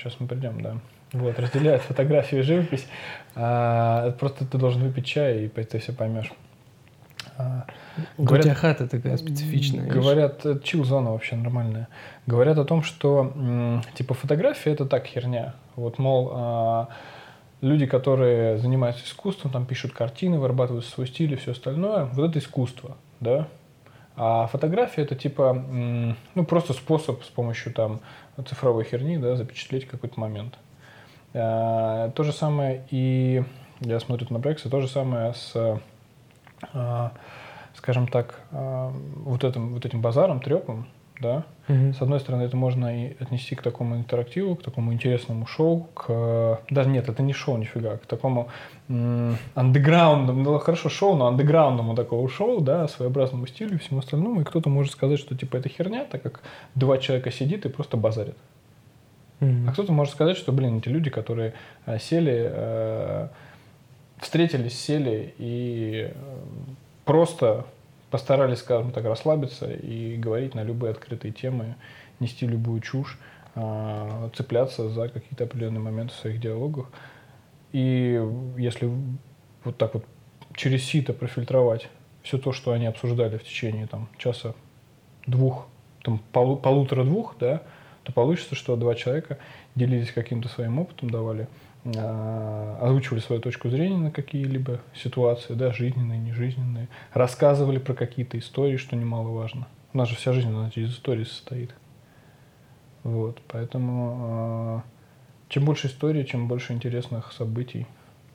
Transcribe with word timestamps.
сейчас 0.00 0.18
мы 0.18 0.26
придем, 0.26 0.60
да. 0.60 0.76
Вот, 1.12 1.38
разделяют 1.38 1.82
фотографию 1.82 2.40
и 2.40 2.44
живопись. 2.44 2.86
А, 3.34 4.12
просто 4.12 4.44
ты 4.44 4.58
должен 4.58 4.82
выпить 4.82 5.06
чай, 5.06 5.44
и 5.44 5.48
ты 5.48 5.78
все 5.78 5.92
поймешь. 5.92 6.32
А, 7.36 7.66
говорят, 8.16 8.46
У 8.46 8.48
тебя 8.48 8.54
хата 8.54 8.88
такая 8.88 9.16
специфичная. 9.16 9.86
Говорят, 9.86 10.44
чил-зона 10.62 11.12
вообще 11.12 11.36
нормальная. 11.36 11.88
Говорят 12.26 12.58
о 12.58 12.64
том, 12.64 12.82
что 12.82 13.82
типа 13.94 14.14
фотография 14.14 14.72
это 14.72 14.86
так 14.86 15.06
херня. 15.06 15.54
Вот, 15.76 15.98
мол, 15.98 16.30
а, 16.32 16.88
люди, 17.60 17.86
которые 17.86 18.58
занимаются 18.58 19.04
искусством, 19.04 19.50
там 19.50 19.66
пишут 19.66 19.92
картины, 19.92 20.38
вырабатывают 20.38 20.84
свой 20.84 21.06
стиль 21.06 21.32
и 21.32 21.36
все 21.36 21.52
остальное, 21.52 22.04
вот 22.06 22.30
это 22.30 22.38
искусство, 22.38 22.96
да. 23.20 23.48
А 24.16 24.46
фотография 24.48 25.02
это 25.02 25.14
типа, 25.14 25.52
ну, 25.54 26.44
просто 26.44 26.72
способ 26.72 27.22
с 27.22 27.28
помощью 27.28 27.72
там 27.72 28.00
цифровой 28.46 28.84
херни, 28.84 29.16
да, 29.16 29.36
запечатлеть 29.36 29.86
какой-то 29.86 30.18
момент. 30.20 30.58
А, 31.32 32.10
то 32.10 32.22
же 32.22 32.32
самое 32.32 32.84
и, 32.90 33.44
я 33.80 34.00
смотрю 34.00 34.26
на 34.30 34.40
проекции, 34.40 34.68
то 34.68 34.80
же 34.80 34.88
самое 34.88 35.32
с, 35.34 35.80
а, 36.72 37.12
скажем 37.74 38.08
так, 38.08 38.40
а, 38.50 38.92
вот 39.16 39.44
этим, 39.44 39.74
вот 39.74 39.86
этим 39.86 40.00
базаром, 40.00 40.40
трепом, 40.40 40.86
да. 41.20 41.44
Угу. 41.68 41.92
С 41.92 42.02
одной 42.02 42.20
стороны, 42.20 42.42
это 42.42 42.56
можно 42.56 43.06
и 43.06 43.16
отнести 43.20 43.54
к 43.54 43.62
такому 43.62 43.96
интерактиву, 43.96 44.56
к 44.56 44.62
такому 44.62 44.92
интересному 44.92 45.46
шоу, 45.46 45.86
к... 45.94 46.60
Даже 46.70 46.90
нет, 46.90 47.08
это 47.08 47.22
не 47.22 47.32
шоу 47.32 47.58
нифига, 47.58 47.96
к 47.98 48.06
такому 48.06 48.48
андеграундному, 48.88 50.42
ну 50.42 50.58
хорошо 50.58 50.88
шоу, 50.88 51.16
но 51.16 51.26
андеграундному 51.28 51.94
такого 51.94 52.28
шоу, 52.28 52.60
да, 52.60 52.88
своеобразному 52.88 53.46
стилю 53.46 53.76
и 53.76 53.78
всему 53.78 54.00
остальному. 54.00 54.40
И 54.40 54.44
кто-то 54.44 54.68
может 54.68 54.92
сказать, 54.92 55.20
что 55.20 55.36
типа 55.36 55.58
это 55.58 55.68
херня, 55.68 56.04
так 56.04 56.22
как 56.22 56.40
два 56.74 56.98
человека 56.98 57.30
сидит 57.30 57.66
и 57.66 57.68
просто 57.68 57.96
базарит. 57.96 58.36
Mm-hmm. 59.40 59.68
А 59.68 59.72
кто-то 59.72 59.92
может 59.92 60.12
сказать, 60.12 60.36
что, 60.36 60.52
блин, 60.52 60.78
эти 60.78 60.88
люди, 60.88 61.08
которые 61.08 61.54
э, 61.86 61.98
сели, 61.98 62.50
э, 62.52 63.28
встретились, 64.18 64.78
сели 64.78 65.34
и 65.38 66.10
э, 66.12 66.14
просто 67.04 67.64
постарались, 68.10 68.58
скажем 68.58 68.92
так, 68.92 69.04
расслабиться 69.04 69.70
и 69.72 70.16
говорить 70.16 70.54
на 70.54 70.62
любые 70.62 70.90
открытые 70.92 71.32
темы, 71.32 71.76
нести 72.18 72.46
любую 72.46 72.80
чушь, 72.80 73.18
э, 73.54 74.30
цепляться 74.34 74.88
за 74.88 75.08
какие-то 75.08 75.44
определенные 75.44 75.80
моменты 75.80 76.14
в 76.14 76.16
своих 76.16 76.40
диалогах. 76.40 76.90
И 77.72 78.20
если 78.56 78.90
вот 79.64 79.76
так 79.76 79.94
вот 79.94 80.04
через 80.54 80.84
сито 80.84 81.12
профильтровать 81.12 81.88
все 82.22 82.38
то, 82.38 82.52
что 82.52 82.72
они 82.72 82.86
обсуждали 82.86 83.38
в 83.38 83.44
течение 83.44 83.86
там, 83.86 84.08
часа 84.18 84.54
двух, 85.26 85.68
там, 86.02 86.20
полу, 86.32 86.56
полутора-двух, 86.56 87.36
да, 87.38 87.62
то 88.02 88.12
получится, 88.12 88.54
что 88.54 88.76
два 88.76 88.94
человека 88.94 89.38
делились 89.74 90.12
каким-то 90.12 90.48
своим 90.48 90.78
опытом, 90.78 91.10
давали, 91.10 91.48
озвучивали 91.84 93.20
свою 93.20 93.40
точку 93.40 93.70
зрения 93.70 93.96
на 93.96 94.10
какие-либо 94.10 94.80
ситуации, 94.94 95.54
да, 95.54 95.72
жизненные, 95.72 96.18
нежизненные, 96.18 96.88
рассказывали 97.12 97.78
про 97.78 97.94
какие-то 97.94 98.38
истории, 98.38 98.76
что 98.76 98.96
немаловажно. 98.96 99.66
У 99.92 99.98
нас 99.98 100.08
же 100.08 100.16
вся 100.16 100.32
жизнь 100.32 100.48
она 100.48 100.70
из 100.74 100.92
истории 100.92 101.24
состоит. 101.24 101.74
Вот, 103.02 103.40
поэтому 103.48 104.84
э, 104.84 104.88
чем 105.48 105.64
больше 105.64 105.86
истории, 105.86 106.24
чем 106.24 106.48
больше 106.48 106.74
интересных 106.74 107.32
событий, 107.32 107.86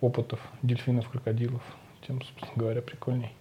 опытов, 0.02 0.39
дельфинов, 0.64 1.08
крокодилов, 1.10 1.61
тем, 2.05 2.22
собственно 2.22 2.52
говоря, 2.55 2.82
прикольней. 2.82 3.32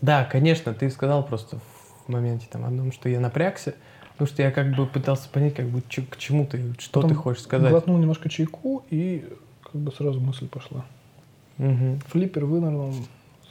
Да, 0.00 0.24
конечно, 0.24 0.74
ты 0.74 0.90
сказал 0.90 1.24
просто 1.24 1.58
в 2.06 2.08
моменте 2.08 2.46
там 2.50 2.64
одном, 2.64 2.92
что 2.92 3.08
я 3.08 3.20
напрягся, 3.20 3.74
потому 4.18 4.34
что 4.34 4.42
я 4.42 4.50
как 4.50 4.74
бы 4.74 4.84
пытался 4.84 5.28
понять, 5.28 5.54
как 5.54 5.66
бы 5.68 5.80
к 5.80 6.16
чему 6.16 6.44
ты, 6.44 6.74
что 6.80 7.00
Потом 7.00 7.10
ты 7.10 7.14
хочешь 7.14 7.44
сказать. 7.44 7.70
Глотнул 7.70 7.98
немножко 7.98 8.28
чайку, 8.28 8.84
и 8.90 9.24
как 9.62 9.76
бы 9.76 9.92
сразу 9.92 10.18
мысль 10.18 10.48
пошла. 10.48 10.84
Угу. 11.58 12.00
Флиппер 12.08 12.44
вынырнул, 12.44 12.94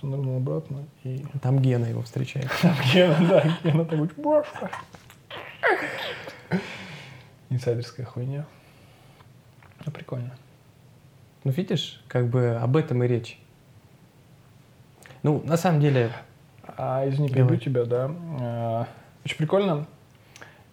нырнул 0.02 0.36
обратно. 0.36 0.84
И... 1.06 1.24
Там 1.42 1.60
Гена 1.60 1.86
его 1.86 2.02
встречает. 2.02 2.52
Там 2.62 2.76
Гена, 2.94 3.16
да, 3.30 3.58
Гена 3.64 3.86
такой, 3.86 4.10
башка. 4.18 4.70
Инсайдерская 7.50 8.06
хуйня. 8.06 8.46
Ну, 9.86 9.92
прикольно. 9.94 10.36
Ну, 11.46 11.52
видишь, 11.52 12.04
как 12.10 12.28
бы 12.28 12.58
об 12.62 12.76
этом 12.76 13.02
и 13.06 13.08
речь. 13.08 13.40
Ну, 15.24 15.42
на 15.46 15.56
самом 15.56 15.80
деле... 15.80 16.12
А, 16.76 17.08
извини, 17.08 17.30
перебью 17.30 17.56
тебя, 17.56 17.86
да. 17.86 18.12
А, 18.42 18.88
очень 19.24 19.38
прикольно 19.38 19.88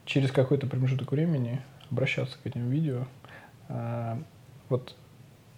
через 0.05 0.31
какой-то 0.31 0.67
промежуток 0.67 1.13
времени 1.13 1.61
обращаться 1.91 2.37
к 2.43 2.47
этим 2.47 2.69
видео. 2.69 3.07
А, 3.69 4.19
вот 4.69 4.95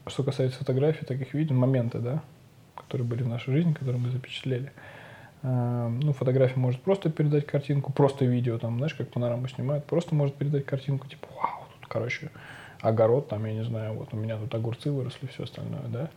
что 0.07 0.23
касается 0.23 0.59
фотографий, 0.59 1.05
таких 1.05 1.35
видео, 1.35 1.55
моменты, 1.57 1.99
да, 1.99 2.23
которые 2.77 3.07
были 3.07 3.23
в 3.23 3.29
нашей 3.29 3.53
жизни, 3.53 3.73
которые 3.73 4.01
мы 4.01 4.11
запечатлели. 4.11 4.73
А, 5.43 5.89
ну, 5.89 6.13
фотография 6.13 6.59
может 6.59 6.81
просто 6.83 7.11
передать 7.11 7.47
картинку, 7.47 7.93
просто 7.93 8.25
видео, 8.25 8.59
там, 8.59 8.79
знаешь, 8.79 8.95
как 8.95 9.09
панораму 9.09 9.49
снимают, 9.49 9.85
просто 9.85 10.15
может 10.15 10.35
передать 10.37 10.65
картинку, 10.65 11.09
типа, 11.09 11.27
вау, 11.37 11.65
тут, 11.79 11.89
короче, 11.89 12.31
огород, 12.81 13.29
там, 13.29 13.45
я 13.47 13.53
не 13.53 13.65
знаю, 13.65 13.95
вот 13.95 14.13
у 14.13 14.17
меня 14.17 14.37
тут 14.37 14.55
огурцы 14.55 14.91
выросли, 14.91 15.27
все 15.27 15.45
остальное, 15.45 15.89
да. 15.89 16.11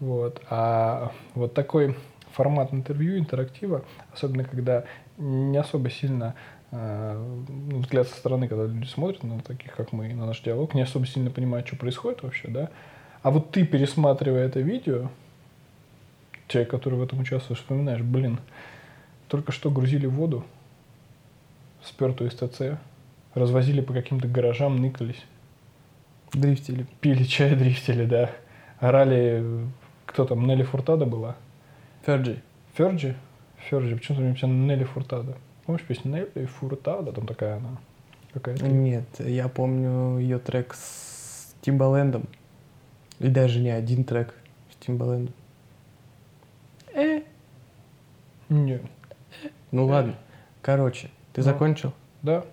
Вот. 0.00 0.42
А 0.50 1.12
вот 1.34 1.54
такой 1.54 1.96
формат 2.32 2.72
интервью, 2.72 3.18
интерактива, 3.18 3.84
особенно 4.12 4.44
когда 4.44 4.84
не 5.16 5.56
особо 5.56 5.88
сильно 5.88 6.34
ну, 6.70 7.80
взгляд 7.80 8.08
со 8.08 8.16
стороны, 8.16 8.48
когда 8.48 8.64
люди 8.64 8.86
смотрят 8.86 9.22
на 9.22 9.40
таких, 9.40 9.74
как 9.74 9.92
мы, 9.92 10.12
на 10.14 10.26
наш 10.26 10.40
диалог, 10.40 10.74
не 10.74 10.82
особо 10.82 11.06
сильно 11.06 11.30
понимают, 11.30 11.66
что 11.66 11.76
происходит 11.76 12.22
вообще, 12.22 12.48
да. 12.48 12.70
А 13.22 13.30
вот 13.30 13.50
ты, 13.50 13.64
пересматривая 13.64 14.46
это 14.46 14.60
видео, 14.60 15.10
человек, 16.48 16.70
который 16.70 16.98
в 16.98 17.02
этом 17.02 17.20
участвует, 17.20 17.58
вспоминаешь, 17.58 18.02
блин, 18.02 18.40
только 19.28 19.52
что 19.52 19.70
грузили 19.70 20.06
воду, 20.06 20.44
спертую 21.82 22.30
из 22.30 22.34
ТЦ, 22.34 22.78
развозили 23.34 23.80
по 23.80 23.92
каким-то 23.92 24.28
гаражам, 24.28 24.80
ныкались. 24.80 25.24
Дрифтили. 26.32 26.86
Пили 27.00 27.24
чай, 27.24 27.54
дрифтили, 27.54 28.06
да. 28.06 28.30
Орали, 28.78 29.66
кто 30.04 30.24
там, 30.24 30.46
Нелли 30.46 30.62
Фуртада 30.62 31.06
была? 31.06 31.36
Ферджи. 32.04 32.42
Ферджи? 32.74 33.16
Ферджи, 33.68 33.96
почему-то 33.96 34.22
у 34.22 34.26
меня 34.26 34.74
Нелли 34.74 34.84
Фуртада. 34.84 35.36
Помнишь 35.66 35.84
песню 35.84 36.12
Нелли 36.12 36.46
Фуртада? 36.46 37.12
Там 37.12 37.26
такая 37.26 37.56
она. 37.56 37.70
Какая-то. 38.32 38.66
Нет, 38.68 39.04
я 39.18 39.48
помню 39.48 40.18
ее 40.18 40.38
трек 40.38 40.74
с 40.74 41.54
Тимбалендом. 41.60 42.24
И 43.18 43.28
даже 43.28 43.58
не 43.58 43.70
один 43.70 44.04
трек 44.04 44.34
с 44.70 44.84
Тимбалендом. 44.84 45.34
Э? 46.94 47.22
Нет. 48.48 48.82
Ну 49.72 49.88
э. 49.88 49.90
ладно. 49.90 50.14
Короче, 50.62 51.10
ты 51.32 51.40
ну, 51.40 51.44
закончил? 51.44 51.92
Да. 52.22 52.44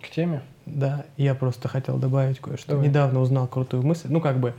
К 0.00 0.08
теме? 0.08 0.42
Да, 0.64 1.04
я 1.16 1.34
просто 1.34 1.68
хотел 1.68 1.98
добавить 1.98 2.40
кое-что. 2.40 2.72
Давай. 2.72 2.88
Недавно 2.88 3.20
узнал 3.20 3.48
крутую 3.48 3.82
мысль. 3.82 4.08
Ну, 4.10 4.20
как 4.20 4.38
бы, 4.38 4.54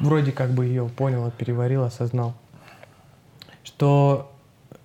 вроде 0.00 0.32
как 0.32 0.50
бы 0.50 0.66
ее 0.66 0.86
понял, 0.88 1.30
переварил, 1.30 1.84
осознал. 1.84 2.34
Что 3.62 4.33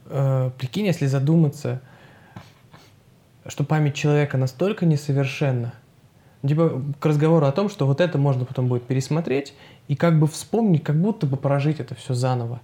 э, 0.09 0.52
прикинь, 0.58 0.86
если 0.86 1.06
задуматься, 1.06 1.81
что 3.45 3.63
память 3.63 3.95
человека 3.95 4.38
настолько 4.38 4.86
несовершенна, 4.86 5.74
типа 6.45 6.81
к 7.00 7.06
разговору 7.06 7.45
о 7.45 7.51
том, 7.51 7.69
что 7.69 7.86
вот 7.86 8.01
это 8.01 8.18
можно 8.18 8.45
потом 8.45 8.68
будет 8.68 8.84
пересмотреть 8.84 9.54
и 9.88 9.95
как 9.95 10.19
бы 10.19 10.28
вспомнить, 10.28 10.84
как 10.84 11.00
будто 11.00 11.25
бы 11.25 11.38
прожить 11.38 11.80
это 11.80 11.95
все 11.95 12.13
заново. 12.13 12.62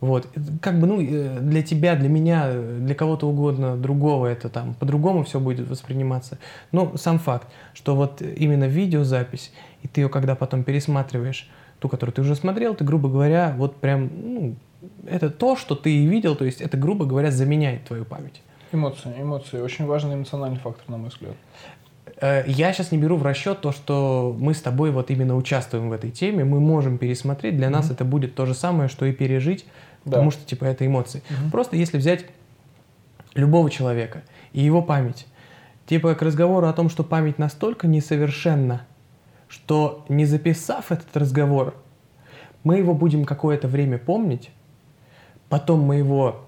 Вот, 0.00 0.28
как 0.60 0.78
бы, 0.78 0.86
ну, 0.86 1.00
э, 1.00 1.40
для 1.40 1.62
тебя, 1.62 1.96
для 1.96 2.10
меня, 2.10 2.52
для 2.52 2.94
кого-то 2.94 3.28
угодно 3.28 3.76
другого 3.78 4.26
это 4.26 4.50
там 4.50 4.74
по-другому 4.74 5.24
все 5.24 5.40
будет 5.40 5.66
восприниматься. 5.68 6.38
Но 6.70 6.96
сам 6.96 7.18
факт, 7.18 7.48
что 7.72 7.96
вот 7.96 8.20
именно 8.20 8.64
видеозапись, 8.64 9.52
и 9.82 9.88
ты 9.88 10.02
ее 10.02 10.08
когда 10.10 10.34
потом 10.34 10.64
пересматриваешь, 10.64 11.48
ту, 11.78 11.88
которую 11.88 12.12
ты 12.12 12.20
уже 12.20 12.34
смотрел, 12.34 12.74
ты, 12.74 12.84
грубо 12.84 13.08
говоря, 13.08 13.54
вот 13.56 13.76
прям, 13.76 14.10
ну, 14.14 14.54
это 15.06 15.30
то, 15.30 15.56
что 15.56 15.74
ты 15.74 16.06
видел, 16.06 16.36
то 16.36 16.44
есть 16.44 16.60
это, 16.60 16.76
грубо 16.76 17.04
говоря, 17.04 17.30
заменяет 17.30 17.84
твою 17.84 18.04
память. 18.04 18.42
Эмоции, 18.72 19.12
эмоции. 19.16 19.60
Очень 19.60 19.86
важный 19.86 20.14
эмоциональный 20.14 20.58
фактор, 20.58 20.88
на 20.88 20.96
мой 20.98 21.10
взгляд. 21.10 21.36
Э, 22.20 22.44
я 22.46 22.72
сейчас 22.72 22.92
не 22.92 22.98
беру 22.98 23.16
в 23.16 23.22
расчет 23.22 23.60
то, 23.60 23.72
что 23.72 24.34
мы 24.38 24.54
с 24.54 24.60
тобой 24.60 24.90
вот 24.90 25.10
именно 25.10 25.36
участвуем 25.36 25.90
в 25.90 25.92
этой 25.92 26.10
теме, 26.10 26.44
мы 26.44 26.60
можем 26.60 26.98
пересмотреть, 26.98 27.56
для 27.56 27.68
mm-hmm. 27.68 27.70
нас 27.70 27.90
это 27.90 28.04
будет 28.04 28.34
то 28.34 28.46
же 28.46 28.54
самое, 28.54 28.88
что 28.88 29.06
и 29.06 29.12
пережить, 29.12 29.66
да. 30.04 30.12
потому 30.12 30.30
что 30.30 30.44
типа 30.44 30.64
это 30.64 30.86
эмоции. 30.86 31.22
Mm-hmm. 31.28 31.50
Просто 31.50 31.76
если 31.76 31.98
взять 31.98 32.26
любого 33.34 33.70
человека 33.70 34.22
и 34.52 34.60
его 34.60 34.82
память, 34.82 35.26
типа 35.86 36.14
к 36.14 36.22
разговору 36.22 36.66
о 36.66 36.72
том, 36.72 36.88
что 36.88 37.04
память 37.04 37.38
настолько 37.38 37.86
несовершенна, 37.86 38.86
что 39.48 40.04
не 40.08 40.24
записав 40.24 40.90
этот 40.90 41.16
разговор, 41.16 41.74
мы 42.64 42.78
его 42.78 42.94
будем 42.94 43.24
какое-то 43.24 43.68
время 43.68 43.98
помнить, 43.98 44.50
Потом 45.48 45.80
мы 45.80 45.96
его 45.96 46.46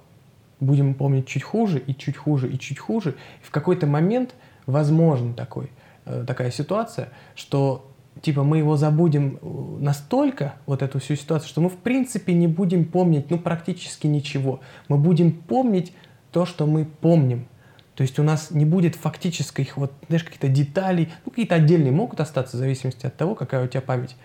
будем 0.60 0.94
помнить 0.94 1.26
чуть 1.26 1.42
хуже, 1.42 1.78
и 1.78 1.94
чуть 1.94 2.16
хуже, 2.16 2.50
и 2.50 2.58
чуть 2.58 2.78
хуже. 2.78 3.14
И 3.42 3.46
в 3.46 3.50
какой-то 3.50 3.86
момент 3.86 4.34
возможен 4.66 5.34
такой, 5.34 5.70
э, 6.04 6.24
такая 6.26 6.50
ситуация, 6.50 7.10
что 7.34 7.90
типа 8.22 8.42
мы 8.42 8.58
его 8.58 8.76
забудем 8.76 9.38
э, 9.40 9.76
настолько, 9.80 10.54
вот 10.66 10.82
эту 10.82 10.98
всю 10.98 11.16
ситуацию, 11.16 11.48
что 11.48 11.60
мы 11.60 11.68
в 11.68 11.76
принципе 11.76 12.34
не 12.34 12.46
будем 12.46 12.84
помнить, 12.84 13.30
ну, 13.30 13.38
практически 13.38 14.06
ничего. 14.06 14.60
Мы 14.88 14.98
будем 14.98 15.32
помнить 15.32 15.92
то, 16.32 16.44
что 16.44 16.66
мы 16.66 16.84
помним. 16.84 17.46
То 17.94 18.02
есть 18.02 18.18
у 18.18 18.22
нас 18.22 18.50
не 18.50 18.64
будет 18.64 18.94
фактических 18.94 19.76
вот, 19.76 19.92
знаешь, 20.06 20.22
каких-то 20.22 20.48
деталей, 20.48 21.08
ну, 21.24 21.30
какие-то 21.30 21.56
отдельные 21.56 21.92
могут 21.92 22.20
остаться 22.20 22.56
в 22.56 22.60
зависимости 22.60 23.06
от 23.06 23.16
того, 23.16 23.34
какая 23.34 23.64
у 23.64 23.68
тебя 23.68 23.80
память. 23.80 24.16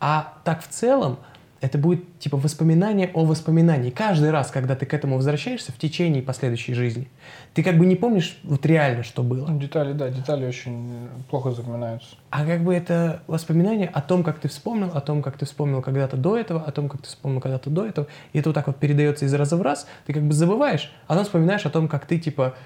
А 0.00 0.34
так 0.44 0.62
в 0.62 0.68
целом 0.68 1.18
это 1.62 1.78
будет 1.78 2.18
типа 2.18 2.36
воспоминание 2.36 3.10
о 3.14 3.24
воспоминании. 3.24 3.90
Каждый 3.90 4.32
раз, 4.32 4.50
когда 4.50 4.74
ты 4.74 4.84
к 4.84 4.92
этому 4.92 5.16
возвращаешься 5.16 5.70
в 5.70 5.78
течение 5.78 6.20
последующей 6.20 6.74
жизни, 6.74 7.08
ты 7.54 7.62
как 7.62 7.78
бы 7.78 7.86
не 7.86 7.94
помнишь 7.94 8.36
вот 8.42 8.66
реально, 8.66 9.04
что 9.04 9.22
было. 9.22 9.48
Детали, 9.48 9.92
да, 9.92 10.08
детали 10.08 10.44
очень 10.44 11.08
плохо 11.30 11.52
запоминаются. 11.52 12.16
А 12.30 12.44
как 12.44 12.64
бы 12.64 12.74
это 12.74 13.22
воспоминание 13.28 13.88
о 13.88 14.02
том, 14.02 14.24
как 14.24 14.40
ты 14.40 14.48
вспомнил, 14.48 14.90
о 14.92 15.00
том, 15.00 15.22
как 15.22 15.38
ты 15.38 15.46
вспомнил 15.46 15.82
когда-то 15.82 16.16
до 16.16 16.36
этого, 16.36 16.60
о 16.60 16.72
том, 16.72 16.88
как 16.88 17.02
ты 17.02 17.06
вспомнил 17.06 17.40
когда-то 17.40 17.70
до 17.70 17.86
этого, 17.86 18.08
и 18.32 18.40
это 18.40 18.48
вот 18.48 18.54
так 18.54 18.66
вот 18.66 18.76
передается 18.78 19.24
из 19.24 19.32
раза 19.32 19.56
в 19.56 19.62
раз, 19.62 19.86
ты 20.06 20.12
как 20.12 20.24
бы 20.24 20.32
забываешь, 20.32 20.92
а 21.06 21.10
потом 21.10 21.24
вспоминаешь 21.24 21.64
о 21.64 21.70
том, 21.70 21.86
как 21.86 22.06
ты 22.06 22.18
типа, 22.18 22.56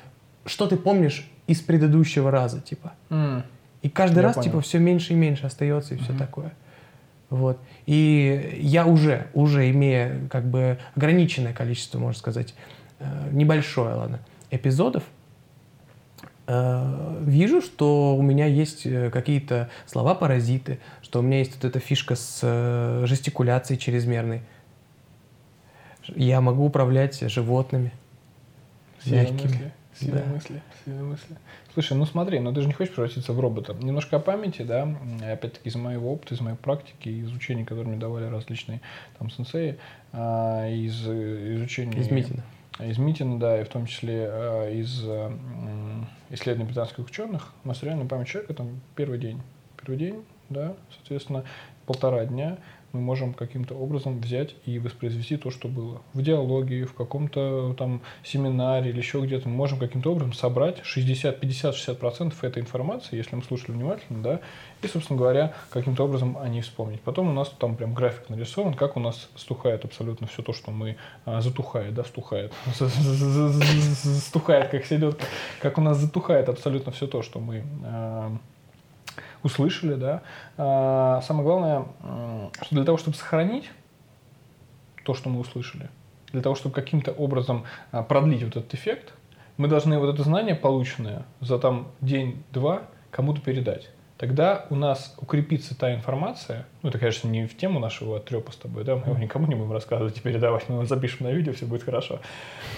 что 0.46 0.66
ты 0.66 0.78
помнишь 0.78 1.30
из 1.46 1.60
предыдущего 1.60 2.30
раза, 2.30 2.62
типа. 2.62 2.94
Mm. 3.10 3.42
И 3.82 3.90
каждый 3.90 4.18
Я 4.18 4.22
раз 4.22 4.36
понял. 4.36 4.44
типа 4.44 4.60
все 4.62 4.78
меньше 4.78 5.12
и 5.12 5.16
меньше 5.16 5.44
остается 5.44 5.94
и 5.94 5.98
все 5.98 6.14
такое. 6.16 6.54
Вот. 7.30 7.58
И 7.86 8.58
я 8.60 8.86
уже, 8.86 9.28
уже 9.34 9.68
имея 9.70 10.26
как 10.28 10.44
бы 10.48 10.78
ограниченное 10.94 11.52
количество, 11.52 11.98
можно 11.98 12.18
сказать, 12.18 12.54
э, 12.98 13.28
небольшое, 13.32 13.94
ладно, 13.96 14.20
эпизодов, 14.50 15.02
э, 16.46 17.18
вижу, 17.22 17.60
что 17.60 18.16
у 18.16 18.22
меня 18.22 18.46
есть 18.46 18.86
э, 18.86 19.10
какие-то 19.10 19.70
слова-паразиты, 19.86 20.78
что 21.02 21.18
у 21.18 21.22
меня 21.22 21.38
есть 21.38 21.54
вот 21.56 21.64
эта 21.64 21.80
фишка 21.80 22.14
с 22.14 23.02
жестикуляцией 23.06 23.78
чрезмерной. 23.80 24.42
Я 26.14 26.40
могу 26.40 26.64
управлять 26.64 27.20
животными. 27.28 27.92
Сильные 29.02 29.22
Мягкими. 29.32 29.48
мысли. 29.50 29.72
Сильные 29.98 30.24
Да. 30.24 30.30
мысли. 30.32 30.62
Сильные 30.84 31.04
мысли. 31.04 31.36
Слушай, 31.76 31.98
ну 31.98 32.06
смотри, 32.06 32.38
ну 32.38 32.54
ты 32.54 32.62
же 32.62 32.68
не 32.68 32.72
хочешь 32.72 32.94
превратиться 32.94 33.34
в 33.34 33.38
робота. 33.38 33.74
Немножко 33.74 34.16
о 34.16 34.18
памяти, 34.18 34.62
да, 34.62 34.88
опять-таки 35.30 35.68
из 35.68 35.74
моего 35.74 36.14
опыта, 36.14 36.34
из 36.34 36.40
моей 36.40 36.56
практики, 36.56 37.10
из 37.10 37.26
изучений, 37.28 37.66
которые 37.66 37.90
мне 37.90 38.00
давали 38.00 38.24
различные 38.24 38.80
там 39.18 39.28
сенсеи, 39.28 39.76
а, 40.10 40.66
из 40.70 41.06
э, 41.06 41.56
изучения... 41.56 42.00
Из 42.00 42.10
Митина. 42.10 42.42
Из 42.80 42.96
Митина, 42.96 43.38
да, 43.38 43.60
и 43.60 43.64
в 43.64 43.68
том 43.68 43.84
числе 43.84 44.26
а, 44.26 44.70
из 44.70 45.04
исследований 46.30 46.66
британских 46.66 47.04
ученых, 47.04 47.52
у 47.62 47.68
нас 47.68 47.82
реально 47.82 48.06
память 48.06 48.28
человека 48.28 48.54
там 48.54 48.80
первый 48.94 49.18
день. 49.18 49.42
Первый 49.76 49.98
день, 49.98 50.24
да, 50.48 50.76
соответственно, 50.96 51.44
полтора 51.84 52.24
дня 52.24 52.56
мы 52.96 53.02
можем 53.02 53.34
каким-то 53.34 53.74
образом 53.74 54.18
взять 54.20 54.54
и 54.64 54.78
воспроизвести 54.78 55.36
то, 55.36 55.50
что 55.50 55.68
было. 55.68 56.02
В 56.14 56.22
диалоге, 56.22 56.86
в 56.86 56.94
каком-то 56.94 57.74
там 57.78 58.00
семинаре 58.24 58.90
или 58.90 58.98
еще 58.98 59.20
где-то 59.20 59.48
мы 59.48 59.54
можем 59.54 59.78
каким-то 59.78 60.12
образом 60.12 60.32
собрать 60.32 60.80
60, 60.82 61.38
50, 61.38 61.74
60 61.74 61.98
процентов 61.98 62.42
этой 62.42 62.62
информации, 62.62 63.16
если 63.16 63.36
мы 63.36 63.42
слушали 63.42 63.72
внимательно, 63.72 64.22
да, 64.22 64.40
и, 64.82 64.88
собственно 64.88 65.18
говоря, 65.18 65.54
каким-то 65.70 66.04
образом 66.04 66.36
о 66.38 66.48
ней 66.48 66.62
вспомнить. 66.62 67.00
Потом 67.00 67.28
у 67.28 67.32
нас 67.32 67.52
там 67.58 67.76
прям 67.76 67.94
график 67.94 68.28
нарисован, 68.28 68.74
как 68.74 68.96
у 68.96 69.00
нас 69.00 69.28
стухает 69.34 69.84
абсолютно 69.84 70.26
все 70.26 70.42
то, 70.42 70.52
что 70.52 70.70
мы 70.70 70.96
а, 71.24 71.40
затухает, 71.40 71.94
да, 71.94 72.04
стухает, 72.04 72.52
стухает, 74.26 74.68
как 74.70 74.84
седет, 74.84 75.20
как 75.60 75.78
у 75.78 75.80
нас 75.80 75.98
затухает 75.98 76.48
абсолютно 76.48 76.92
все 76.92 77.06
то, 77.06 77.22
что 77.22 77.40
мы 77.40 77.64
а, 77.84 78.36
услышали, 79.46 79.94
да. 79.94 80.22
А, 80.56 81.22
Самое 81.22 81.44
главное, 81.44 81.84
что 82.62 82.74
для 82.74 82.84
того, 82.84 82.98
чтобы 82.98 83.16
сохранить 83.16 83.70
то, 85.04 85.14
что 85.14 85.28
мы 85.28 85.40
услышали, 85.40 85.88
для 86.32 86.42
того, 86.42 86.54
чтобы 86.54 86.74
каким-то 86.74 87.12
образом 87.12 87.64
а, 87.92 88.02
продлить 88.02 88.42
вот 88.42 88.56
этот 88.56 88.74
эффект, 88.74 89.14
мы 89.56 89.68
должны 89.68 89.98
вот 89.98 90.12
это 90.12 90.22
знание, 90.22 90.54
полученное 90.54 91.24
за 91.40 91.58
там 91.58 91.88
день-два, 92.00 92.82
кому-то 93.10 93.40
передать. 93.40 93.88
Тогда 94.18 94.64
у 94.70 94.74
нас 94.76 95.14
укрепится 95.18 95.78
та 95.78 95.94
информация, 95.94 96.64
ну 96.82 96.88
это, 96.88 96.98
конечно, 96.98 97.28
не 97.28 97.46
в 97.46 97.54
тему 97.54 97.78
нашего 97.80 98.18
трепа 98.18 98.50
с 98.50 98.56
тобой, 98.56 98.82
да, 98.82 98.96
мы 98.96 99.08
его 99.08 99.18
никому 99.18 99.46
не 99.46 99.54
будем 99.54 99.72
рассказывать 99.72 100.16
и 100.16 100.20
передавать, 100.20 100.68
мы 100.68 100.76
его 100.76 100.84
запишем 100.86 101.26
на 101.26 101.32
видео, 101.32 101.52
все 101.52 101.66
будет 101.66 101.82
хорошо. 101.82 102.20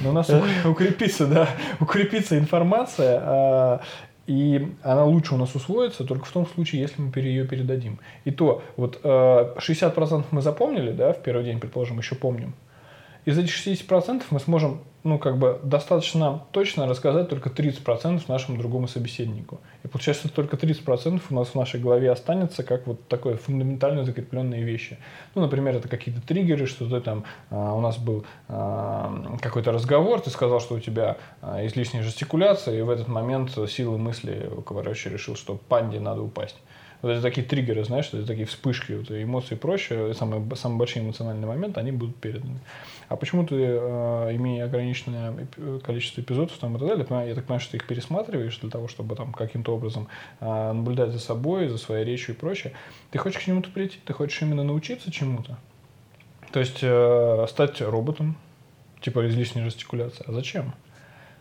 Но 0.00 0.10
у 0.10 0.12
нас 0.12 0.28
ук- 0.28 0.44
укрепится, 0.68 1.28
да, 1.28 1.48
укрепится 1.78 2.36
информация, 2.36 3.20
а, 3.22 3.80
и 4.28 4.74
она 4.82 5.06
лучше 5.06 5.34
у 5.34 5.38
нас 5.38 5.54
усвоится 5.54 6.04
только 6.04 6.26
в 6.26 6.30
том 6.30 6.46
случае, 6.46 6.82
если 6.82 7.00
мы 7.00 7.10
ее 7.16 7.46
передадим. 7.46 7.98
И 8.26 8.30
то, 8.30 8.62
вот 8.76 9.00
э, 9.02 9.08
60% 9.08 10.24
мы 10.32 10.42
запомнили, 10.42 10.92
да, 10.92 11.14
в 11.14 11.22
первый 11.22 11.44
день, 11.44 11.58
предположим, 11.58 11.96
еще 11.96 12.14
помним. 12.14 12.52
Из 13.24 13.38
этих 13.38 13.56
60% 13.56 14.24
мы 14.28 14.38
сможем, 14.38 14.80
ну, 15.08 15.18
как 15.18 15.38
бы, 15.38 15.58
достаточно 15.62 16.42
точно 16.52 16.86
рассказать 16.86 17.28
только 17.28 17.48
30% 17.48 18.22
нашему 18.28 18.58
другому 18.58 18.88
собеседнику. 18.88 19.60
И 19.82 19.88
получается, 19.88 20.28
только 20.28 20.56
30% 20.56 21.22
у 21.30 21.34
нас 21.34 21.48
в 21.48 21.54
нашей 21.54 21.80
голове 21.80 22.10
останется 22.10 22.62
как 22.62 22.86
вот 22.86 23.08
такое 23.08 23.36
фундаментально 23.36 24.04
закрепленные 24.04 24.62
вещи. 24.62 24.98
Ну, 25.34 25.42
например, 25.42 25.76
это 25.76 25.88
какие-то 25.88 26.20
триггеры, 26.20 26.66
что 26.66 26.88
ты 26.88 27.00
там, 27.00 27.24
а, 27.50 27.74
у 27.74 27.80
нас 27.80 27.96
был 27.96 28.26
а, 28.48 29.36
какой-то 29.40 29.72
разговор, 29.72 30.20
ты 30.20 30.30
сказал, 30.30 30.60
что 30.60 30.74
у 30.74 30.80
тебя 30.80 31.16
а, 31.40 31.64
излишняя 31.66 32.02
жестикуляция, 32.02 32.78
и 32.78 32.82
в 32.82 32.90
этот 32.90 33.08
момент 33.08 33.56
силы 33.68 33.96
мысли, 33.96 34.50
короче, 34.66 35.08
решил, 35.08 35.36
что 35.36 35.56
панде 35.56 36.00
надо 36.00 36.20
упасть. 36.20 36.56
Вот 37.00 37.10
это 37.10 37.22
такие 37.22 37.46
триггеры, 37.46 37.84
знаешь, 37.84 38.08
это 38.12 38.26
такие 38.26 38.46
вспышки, 38.46 38.92
вот, 38.92 39.10
эмоции 39.10 39.54
и 39.54 39.58
прочее, 39.58 40.12
самые, 40.14 40.44
самые 40.56 40.78
большие 40.78 41.04
эмоциональные 41.04 41.46
моменты, 41.46 41.78
они 41.78 41.92
будут 41.92 42.16
переданы. 42.16 42.58
А 43.08 43.16
почему 43.16 43.46
ты, 43.46 43.56
э, 43.56 44.36
имея 44.36 44.66
ограниченное 44.66 45.34
количество 45.82 46.20
эпизодов 46.20 46.58
там, 46.58 46.76
и 46.76 46.78
так 46.78 46.88
далее, 46.88 47.28
я 47.28 47.34
так 47.34 47.44
понимаю, 47.44 47.60
что 47.60 47.72
ты 47.72 47.76
их 47.78 47.86
пересматриваешь 47.86 48.58
для 48.58 48.70
того, 48.70 48.86
чтобы 48.88 49.16
там 49.16 49.32
каким-то 49.32 49.74
образом 49.74 50.08
э, 50.40 50.72
наблюдать 50.72 51.10
за 51.10 51.18
собой, 51.18 51.68
за 51.68 51.78
своей 51.78 52.04
речью 52.04 52.34
и 52.34 52.38
прочее. 52.38 52.74
Ты 53.10 53.18
хочешь 53.18 53.40
к 53.40 53.44
чему-то 53.44 53.70
прийти, 53.70 53.98
ты 54.04 54.12
хочешь 54.12 54.40
именно 54.42 54.62
научиться 54.62 55.10
чему-то. 55.10 55.58
То 56.52 56.60
есть 56.60 56.80
э, 56.82 57.46
стать 57.48 57.80
роботом, 57.80 58.36
типа 59.00 59.26
излишней 59.28 59.62
жестикуляции. 59.62 60.24
А 60.26 60.32
зачем? 60.32 60.74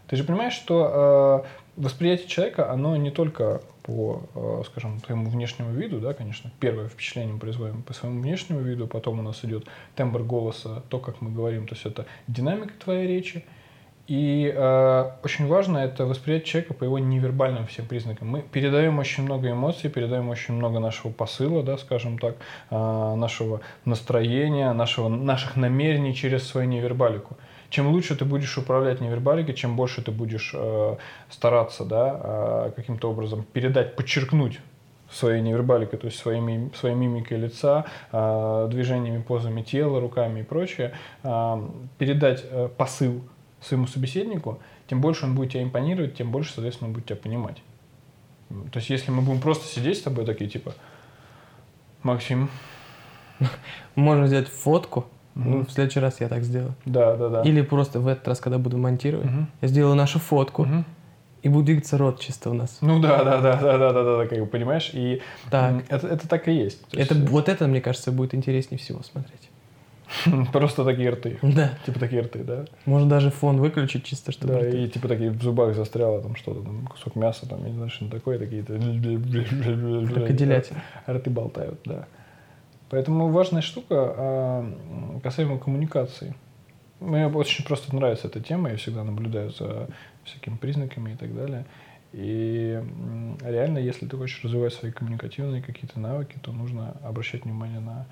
Ты 0.08 0.16
же 0.16 0.24
понимаешь, 0.24 0.54
что 0.54 1.46
восприятие 1.78 2.28
человека, 2.28 2.72
оно 2.72 2.96
не 2.98 3.12
только 3.12 3.62
по, 3.84 4.24
э, 4.36 4.64
скажем, 4.66 5.00
своему 5.00 5.30
внешнему 5.30 5.72
виду, 5.72 6.00
да, 6.00 6.14
конечно, 6.14 6.52
первое 6.60 6.90
впечатление 6.90 7.34
мы 7.34 7.40
производим 7.40 7.84
по 7.84 7.94
своему 7.94 8.22
внешнему 8.22 8.60
виду, 8.60 8.88
потом 8.88 9.20
у 9.20 9.22
нас 9.22 9.46
идет 9.46 9.66
тембр 9.96 10.24
голоса, 10.24 10.84
то, 10.90 11.00
как 11.00 11.22
мы 11.22 11.32
говорим, 11.32 11.68
то 11.68 11.76
есть 11.76 11.86
это 11.86 12.06
динамика 12.28 12.74
твоей 12.84 13.08
речи. 13.08 13.46
И 14.08 14.54
э, 14.56 15.12
очень 15.24 15.48
важно 15.48 15.80
это 15.80 16.06
восприятие 16.06 16.48
человека 16.48 16.74
по 16.74 16.86
его 16.86 16.98
невербальным 16.98 17.68
всем 17.68 17.86
признакам. 17.86 18.30
Мы 18.30 18.42
передаем 18.42 19.00
очень 19.00 19.24
много 19.24 19.52
эмоций, 19.52 19.90
передаем 19.90 20.30
очень 20.30 20.54
много 20.54 20.80
нашего 20.80 21.12
посыла, 21.12 21.62
да, 21.62 21.78
скажем 21.78 22.18
так, 22.18 22.38
э, 22.70 22.76
нашего 23.16 23.60
настроения, 23.84 24.72
нашего, 24.72 25.10
наших 25.10 25.58
намерений 25.58 26.16
через 26.16 26.48
свою 26.48 26.70
невербалику. 26.70 27.36
Чем 27.70 27.88
лучше 27.88 28.16
ты 28.16 28.26
будешь 28.26 28.58
управлять 28.58 29.02
невербаликой, 29.02 29.54
чем 29.54 29.76
больше 29.76 30.02
ты 30.02 30.12
будешь 30.12 30.52
э, 30.54 30.96
стараться 31.30 31.84
да, 31.84 32.22
э, 32.24 32.72
каким-то 32.76 33.10
образом 33.10 33.44
передать, 33.44 33.96
подчеркнуть 33.96 34.60
своей 35.12 35.42
невербаликой, 35.42 36.00
то 36.00 36.08
есть 36.08 36.18
своими, 36.18 36.72
своей 36.76 36.96
мимикой 36.96 37.38
лица, 37.38 37.86
э, 38.12 38.68
движениями, 38.72 39.22
позами 39.22 39.62
тела, 39.62 40.00
руками 40.00 40.42
и 40.42 40.44
прочее, 40.44 40.94
э, 41.24 41.70
передать 41.98 42.46
э, 42.50 42.70
посыл 42.78 43.22
своему 43.62 43.88
собеседнику, 43.88 44.60
тем 44.88 45.02
больше 45.02 45.26
он 45.26 45.36
будет 45.36 45.52
тебя 45.52 45.64
импонировать, 45.64 46.16
тем 46.16 46.32
больше, 46.32 46.54
соответственно, 46.54 46.90
он 46.90 46.94
будет 46.94 47.06
тебя 47.06 47.18
понимать. 47.18 47.62
То 48.72 48.80
есть, 48.80 48.90
если 48.90 49.12
мы 49.12 49.22
будем 49.22 49.42
просто 49.42 49.68
сидеть 49.68 49.98
с 49.98 50.02
тобой 50.04 50.26
такие, 50.26 50.50
типа, 50.50 50.74
Максим, 52.04 52.50
Можно 53.96 54.24
взять 54.24 54.48
фотку, 54.48 55.06
ну, 55.46 55.66
в 55.66 55.72
следующий 55.72 56.00
раз 56.00 56.20
я 56.22 56.28
так 56.28 56.44
сделаю. 56.44 56.76
Да, 56.86 57.16
да, 57.16 57.30
да. 57.30 57.42
Или 57.44 57.62
просто 57.62 58.00
в 58.00 58.08
этот 58.08 58.28
раз, 58.28 58.40
когда 58.40 58.58
буду 58.58 58.78
монтировать, 58.78 59.28
угу. 59.28 59.46
я 59.62 59.68
сделаю 59.68 59.96
нашу 59.96 60.20
фотку. 60.20 60.64
Угу. 60.64 60.84
И 61.44 61.50
будет 61.50 61.66
двигаться 61.66 61.98
рот 61.98 62.20
чисто 62.20 62.50
у 62.50 62.54
нас. 62.54 62.80
Ну 62.82 63.00
да, 63.00 63.24
да, 63.24 63.40
да, 63.40 63.56
да, 63.56 63.78
да, 63.78 63.94
да, 63.94 64.04
да, 64.04 64.18
да 64.18 64.26
как 64.26 64.40
бы 64.40 64.48
понимаешь. 64.48 64.90
И 64.94 65.22
так. 65.50 65.84
Это, 65.88 66.08
это 66.08 66.28
так 66.28 66.48
и 66.48 66.52
есть. 66.52 66.82
Это, 66.94 67.14
есть... 67.14 67.30
Вот 67.30 67.48
это, 67.48 67.68
мне 67.68 67.80
кажется, 67.80 68.12
будет 68.12 68.34
интереснее 68.34 68.80
всего 68.80 69.04
смотреть. 69.04 69.50
Просто 70.54 70.84
такие 70.84 71.10
рты. 71.10 71.38
Да. 71.42 71.72
Типа 71.86 72.00
такие 72.00 72.22
рты, 72.22 72.44
да? 72.44 72.66
Можно 72.86 73.10
даже 73.10 73.32
фон 73.32 73.58
выключить 73.58 74.04
чисто, 74.04 74.32
чтобы... 74.32 74.54
Да, 74.54 74.68
и 74.68 74.88
типа 74.88 75.08
такие 75.08 75.32
в 75.32 75.42
зубах 75.42 75.76
застряло 75.76 76.22
там 76.22 76.36
что-то, 76.36 76.62
там 76.62 76.88
кусок 76.88 77.16
мяса, 77.16 77.48
там, 77.48 77.64
не 77.66 77.74
знаю, 77.74 77.90
что-то 77.90 78.12
такое, 78.12 78.40
такие-то... 78.40 78.74
Крокодилятина. 80.14 80.82
Рты 81.08 81.30
болтают, 81.30 81.80
да. 81.86 82.08
Поэтому 82.90 83.30
важная 83.30 83.62
штука 83.62 83.96
а, 83.96 85.20
касаемо 85.22 85.58
коммуникации. 85.58 86.36
Мне 87.00 87.28
очень 87.28 87.64
просто 87.66 87.96
нравится 87.96 88.28
эта 88.28 88.40
тема, 88.40 88.72
я 88.72 88.78
всегда 88.78 89.04
наблюдаю 89.04 89.52
за 89.52 89.88
всякими 90.24 90.56
признаками 90.56 91.14
и 91.14 91.16
так 91.16 91.36
далее. 91.36 91.66
И 92.14 92.82
реально, 93.44 93.78
если 93.78 94.08
ты 94.08 94.18
хочешь 94.18 94.44
развивать 94.44 94.74
свои 94.74 94.92
коммуникативные 94.92 95.62
какие-то 95.62 96.00
навыки, 96.00 96.38
то 96.42 96.52
нужно 96.52 96.96
обращать 97.04 97.44
внимание 97.44 97.80
на 97.80 98.08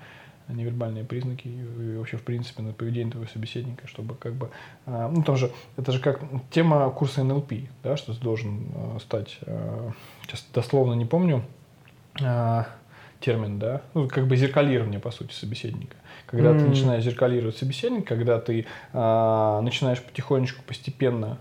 невербальные 0.48 1.04
признаки 1.04 1.48
и 1.48 1.96
вообще, 1.96 2.18
в 2.18 2.22
принципе, 2.22 2.62
на 2.62 2.72
поведение 2.72 3.10
твоего 3.10 3.28
собеседника, 3.28 3.88
чтобы 3.88 4.14
как 4.14 4.34
бы... 4.34 4.50
А, 4.84 5.08
ну, 5.08 5.24
там 5.24 5.36
же, 5.36 5.50
это 5.76 5.90
же 5.90 5.98
как 5.98 6.20
тема 6.50 6.88
курса 6.90 7.24
НЛП, 7.24 7.52
да, 7.82 7.96
что 7.96 8.14
ты 8.14 8.20
должен 8.20 8.68
а, 8.74 8.98
стать... 9.00 9.40
Сейчас 10.22 10.46
дословно 10.54 10.92
не 10.94 11.04
помню 11.04 11.42
термин, 13.26 13.58
да, 13.58 13.82
ну, 13.94 14.08
как 14.08 14.26
бы 14.26 14.36
зеркалирование, 14.36 15.00
по 15.00 15.10
сути, 15.10 15.32
собеседника. 15.32 15.96
Когда 16.26 16.52
mm. 16.52 16.58
ты 16.58 16.64
начинаешь 16.64 17.04
зеркалировать 17.04 17.56
собеседника, 17.56 18.14
когда 18.14 18.38
ты 18.38 18.66
начинаешь 18.92 20.00
потихонечку, 20.02 20.62
постепенно 20.66 21.38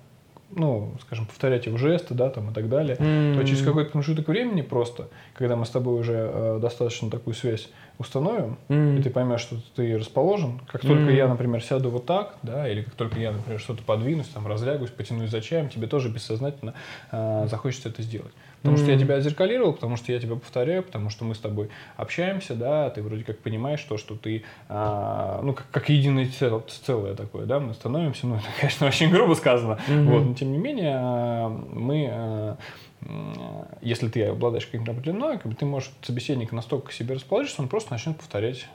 ну, 0.52 0.94
скажем, 1.02 1.26
повторять 1.26 1.66
его 1.66 1.78
жесты, 1.78 2.14
да, 2.14 2.30
там 2.30 2.52
и 2.52 2.54
так 2.54 2.70
далее, 2.70 2.96
mm-hmm. 2.96 3.36
то 3.36 3.44
через 3.46 3.62
какой-то 3.64 3.92
промежуток 3.92 4.28
времени 4.28 4.62
просто, 4.62 5.10
когда 5.34 5.56
мы 5.56 5.66
с 5.66 5.70
тобой 5.70 6.00
уже 6.00 6.14
э, 6.34 6.60
достаточно 6.62 7.10
такую 7.10 7.34
связь 7.34 7.70
установим, 7.98 8.58
mm-hmm. 8.70 9.00
и 9.00 9.04
ты 9.04 9.10
поймешь, 9.10 9.42
что 9.42 9.58
ты 9.76 9.98
расположен, 9.98 10.62
как 10.68 10.84
mm-hmm. 10.84 10.88
только 10.88 11.12
я, 11.12 11.28
например, 11.28 11.62
сяду 11.64 11.90
вот 11.90 12.06
так, 12.06 12.36
да, 12.44 12.70
или 12.70 12.84
как 12.84 12.94
только 12.94 13.20
я, 13.20 13.32
например, 13.32 13.60
что-то 13.60 13.84
подвинусь, 13.84 14.28
там, 14.28 14.48
разлягусь, 14.48 14.92
потянусь 14.92 15.30
за 15.30 15.42
чаем, 15.42 15.70
тебе 15.70 15.88
тоже 15.88 16.10
бессознательно 16.10 16.74
э, 17.12 17.48
захочется 17.50 17.90
это 17.90 18.02
сделать. 18.02 18.32
Потому 18.66 18.80
mm-hmm. 18.80 18.82
что 18.82 18.92
я 18.94 18.98
тебя 18.98 19.20
зеркалировал, 19.20 19.74
потому 19.74 19.96
что 19.96 20.12
я 20.12 20.20
тебя 20.20 20.34
повторяю, 20.34 20.82
потому 20.82 21.12
что 21.12 21.24
мы 21.24 21.36
с 21.36 21.38
тобой 21.38 21.70
общаемся, 21.98 22.56
да, 22.56 22.90
ты 22.90 23.04
вроде 23.04 23.24
как 23.24 23.38
понимаешь 23.38 23.82
то, 23.84 24.00
что 24.00 24.16
ты, 24.16 24.44
а, 24.70 25.40
ну, 25.44 25.54
как, 25.54 25.70
как 25.70 25.90
единое 25.90 26.28
цел, 26.28 26.66
целое 26.68 27.14
такое, 27.14 27.46
да, 27.46 27.60
мы 27.60 27.76
становимся, 27.76 28.26
ну, 28.26 28.36
это, 28.38 28.46
конечно, 28.60 28.88
очень 28.88 29.12
грубо 29.12 29.36
сказано, 29.36 29.80
mm-hmm. 29.88 30.06
вот, 30.06 30.26
но 30.26 30.34
тем 30.34 30.52
не 30.52 30.58
менее 30.58 30.98
а, 31.00 31.50
мы 31.50 32.08
а, 32.12 32.58
если 33.82 34.08
ты 34.08 34.24
обладаешь 34.24 34.66
каким-то 34.66 34.94
определенным 34.94 35.30
навыком, 35.30 35.56
ты 35.56 35.66
можешь 35.68 35.92
собеседника 36.02 36.56
настолько 36.56 36.88
к 36.88 36.92
себе 36.92 37.14
расположить, 37.14 37.52
что 37.52 37.62
он 37.62 37.70
просто 37.70 37.92
начнет 37.92 38.18
повторять 38.18 38.68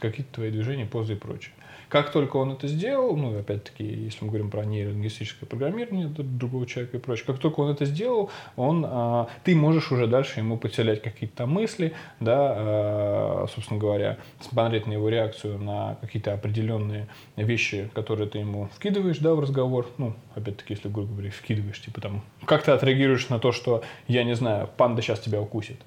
какие-то 0.00 0.34
твои 0.34 0.50
движения, 0.50 0.84
позы 0.84 1.12
и 1.12 1.16
прочее. 1.16 1.52
Как 1.92 2.10
только 2.10 2.38
он 2.38 2.52
это 2.52 2.68
сделал, 2.68 3.14
ну, 3.18 3.38
опять-таки, 3.38 3.84
если 3.84 4.24
мы 4.24 4.30
говорим 4.30 4.48
про 4.48 4.64
нейролингвистическое 4.64 5.46
программирование 5.46 6.08
другого 6.08 6.66
человека 6.66 6.96
и 6.96 7.00
прочее, 7.00 7.26
как 7.26 7.38
только 7.38 7.60
он 7.60 7.70
это 7.70 7.84
сделал, 7.84 8.30
он, 8.56 8.86
а, 8.88 9.28
ты 9.44 9.54
можешь 9.54 9.92
уже 9.92 10.06
дальше 10.06 10.40
ему 10.40 10.56
подселять 10.56 11.02
какие-то 11.02 11.44
мысли, 11.44 11.92
да, 12.18 12.54
а, 12.56 13.46
собственно 13.54 13.78
говоря, 13.78 14.16
смотреть 14.40 14.86
на 14.86 14.94
его 14.94 15.10
реакцию 15.10 15.58
на 15.58 15.98
какие-то 16.00 16.32
определенные 16.32 17.08
вещи, 17.36 17.90
которые 17.92 18.26
ты 18.26 18.38
ему 18.38 18.70
вкидываешь, 18.74 19.18
да, 19.18 19.34
в 19.34 19.40
разговор, 19.40 19.86
ну, 19.98 20.14
опять-таки, 20.34 20.72
если, 20.72 20.88
грубо 20.88 21.12
говоря, 21.12 21.30
вкидываешь, 21.30 21.82
типа 21.82 22.00
там, 22.00 22.22
как 22.46 22.62
ты 22.62 22.70
отреагируешь 22.70 23.28
на 23.28 23.38
то, 23.38 23.52
что, 23.52 23.82
я 24.08 24.24
не 24.24 24.34
знаю, 24.34 24.66
панда 24.78 25.02
сейчас 25.02 25.20
тебя 25.20 25.42
укусит, 25.42 25.82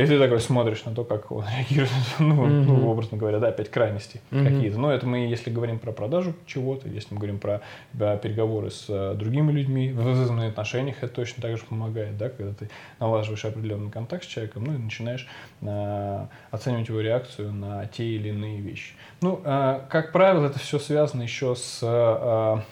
и 0.00 0.06
ты 0.06 0.18
такой 0.18 0.40
смотришь 0.40 0.84
на 0.84 0.94
то, 0.94 1.04
как 1.04 1.30
он 1.30 1.44
реагирует, 1.44 1.90
ну, 2.18 2.46
mm-hmm. 2.46 2.64
ну 2.64 2.88
образно 2.88 3.18
говоря, 3.18 3.38
да, 3.38 3.48
опять 3.48 3.70
крайности 3.70 4.20
mm-hmm. 4.30 4.44
какие-то. 4.44 4.78
Но 4.78 4.90
это 4.92 5.06
мы, 5.06 5.18
если 5.26 5.50
говорим 5.50 5.78
про 5.78 5.92
продажу 5.92 6.34
чего-то, 6.46 6.88
если 6.88 7.12
мы 7.12 7.18
говорим 7.18 7.38
про 7.38 7.60
да, 7.92 8.16
переговоры 8.16 8.70
с 8.70 8.88
uh, 8.88 9.14
другими 9.14 9.52
людьми, 9.52 9.92
в 9.92 10.00
взаимных 10.00 10.50
отношениях 10.50 10.96
это 11.02 11.12
точно 11.12 11.42
так 11.42 11.56
же 11.56 11.64
помогает, 11.64 12.16
да, 12.16 12.30
когда 12.30 12.54
ты 12.54 12.70
налаживаешь 12.98 13.44
определенный 13.44 13.90
контакт 13.90 14.24
с 14.24 14.26
человеком, 14.26 14.64
ну 14.64 14.74
и 14.74 14.78
начинаешь 14.78 15.28
uh, 15.60 16.28
оценивать 16.50 16.88
его 16.88 17.00
реакцию 17.00 17.52
на 17.52 17.86
те 17.86 18.04
или 18.04 18.30
иные 18.30 18.60
вещи. 18.60 18.94
Ну, 19.20 19.40
uh, 19.44 19.82
как 19.90 20.12
правило, 20.12 20.46
это 20.46 20.58
все 20.58 20.78
связано 20.78 21.22
еще 21.22 21.54
с 21.54 21.82
uh, 21.82 22.62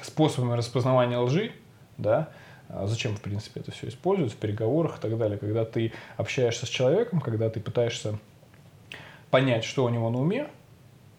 способами 0.00 0.56
распознавания 0.56 1.18
лжи, 1.18 1.52
да, 1.96 2.16
а 2.18 2.41
зачем, 2.84 3.16
в 3.16 3.20
принципе, 3.20 3.60
это 3.60 3.70
все 3.70 3.88
использовать 3.88 4.32
в 4.32 4.36
переговорах 4.36 4.98
и 4.98 5.00
так 5.00 5.18
далее. 5.18 5.38
Когда 5.38 5.64
ты 5.64 5.92
общаешься 6.16 6.66
с 6.66 6.68
человеком, 6.68 7.20
когда 7.20 7.50
ты 7.50 7.60
пытаешься 7.60 8.18
понять, 9.30 9.64
что 9.64 9.84
у 9.84 9.88
него 9.88 10.10
на 10.10 10.20
уме, 10.20 10.46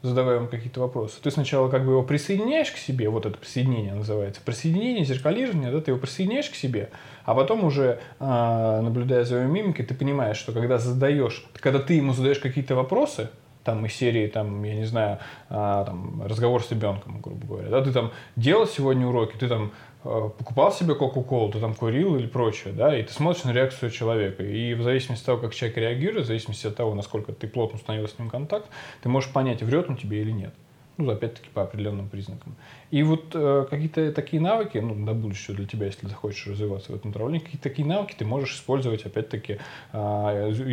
задавая 0.04 0.36
ему 0.36 0.48
какие-то 0.48 0.82
вопросы, 0.82 1.16
ты 1.22 1.32
сначала 1.32 1.70
как 1.70 1.86
бы 1.86 1.94
его 1.94 2.04
присоединяешь 2.04 2.72
к 2.72 2.78
себе, 2.78 3.10
вот 3.10 3.26
это 3.26 3.38
присоединение 3.38 3.94
называется, 3.94 4.42
присоединение, 4.44 5.06
зеркалирование, 5.06 5.72
да, 5.72 5.80
ты 5.80 5.92
его 5.92 6.00
присоединяешь 6.00 6.50
к 6.50 6.56
себе, 6.56 6.90
а 7.24 7.34
потом 7.34 7.64
уже, 7.64 8.00
а, 8.20 8.82
наблюдая 8.82 9.24
за 9.24 9.38
его 9.38 9.52
мимикой, 9.52 9.86
ты 9.86 9.96
понимаешь, 9.96 10.38
что 10.38 10.52
когда 10.52 10.78
задаешь, 10.78 11.46
когда 11.54 11.80
ты 11.80 11.94
ему 11.94 12.14
задаешь 12.14 12.40
какие-то 12.40 12.76
вопросы, 12.76 13.30
там 13.64 13.86
из 13.86 13.94
серии, 13.94 14.28
там, 14.28 14.62
я 14.64 14.76
не 14.76 14.86
знаю, 14.86 15.20
а, 15.50 15.86
там, 15.86 16.22
разговор 16.26 16.62
с 16.62 16.70
ребенком, 16.72 17.22
грубо 17.22 17.48
говоря, 17.48 17.70
да, 17.70 17.82
ты 17.82 17.94
там 17.94 18.12
делал 18.36 18.68
сегодня 18.68 19.08
уроки, 19.08 19.38
ты 19.38 19.48
там 19.48 19.72
покупал 20.04 20.72
себе 20.72 20.96
Кока-Колу, 20.96 21.52
ты 21.52 21.60
там 21.60 21.74
курил 21.74 22.16
или 22.16 22.28
прочее, 22.28 22.74
да, 22.74 22.98
и 22.98 23.04
ты 23.04 23.14
смотришь 23.14 23.44
на 23.46 23.52
реакцию 23.52 23.90
человека. 23.90 24.44
И 24.44 24.74
в 24.74 24.84
зависимости 24.84 25.24
от 25.24 25.26
того, 25.26 25.40
как 25.40 25.56
человек 25.56 25.78
реагирует, 25.78 26.26
в 26.26 26.28
зависимости 26.28 26.68
от 26.68 26.76
того, 26.76 26.94
насколько 26.94 27.32
ты 27.32 27.48
плотно 27.48 27.78
установил 27.78 28.08
с 28.08 28.20
ним 28.20 28.30
контакт, 28.30 28.68
ты 29.02 29.10
можешь 29.10 29.32
понять, 29.32 29.64
врет 29.64 29.90
он 29.90 29.98
тебе 29.98 30.22
или 30.22 30.32
нет. 30.32 30.54
Ну, 30.98 31.10
опять-таки, 31.10 31.50
по 31.50 31.64
определенным 31.64 32.08
признакам. 32.08 32.56
И 32.92 33.02
вот 33.02 33.32
э, 33.34 33.66
какие-то 33.68 34.12
такие 34.12 34.40
навыки, 34.40 34.78
ну, 34.78 34.94
на 34.94 35.16
будущее 35.16 35.58
для 35.58 35.66
тебя, 35.66 35.88
если 35.88 36.08
ты 36.08 36.14
хочешь 36.14 36.46
развиваться 36.46 36.92
в 36.92 36.96
этом 36.96 37.10
направлении, 37.10 37.40
какие-то 37.40 37.64
такие 37.64 37.88
навыки 37.88 38.14
ты 38.16 38.26
можешь 38.26 38.54
использовать, 38.56 39.04
опять-таки, 39.04 39.58
э, 39.92 39.98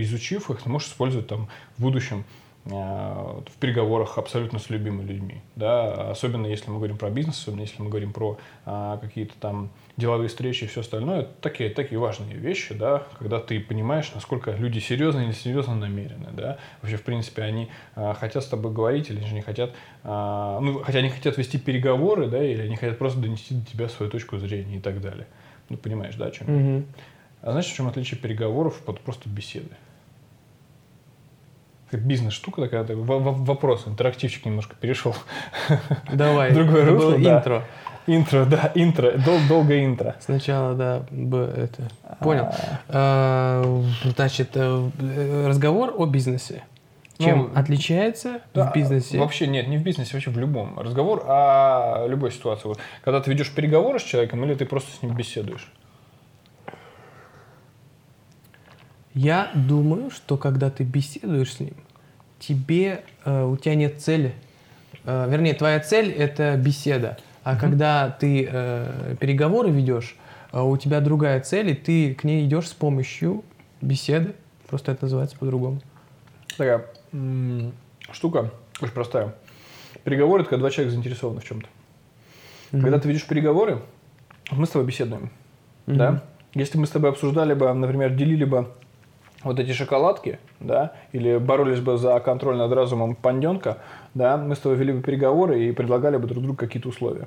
изучив 0.02 0.50
их, 0.50 0.62
ты 0.62 0.68
можешь 0.68 0.88
использовать 0.88 1.26
там 1.26 1.48
в 1.78 1.82
будущем 1.82 2.24
Э, 2.24 2.49
в 2.70 3.52
переговорах 3.58 4.18
абсолютно 4.18 4.58
с 4.58 4.70
любимыми 4.70 5.06
людьми, 5.06 5.42
да, 5.56 6.10
особенно 6.10 6.46
если 6.46 6.70
мы 6.70 6.76
говорим 6.76 6.96
про 6.96 7.10
бизнес, 7.10 7.38
особенно 7.38 7.62
если 7.62 7.82
мы 7.82 7.88
говорим 7.88 8.12
про 8.12 8.38
а, 8.64 8.98
какие-то 8.98 9.34
там 9.40 9.70
деловые 9.96 10.28
встречи 10.28 10.64
и 10.64 10.66
все 10.66 10.80
остальное, 10.80 11.20
это 11.20 11.30
такие, 11.40 11.70
такие 11.70 11.98
важные 11.98 12.34
вещи, 12.34 12.74
да, 12.74 13.06
когда 13.18 13.40
ты 13.40 13.60
понимаешь, 13.60 14.10
насколько 14.14 14.52
люди 14.52 14.78
серьезно 14.78 15.20
или 15.20 15.32
серьезно 15.32 15.74
намерены, 15.74 16.28
да, 16.32 16.58
вообще, 16.80 16.96
в 16.96 17.02
принципе, 17.02 17.42
они 17.42 17.68
а, 17.94 18.14
хотят 18.14 18.44
с 18.44 18.46
тобой 18.46 18.72
говорить 18.72 19.10
или 19.10 19.24
же 19.24 19.34
не 19.34 19.42
хотят, 19.42 19.72
а, 20.04 20.60
ну, 20.60 20.80
хотя 20.82 21.00
они 21.00 21.10
хотят 21.10 21.36
вести 21.38 21.58
переговоры, 21.58 22.28
да, 22.28 22.42
или 22.42 22.62
они 22.62 22.76
хотят 22.76 22.98
просто 22.98 23.20
донести 23.20 23.54
до 23.54 23.66
тебя 23.66 23.88
свою 23.88 24.10
точку 24.10 24.38
зрения 24.38 24.76
и 24.76 24.80
так 24.80 25.00
далее. 25.00 25.26
Ну, 25.68 25.76
понимаешь, 25.76 26.16
да, 26.16 26.26
о 26.26 26.30
чем? 26.30 26.46
Mm-hmm. 26.46 26.84
А 27.42 27.50
знаешь, 27.52 27.66
в 27.66 27.74
чем 27.74 27.88
отличие 27.88 28.18
переговоров 28.20 28.82
от 28.86 29.00
просто 29.00 29.28
беседы? 29.28 29.70
Бизнес-штука 31.98 32.62
такая, 32.62 32.84
такой 32.84 33.02
вопрос, 33.02 33.86
интерактивчик 33.86 34.44
немножко 34.44 34.76
перешел. 34.76 35.14
Давай, 36.12 36.52
Другое 36.52 36.82
это 36.84 36.92
было 36.92 37.18
да. 37.18 37.38
интро. 37.38 37.64
Интро, 38.06 38.44
да, 38.44 38.72
интро, 38.74 39.12
дол, 39.18 39.38
долгое 39.48 39.84
интро. 39.84 40.16
Сначала, 40.20 40.74
да, 40.74 41.04
б, 41.10 41.36
это, 41.56 41.88
понял. 42.20 42.48
А, 42.88 43.82
значит, 44.16 44.50
э, 44.54 45.46
разговор 45.46 45.94
о 45.96 46.06
бизнесе. 46.06 46.64
Чем 47.18 47.38
ну, 47.38 47.60
отличается 47.60 48.40
да, 48.54 48.70
в 48.70 48.74
бизнесе? 48.74 49.18
Вообще 49.18 49.46
нет, 49.46 49.68
не 49.68 49.76
в 49.76 49.82
бизнесе, 49.82 50.12
вообще 50.14 50.30
в 50.30 50.38
любом. 50.38 50.78
Разговор 50.78 51.22
о 51.26 52.06
любой 52.08 52.32
ситуации. 52.32 52.68
Вот, 52.68 52.78
когда 53.04 53.20
ты 53.20 53.30
ведешь 53.30 53.52
переговоры 53.52 53.98
с 53.98 54.02
человеком 54.02 54.42
или 54.44 54.54
ты 54.54 54.64
просто 54.64 54.90
с 54.96 55.02
ним 55.02 55.14
беседуешь? 55.14 55.70
Я 59.14 59.50
думаю, 59.54 60.10
что 60.10 60.36
когда 60.36 60.70
ты 60.70 60.84
беседуешь 60.84 61.54
с 61.54 61.60
ним, 61.60 61.74
тебе, 62.38 63.02
э, 63.24 63.44
у 63.44 63.56
тебя 63.56 63.74
нет 63.74 64.00
цели. 64.00 64.34
Э, 65.04 65.28
вернее, 65.28 65.54
твоя 65.54 65.80
цель– 65.80 66.10
это 66.16 66.56
беседа. 66.56 67.18
А 67.42 67.52
угу. 67.52 67.60
когда 67.60 68.10
ты 68.10 68.48
э, 68.50 69.16
переговоры 69.18 69.70
ведешь, 69.70 70.16
э, 70.52 70.60
у 70.60 70.76
тебя 70.76 71.00
другая 71.00 71.40
цель, 71.40 71.70
и 71.70 71.74
ты 71.74 72.14
к 72.14 72.24
ней 72.24 72.46
идешь 72.46 72.68
с 72.68 72.72
помощью 72.72 73.44
беседы. 73.80 74.34
Просто 74.68 74.92
это 74.92 75.04
называется 75.04 75.36
по-другому. 75.36 75.80
Такая 76.56 76.86
м- 77.12 77.72
штука 78.12 78.52
очень 78.80 78.92
простая. 78.92 79.34
Переговоры– 80.04 80.42
это 80.44 80.50
когда 80.50 80.60
два 80.60 80.70
человека 80.70 80.92
заинтересованы 80.92 81.40
в 81.40 81.44
чем-то. 81.44 81.68
Угу. 82.72 82.82
Когда 82.82 83.00
ты 83.00 83.08
ведешь 83.08 83.26
переговоры, 83.26 83.82
мы 84.52 84.66
с 84.66 84.70
тобой 84.70 84.86
беседуем. 84.86 85.30
Угу. 85.88 85.96
Да? 85.96 86.22
Если 86.54 86.78
мы 86.78 86.86
с 86.86 86.90
тобой 86.90 87.10
обсуждали 87.10 87.54
бы, 87.54 87.72
например, 87.72 88.14
делили 88.14 88.44
бы 88.44 88.68
вот 89.42 89.58
эти 89.58 89.72
шоколадки, 89.72 90.38
да, 90.60 90.92
или 91.12 91.38
боролись 91.38 91.80
бы 91.80 91.96
за 91.96 92.18
контроль 92.20 92.56
над 92.56 92.72
разумом 92.72 93.14
панденка, 93.14 93.78
да, 94.14 94.36
мы 94.36 94.54
с 94.54 94.58
тобой 94.58 94.76
вели 94.76 94.92
бы 94.92 95.02
переговоры 95.02 95.64
и 95.64 95.72
предлагали 95.72 96.16
бы 96.16 96.26
друг 96.26 96.42
другу 96.42 96.56
какие-то 96.56 96.88
условия. 96.88 97.26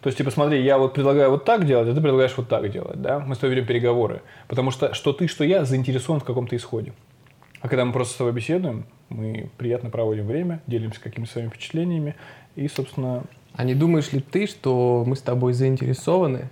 То 0.00 0.08
есть, 0.08 0.18
типа, 0.18 0.30
смотри, 0.30 0.62
я 0.62 0.78
вот 0.78 0.94
предлагаю 0.94 1.30
вот 1.30 1.44
так 1.44 1.66
делать, 1.66 1.88
а 1.88 1.94
ты 1.94 2.00
предлагаешь 2.00 2.34
вот 2.36 2.48
так 2.48 2.70
делать, 2.70 3.02
да? 3.02 3.18
Мы 3.18 3.34
с 3.34 3.38
тобой 3.38 3.56
ведем 3.56 3.66
переговоры. 3.66 4.22
Потому 4.46 4.70
что 4.70 4.94
что 4.94 5.12
ты, 5.12 5.26
что 5.26 5.42
я 5.42 5.64
заинтересован 5.64 6.20
в 6.20 6.24
каком-то 6.24 6.54
исходе. 6.54 6.92
А 7.60 7.68
когда 7.68 7.84
мы 7.84 7.92
просто 7.92 8.14
с 8.14 8.16
тобой 8.16 8.32
беседуем, 8.32 8.84
мы 9.08 9.50
приятно 9.56 9.90
проводим 9.90 10.26
время, 10.26 10.62
делимся 10.68 11.00
какими-то 11.00 11.32
своими 11.32 11.48
впечатлениями 11.48 12.14
и, 12.54 12.68
собственно... 12.68 13.24
А 13.54 13.64
не 13.64 13.74
думаешь 13.74 14.12
ли 14.12 14.20
ты, 14.20 14.46
что 14.46 15.02
мы 15.04 15.16
с 15.16 15.20
тобой 15.20 15.52
заинтересованы 15.52 16.50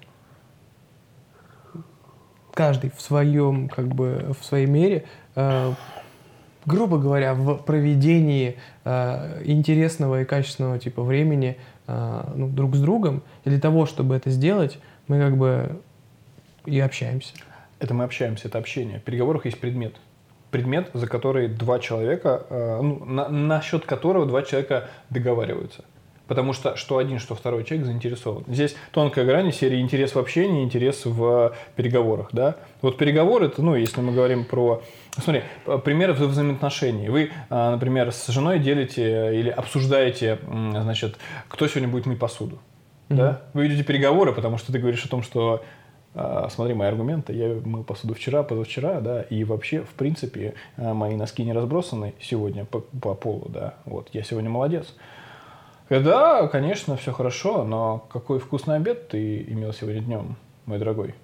каждый 2.56 2.90
в 2.90 3.02
своем, 3.02 3.68
как 3.68 3.88
бы, 3.88 4.34
в 4.40 4.42
своей 4.42 4.66
мере, 4.66 5.04
э, 5.34 5.72
грубо 6.64 6.98
говоря, 6.98 7.34
в 7.34 7.58
проведении 7.58 8.56
э, 8.84 9.42
интересного 9.44 10.22
и 10.22 10.24
качественного 10.24 10.78
типа 10.78 11.02
времени 11.02 11.58
а, 11.86 12.32
ну, 12.34 12.48
друг 12.48 12.74
с 12.74 12.80
другом. 12.80 13.22
И 13.44 13.50
для 13.50 13.60
того, 13.60 13.86
чтобы 13.86 14.16
это 14.16 14.30
сделать, 14.30 14.78
мы 15.06 15.20
как 15.20 15.36
бы 15.36 15.80
и 16.64 16.80
общаемся. 16.80 17.34
Это 17.78 17.94
мы 17.94 18.04
общаемся, 18.04 18.48
это 18.48 18.58
общение. 18.58 18.98
В 18.98 19.02
переговорах 19.02 19.44
есть 19.44 19.60
предмет. 19.60 19.94
Предмет, 20.50 20.90
за 20.94 21.06
который 21.06 21.48
два 21.48 21.78
человека, 21.78 22.46
э, 22.48 22.80
ну, 22.82 23.04
на, 23.04 23.28
насчет 23.28 23.84
которого 23.84 24.24
два 24.24 24.42
человека 24.42 24.88
договариваются. 25.10 25.84
Потому 26.26 26.52
что 26.52 26.74
что 26.76 26.98
один, 26.98 27.18
что 27.18 27.34
второй 27.34 27.62
человек 27.64 27.86
заинтересован. 27.86 28.44
Здесь 28.48 28.74
тонкая 28.90 29.24
грань 29.24 29.52
серии 29.52 29.80
интерес 29.80 30.14
в 30.14 30.18
общении, 30.18 30.64
интерес 30.64 31.04
в 31.04 31.54
переговорах. 31.76 32.30
Да? 32.32 32.56
Вот 32.82 32.96
переговоры, 32.98 33.46
это, 33.46 33.62
ну, 33.62 33.76
если 33.76 34.00
мы 34.00 34.12
говорим 34.12 34.44
про... 34.44 34.82
Смотри, 35.18 35.42
пример 35.84 36.12
взаимоотношений. 36.12 37.08
Вы, 37.08 37.30
а, 37.48 37.70
например, 37.70 38.10
с 38.12 38.26
женой 38.28 38.58
делите 38.58 39.38
или 39.38 39.50
обсуждаете, 39.50 40.38
значит, 40.48 41.16
кто 41.48 41.68
сегодня 41.68 41.88
будет 41.88 42.06
мыть 42.06 42.18
посуду. 42.18 42.56
Mm-hmm. 43.08 43.16
Да? 43.16 43.42
Вы 43.54 43.68
ведете 43.68 43.84
переговоры, 43.84 44.32
потому 44.32 44.58
что 44.58 44.72
ты 44.72 44.78
говоришь 44.78 45.04
о 45.04 45.08
том, 45.08 45.22
что 45.22 45.62
смотри 46.50 46.72
мои 46.72 46.88
аргументы, 46.88 47.34
я 47.34 47.60
мыл 47.62 47.84
посуду 47.84 48.14
вчера, 48.14 48.42
позавчера, 48.42 49.02
да, 49.02 49.20
и 49.20 49.44
вообще, 49.44 49.82
в 49.82 49.90
принципе, 49.90 50.54
мои 50.78 51.14
носки 51.14 51.44
не 51.44 51.52
разбросаны 51.52 52.14
сегодня 52.18 52.64
по, 52.64 52.80
по 52.80 53.14
полу, 53.14 53.50
да, 53.50 53.74
вот, 53.84 54.08
я 54.14 54.22
сегодня 54.22 54.48
молодец. 54.48 54.94
Да, 55.88 56.48
конечно, 56.48 56.96
все 56.96 57.12
хорошо, 57.12 57.64
но 57.64 58.06
какой 58.12 58.38
вкусный 58.40 58.76
обед 58.76 59.08
ты 59.08 59.42
имел 59.48 59.72
сегодня 59.72 60.00
днем, 60.00 60.36
мой 60.66 60.78
дорогой? 60.78 61.14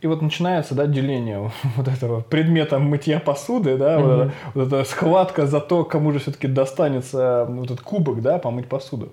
И 0.00 0.06
вот 0.06 0.22
начинается, 0.22 0.74
да, 0.74 0.86
деление 0.86 1.50
вот 1.76 1.88
этого 1.88 2.20
предмета 2.20 2.78
мытья 2.78 3.18
посуды, 3.18 3.76
да, 3.76 3.98
mm-hmm. 3.98 4.02
вот, 4.02 4.12
эта, 4.12 4.32
вот 4.54 4.66
эта 4.66 4.84
схватка 4.84 5.46
за 5.46 5.60
то, 5.60 5.84
кому 5.84 6.12
же 6.12 6.18
все-таки 6.18 6.46
достанется 6.46 7.46
вот 7.48 7.66
этот 7.66 7.80
кубок, 7.80 8.20
да, 8.22 8.38
помыть 8.38 8.68
посуду. 8.68 9.12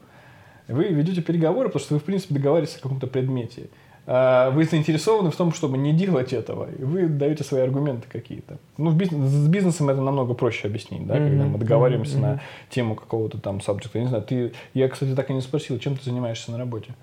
Вы 0.68 0.86
ведете 0.86 1.22
переговоры, 1.22 1.70
потому 1.70 1.84
что 1.84 1.94
вы, 1.96 2.00
в 2.00 2.04
принципе, 2.04 2.36
договариваетесь 2.36 2.78
о 2.78 2.82
каком-то 2.82 3.08
предмете. 3.08 3.70
А, 4.08 4.50
вы 4.50 4.66
заинтересованы 4.66 5.32
в 5.32 5.36
том, 5.36 5.54
чтобы 5.54 5.78
не 5.78 5.94
делать 5.94 6.34
этого, 6.34 6.68
и 6.72 6.84
вы 6.84 7.08
даете 7.08 7.44
свои 7.44 7.62
аргументы 7.62 8.08
какие-то. 8.10 8.58
Ну, 8.78 8.90
в 8.90 8.96
бизнес, 8.96 9.30
с 9.30 9.48
бизнесом 9.48 9.90
это 9.90 10.02
намного 10.02 10.34
проще 10.34 10.68
объяснить, 10.68 11.06
да, 11.06 11.18
mm-hmm. 11.18 11.30
когда 11.30 11.46
мы 11.46 11.58
договариваемся 11.60 12.18
mm-hmm. 12.18 12.22
на 12.22 12.42
тему 12.70 12.96
какого-то 12.96 13.38
там 13.40 13.58
subject. 13.58 13.92
Я 13.94 14.02
не 14.02 14.08
знаю, 14.08 14.24
ты, 14.24 14.54
я, 14.74 14.90
кстати, 14.90 15.14
так 15.14 15.30
и 15.30 15.34
не 15.34 15.42
спросил, 15.42 15.78
чем 15.78 15.98
ты 15.98 16.04
занимаешься 16.04 16.52
на 16.52 16.58
работе? 16.58 16.94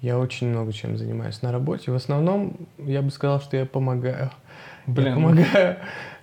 Я 0.00 0.18
очень 0.18 0.48
много 0.48 0.72
чем 0.72 0.96
занимаюсь 0.96 1.42
на 1.42 1.50
работе. 1.50 1.90
В 1.90 1.94
основном, 1.94 2.56
я 2.78 3.02
бы 3.02 3.10
сказал, 3.10 3.40
что 3.40 3.56
я 3.56 3.66
помогаю. 3.66 4.30
Блин, 4.86 5.08
я 5.08 5.14
помогаю. 5.14 5.76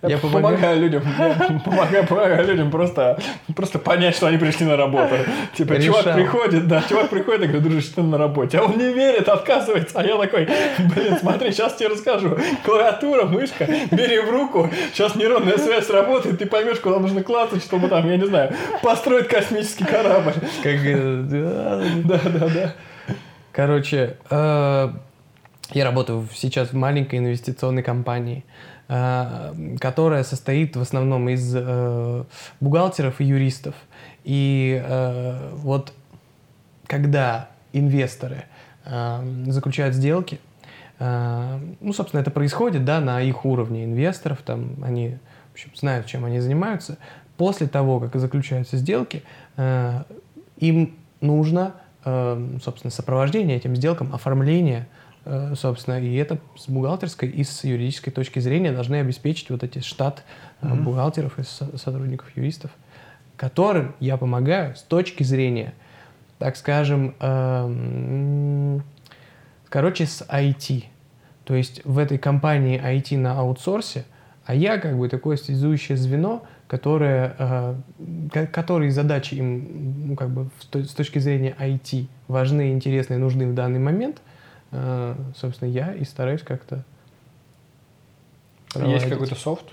Я 0.06 0.18
помогаю, 0.18 0.58
помогаю 0.58 0.82
людям, 0.82 1.04
помогаю, 1.66 2.06
помогаю 2.06 2.48
людям 2.48 2.72
просто, 2.72 3.18
просто 3.56 3.80
понять, 3.80 4.16
что 4.16 4.28
они 4.28 4.38
пришли 4.38 4.66
на 4.66 4.76
работу. 4.76 5.16
Типа, 5.56 5.74
Решал. 5.74 6.02
чувак 6.02 6.16
приходит, 6.16 6.68
да, 6.68 6.84
чувак 6.90 7.10
приходит, 7.10 7.42
я 7.42 7.48
говорю, 7.48 7.64
дружище, 7.64 7.92
ты 7.96 8.02
на 8.02 8.18
работе. 8.18 8.58
А 8.58 8.64
он 8.64 8.78
не 8.78 8.92
верит, 8.92 9.30
отказывается. 9.30 9.98
А 9.98 10.04
я 10.04 10.18
такой, 10.18 10.50
блин, 10.94 11.18
смотри, 11.20 11.52
сейчас 11.52 11.76
тебе 11.76 11.88
расскажу. 11.88 12.38
Клавиатура, 12.66 13.24
мышка, 13.26 13.66
бери 13.92 14.20
в 14.20 14.30
руку, 14.30 14.70
сейчас 14.92 15.16
нейронная 15.16 15.58
связь 15.58 15.90
работает, 15.90 16.38
ты 16.38 16.48
поймешь, 16.48 16.80
куда 16.80 17.00
нужно 17.00 17.24
клацать, 17.24 17.64
чтобы 17.64 17.88
там, 17.88 18.10
я 18.10 18.18
не 18.18 18.26
знаю, 18.26 18.54
построить 18.82 19.30
космический 19.30 19.86
корабль. 19.86 20.34
Как, 20.64 20.84
да, 21.30 21.82
да, 22.04 22.20
да. 22.26 22.48
да. 22.50 22.74
Короче, 23.54 24.18
э, 24.30 24.90
я 25.76 25.86
работаю 25.86 26.28
сейчас 26.34 26.70
в 26.70 26.74
маленькой 26.74 27.20
инвестиционной 27.20 27.84
компании, 27.84 28.46
э, 28.88 29.76
которая 29.80 30.24
состоит 30.24 30.76
в 30.76 30.82
основном 30.82 31.30
из 31.30 31.54
э, 31.56 32.24
бухгалтеров 32.60 33.20
и 33.22 33.26
юристов. 33.26 33.76
И 34.24 34.82
э, 34.86 35.52
вот 35.56 35.94
когда 36.88 37.50
инвесторы 37.72 38.46
заключают 38.86 39.96
сделки, 39.96 40.40
ну, 41.00 41.94
собственно, 41.94 42.20
это 42.20 42.32
происходит, 42.32 42.84
да, 42.84 43.00
на 43.00 43.22
их 43.22 43.46
уровне 43.46 43.86
инвесторов, 43.86 44.40
там 44.46 44.76
они, 44.84 45.18
в 45.52 45.54
общем, 45.54 45.72
знают, 45.74 46.06
чем 46.06 46.26
они 46.26 46.42
занимаются. 46.42 46.98
После 47.38 47.68
того, 47.68 48.02
как 48.02 48.16
заключаются 48.18 48.76
сделки, 48.76 49.24
им 50.58 50.96
нужно, 51.22 51.76
собственно, 52.04 52.92
сопровождение 52.92 53.56
этим 53.56 53.76
сделкам, 53.76 54.14
оформление 54.14 54.82
Э, 54.82 54.93
собственно, 55.56 56.02
и 56.02 56.16
это 56.16 56.38
с 56.58 56.68
бухгалтерской 56.68 57.30
и 57.30 57.44
с 57.44 57.64
юридической 57.64 58.12
точки 58.12 58.40
зрения 58.40 58.72
должны 58.72 58.98
обеспечить 58.98 59.50
вот 59.50 59.64
эти 59.64 59.80
штат 59.80 60.24
mm-hmm. 60.62 60.82
бухгалтеров 60.82 61.40
и 61.40 61.44
сотрудников 61.44 62.36
юристов, 62.36 62.72
которым 63.38 63.96
я 64.00 64.18
помогаю 64.18 64.76
с 64.76 64.82
точки 64.82 65.24
зрения, 65.24 65.74
так 66.40 66.58
скажем, 66.58 67.16
эм, 67.20 68.84
короче, 69.70 70.06
с 70.06 70.26
IT. 70.28 70.86
То 71.46 71.56
есть 71.56 71.86
в 71.86 72.00
этой 72.00 72.18
компании 72.18 72.82
IT 72.82 73.18
на 73.18 73.40
аутсорсе, 73.40 74.04
а 74.46 74.54
я 74.54 74.78
как 74.78 74.98
бы 74.98 75.08
такое 75.08 75.38
связующее 75.38 75.98
звено, 75.98 76.44
которое, 76.68 77.36
э, 77.38 78.48
которые 78.52 78.92
задачи 78.92 79.36
им, 79.36 80.08
ну, 80.10 80.16
как 80.18 80.32
бы 80.32 80.50
с 80.74 80.94
точки 80.94 81.20
зрения 81.20 81.56
IT 81.58 82.08
важны, 82.28 82.74
интересны, 82.74 83.18
нужны 83.18 83.48
в 83.48 83.54
данный 83.54 83.80
момент– 83.80 84.22
Э, 84.28 84.32
собственно, 85.36 85.70
я 85.70 85.94
и 85.94 86.04
стараюсь 86.04 86.42
как-то 86.42 86.84
Есть 88.76 89.10
какой-то 89.10 89.36
софт? 89.36 89.66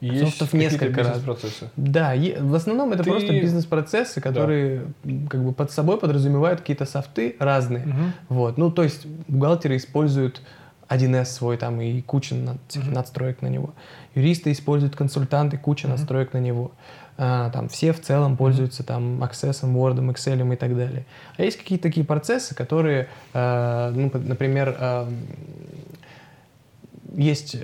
Есть 0.00 0.38
Софтов 0.38 0.52
несколько 0.52 1.02
бизнес-процессы? 1.02 1.70
Да, 1.76 2.14
в 2.14 2.54
основном 2.54 2.92
это 2.92 3.04
Ты... 3.04 3.10
просто 3.10 3.32
бизнес-процессы, 3.32 4.20
которые 4.20 4.82
да. 5.02 5.28
как 5.30 5.42
бы 5.42 5.52
под 5.52 5.70
собой 5.70 5.98
подразумевают 5.98 6.60
какие-то 6.60 6.84
софты 6.84 7.36
разные. 7.38 7.86
Угу. 7.86 8.02
Вот. 8.28 8.58
Ну, 8.58 8.70
то 8.70 8.82
есть 8.82 9.06
бухгалтеры 9.28 9.76
используют 9.76 10.42
1С 10.88 11.26
свой 11.26 11.56
там 11.56 11.80
и 11.80 12.02
куча 12.02 12.34
над, 12.34 12.58
угу. 12.76 12.90
надстроек 12.90 13.40
на 13.40 13.46
него. 13.46 13.72
Юристы 14.14 14.52
используют 14.52 14.96
консультанты, 14.96 15.56
куча 15.56 15.86
угу. 15.86 15.92
настроек 15.92 16.32
на 16.32 16.38
него. 16.38 16.72
А, 17.16 17.50
там 17.50 17.68
все 17.68 17.92
в 17.92 18.00
целом 18.00 18.36
пользуются 18.36 18.82
там 18.82 19.22
Access, 19.22 19.62
Word, 19.62 19.98
Excel 20.12 20.52
и 20.52 20.56
так 20.56 20.76
далее. 20.76 21.06
А 21.36 21.42
есть 21.42 21.58
какие-то 21.58 21.84
такие 21.84 22.04
процессы, 22.04 22.54
которые, 22.54 23.08
э, 23.32 23.92
ну, 23.94 24.10
например, 24.12 24.76
э, 24.78 25.06
есть 27.14 27.56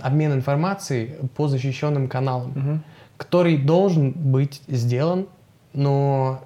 обмен 0.00 0.32
информацией 0.32 1.14
по 1.36 1.46
защищенным 1.46 2.08
каналам, 2.08 2.50
угу. 2.50 2.80
который 3.16 3.56
должен 3.56 4.10
быть 4.10 4.62
сделан, 4.66 5.26
но 5.72 6.42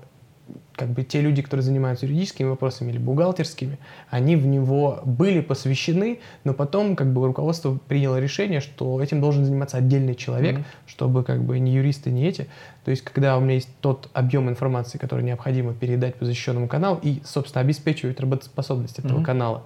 как 0.80 0.88
бы 0.88 1.04
те 1.04 1.20
люди, 1.20 1.42
которые 1.42 1.62
занимаются 1.62 2.06
юридическими 2.06 2.48
вопросами 2.48 2.90
или 2.90 2.96
бухгалтерскими, 2.96 3.78
они 4.08 4.34
в 4.34 4.46
него 4.46 5.00
были 5.04 5.42
посвящены, 5.42 6.20
но 6.44 6.54
потом 6.54 6.96
как 6.96 7.12
бы 7.12 7.26
руководство 7.26 7.78
приняло 7.86 8.18
решение, 8.18 8.60
что 8.60 9.02
этим 9.02 9.20
должен 9.20 9.44
заниматься 9.44 9.76
отдельный 9.76 10.14
человек, 10.14 10.56
mm-hmm. 10.56 10.64
чтобы 10.86 11.22
как 11.22 11.42
бы 11.42 11.58
не 11.58 11.74
юристы, 11.74 12.10
не 12.10 12.26
эти. 12.26 12.48
То 12.86 12.92
есть, 12.92 13.04
когда 13.04 13.36
у 13.36 13.42
меня 13.42 13.56
есть 13.56 13.68
тот 13.82 14.08
объем 14.14 14.48
информации, 14.48 14.96
который 14.96 15.22
необходимо 15.22 15.74
передать 15.74 16.14
по 16.14 16.24
защищенному 16.24 16.66
каналу 16.66 16.98
и, 17.02 17.20
собственно, 17.26 17.60
обеспечивать 17.60 18.18
работоспособность 18.18 18.98
этого 18.98 19.18
mm-hmm. 19.18 19.24
канала, 19.24 19.64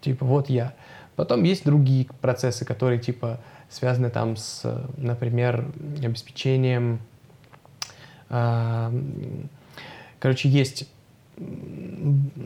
типа 0.00 0.24
вот 0.24 0.48
я. 0.48 0.72
Потом 1.16 1.42
есть 1.42 1.66
другие 1.66 2.06
процессы, 2.22 2.64
которые 2.64 2.98
типа 2.98 3.40
связаны 3.68 4.08
там 4.08 4.38
с, 4.38 4.62
например, 4.96 5.66
обеспечением 6.02 7.00
э, 8.30 8.90
Короче, 10.26 10.48
есть 10.48 10.88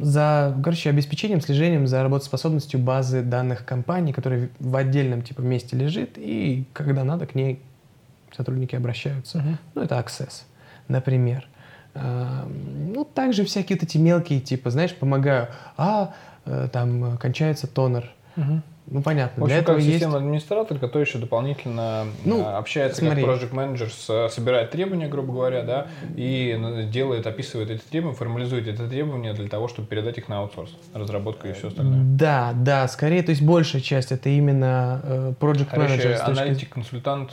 за, 0.02 0.54
короче, 0.62 0.90
обеспечением, 0.90 1.40
слежением 1.40 1.86
за 1.86 2.02
работоспособностью 2.02 2.78
базы 2.78 3.22
данных 3.22 3.64
компании, 3.64 4.12
которая 4.12 4.50
в 4.58 4.76
отдельном 4.76 5.22
типа 5.22 5.40
месте 5.40 5.78
лежит, 5.78 6.18
и 6.18 6.66
когда 6.74 7.04
надо, 7.04 7.24
к 7.24 7.34
ней 7.34 7.62
сотрудники 8.36 8.76
обращаются. 8.76 9.38
Uh-huh. 9.38 9.56
Ну, 9.74 9.80
это 9.80 9.94
Access, 9.94 10.42
например. 10.88 11.48
А, 11.94 12.46
ну, 12.46 13.06
также 13.06 13.46
всякие 13.46 13.78
вот 13.78 13.84
эти 13.84 13.96
мелкие, 13.96 14.40
типа, 14.40 14.68
знаешь, 14.68 14.94
помогаю, 14.94 15.48
а, 15.78 16.12
э, 16.44 16.68
там, 16.70 17.16
кончается 17.16 17.66
тонер. 17.66 18.10
Uh-huh. 18.36 18.60
Ну, 18.90 19.02
понятно. 19.02 19.40
В 19.40 19.44
общем, 19.44 19.54
Для 19.54 19.62
этого 19.62 19.76
как 19.76 19.84
есть... 19.84 19.98
системный 19.98 20.18
администратор, 20.18 20.78
который 20.78 21.04
еще 21.04 21.18
дополнительно 21.18 22.06
ну, 22.24 22.44
а, 22.44 22.58
общается 22.58 23.00
смотри. 23.00 23.24
как 23.24 23.34
project 23.34 23.54
менеджер, 23.54 23.90
собирает 24.30 24.72
требования, 24.72 25.06
грубо 25.06 25.32
говоря, 25.32 25.62
да, 25.62 25.86
и 26.16 26.60
делает, 26.90 27.26
описывает 27.26 27.70
эти 27.70 27.82
требования, 27.82 28.16
формализует 28.16 28.66
эти 28.66 28.80
требования 28.80 29.32
для 29.32 29.48
того, 29.48 29.68
чтобы 29.68 29.86
передать 29.86 30.18
их 30.18 30.28
на 30.28 30.40
аутсорс, 30.40 30.72
разработка 30.92 31.48
и 31.48 31.52
все 31.52 31.68
остальное. 31.68 32.00
Да, 32.02 32.52
да, 32.54 32.88
скорее, 32.88 33.22
то 33.22 33.30
есть 33.30 33.42
большая 33.42 33.80
часть 33.80 34.10
это 34.10 34.28
именно 34.28 35.00
э, 35.04 35.32
project 35.38 35.78
менеджер. 35.78 36.18
Аналитик, 36.22 36.70
консультант. 36.70 37.32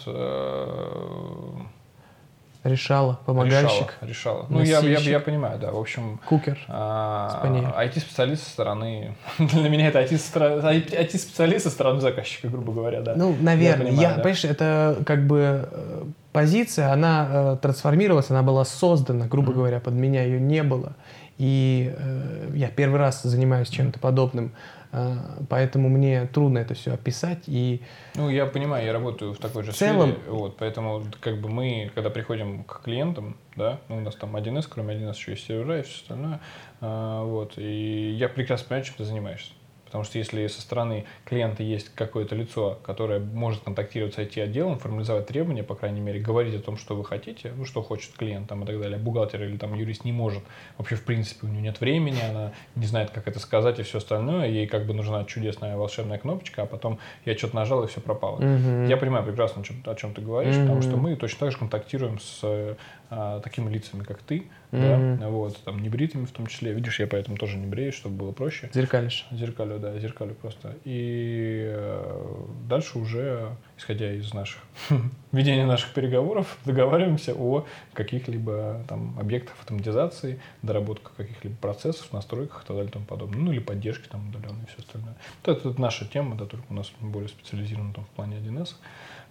Решала, 2.67 3.19
помогальщик. 3.25 3.95
Решала, 4.01 4.43
решала. 4.43 4.45
Ну, 4.49 4.61
я, 4.61 4.79
я, 4.79 4.99
я 4.99 5.19
понимаю, 5.19 5.57
да. 5.59 5.71
В 5.71 5.77
общем... 5.77 6.19
Кукер. 6.25 6.59
А, 6.67 7.41
IT-специалист 7.85 8.43
со 8.43 8.49
стороны... 8.49 9.15
Для 9.39 9.69
меня 9.69 9.87
это 9.87 10.01
IT-специалист 10.01 11.63
со 11.63 11.69
стороны 11.69 12.01
заказчика, 12.01 12.49
грубо 12.49 12.73
говоря, 12.73 13.01
да. 13.01 13.13
Ну, 13.15 13.35
наверное. 13.39 13.87
Я, 13.87 13.91
понимаю, 13.91 14.01
я 14.01 14.09
да. 14.09 14.15
понимаешь, 14.15 14.45
это 14.45 14.97
как 15.05 15.25
бы 15.25 15.69
э, 15.71 16.03
позиция, 16.33 16.91
она 16.91 17.27
э, 17.29 17.57
трансформировалась, 17.61 18.29
она 18.29 18.43
была 18.43 18.65
создана, 18.65 19.27
грубо 19.27 19.51
mm-hmm. 19.51 19.55
говоря, 19.55 19.79
под 19.79 19.93
меня 19.93 20.23
ее 20.23 20.39
не 20.39 20.63
было. 20.63 20.93
И 21.37 21.93
э, 21.95 22.49
я 22.55 22.67
первый 22.67 22.99
раз 22.99 23.21
занимаюсь 23.23 23.69
чем-то 23.69 23.99
подобным. 23.99 24.51
А, 24.91 25.43
поэтому 25.49 25.89
мне 25.89 26.25
трудно 26.27 26.59
это 26.59 26.73
все 26.73 26.93
описать. 26.93 27.43
И 27.47 27.81
ну, 28.15 28.29
я 28.29 28.45
понимаю, 28.45 28.85
я 28.85 28.93
работаю 28.93 29.33
в 29.33 29.37
такой 29.37 29.63
же 29.63 29.71
в 29.71 29.75
целом, 29.75 30.11
сфере, 30.11 30.31
вот, 30.31 30.57
поэтому 30.57 31.03
как 31.19 31.39
бы 31.41 31.49
мы, 31.49 31.91
когда 31.93 32.09
приходим 32.09 32.63
к 32.63 32.81
клиентам, 32.83 33.37
да, 33.55 33.79
ну, 33.89 33.97
у 33.97 34.01
нас 34.01 34.15
там 34.15 34.35
1С, 34.35 34.67
кроме 34.69 34.95
1С 34.95 35.15
еще 35.15 35.31
есть 35.31 35.45
сервера 35.45 35.79
и 35.79 35.83
все 35.83 36.01
остальное, 36.01 36.39
а, 36.81 37.23
вот, 37.23 37.57
и 37.57 38.11
я 38.11 38.29
прекрасно 38.29 38.67
понимаю, 38.67 38.85
чем 38.85 38.95
ты 38.97 39.03
занимаешься. 39.03 39.51
Потому 39.97 40.11
что 40.11 40.19
если 40.19 40.45
со 40.45 40.61
стороны 40.61 41.05
клиента 41.25 41.63
есть 41.63 41.89
какое-то 41.95 42.35
лицо, 42.35 42.77
которое 42.83 43.19
может 43.19 43.63
контактировать 43.63 44.13
с 44.13 44.19
IT-отделом, 44.19 44.77
формализовать 44.77 45.25
требования, 45.25 45.63
по 45.63 45.73
крайней 45.73 46.01
мере, 46.01 46.19
говорить 46.19 46.53
о 46.53 46.59
том, 46.59 46.77
что 46.77 46.95
вы 46.95 47.03
хотите, 47.03 47.51
ну, 47.57 47.65
что 47.65 47.81
хочет 47.81 48.13
клиент 48.13 48.47
там, 48.47 48.61
и 48.63 48.67
так 48.67 48.79
далее, 48.79 48.99
бухгалтер 48.99 49.41
или 49.41 49.57
там 49.57 49.73
юрист 49.73 50.05
не 50.05 50.11
может, 50.11 50.43
вообще, 50.77 50.97
в 50.97 51.03
принципе, 51.03 51.47
у 51.47 51.49
нее 51.49 51.63
нет 51.63 51.81
времени, 51.81 52.19
она 52.29 52.53
не 52.75 52.85
знает, 52.85 53.09
как 53.09 53.27
это 53.27 53.39
сказать 53.39 53.79
и 53.79 53.81
все 53.81 53.97
остальное, 53.97 54.47
ей 54.49 54.67
как 54.67 54.85
бы 54.85 54.93
нужна 54.93 55.23
чудесная 55.23 55.77
волшебная 55.77 56.19
кнопочка, 56.19 56.61
а 56.61 56.65
потом 56.67 56.99
я 57.25 57.35
что-то 57.35 57.55
нажал 57.55 57.83
и 57.83 57.87
все 57.87 57.99
пропало. 57.99 58.39
Mm-hmm. 58.39 58.89
Я 58.89 58.97
понимаю 58.97 59.25
прекрасно, 59.25 59.63
о 59.63 59.65
чем, 59.65 59.77
о 59.83 59.95
чем 59.95 60.13
ты 60.13 60.21
говоришь, 60.21 60.53
mm-hmm. 60.53 60.61
потому 60.61 60.83
что 60.83 60.95
мы 60.97 61.15
точно 61.15 61.39
так 61.39 61.51
же 61.53 61.57
контактируем 61.57 62.19
с 62.19 62.77
а, 63.09 63.39
такими 63.39 63.69
лицами, 63.69 64.03
как 64.03 64.21
ты, 64.21 64.47
mm-hmm. 64.71 65.19
да, 65.19 65.29
вот, 65.29 65.57
там, 65.63 65.81
небритыми 65.81 66.25
в 66.25 66.31
том 66.31 66.47
числе. 66.47 66.73
Видишь, 66.73 66.99
я 66.99 67.07
поэтому 67.07 67.37
тоже 67.37 67.57
не 67.57 67.65
бреюсь, 67.65 67.95
чтобы 67.95 68.15
было 68.15 68.31
проще. 68.33 68.69
Зеркалишь. 68.73 69.25
Зеркалю, 69.31 69.79
да, 69.79 69.97
зеркалю 69.97 70.35
просто. 70.35 70.75
И 70.83 71.63
э, 71.69 72.45
дальше 72.67 72.99
уже, 72.99 73.55
исходя 73.77 74.11
из 74.11 74.33
наших, 74.33 74.61
ведения 75.31 75.65
наших 75.65 75.93
переговоров, 75.93 76.57
договариваемся 76.65 77.33
о 77.33 77.65
каких-либо 77.93 78.83
там 78.89 79.17
объектах 79.17 79.55
автоматизации, 79.59 80.41
доработках 80.61 81.15
каких-либо 81.15 81.55
процессов, 81.55 82.11
настройках 82.11 82.63
и 82.63 82.67
так 82.67 82.75
далее 82.75 82.89
и 82.89 82.93
тому 82.93 83.05
подобное. 83.05 83.39
Ну, 83.39 83.51
или 83.53 83.59
поддержки 83.59 84.09
там 84.09 84.27
удаленной 84.27 84.63
и 84.63 84.67
все 84.67 84.79
остальное. 84.79 85.15
Вот 85.45 85.57
это, 85.57 85.69
это 85.69 85.81
наша 85.81 86.05
тема, 86.05 86.35
да, 86.35 86.45
только 86.45 86.65
у 86.69 86.73
нас 86.73 86.91
более 86.99 87.29
специализирована 87.29 87.93
там 87.93 88.03
в 88.03 88.09
плане 88.09 88.37
1С. 88.37 88.73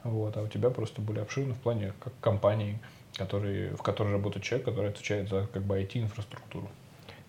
Вот, 0.05 0.37
а 0.37 0.43
у 0.43 0.47
тебя 0.47 0.71
просто 0.71 1.03
более 1.03 1.23
обширно 1.23 1.55
в 1.55 1.59
плане 1.59 1.93
как 2.01 2.13
компании, 2.21 2.79
который, 3.17 3.71
в 3.71 3.83
которой 3.83 4.13
работает 4.13 4.45
человек, 4.45 4.67
который 4.67 4.91
отвечает 4.91 5.29
за 5.29 5.47
как 5.53 5.63
бы 5.63 5.79
IT-инфраструктуру. 5.81 6.69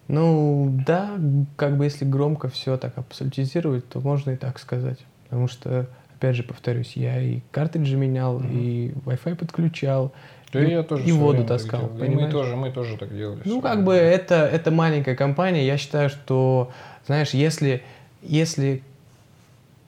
Ну 0.08 0.73
да, 0.86 1.17
как 1.56 1.78
бы 1.78 1.86
если 1.86 2.06
громко 2.06 2.50
все 2.50 2.78
так 2.78 2.97
абсолютизировать, 2.97 3.88
то 3.89 4.00
можно 4.00 4.32
и 4.32 4.36
так 4.38 4.60
сказать. 4.60 5.00
Потому 5.23 5.47
что, 5.47 5.88
опять 6.15 6.36
же, 6.36 6.43
повторюсь, 6.43 6.93
я 6.95 7.21
и 7.21 7.41
картриджи 7.52 7.97
менял, 7.97 8.39
mm-hmm. 8.39 8.54
и 8.54 8.93
Wi-Fi 9.06 9.36
подключал, 9.36 10.13
да 10.54 10.63
и, 10.63 10.71
я 10.71 10.84
тоже 10.84 11.04
и 11.04 11.12
воду 11.12 11.43
таскал. 11.43 11.91
И 11.97 12.10
мы 12.10 12.32
тоже, 12.32 12.56
мы 12.56 12.71
тоже 12.71 12.97
так 12.97 13.13
делали. 13.15 13.41
Ну, 13.43 13.62
как 13.62 13.84
бы 13.84 13.93
это, 13.93 14.36
это 14.45 14.71
маленькая 14.71 15.15
компания. 15.15 15.65
Я 15.65 15.78
считаю, 15.78 16.10
что, 16.10 16.71
знаешь, 17.06 17.32
если, 17.32 17.84
если 18.21 18.82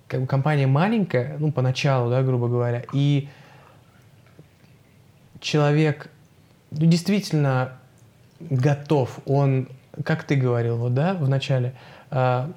как 0.08 0.22
бы 0.22 0.28
компания 0.28 0.68
маленькая, 0.68 1.38
ну, 1.40 1.54
поначалу, 1.54 2.10
да, 2.10 2.24
грубо 2.24 2.50
говоря, 2.50 2.84
и 2.92 3.30
человек 5.40 6.10
ну, 6.72 6.86
действительно 6.86 7.74
готов, 8.40 9.20
он, 9.26 9.70
как 10.04 10.24
ты 10.24 10.36
говорил, 10.36 10.78
вот, 10.78 10.94
да, 10.94 11.14
в 11.14 11.28
начале, 11.28 11.74
э, 12.12 12.48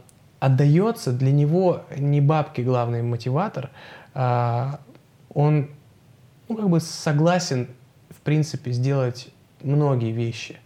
отдается, 0.41 1.13
для 1.13 1.33
него 1.33 1.85
не 1.97 2.21
бабки 2.21 2.61
главный 2.61 3.03
мотиватор, 3.03 3.71
э, 4.15 4.67
он, 5.35 5.71
ну, 6.49 6.57
как 6.57 6.69
бы 6.69 6.81
согласен, 6.81 7.69
в 8.11 8.21
принципе, 8.21 8.73
сделать 8.73 9.29
многие 9.63 10.13
вещи 10.13 10.59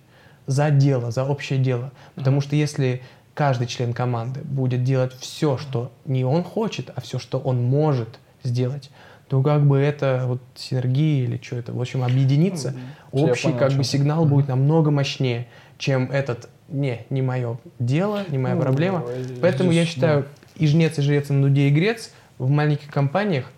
за 0.47 0.71
дело, 0.71 1.11
за 1.11 1.25
общее 1.25 1.59
дело. 1.59 1.93
Потому 2.15 2.41
что 2.41 2.57
если 2.57 3.03
каждый 3.35 3.67
член 3.67 3.93
команды 3.93 4.41
будет 4.41 4.83
делать 4.83 5.13
все, 5.15 5.59
что 5.59 5.93
не 6.05 6.25
он 6.25 6.43
хочет, 6.43 6.91
а 6.95 7.01
все, 7.01 7.19
что 7.19 7.39
он 7.39 7.63
может 7.63 8.19
сделать, 8.43 8.91
то 9.29 9.43
как 9.43 9.67
бы 9.67 9.79
это 9.79 10.25
вот 10.27 10.41
синергия 10.55 11.25
или 11.25 11.41
что 11.43 11.57
это, 11.57 11.73
в 11.73 11.81
общем, 11.81 12.03
объединиться, 12.03 12.75
ну, 13.13 13.25
общий 13.25 13.49
понял, 13.49 13.59
как 13.59 13.73
бы 13.73 13.85
сигнал 13.85 14.25
mm-hmm. 14.25 14.29
будет 14.29 14.49
намного 14.49 14.91
мощнее, 14.91 15.49
чем 15.79 16.11
этот 16.11 16.49
не, 16.69 17.07
не 17.11 17.23
мое 17.23 17.59
дело, 17.79 18.25
не 18.29 18.39
моя 18.39 18.55
ну, 18.55 18.63
проблема. 18.63 19.05
Поэтому 19.41 19.73
здесь, 19.73 19.87
я 19.87 19.91
считаю, 19.93 20.23
да. 20.23 20.29
и 20.57 20.67
жнец, 20.67 20.99
и 20.99 21.03
жрец, 21.03 21.31
и 21.31 21.33
на 21.33 21.43
дуде, 21.43 21.69
и 21.69 21.71
грец 21.71 22.13
в 22.39 22.49
маленьких 22.51 22.91
компаниях 22.91 23.51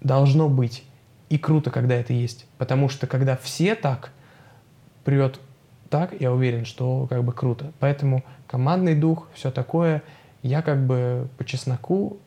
должно 0.00 0.48
быть. 0.48 0.84
И 1.28 1.38
круто, 1.38 1.70
когда 1.70 1.94
это 1.94 2.12
есть. 2.12 2.46
Потому 2.56 2.88
что 2.88 3.06
когда 3.06 3.36
все 3.36 3.74
так, 3.74 4.12
прет 5.04 5.40
так, 5.90 6.18
я 6.20 6.32
уверен, 6.32 6.64
что 6.64 7.06
как 7.08 7.22
бы 7.24 7.32
круто. 7.32 7.72
Поэтому 7.80 8.24
командный 8.46 8.94
дух, 8.94 9.28
все 9.34 9.50
такое, 9.50 10.02
я 10.42 10.62
как 10.62 10.86
бы 10.86 11.28
по 11.36 11.44
чесноку 11.44 12.18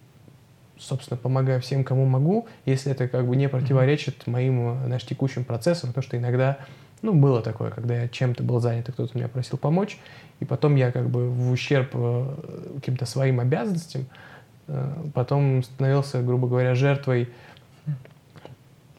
собственно, 0.81 1.17
помогаю 1.17 1.61
всем, 1.61 1.83
кому 1.83 2.05
могу, 2.05 2.47
если 2.65 2.91
это 2.91 3.07
как 3.07 3.27
бы 3.27 3.35
не 3.35 3.47
противоречит 3.47 4.27
моим, 4.27 4.79
знаешь, 4.85 5.05
текущим 5.05 5.43
процессам, 5.43 5.89
потому 5.89 6.03
что 6.03 6.17
иногда, 6.17 6.57
ну, 7.01 7.13
было 7.13 7.41
такое, 7.41 7.69
когда 7.69 8.01
я 8.01 8.07
чем-то 8.07 8.43
был 8.43 8.59
занят, 8.59 8.89
и 8.89 8.91
кто-то 8.91 9.15
меня 9.17 9.27
просил 9.27 9.57
помочь, 9.57 9.99
и 10.39 10.45
потом 10.45 10.75
я 10.75 10.91
как 10.91 11.09
бы 11.09 11.29
в 11.29 11.51
ущерб 11.51 11.91
э, 11.93 12.73
каким-то 12.75 13.05
своим 13.05 13.39
обязанностям 13.39 14.07
э, 14.67 14.93
потом 15.13 15.63
становился, 15.63 16.21
грубо 16.21 16.47
говоря, 16.47 16.73
жертвой 16.73 17.29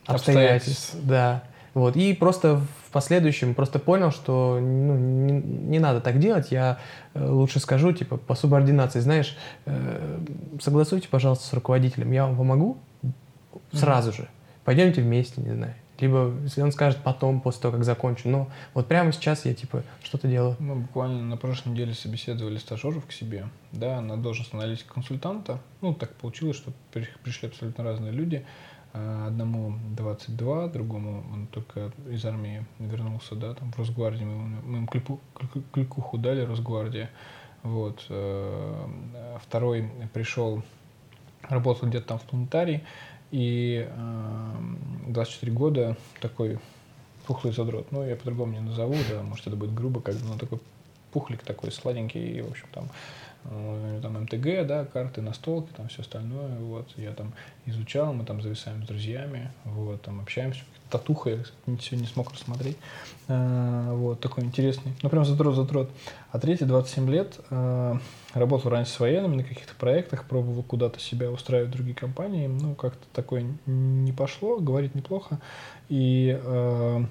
обстоятельств. 0.06 0.94
обстоятельств. 0.94 0.96
Да. 1.02 1.42
Вот. 1.74 1.96
И 1.96 2.14
просто 2.14 2.60
последующем 2.92 3.54
просто 3.54 3.78
понял, 3.78 4.10
что 4.10 4.58
ну, 4.60 4.96
не, 4.96 5.32
не 5.32 5.78
надо 5.78 6.00
так 6.00 6.18
делать. 6.18 6.52
Я 6.52 6.78
э, 7.14 7.26
лучше 7.26 7.58
скажу, 7.58 7.92
типа, 7.92 8.16
по 8.16 8.34
субординации, 8.34 9.00
знаешь, 9.00 9.36
э, 9.66 10.18
согласуйте, 10.60 11.08
пожалуйста, 11.08 11.46
с 11.46 11.52
руководителем, 11.52 12.12
я 12.12 12.26
вам 12.26 12.36
помогу 12.36 12.78
сразу 13.72 14.10
mm-hmm. 14.10 14.16
же. 14.16 14.28
Пойдемте 14.64 15.02
вместе, 15.02 15.40
не 15.40 15.54
знаю. 15.54 15.74
Либо, 16.00 16.32
если 16.42 16.62
он 16.62 16.72
скажет 16.72 16.98
потом, 17.04 17.40
после 17.40 17.62
того, 17.62 17.74
как 17.74 17.84
закончу. 17.84 18.28
Но 18.28 18.50
вот 18.74 18.88
прямо 18.88 19.12
сейчас 19.12 19.44
я, 19.44 19.54
типа, 19.54 19.84
что-то 20.02 20.26
делаю. 20.26 20.56
Мы 20.58 20.74
буквально 20.74 21.22
на 21.22 21.36
прошлой 21.36 21.70
неделе 21.70 21.94
собеседовали 21.94 22.58
стажеров 22.58 23.06
к 23.06 23.12
себе, 23.12 23.46
да, 23.70 24.00
на 24.00 24.16
должность 24.16 24.52
аналитика 24.52 24.94
консультанта. 24.94 25.60
Ну, 25.80 25.94
так 25.94 26.12
получилось, 26.14 26.56
что 26.56 26.72
пришли 26.90 27.48
абсолютно 27.48 27.84
разные 27.84 28.10
люди. 28.10 28.44
А, 28.94 29.28
одному 29.28 29.74
22, 29.96 30.68
другому 30.68 31.24
он 31.32 31.46
только 31.46 31.92
из 32.10 32.24
армии 32.26 32.64
вернулся, 32.78 33.34
да, 33.34 33.54
там 33.54 33.72
в 33.72 33.78
Росгвардии, 33.78 34.24
мы, 34.24 34.60
мы 34.62 34.78
им 34.78 34.86
клику, 34.86 35.18
кликуху 35.72 36.18
дали, 36.18 36.42
Росгвардия, 36.42 37.10
вот. 37.62 38.04
Э, 38.10 38.86
второй 39.42 39.90
пришел, 40.12 40.62
работал 41.48 41.88
где-то 41.88 42.08
там 42.08 42.18
в 42.18 42.22
планетарии, 42.22 42.84
и 43.30 43.88
24 45.08 45.52
года 45.52 45.96
такой 46.20 46.58
пухлый 47.26 47.54
задрот. 47.54 47.90
Ну, 47.92 48.04
я 48.04 48.14
по-другому 48.14 48.52
не 48.52 48.60
назову, 48.60 48.96
да, 49.08 49.22
может, 49.22 49.46
это 49.46 49.56
будет 49.56 49.72
грубо, 49.72 50.02
как 50.02 50.16
бы, 50.16 50.28
но 50.28 50.36
такой 50.36 50.60
пухлик 51.12 51.42
такой 51.42 51.72
сладенький, 51.72 52.38
и, 52.38 52.42
в 52.42 52.50
общем, 52.50 52.66
там 52.72 52.88
Э, 52.88 53.31
там 53.44 54.22
МТГ, 54.22 54.66
да, 54.66 54.84
карты, 54.84 55.20
настолки, 55.20 55.70
там 55.76 55.88
все 55.88 56.02
остальное, 56.02 56.58
вот, 56.58 56.88
я 56.96 57.12
там 57.12 57.32
изучал, 57.66 58.12
мы 58.12 58.24
там 58.24 58.40
зависаем 58.40 58.84
с 58.84 58.86
друзьями, 58.86 59.50
вот, 59.64 60.02
там 60.02 60.20
общаемся, 60.20 60.60
татуха 60.90 61.30
я 61.30 61.38
сегодня 61.66 62.02
не 62.02 62.06
смог 62.06 62.32
рассмотреть, 62.32 62.76
а, 63.28 63.92
вот, 63.94 64.20
такой 64.20 64.44
интересный, 64.44 64.92
ну, 65.02 65.08
прям 65.08 65.24
затрот, 65.24 65.56
затрот. 65.56 65.90
А 66.30 66.38
третий, 66.38 66.64
27 66.64 67.10
лет, 67.10 67.40
а, 67.50 67.98
работал 68.34 68.70
раньше 68.70 68.92
с 68.92 69.00
военными 69.00 69.36
на 69.36 69.44
каких-то 69.44 69.74
проектах, 69.74 70.24
пробовал 70.24 70.62
куда-то 70.62 71.00
себя 71.00 71.30
устраивать 71.30 71.70
в 71.70 71.72
другие 71.72 71.96
компании, 71.96 72.46
ну, 72.46 72.74
как-то 72.74 73.04
такое 73.12 73.44
не 73.66 74.12
пошло, 74.12 74.58
говорит 74.58 74.94
неплохо, 74.94 75.40
и 75.88 76.38
а, 76.44 77.04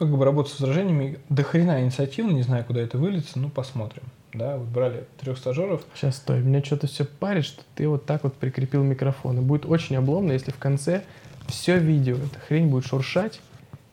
ну, 0.00 0.06
как 0.06 0.16
бы 0.16 0.24
работать 0.24 0.52
с 0.52 0.60
возражениями, 0.60 1.18
до 1.28 1.42
хрена 1.42 1.82
инициативно, 1.82 2.30
не 2.30 2.42
знаю, 2.42 2.64
куда 2.64 2.80
это 2.80 2.98
выльется, 2.98 3.38
ну, 3.38 3.50
посмотрим 3.50 4.04
да, 4.38 4.56
вот 4.56 4.68
брали 4.68 5.04
трех 5.18 5.36
стажеров. 5.36 5.84
Сейчас, 5.94 6.16
стой, 6.16 6.40
меня 6.40 6.62
что-то 6.64 6.86
все 6.86 7.04
парит, 7.04 7.44
что 7.44 7.62
ты 7.74 7.88
вот 7.88 8.06
так 8.06 8.24
вот 8.24 8.34
прикрепил 8.36 8.82
микрофон. 8.82 9.38
И 9.38 9.40
будет 9.40 9.66
очень 9.66 9.96
обломно, 9.96 10.32
если 10.32 10.50
в 10.50 10.58
конце 10.58 11.02
все 11.48 11.78
видео, 11.78 12.16
эта 12.16 12.38
хрень 12.40 12.68
будет 12.68 12.86
шуршать, 12.86 13.40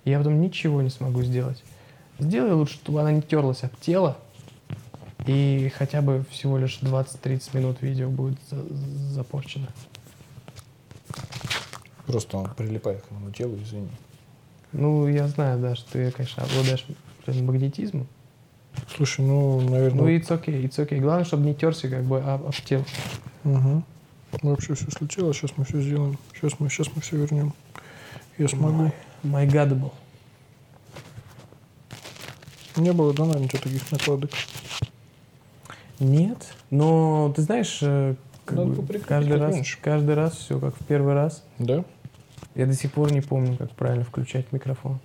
и 0.03 0.11
я 0.11 0.19
потом 0.19 0.39
ничего 0.39 0.81
не 0.81 0.89
смогу 0.89 1.23
сделать. 1.23 1.63
Сделай 2.19 2.53
лучше, 2.53 2.75
чтобы 2.75 3.01
она 3.01 3.11
не 3.11 3.21
терлась 3.21 3.63
об 3.63 3.75
тело, 3.81 4.17
и 5.25 5.71
хотя 5.75 6.01
бы 6.01 6.25
всего 6.29 6.57
лишь 6.57 6.79
20-30 6.81 7.57
минут 7.57 7.81
видео 7.81 8.09
будет 8.09 8.37
за 8.49 8.63
запорчено. 9.13 9.67
Просто 12.05 12.37
он 12.37 12.53
прилипает 12.53 13.01
к 13.01 13.11
моему 13.11 13.31
телу, 13.31 13.57
извини. 13.57 13.89
Ну, 14.71 15.07
я 15.07 15.27
знаю, 15.27 15.59
да, 15.59 15.75
что 15.75 15.93
ты, 15.93 16.11
конечно, 16.11 16.43
обладаешь 16.43 16.85
прям 17.25 17.45
магнетизмом. 17.45 18.07
Слушай, 18.95 19.25
ну, 19.25 19.61
наверное... 19.61 20.01
Ну, 20.01 20.09
it's 20.09 20.27
okay, 20.29 20.63
it's 20.63 20.77
okay. 20.77 20.99
Главное, 20.99 21.25
чтобы 21.25 21.45
не 21.45 21.55
терся 21.55 21.89
как 21.89 22.03
бы 22.03 22.19
об, 22.19 22.45
об 22.45 22.53
тело. 22.53 22.85
Угу. 23.43 23.83
Вообще 24.41 24.73
все 24.73 24.89
случилось, 24.91 25.37
сейчас 25.37 25.51
мы 25.57 25.65
все 25.65 25.81
сделаем. 25.81 26.17
Сейчас 26.33 26.59
мы, 26.59 26.69
сейчас 26.69 26.87
мы 26.95 27.01
все 27.01 27.17
вернем. 27.17 27.53
Я 28.37 28.47
смогу. 28.47 28.91
My 29.23 29.47
God 29.47 29.75
был. 29.75 29.93
Не 32.77 32.91
было, 32.91 33.13
да, 33.13 33.23
наверное, 33.23 33.45
ничего 33.45 33.61
таких 33.61 33.91
накладок. 33.91 34.31
Нет, 35.99 36.53
но 36.69 37.31
ты 37.33 37.41
знаешь, 37.41 37.79
э, 37.81 38.15
как 38.43 38.57
Надо 38.57 38.81
бы 38.81 38.99
каждый 38.99 39.37
раз, 39.37 39.53
раньше. 39.53 39.77
каждый 39.81 40.15
раз 40.15 40.33
все 40.35 40.59
как 40.59 40.75
в 40.75 40.85
первый 40.85 41.13
раз. 41.13 41.43
Да? 41.57 41.85
Я 42.53 42.65
до 42.65 42.73
сих 42.73 42.91
пор 42.91 43.13
не 43.13 43.21
помню, 43.21 43.55
как 43.55 43.71
правильно 43.71 44.03
включать 44.03 44.51
микрофон. 44.51 44.99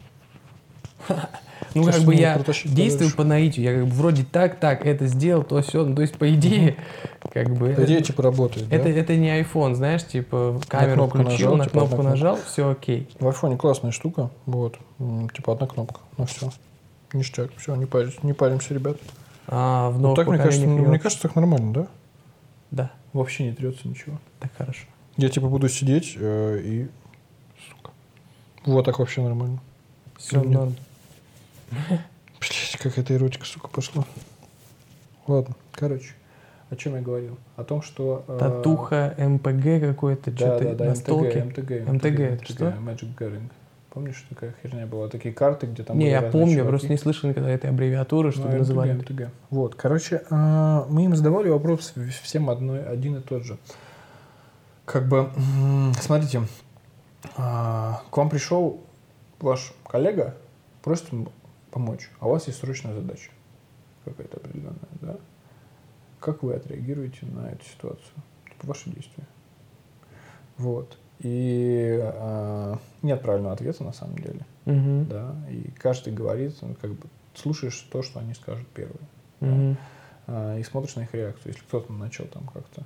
Ну, 1.75 1.85
как 1.85 2.01
бы 2.03 2.15
я 2.15 2.41
действую 2.65 3.15
по 3.15 3.25
наитию. 3.25 3.65
Я 3.65 3.75
как 3.75 3.87
бы 3.87 3.95
вроде 3.95 4.25
так, 4.25 4.59
так, 4.59 4.85
это 4.85 5.07
сделал, 5.07 5.43
то 5.43 5.61
все. 5.63 5.85
Ну, 5.85 5.95
то 5.95 6.03
есть, 6.03 6.17
по 6.17 6.33
идее, 6.33 6.77
как 7.33 7.51
бы... 7.51 7.73
Идея 7.73 8.01
типа 8.01 8.23
работает? 8.23 8.67
Это, 8.73 8.89
это 8.89 9.17
не 9.17 9.29
iPhone, 9.41 9.75
знаешь, 9.75 10.05
типа 10.05 10.61
камеру 10.69 11.07
включил, 11.07 11.57
на 11.57 11.65
типа, 11.65 11.87
кнопку 11.87 12.03
нажал, 12.03 12.39
все 12.47 12.71
окей. 12.71 13.09
В 13.19 13.27
айфоне 13.27 13.57
классная 13.57 13.93
штука. 13.93 14.31
Вот. 14.47 14.79
Типа 15.35 15.53
одна 15.53 15.67
кнопка. 15.67 16.01
Ну 16.17 16.27
все. 16.27 16.51
Ништяк. 17.13 17.51
Все, 17.57 17.75
не, 17.75 17.87
паримся, 17.87 18.19
не 18.23 18.33
паримся, 18.33 18.75
ребят. 18.75 18.97
А 19.47 19.91
в 19.91 20.01
Ну, 20.01 20.15
так, 20.15 20.29
мне 20.29 20.39
кажется, 20.39 20.67
ну, 20.67 20.87
мне 20.87 20.99
кажется, 20.99 21.23
так 21.23 21.35
нормально, 21.35 21.73
да? 21.73 21.87
Да, 22.71 22.91
Вообще 23.13 23.45
не 23.45 23.53
трется 23.53 23.89
ничего. 23.89 24.19
так 24.39 24.53
хорошо. 24.57 24.87
Я 25.17 25.29
типа 25.29 25.49
буду 25.49 25.69
сидеть 25.69 26.17
э, 26.17 26.61
и... 26.65 26.89
Сука. 27.69 27.91
Вот 28.65 28.85
так 28.85 28.99
вообще 29.01 29.23
нормально. 29.23 29.61
Все 30.17 30.41
норм. 30.41 30.77
Блять, 32.41 32.77
как 32.81 32.99
эта 32.99 33.15
эротика, 33.15 33.45
сука, 33.45 33.69
пошла. 33.69 34.05
Ладно, 35.27 35.55
короче. 35.73 36.15
О 36.71 36.77
чем 36.77 36.95
я 36.95 37.01
говорил? 37.03 37.37
О 37.57 37.65
том, 37.65 37.83
что... 37.83 38.25
э, 38.29 38.37
Татуха, 38.39 39.15
МПГ 39.19 39.81
какой-то, 39.81 40.31
Да, 40.31 40.37
что-то 40.37 40.65
да, 40.65 40.75
да, 40.75 40.85
на 40.85 40.91
МТГ, 40.93 41.01
столке. 41.01 41.45
МТГ, 41.45 41.71
МТГ, 41.93 42.21
это 42.21 42.45
что? 42.45 42.65
Magic 42.67 43.17
Gathering. 43.19 43.51
Помнишь, 43.91 44.25
такая 44.29 44.55
херня 44.63 44.87
была? 44.87 45.09
Такие 45.09 45.35
карты, 45.35 45.67
где 45.67 45.83
там 45.83 45.99
не, 45.99 46.09
я 46.11 46.23
помню, 46.23 46.59
я 46.59 46.65
просто 46.65 46.89
не 46.89 46.97
слышал 46.97 47.29
никогда 47.29 47.51
этой 47.51 47.71
аббревиатуры, 47.71 48.31
чтобы 48.31 48.51
Ну, 48.53 48.59
называли. 48.59 48.93
МТГ, 48.93 49.11
МТГ. 49.11 49.29
Вот, 49.51 49.75
короче, 49.75 50.23
а, 50.31 50.87
мы 50.89 51.07
им 51.07 51.17
задавали 51.17 51.49
вопрос 51.49 51.93
всем 52.23 52.51
одной, 52.51 52.85
один 52.87 53.17
и 53.17 53.21
тот 53.21 53.43
же. 53.43 53.59
Как 54.85 55.09
бы, 55.09 55.29
смотрите, 56.01 56.43
а, 57.37 58.03
к 58.11 58.17
вам 58.17 58.31
пришел 58.31 58.81
ваш 59.41 59.73
коллега, 59.89 60.37
просит 60.83 61.07
помочь, 61.71 62.11
а 62.21 62.27
у 62.27 62.31
вас 62.31 62.47
есть 62.47 62.59
срочная 62.61 62.95
задача 62.95 63.31
какая-то 64.05 64.39
определенная, 64.39 64.77
да? 65.01 65.17
Как 66.21 66.43
вы 66.43 66.55
отреагируете 66.55 67.27
на 67.27 67.51
эту 67.51 67.65
ситуацию? 67.65 68.15
Типа 68.47 68.67
ваши 68.67 68.91
действия. 68.91 69.25
Вот. 70.59 70.99
И 71.21 71.99
а, 72.03 72.79
нет 73.03 73.23
правильного 73.23 73.55
ответа 73.55 73.85
на 73.85 73.93
самом 73.93 74.17
деле 74.19 74.41
Мгм. 74.65 75.07
да, 75.07 75.35
и 75.51 75.71
каждый 75.79 76.13
говорит, 76.15 76.57
ну, 76.63 76.75
как 76.81 76.93
бы 76.93 77.07
слушаешь 77.35 77.79
то, 77.93 78.03
что 78.03 78.21
они 78.21 78.35
скажут 78.35 78.67
первые, 78.69 79.07
Мгм. 79.41 79.77
а, 80.27 80.59
и 80.59 80.63
смотришь 80.63 80.97
на 80.97 81.03
их 81.03 81.15
реакцию. 81.15 81.53
Если 81.53 81.65
кто-то 81.65 81.93
начал 81.93 82.25
там 82.27 82.47
как-то 82.47 82.85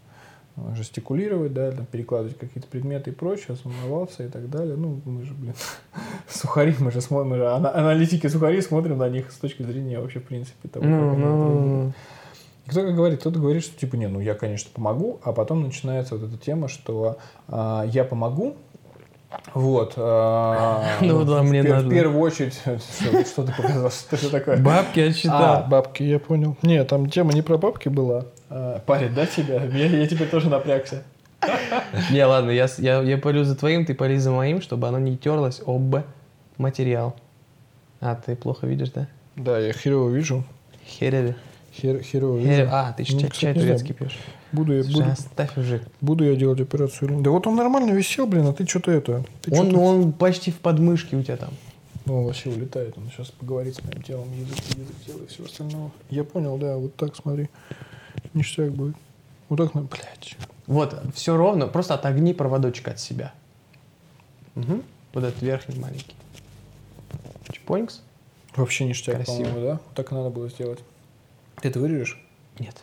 жестикулировать, 0.75 1.53
да, 1.53 1.73
там 1.73 1.87
перекладывать 1.87 2.39
какие-то 2.39 2.69
предметы 2.69 3.11
и 3.11 3.15
прочее, 3.15 3.57
волновался 3.65 4.25
и 4.25 4.29
так 4.29 4.49
далее, 4.49 4.77
ну, 4.77 5.01
мы 5.05 5.25
же, 5.25 5.35
блин, 5.35 5.55
сухари, 6.29 6.75
мы 6.79 6.93
же 6.93 7.01
смотрим, 7.01 7.31
мы 7.31 7.37
же 7.37 7.45
ана- 7.45 7.75
аналитики 7.75 8.27
сухари 8.29 8.61
смотрим 8.61 8.99
на 8.99 9.09
них 9.09 9.33
с 9.33 9.37
точки 9.37 9.63
зрения 9.63 10.01
вообще, 10.01 10.21
в 10.21 10.25
принципе, 10.25 10.69
того, 10.69 10.85
как 10.85 10.95
они 10.95 11.17
ну, 11.17 11.61
ну, 11.87 11.93
И 12.67 12.71
Кто 12.71 12.83
как 12.83 12.95
говорит, 12.95 13.21
кто-то 13.21 13.41
говорит, 13.41 13.65
что 13.65 13.77
типа, 13.79 13.97
не, 13.97 14.07
ну 14.07 14.21
я, 14.21 14.35
конечно, 14.35 14.71
помогу, 14.73 15.21
а 15.25 15.33
потом 15.33 15.63
начинается 15.63 16.17
вот 16.17 16.29
эта 16.29 16.39
тема, 16.39 16.69
что 16.69 17.19
а, 17.49 17.85
я 17.87 18.05
помогу, 18.05 18.57
вот. 19.55 19.95
а, 19.97 20.83
Ну 21.01 21.25
да, 21.25 21.43
мне 21.43 21.63
надо. 21.63 21.87
В 21.87 21.91
первую 21.91 22.21
очередь, 22.21 22.55
что, 23.27 23.43
ты 23.45 23.53
показал, 23.53 23.91
что 23.91 24.17
это 24.17 24.31
такое? 24.31 24.57
Бабки 24.59 25.01
А, 25.01 25.09
отсчитал. 25.09 25.65
бабки, 25.69 26.03
я 26.03 26.19
понял. 26.19 26.57
Не, 26.63 26.85
там 26.85 27.09
тема 27.09 27.33
не 27.33 27.43
про 27.43 27.59
бабки 27.59 27.89
была. 27.89 28.27
А, 28.51 28.81
парень, 28.81 29.15
да, 29.15 29.27
тебя? 29.27 29.63
Я, 29.65 30.07
теперь 30.07 30.29
тоже 30.29 30.49
напрягся. 30.49 31.03
Не, 32.11 32.25
ладно, 32.25 32.51
я, 32.51 32.69
я, 32.79 33.03
я 33.03 33.19
полю 33.19 33.45
за 33.45 33.55
твоим, 33.55 33.85
ты 33.85 33.95
поли 33.95 34.17
за 34.17 34.31
моим, 34.31 34.63
чтобы 34.63 34.89
оно 34.89 34.99
не 34.99 35.17
терлось 35.17 35.61
об 35.67 35.97
материал. 36.57 37.17
А, 38.01 38.15
ты 38.15 38.35
плохо 38.35 38.67
видишь, 38.67 38.91
да? 38.91 39.09
Да, 39.37 39.59
я 39.59 39.73
херово 39.73 40.09
вижу. 40.11 40.45
Хереви. 40.87 41.35
Хер, 41.75 42.03
херово 42.03 42.39
вижу. 42.39 42.69
А, 42.71 42.93
ты 42.97 43.05
же 43.05 43.15
Ну, 43.15 43.21
чай, 43.21 43.31
чай 43.31 43.55
турецкий 43.55 43.95
пьешь. 43.95 44.19
Буду 44.55 44.73
я, 44.75 44.83
Слушай, 44.85 44.97
буду, 45.01 45.11
оставь 45.13 45.59
уже. 45.59 45.83
буду 46.01 46.25
я 46.25 46.37
делать 46.37 46.61
операцию. 46.61 47.21
Да 47.21 47.31
вот 47.31 47.47
он 47.47 47.57
нормально 47.57 47.91
висел, 47.93 48.27
блин, 48.27 48.47
а 48.47 48.53
ты 48.53 48.67
что-то 48.67 48.91
это... 48.93 49.25
Ты 49.43 49.51
Он, 49.53 49.67
чё-то- 49.67 49.79
он 49.81 50.13
почти 50.13 50.51
в 50.51 50.61
подмышке 50.61 51.17
у 51.17 51.23
тебя 51.23 51.37
там. 51.37 51.51
Ну, 52.07 52.19
он 52.21 52.25
вообще 52.27 52.51
улетает. 52.51 52.97
Он 52.99 53.11
сейчас 53.11 53.31
поговорит 53.31 53.75
с 53.77 53.83
моим 53.83 54.03
телом, 54.03 54.29
язык, 54.33 54.59
язык, 54.77 54.95
тело 55.07 55.23
и 55.23 55.27
всего 55.27 55.47
остального. 55.47 55.91
Я 56.11 56.23
понял, 56.25 56.57
да, 56.59 56.77
вот 56.77 56.95
так 56.97 57.17
смотри. 57.17 57.49
Ништяк 58.35 58.71
будет. 58.73 58.95
Вот 59.49 59.57
так, 59.57 59.75
на, 59.75 59.83
блядь. 59.83 60.37
Вот, 60.67 60.95
все 61.15 61.37
ровно, 61.37 61.67
просто 61.67 61.95
отогни 61.95 62.33
проводочек 62.33 62.89
от 62.89 63.01
себя. 63.01 63.33
Мгм. 64.55 64.83
Вот 65.13 65.25
этот 65.25 65.41
верхний 65.43 65.79
маленький. 65.79 66.15
Чпоинкс? 67.53 68.03
Вообще 68.57 68.85
ништяк, 68.85 69.17
Красиво. 69.17 69.37
по-моему, 69.45 69.61
да? 69.67 69.81
Так 69.95 70.11
надо 70.13 70.31
было 70.31 70.49
сделать. 70.49 70.79
Ты 71.61 71.69
это 71.69 71.81
вырежешь? 71.81 72.23
Нет. 72.59 72.83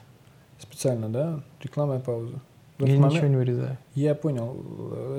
Специально, 0.81 1.09
да? 1.09 1.43
Рекламная 1.61 1.99
пауза. 1.99 2.39
В 2.79 2.85
Я 2.87 2.95
момент- 2.95 3.13
ничего 3.13 3.27
не 3.27 3.35
вырезаю. 3.35 3.77
Я 3.93 4.15
понял. 4.15 4.65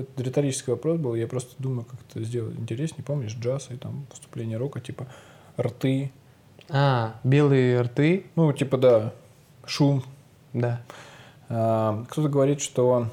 Это 0.00 0.20
риторический 0.24 0.72
вопрос 0.72 0.98
был. 0.98 1.14
Я 1.14 1.28
просто 1.28 1.54
думаю, 1.62 1.84
как 1.84 2.00
это 2.10 2.24
сделать 2.24 2.58
интереснее. 2.58 3.04
Помнишь, 3.04 3.36
джаз 3.38 3.68
и 3.70 3.76
там 3.76 4.04
выступление 4.10 4.58
рока, 4.58 4.80
типа 4.80 5.06
рты. 5.56 6.10
А, 6.68 7.14
белые 7.22 7.80
рты, 7.80 8.26
Ну, 8.34 8.52
типа, 8.52 8.76
да, 8.76 9.12
шум. 9.64 10.02
да. 10.52 10.82
А, 11.48 12.04
Кто-то 12.10 12.28
говорит, 12.28 12.60
что 12.60 13.06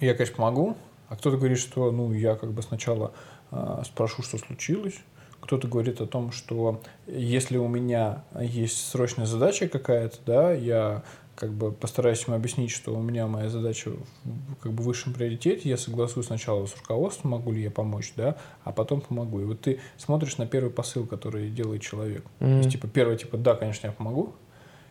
я, 0.00 0.14
конечно, 0.14 0.34
помогу, 0.38 0.76
а 1.08 1.14
кто-то 1.14 1.36
говорит, 1.36 1.58
что 1.60 1.92
ну, 1.92 2.12
я 2.12 2.34
как 2.34 2.50
бы 2.50 2.62
сначала 2.62 3.12
а, 3.52 3.84
спрошу, 3.84 4.22
что 4.22 4.38
случилось. 4.38 4.98
Кто-то 5.40 5.68
говорит 5.68 6.00
о 6.00 6.06
том, 6.08 6.32
что 6.32 6.80
если 7.06 7.58
у 7.58 7.68
меня 7.68 8.24
есть 8.40 8.88
срочная 8.90 9.24
задача 9.26 9.68
какая-то, 9.68 10.16
да, 10.26 10.52
я 10.52 11.04
как 11.38 11.52
бы 11.52 11.70
постараюсь 11.70 12.24
ему 12.26 12.34
объяснить, 12.34 12.72
что 12.72 12.92
у 12.92 13.00
меня 13.00 13.28
моя 13.28 13.48
задача 13.48 13.92
в 14.24 14.56
как 14.60 14.72
бы 14.72 14.82
высшем 14.82 15.14
приоритете, 15.14 15.68
я 15.68 15.76
согласуюсь 15.76 16.26
сначала 16.26 16.66
с 16.66 16.76
руководством, 16.76 17.30
могу 17.30 17.52
ли 17.52 17.62
я 17.62 17.70
помочь, 17.70 18.12
да, 18.16 18.36
а 18.64 18.72
потом 18.72 19.00
помогу. 19.00 19.40
И 19.40 19.44
вот 19.44 19.60
ты 19.60 19.78
смотришь 19.96 20.36
на 20.38 20.46
первый 20.46 20.70
посыл, 20.70 21.06
который 21.06 21.48
делает 21.50 21.80
человек. 21.80 22.24
То 22.40 22.44
Мгм. 22.44 22.56
есть, 22.58 22.72
типа, 22.72 22.88
первое, 22.88 23.16
типа, 23.16 23.36
да, 23.36 23.54
конечно, 23.54 23.86
я 23.86 23.92
помогу, 23.92 24.34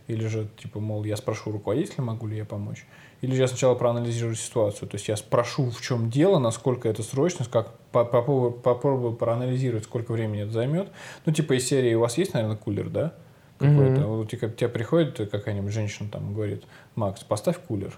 или 0.08 0.26
же, 0.28 0.48
типа, 0.58 0.80
мол, 0.80 1.04
я 1.04 1.18
спрошу 1.18 1.52
руководителя, 1.52 2.02
могу 2.02 2.28
ли 2.28 2.38
я 2.38 2.46
помочь. 2.46 2.86
Или 3.20 3.36
же 3.36 3.42
я 3.42 3.48
сначала 3.50 3.76
проанализирую 3.76 4.36
ситуацию. 4.36 4.88
То 4.88 4.96
есть 4.96 5.10
я 5.10 5.18
спрошу, 5.18 5.70
в 5.70 5.82
чем 5.82 6.10
дело, 6.10 6.40
насколько 6.40 6.88
это 6.88 7.04
срочно, 7.04 7.46
как 7.52 7.78
по- 7.92 8.06
попробую, 8.06 8.54
попробую 8.54 9.16
проанализировать, 9.18 9.84
сколько 9.84 10.14
времени 10.14 10.44
это 10.44 10.52
займет. 10.54 10.88
Ну, 11.26 11.34
типа, 11.34 11.58
из 11.58 11.68
серии 11.68 11.94
у 11.96 12.00
вас 12.00 12.18
есть, 12.18 12.34
наверное, 12.34 12.56
кулер, 12.56 12.90
да? 12.90 13.16
Какой-то. 13.60 14.08
Вот 14.08 14.22
у 14.22 14.26
тебя, 14.26 14.50
тебя 14.50 14.70
приходит 14.70 15.30
какая-нибудь 15.32 15.72
женщина, 15.72 16.10
там, 16.12 16.34
говорит, 16.34 16.64
Макс, 16.96 17.24
поставь 17.24 17.58
кулер. 17.68 17.94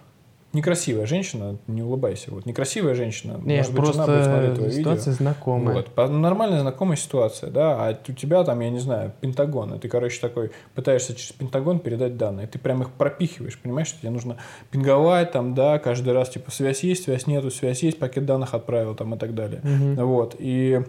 Некрасивая 0.51 1.05
женщина, 1.05 1.57
не 1.67 1.83
улыбайся. 1.83 2.31
Вот 2.31 2.47
некрасивая 2.47 2.95
женщина, 2.95 3.39
Не, 3.43 3.57
может 3.57 3.71
быть, 3.71 3.85
жена 3.85 4.07
будет 4.07 4.23
смотреть 4.23 4.45
просто 4.47 4.55
твое 4.55 4.69
видео. 4.71 4.81
ситуация 4.81 5.13
знакомая. 5.13 5.85
Вот. 5.95 6.09
Нормальная 6.09 6.61
знакомая 6.61 6.97
ситуация, 6.97 7.51
да, 7.51 7.87
а 7.87 7.91
у 8.07 8.13
тебя 8.13 8.43
там, 8.43 8.59
я 8.61 8.71
не 8.71 8.79
знаю, 8.79 9.13
Пентагон, 9.21 9.75
и 9.75 9.79
ты, 9.79 9.87
короче, 9.87 10.19
такой 10.19 10.49
пытаешься 10.73 11.13
через 11.13 11.33
Пентагон 11.33 11.77
передать 11.77 12.17
данные, 12.17 12.47
ты 12.47 12.57
прям 12.57 12.81
их 12.81 12.89
пропихиваешь, 12.89 13.59
понимаешь, 13.59 13.89
что 13.89 13.99
тебе 13.99 14.09
нужно 14.09 14.37
пинговать 14.71 15.31
там, 15.31 15.53
да, 15.53 15.77
каждый 15.77 16.13
раз, 16.13 16.29
типа, 16.29 16.49
связь 16.49 16.83
есть, 16.83 17.03
связь 17.03 17.27
нету, 17.27 17.51
связь 17.51 17.83
есть, 17.83 17.99
пакет 17.99 18.25
данных 18.25 18.55
отправил 18.55 18.95
там 18.95 19.13
и 19.13 19.19
так 19.19 19.35
далее. 19.35 19.61
Мгм. 19.61 20.03
Вот, 20.03 20.35
и 20.39 20.81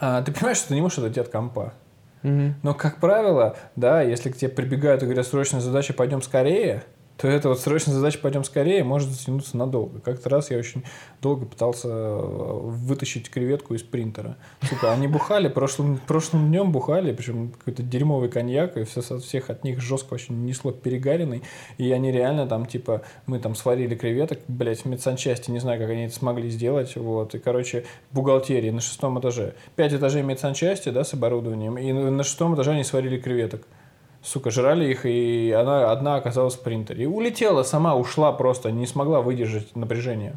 а, 0.00 0.22
ты 0.22 0.32
понимаешь, 0.32 0.56
что 0.56 0.68
ты 0.68 0.74
не 0.74 0.80
можешь 0.80 0.98
отойти 0.98 1.20
от 1.20 1.28
компа. 1.28 1.74
Но, 2.22 2.74
как 2.74 2.98
правило, 2.98 3.56
да, 3.76 4.02
если 4.02 4.30
к 4.30 4.36
тебе 4.36 4.48
прибегают 4.48 5.02
и 5.02 5.06
говорят, 5.06 5.26
срочная 5.26 5.60
задача, 5.60 5.92
пойдем 5.92 6.22
скорее, 6.22 6.84
то 7.22 7.28
это 7.28 7.50
вот 7.50 7.60
срочная 7.60 7.94
задача 7.94 8.18
«пойдем 8.18 8.42
скорее» 8.42 8.82
может 8.82 9.08
затянуться 9.10 9.56
надолго. 9.56 10.00
Как-то 10.00 10.28
раз 10.28 10.50
я 10.50 10.58
очень 10.58 10.82
долго 11.20 11.46
пытался 11.46 11.86
э, 11.86 12.20
вытащить 12.20 13.30
креветку 13.30 13.74
из 13.74 13.84
принтера. 13.84 14.36
Сука, 14.68 14.90
они 14.92 15.06
бухали, 15.06 15.46
прошлым, 15.46 16.00
прошлым 16.04 16.48
днем 16.48 16.72
бухали, 16.72 17.12
причем 17.12 17.50
какой-то 17.50 17.84
дерьмовый 17.84 18.28
коньяк, 18.28 18.76
и 18.76 18.82
все, 18.82 19.02
всех 19.20 19.50
от 19.50 19.62
них 19.62 19.80
жестко 19.80 20.14
очень 20.14 20.44
несло 20.44 20.72
перегаренный. 20.72 21.44
И 21.78 21.92
они 21.92 22.10
реально 22.10 22.48
там, 22.48 22.66
типа, 22.66 23.02
мы 23.26 23.38
там 23.38 23.54
сварили 23.54 23.94
креветок, 23.94 24.40
блядь, 24.48 24.80
в 24.80 24.86
медсанчасти, 24.86 25.52
не 25.52 25.60
знаю, 25.60 25.78
как 25.78 25.90
они 25.90 26.06
это 26.06 26.14
смогли 26.16 26.50
сделать, 26.50 26.96
вот. 26.96 27.36
И, 27.36 27.38
короче, 27.38 27.84
бухгалтерии 28.10 28.70
на 28.70 28.80
шестом 28.80 29.20
этаже. 29.20 29.54
Пять 29.76 29.92
этажей 29.92 30.22
медсанчасти, 30.22 30.88
да, 30.88 31.04
с 31.04 31.14
оборудованием, 31.14 31.78
и 31.78 31.92
на 31.92 32.24
шестом 32.24 32.56
этаже 32.56 32.72
они 32.72 32.82
сварили 32.82 33.16
креветок 33.16 33.62
сука, 34.22 34.50
жрали 34.50 34.90
их, 34.90 35.04
и 35.04 35.50
она 35.50 35.90
одна 35.90 36.16
оказалась 36.16 36.54
в 36.54 36.60
принтере. 36.60 37.04
И 37.04 37.06
улетела 37.06 37.62
сама, 37.62 37.94
ушла 37.94 38.32
просто, 38.32 38.70
не 38.70 38.86
смогла 38.86 39.20
выдержать 39.20 39.74
напряжение. 39.76 40.36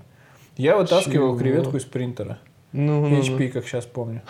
Я 0.57 0.77
вытаскивал 0.77 1.29
Чего? 1.29 1.37
креветку 1.37 1.77
из 1.77 1.85
принтера. 1.85 2.39
Ну, 2.71 3.07
ну, 3.07 3.19
HP, 3.19 3.47
ну. 3.47 3.53
как 3.53 3.67
сейчас 3.67 3.85
помню. 3.85 4.21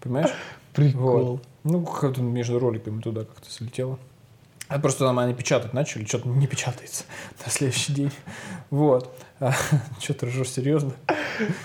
Понимаешь? 0.00 0.30
Прикол. 0.72 1.24
Вот. 1.24 1.42
Ну, 1.64 1.84
как-то 1.84 2.22
между 2.22 2.58
роликами 2.58 3.00
туда 3.00 3.24
как-то 3.24 3.50
слетело. 3.50 3.98
А 4.68 4.78
просто 4.78 5.04
там 5.04 5.18
они 5.18 5.34
печатать 5.34 5.74
начали, 5.74 6.04
что-то 6.04 6.28
не 6.28 6.46
печатается 6.46 7.04
на 7.44 7.50
следующий 7.50 7.92
день. 7.92 8.10
Вот. 8.70 9.14
А, 9.42 9.52
что 10.00 10.14
ты 10.14 10.26
ржешь, 10.26 10.50
серьезно? 10.50 10.92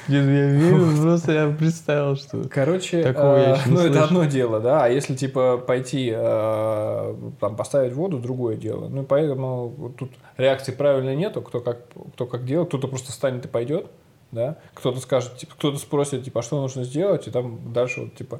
Нет, 0.08 0.26
ну 0.26 0.32
я 0.32 0.48
верю, 0.48 0.98
просто 1.00 1.32
я 1.32 1.50
представил, 1.50 2.16
что 2.16 2.50
Короче, 2.50 3.04
такого 3.04 3.38
я 3.38 3.54
а, 3.54 3.60
ну 3.68 3.80
это 3.82 4.04
одно 4.04 4.26
дело, 4.26 4.60
да, 4.60 4.86
а 4.86 4.90
если 4.90 5.16
типа 5.16 5.60
пойти 5.60 6.12
а, 6.12 7.16
там 7.40 7.56
поставить 7.56 7.94
воду, 7.94 8.18
другое 8.18 8.56
дело. 8.56 8.88
Ну 8.90 9.04
поэтому 9.04 9.94
тут 9.96 10.10
реакции 10.38 10.72
правильной 10.72 11.16
нету, 11.16 11.44
кто 11.44 11.60
как, 11.60 11.82
кто 12.16 12.26
как 12.26 12.46
делает, 12.46 12.70
кто-то 12.70 12.88
просто 12.88 13.12
встанет 13.12 13.46
и 13.46 13.48
пойдет, 13.48 13.86
да, 14.32 14.58
кто-то 14.74 15.00
скажет, 15.00 15.38
типа, 15.38 15.54
кто-то 15.56 15.78
спросит, 15.78 16.24
типа, 16.24 16.40
а 16.40 16.44
что 16.44 16.60
нужно 16.60 16.84
сделать, 16.84 17.28
и 17.28 17.32
там 17.32 17.74
дальше 17.74 18.02
вот, 18.02 18.16
типа, 18.16 18.40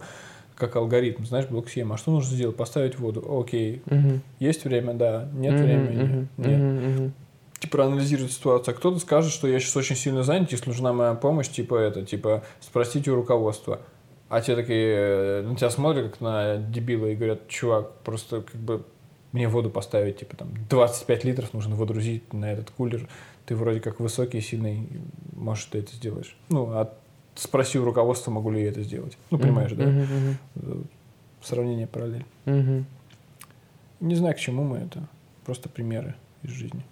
как 0.56 0.76
алгоритм, 0.76 1.26
знаешь, 1.26 1.46
блок-схема. 1.46 1.94
А 1.94 1.98
что 2.00 2.10
нужно 2.10 2.36
сделать? 2.36 2.56
Поставить 2.56 2.98
воду. 2.98 3.24
Окей. 3.40 3.84
Угу. 3.86 4.20
Есть 4.40 4.66
время? 4.66 4.96
Да. 4.96 5.30
Нет 5.34 5.54
угу, 5.54 5.64
времени? 5.64 6.04
Угу, 6.04 6.28
Нет. 6.38 7.02
Угу, 7.02 7.12
Типа 7.60 7.78
проанализировать 7.78 8.32
ситуацию. 8.32 8.74
А 8.74 8.78
кто-то 8.78 9.00
скажет, 9.00 9.32
что 9.32 9.48
я 9.48 9.60
сейчас 9.60 9.76
очень 9.78 9.96
сильно 9.96 10.24
занят, 10.24 10.52
если 10.52 10.70
нужна 10.70 10.94
моя 10.94 11.14
помощь, 11.16 11.48
типа 11.48 11.76
это, 11.76 12.06
типа 12.06 12.44
спросить 12.60 13.08
у 13.08 13.16
руководства. 13.16 13.82
А 14.30 14.42
те 14.42 14.56
такие 14.56 14.96
э, 14.96 15.42
на 15.42 15.56
тебя 15.56 15.70
смотрят, 15.70 16.12
как 16.12 16.22
на 16.22 16.58
дебила, 16.58 17.08
и 17.08 17.16
говорят, 17.16 17.48
чувак, 17.48 17.94
просто 18.04 18.42
как 18.42 18.60
бы 18.60 18.84
мне 19.32 19.48
воду 19.48 19.70
поставить, 19.70 20.20
типа 20.20 20.36
там 20.36 20.50
25 20.70 21.24
литров 21.24 21.54
нужно 21.54 21.76
водрузить 21.76 22.34
на 22.34 22.52
этот 22.52 22.72
кулер. 22.72 23.08
Ты 23.46 23.56
вроде 23.56 23.80
как 23.80 24.00
высокий, 24.00 24.42
сильный, 24.42 24.90
может, 25.34 25.70
ты 25.70 25.80
это 25.80 25.96
сделаешь. 25.96 26.36
Ну, 26.50 26.70
а 26.72 26.94
спроси 27.36 27.80
у 27.80 27.86
руководства, 27.86 28.32
могу 28.32 28.52
ли 28.52 28.62
я 28.62 28.70
это 28.70 28.82
сделать. 28.82 29.18
Ну, 29.32 29.40
понимаешь, 29.40 29.72
да? 29.72 29.86
Uh-huh. 29.86 30.86
Сравнение 31.42 31.88
параллель. 31.88 32.26
Uh-huh. 32.46 32.84
Не 34.00 34.16
знаю, 34.16 34.36
к 34.36 34.40
чему 34.40 34.64
мы 34.64 34.78
это. 34.78 35.08
Просто 35.46 35.70
примеры 35.70 36.16
из 36.44 36.52
жизни. 36.52 36.84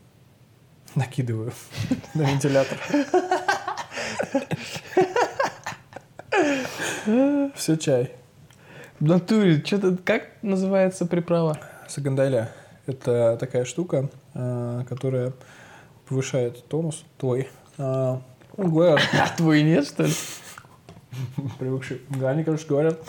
Накидываю 0.95 1.51
на 2.13 2.21
вентилятор. 2.23 2.77
Все 7.55 7.77
чай. 7.77 8.11
В 8.99 9.05
натуре, 9.05 9.61
что-то, 9.63 9.97
как 10.03 10.29
называется 10.41 11.05
приправа? 11.05 11.59
Сагандайля. 11.87 12.51
Это 12.85 13.37
такая 13.39 13.65
штука, 13.65 14.09
а, 14.33 14.83
которая 14.85 15.33
повышает 16.07 16.65
тонус 16.67 17.03
твой, 17.17 17.49
а, 17.77 18.21
говорят. 18.57 19.01
А 19.13 19.35
твой 19.35 19.63
нет, 19.63 19.87
что 19.87 20.03
ли? 20.03 20.13
Привыкшие. 21.59 21.99
Да, 22.09 22.29
они, 22.29 22.43
короче, 22.43 22.67
говорят 22.67 22.99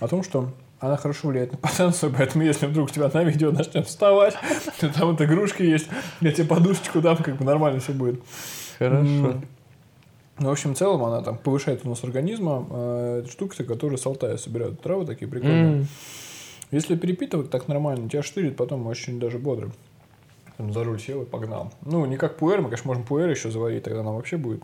о 0.00 0.08
том, 0.08 0.22
что 0.22 0.52
она 0.86 0.96
хорошо 0.96 1.28
влияет 1.28 1.52
на 1.52 1.58
потенцию, 1.58 2.12
поэтому 2.16 2.44
если 2.44 2.66
вдруг 2.66 2.88
у 2.88 2.92
тебя 2.92 3.10
на 3.12 3.24
видео 3.24 3.50
начнет 3.50 3.86
вставать, 3.86 4.34
то 4.80 4.88
там 4.88 5.10
вот 5.10 5.20
игрушки 5.20 5.62
есть, 5.62 5.88
я 6.20 6.32
тебе 6.32 6.46
подушечку 6.46 7.00
дам, 7.00 7.16
как 7.16 7.36
бы 7.36 7.44
нормально 7.44 7.80
все 7.80 7.92
будет. 7.92 8.20
Хорошо. 8.78 9.40
Ну, 10.38 10.48
в 10.48 10.52
общем, 10.52 10.74
в 10.74 10.78
целом 10.78 11.02
она 11.02 11.22
там 11.22 11.38
повышает 11.38 11.80
у 11.84 11.88
нас 11.88 12.04
организма. 12.04 12.66
Э, 12.70 13.20
это 13.22 13.32
штука, 13.32 13.64
которые 13.64 13.96
с 13.96 14.04
Алтая 14.04 14.36
собирают 14.36 14.82
травы 14.82 15.06
такие 15.06 15.30
прикольные. 15.30 15.80
Mm. 15.80 15.86
Если 16.72 16.94
перепитывать 16.94 17.50
так 17.50 17.68
нормально, 17.68 18.08
тебя 18.10 18.22
штырит 18.22 18.56
потом 18.56 18.86
очень 18.86 19.18
даже 19.18 19.38
бодрым. 19.38 19.72
Там 20.58 20.72
за 20.72 20.84
руль 20.84 21.00
сел 21.00 21.22
и 21.22 21.24
погнал. 21.24 21.72
Ну, 21.82 22.04
не 22.06 22.16
как 22.16 22.36
пуэр, 22.36 22.60
мы, 22.60 22.64
конечно, 22.68 22.88
можем 22.88 23.04
пуэр 23.04 23.30
еще 23.30 23.50
заварить, 23.50 23.84
тогда 23.84 24.02
нам 24.02 24.16
вообще 24.16 24.36
будет 24.36 24.62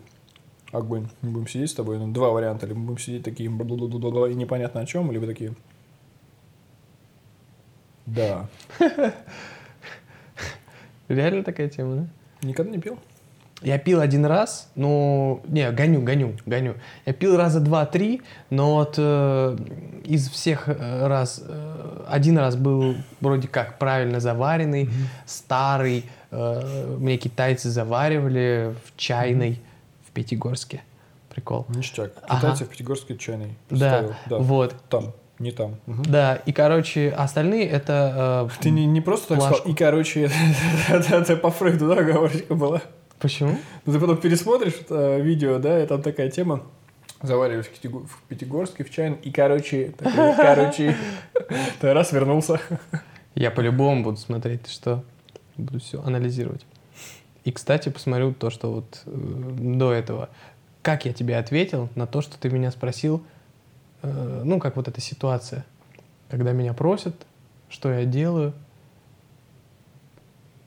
огонь. 0.71 1.07
Мы 1.21 1.31
будем 1.31 1.47
сидеть 1.47 1.69
с 1.69 1.73
тобой, 1.73 1.97
ну, 1.97 2.11
два 2.11 2.29
варианта. 2.29 2.65
Либо 2.65 2.79
мы 2.79 2.85
будем 2.87 2.99
сидеть 2.99 3.23
такие 3.23 3.49
и 3.49 4.33
непонятно 4.35 4.81
о 4.81 4.85
чем, 4.85 5.11
либо 5.11 5.25
такие... 5.25 5.53
Да. 8.05 8.47
Реально 11.07 11.43
такая 11.43 11.69
тема, 11.69 11.95
да? 11.95 12.07
Никогда 12.47 12.71
не 12.71 12.79
пил? 12.79 12.99
Я 13.63 13.77
пил 13.77 14.01
один 14.01 14.25
раз, 14.25 14.69
ну, 14.75 15.41
не, 15.47 15.71
гоню, 15.71 16.01
гоню, 16.01 16.35
гоню. 16.45 16.75
Я 17.05 17.13
пил 17.13 17.37
раза 17.37 17.61
два-три, 17.61 18.21
но 18.49 18.75
вот 18.75 18.95
э, 18.97 19.57
из 20.03 20.29
всех 20.29 20.67
э, 20.67 21.07
раз, 21.07 21.41
э, 21.45 22.05
один 22.09 22.37
раз 22.37 22.57
был 22.57 22.95
вроде 23.21 23.47
как 23.47 23.79
правильно 23.79 24.19
заваренный, 24.19 24.83
mm-hmm. 24.83 25.07
старый, 25.25 26.05
э, 26.31 26.97
мне 26.99 27.15
китайцы 27.17 27.69
заваривали 27.69 28.75
в 28.85 28.97
чайной 28.97 29.51
mm-hmm. 29.51 30.07
в 30.09 30.11
Пятигорске. 30.11 30.81
Прикол. 31.29 31.65
Ништяк. 31.69 32.13
Китайцы 32.15 32.63
ага. 32.63 32.65
в 32.65 32.67
Пятигорске 32.67 33.17
чайной. 33.17 33.55
Да, 33.69 34.09
да, 34.25 34.37
вот. 34.39 34.75
Там. 34.89 35.13
Не 35.43 35.51
там. 35.51 35.75
Угу. 35.87 36.03
Да, 36.07 36.35
и, 36.35 36.53
короче, 36.53 37.09
остальные 37.09 37.67
это... 37.67 38.47
Э, 38.49 38.61
Ты 38.61 38.69
не, 38.69 38.85
не 38.85 39.01
просто 39.01 39.35
так 39.35 39.41
сказал, 39.41 39.59
и, 39.65 39.75
короче, 39.75 40.31
это 40.89 41.35
по 41.35 41.51
Фрейду, 41.51 41.89
да, 41.89 41.95
оговорочка 41.95 42.55
была? 42.55 42.81
Почему? 43.19 43.57
Ну, 43.85 43.91
ты 43.91 43.99
потом 43.99 44.15
пересмотришь 44.15 44.75
это 44.79 45.17
видео, 45.17 45.59
да, 45.59 45.83
и 45.83 45.85
там 45.85 46.01
такая 46.01 46.29
тема. 46.29 46.63
Заваривались 47.21 47.65
в 47.65 48.21
Пятигорске 48.29 48.85
в 48.85 48.89
чайном, 48.89 49.19
и, 49.21 49.31
короче, 49.31 49.93
такой, 49.97 50.33
короче, 50.37 50.95
ты 51.81 51.91
раз 51.91 52.13
вернулся. 52.13 52.61
Я 53.35 53.51
по-любому 53.51 54.01
буду 54.01 54.15
смотреть, 54.15 54.69
что 54.69 55.03
буду 55.57 55.81
все 55.81 56.01
анализировать. 56.01 56.65
И, 57.43 57.51
кстати, 57.51 57.89
посмотрю 57.89 58.33
то, 58.33 58.49
что 58.49 58.71
вот 58.71 59.01
э, 59.05 59.11
до 59.11 59.91
этого. 59.91 60.29
Как 60.81 61.03
я 61.03 61.11
тебе 61.11 61.35
ответил 61.35 61.89
на 61.95 62.07
то, 62.07 62.21
что 62.21 62.37
ты 62.37 62.49
меня 62.49 62.71
спросил, 62.71 63.21
э, 64.03 64.41
ну, 64.43 64.59
как 64.59 64.75
вот 64.75 64.87
эта 64.87 65.01
ситуация, 65.01 65.65
когда 66.29 66.51
меня 66.51 66.73
просят, 66.73 67.15
что 67.69 67.91
я 67.91 68.05
делаю. 68.05 68.53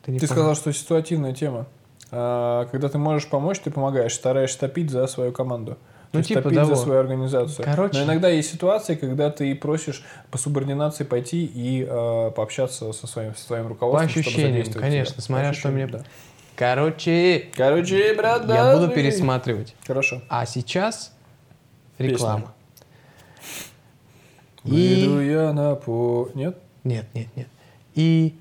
Ты, 0.03 0.13
не 0.13 0.19
ты 0.19 0.27
сказал, 0.27 0.55
что 0.55 0.73
ситуативная 0.73 1.33
тема. 1.33 1.67
А, 2.11 2.67
когда 2.67 2.89
ты 2.89 2.99
можешь 2.99 3.29
помочь, 3.29 3.61
ты 3.61 3.71
помогаешь, 3.71 4.15
стараешься 4.15 4.61
топить 4.61 4.91
за 4.91 5.07
свою 5.07 5.33
команду. 5.33 5.77
Ну, 6.13 6.23
типа 6.23 6.43
топить 6.43 6.59
того. 6.59 6.75
за 6.75 6.81
свою 6.81 7.01
организацию. 7.01 7.65
Короче. 7.65 7.99
Но 7.99 8.05
иногда 8.05 8.29
есть 8.29 8.51
ситуации, 8.51 8.95
когда 8.95 9.31
ты 9.31 9.55
просишь 9.55 10.05
по 10.31 10.39
субординации 10.39 11.05
пойти 11.05 11.45
и 11.45 11.87
э, 11.89 12.31
пообщаться 12.35 12.93
со 12.93 13.07
своим, 13.07 13.35
со 13.35 13.45
своим 13.45 13.67
руководством. 13.67 14.13
По 14.13 14.21
ощущениям, 14.21 14.73
конечно, 14.73 15.21
смотря 15.21 15.53
что 15.53 15.69
мне... 15.69 15.87
Да. 15.87 16.05
Короче, 16.55 17.51
Короче, 17.55 18.15
брат, 18.15 18.49
я 18.49 18.79
буду 18.79 18.91
пересматривать. 18.91 19.75
Хорошо. 19.87 20.23
А 20.29 20.47
сейчас 20.47 21.13
реклама. 21.99 22.55
Выйду 24.67 25.21
и... 25.21 25.31
я 25.31 25.53
на 25.53 25.75
по... 25.75 26.31
Нет? 26.35 26.59
Нет, 26.85 27.07
нет, 27.15 27.29
нет. 27.37 27.49
И 27.95 28.35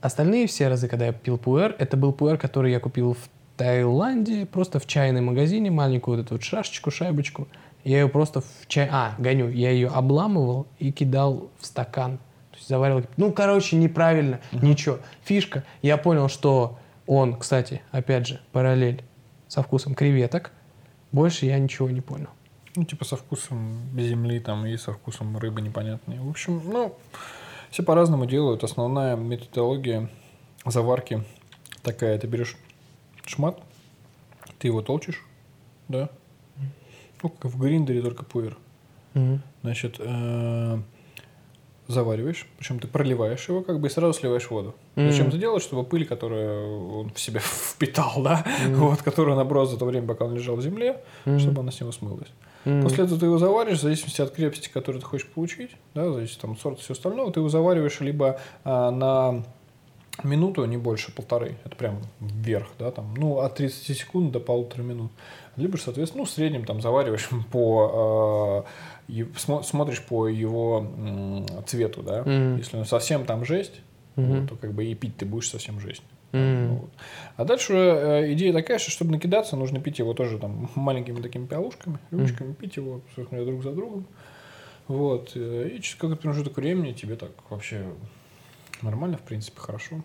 Остальные 0.00 0.46
все 0.46 0.68
разы, 0.68 0.86
когда 0.86 1.06
я 1.06 1.12
пил 1.12 1.38
пуэр, 1.38 1.74
это 1.78 1.96
был 1.96 2.12
пуэр, 2.12 2.38
который 2.38 2.70
я 2.70 2.78
купил 2.78 3.14
в 3.14 3.28
Таиланде, 3.56 4.46
просто 4.46 4.78
в 4.78 4.86
чайном 4.86 5.26
магазине, 5.26 5.72
маленькую 5.72 6.16
вот 6.16 6.26
эту 6.26 6.34
вот 6.34 6.44
шашечку, 6.44 6.92
шайбочку. 6.92 7.48
Я 7.82 8.02
ее 8.02 8.08
просто 8.08 8.40
в 8.40 8.68
чай... 8.68 8.88
А, 8.92 9.14
гоню. 9.18 9.50
Я 9.50 9.70
ее 9.70 9.88
обламывал 9.88 10.68
и 10.78 10.92
кидал 10.92 11.50
в 11.58 11.66
стакан. 11.66 12.18
То 12.52 12.56
есть 12.56 12.68
заваривал. 12.68 13.02
Ну, 13.16 13.32
короче, 13.32 13.76
неправильно. 13.76 14.40
Uh-huh. 14.52 14.64
Ничего. 14.64 14.98
Фишка. 15.24 15.64
Я 15.82 15.96
понял, 15.96 16.28
что 16.28 16.78
он, 17.06 17.36
кстати, 17.36 17.82
опять 17.90 18.28
же, 18.28 18.40
параллель 18.52 19.02
со 19.48 19.62
вкусом 19.62 19.94
креветок. 19.94 20.52
Больше 21.10 21.46
я 21.46 21.58
ничего 21.58 21.90
не 21.90 22.00
понял. 22.00 22.28
Ну, 22.78 22.84
типа 22.84 23.04
со 23.04 23.16
вкусом 23.16 23.90
земли 23.96 24.38
там 24.38 24.64
и 24.64 24.76
со 24.76 24.92
вкусом 24.92 25.36
рыбы 25.36 25.60
непонятные. 25.62 26.20
В 26.20 26.30
общем, 26.30 26.62
ну, 26.64 26.94
все 27.72 27.82
по-разному 27.82 28.24
делают. 28.24 28.62
Основная 28.62 29.16
методология 29.16 30.08
заварки 30.64 31.24
такая. 31.82 32.16
Ты 32.20 32.28
берешь 32.28 32.56
шмат, 33.26 33.60
ты 34.60 34.68
его 34.68 34.80
толчишь, 34.80 35.26
да? 35.88 36.08
Ну, 37.20 37.30
как 37.30 37.50
в 37.50 37.60
гриндере, 37.60 38.00
только 38.00 38.24
пуэр. 38.24 38.56
Угу. 39.16 39.40
Значит, 39.62 39.96
э, 39.98 40.80
завариваешь, 41.88 42.46
причем 42.58 42.78
ты 42.78 42.86
проливаешь 42.86 43.48
его 43.48 43.62
как 43.62 43.80
бы 43.80 43.88
и 43.88 43.90
сразу 43.90 44.16
сливаешь 44.16 44.48
воду. 44.50 44.76
Mm. 44.98 45.10
Зачем 45.10 45.30
ты 45.30 45.38
делаешь, 45.38 45.62
чтобы 45.62 45.84
пыль, 45.84 46.04
которую 46.04 46.98
он 46.98 47.10
в 47.10 47.20
себя 47.20 47.40
впитал, 47.42 48.20
да, 48.22 48.44
mm. 48.44 48.74
вот, 48.74 49.02
которую 49.02 49.36
он 49.36 49.38
наброс 49.38 49.70
за 49.70 49.78
то 49.78 49.84
время, 49.84 50.08
пока 50.08 50.24
он 50.24 50.34
лежал 50.34 50.56
в 50.56 50.62
земле, 50.62 51.00
mm. 51.24 51.38
чтобы 51.38 51.60
она 51.60 51.70
с 51.70 51.80
него 51.80 51.92
смылась. 51.92 52.28
Mm. 52.64 52.82
После 52.82 53.04
этого 53.04 53.20
ты 53.20 53.26
его 53.26 53.38
заваришь, 53.38 53.78
в 53.78 53.82
зависимости 53.82 54.20
от 54.20 54.32
крепости, 54.32 54.68
которую 54.68 55.00
ты 55.00 55.06
хочешь 55.06 55.28
получить, 55.28 55.70
да, 55.94 56.08
в 56.08 56.14
зависимости 56.14 56.40
там, 56.40 56.52
от 56.52 56.60
сорта 56.60 56.80
и 56.80 56.82
всего 56.82 56.94
остального, 56.94 57.32
ты 57.32 57.38
его 57.38 57.48
завариваешь 57.48 58.00
либо 58.00 58.40
а, 58.64 58.90
на 58.90 59.44
минуту, 60.24 60.64
не 60.64 60.76
больше, 60.76 61.12
полторы. 61.12 61.56
Это 61.64 61.76
прям 61.76 62.00
вверх, 62.20 62.68
да, 62.78 62.90
там, 62.90 63.14
ну, 63.16 63.38
от 63.38 63.54
30 63.54 63.96
секунд 63.96 64.32
до 64.32 64.40
полутора 64.40 64.82
минут. 64.82 65.12
Либо, 65.56 65.76
соответственно, 65.76 66.22
ну, 66.22 66.26
в 66.26 66.30
среднем 66.30 66.64
там 66.64 66.80
завариваешь 66.80 67.28
по, 67.52 68.64
э, 69.08 69.24
смотришь 69.62 70.02
по 70.02 70.26
его 70.28 70.86
э, 70.96 71.62
цвету, 71.66 72.02
да. 72.02 72.22
Mm-hmm. 72.22 72.58
Если 72.58 72.76
он 72.76 72.84
совсем 72.84 73.24
там 73.24 73.44
жесть, 73.44 73.80
вот, 74.26 74.48
то 74.48 74.56
как 74.56 74.72
бы 74.72 74.84
и 74.84 74.94
пить 74.94 75.16
ты 75.16 75.26
будешь 75.26 75.48
совсем 75.48 75.80
жесть. 75.80 76.02
Mm-hmm. 76.32 76.68
Вот. 76.68 76.90
А 77.36 77.44
дальше 77.44 77.72
э, 77.74 78.32
идея 78.34 78.52
такая, 78.52 78.78
что 78.78 78.90
чтобы 78.90 79.12
накидаться, 79.12 79.56
нужно 79.56 79.80
пить 79.80 79.98
его 79.98 80.12
тоже 80.14 80.38
там 80.38 80.70
маленькими 80.74 81.20
такими 81.22 81.46
пиалушками, 81.46 81.98
рюмочками, 82.10 82.52
пить 82.52 82.76
его, 82.76 83.00
собственно, 83.14 83.44
друг 83.44 83.62
за 83.62 83.72
другом. 83.72 84.06
Вот. 84.88 85.32
Э, 85.34 85.68
и 85.68 85.80
через 85.80 85.94
какой-то 85.94 86.20
промежуток 86.20 86.56
времени 86.56 86.92
тебе 86.92 87.16
так 87.16 87.30
вообще 87.48 87.84
нормально, 88.82 89.16
в 89.16 89.22
принципе, 89.22 89.60
хорошо. 89.60 90.02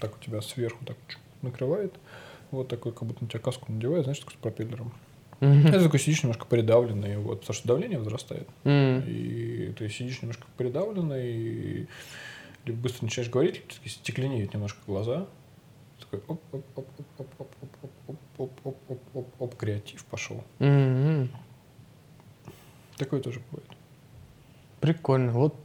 Так 0.00 0.16
у 0.16 0.24
тебя 0.24 0.40
сверху 0.42 0.84
так 0.84 0.96
накрывает. 1.42 1.94
Вот 2.50 2.68
такой, 2.68 2.92
как 2.92 3.04
будто 3.04 3.22
на 3.24 3.30
тебя 3.30 3.40
каску 3.40 3.72
надевает, 3.72 4.04
знаешь, 4.04 4.18
такой 4.18 4.34
с 4.34 4.36
пропеллером. 4.36 4.92
Mm-hmm. 5.40 5.68
Это 5.68 5.84
такой 5.84 6.00
сидишь 6.00 6.22
немножко 6.22 6.44
придавленный, 6.46 7.16
вот, 7.16 7.40
потому 7.40 7.54
что 7.54 7.68
давление 7.68 7.98
возрастает. 7.98 8.46
Mm-hmm. 8.64 9.08
И 9.08 9.72
ты 9.78 9.88
сидишь 9.88 10.20
немножко 10.20 10.46
придавленный, 10.56 11.32
и 11.32 11.88
либо 12.64 12.78
быстро 12.78 13.04
начинаешь 13.04 13.30
говорить, 13.30 13.62
стекленеют 13.86 14.54
немножко 14.54 14.80
глаза. 14.86 15.26
Такой 15.98 16.20
оп 16.28 16.40
оп 16.52 16.64
оп 16.76 16.86
оп 17.18 17.28
оп 17.38 17.50
оп 17.60 17.90
оп 18.08 18.18
оп 18.38 18.50
оп 18.64 18.66
оп 18.66 18.76
оп 18.88 19.16
оп 19.16 19.42
оп 19.42 19.56
креатив 19.56 20.04
пошел. 20.06 20.42
Mm-hmm. 20.58 21.28
Такое 22.96 23.20
тоже 23.20 23.40
бывает. 23.50 23.70
Прикольно. 24.80 25.32
Вот, 25.32 25.56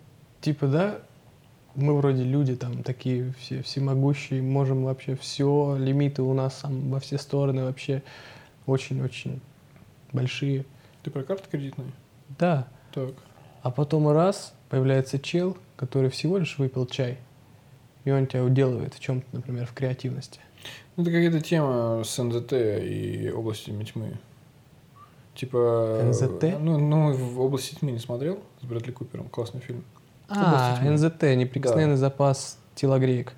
типа, 0.42 0.68
да, 0.68 1.00
мы 1.76 1.96
вроде 1.98 2.24
люди 2.24 2.56
там 2.56 2.84
такие 2.84 3.34
все 3.34 3.62
всемогущие, 3.62 4.42
можем 4.42 4.84
вообще 4.86 5.16
все, 5.16 5.76
лимиты 5.78 6.22
у 6.22 6.34
нас 6.34 6.60
там 6.62 6.90
во 6.92 7.00
все 7.00 7.18
стороны 7.18 7.64
вообще 7.64 8.04
очень-очень 8.66 9.42
большие. 10.12 10.66
Ты 11.04 11.12
про 11.12 11.24
карты 11.24 11.50
кредитные? 11.50 11.92
Да. 12.40 12.68
Так. 12.94 13.14
А 13.62 13.72
потом 13.72 14.10
раз 14.10 14.54
появляется 14.70 15.20
чел, 15.20 15.58
который 15.76 16.10
всего 16.10 16.38
лишь 16.38 16.58
выпил 16.58 16.86
чай, 16.86 17.18
и 18.04 18.12
он 18.12 18.28
тебя 18.28 18.44
уделывает 18.44 18.94
в 18.94 19.00
чем-то, 19.00 19.28
например, 19.32 19.66
в 19.66 19.74
креативности. 19.74 20.40
Ну, 20.96 21.04
это 21.04 21.12
какая-то 21.12 21.42
тема 21.42 22.04
с 22.04 22.22
НЗТ 22.22 22.54
и 22.54 23.32
областями 23.36 23.84
тьмы. 23.84 24.18
Типа... 25.36 26.02
НЗТ? 26.06 26.60
Ну, 26.60 26.80
ну, 26.80 27.14
в 27.14 27.42
области 27.42 27.76
тьмы 27.76 27.92
не 27.92 28.00
смотрел 28.00 28.40
с 28.62 28.66
Брэдли 28.66 28.92
Купером. 28.92 29.28
Классный 29.28 29.60
фильм. 29.60 29.84
А, 30.30 30.80
НЗТ, 30.82 31.24
неприкосновенный 31.36 31.96
да. 31.96 32.00
запас 32.00 32.58
телогреек. 32.74 33.34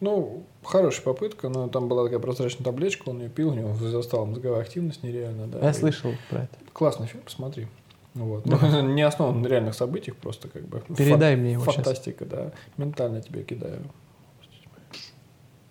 Ну, 0.00 0.44
хорошая 0.62 1.02
попытка, 1.02 1.48
но 1.48 1.68
там 1.68 1.88
была 1.88 2.04
такая 2.04 2.18
прозрачная 2.18 2.64
табличка, 2.64 3.08
он 3.08 3.22
ее 3.22 3.30
пил, 3.30 3.50
у 3.50 3.54
него 3.54 3.68
возрастала 3.70 4.26
мозговая 4.26 4.60
активность 4.60 5.02
нереально. 5.02 5.46
Да, 5.46 5.60
Я 5.60 5.70
и... 5.70 5.72
слышал 5.72 6.12
про 6.28 6.42
это. 6.42 6.56
Классный 6.72 7.06
фильм, 7.06 7.22
посмотри. 7.24 7.68
Вот. 8.14 8.44
Да. 8.44 8.58
Ну, 8.60 8.80
не 8.94 9.02
основан 9.02 9.42
на 9.42 9.46
реальных 9.46 9.74
событиях, 9.74 10.16
просто 10.16 10.48
как 10.48 10.66
бы. 10.66 10.82
Передай 10.96 11.34
Фан- 11.34 11.40
мне 11.40 11.52
его 11.52 11.64
Фантастика, 11.64 12.24
сейчас. 12.24 12.38
да. 12.38 12.52
Ментально 12.76 13.20
тебе 13.20 13.42
кидаю. 13.42 13.82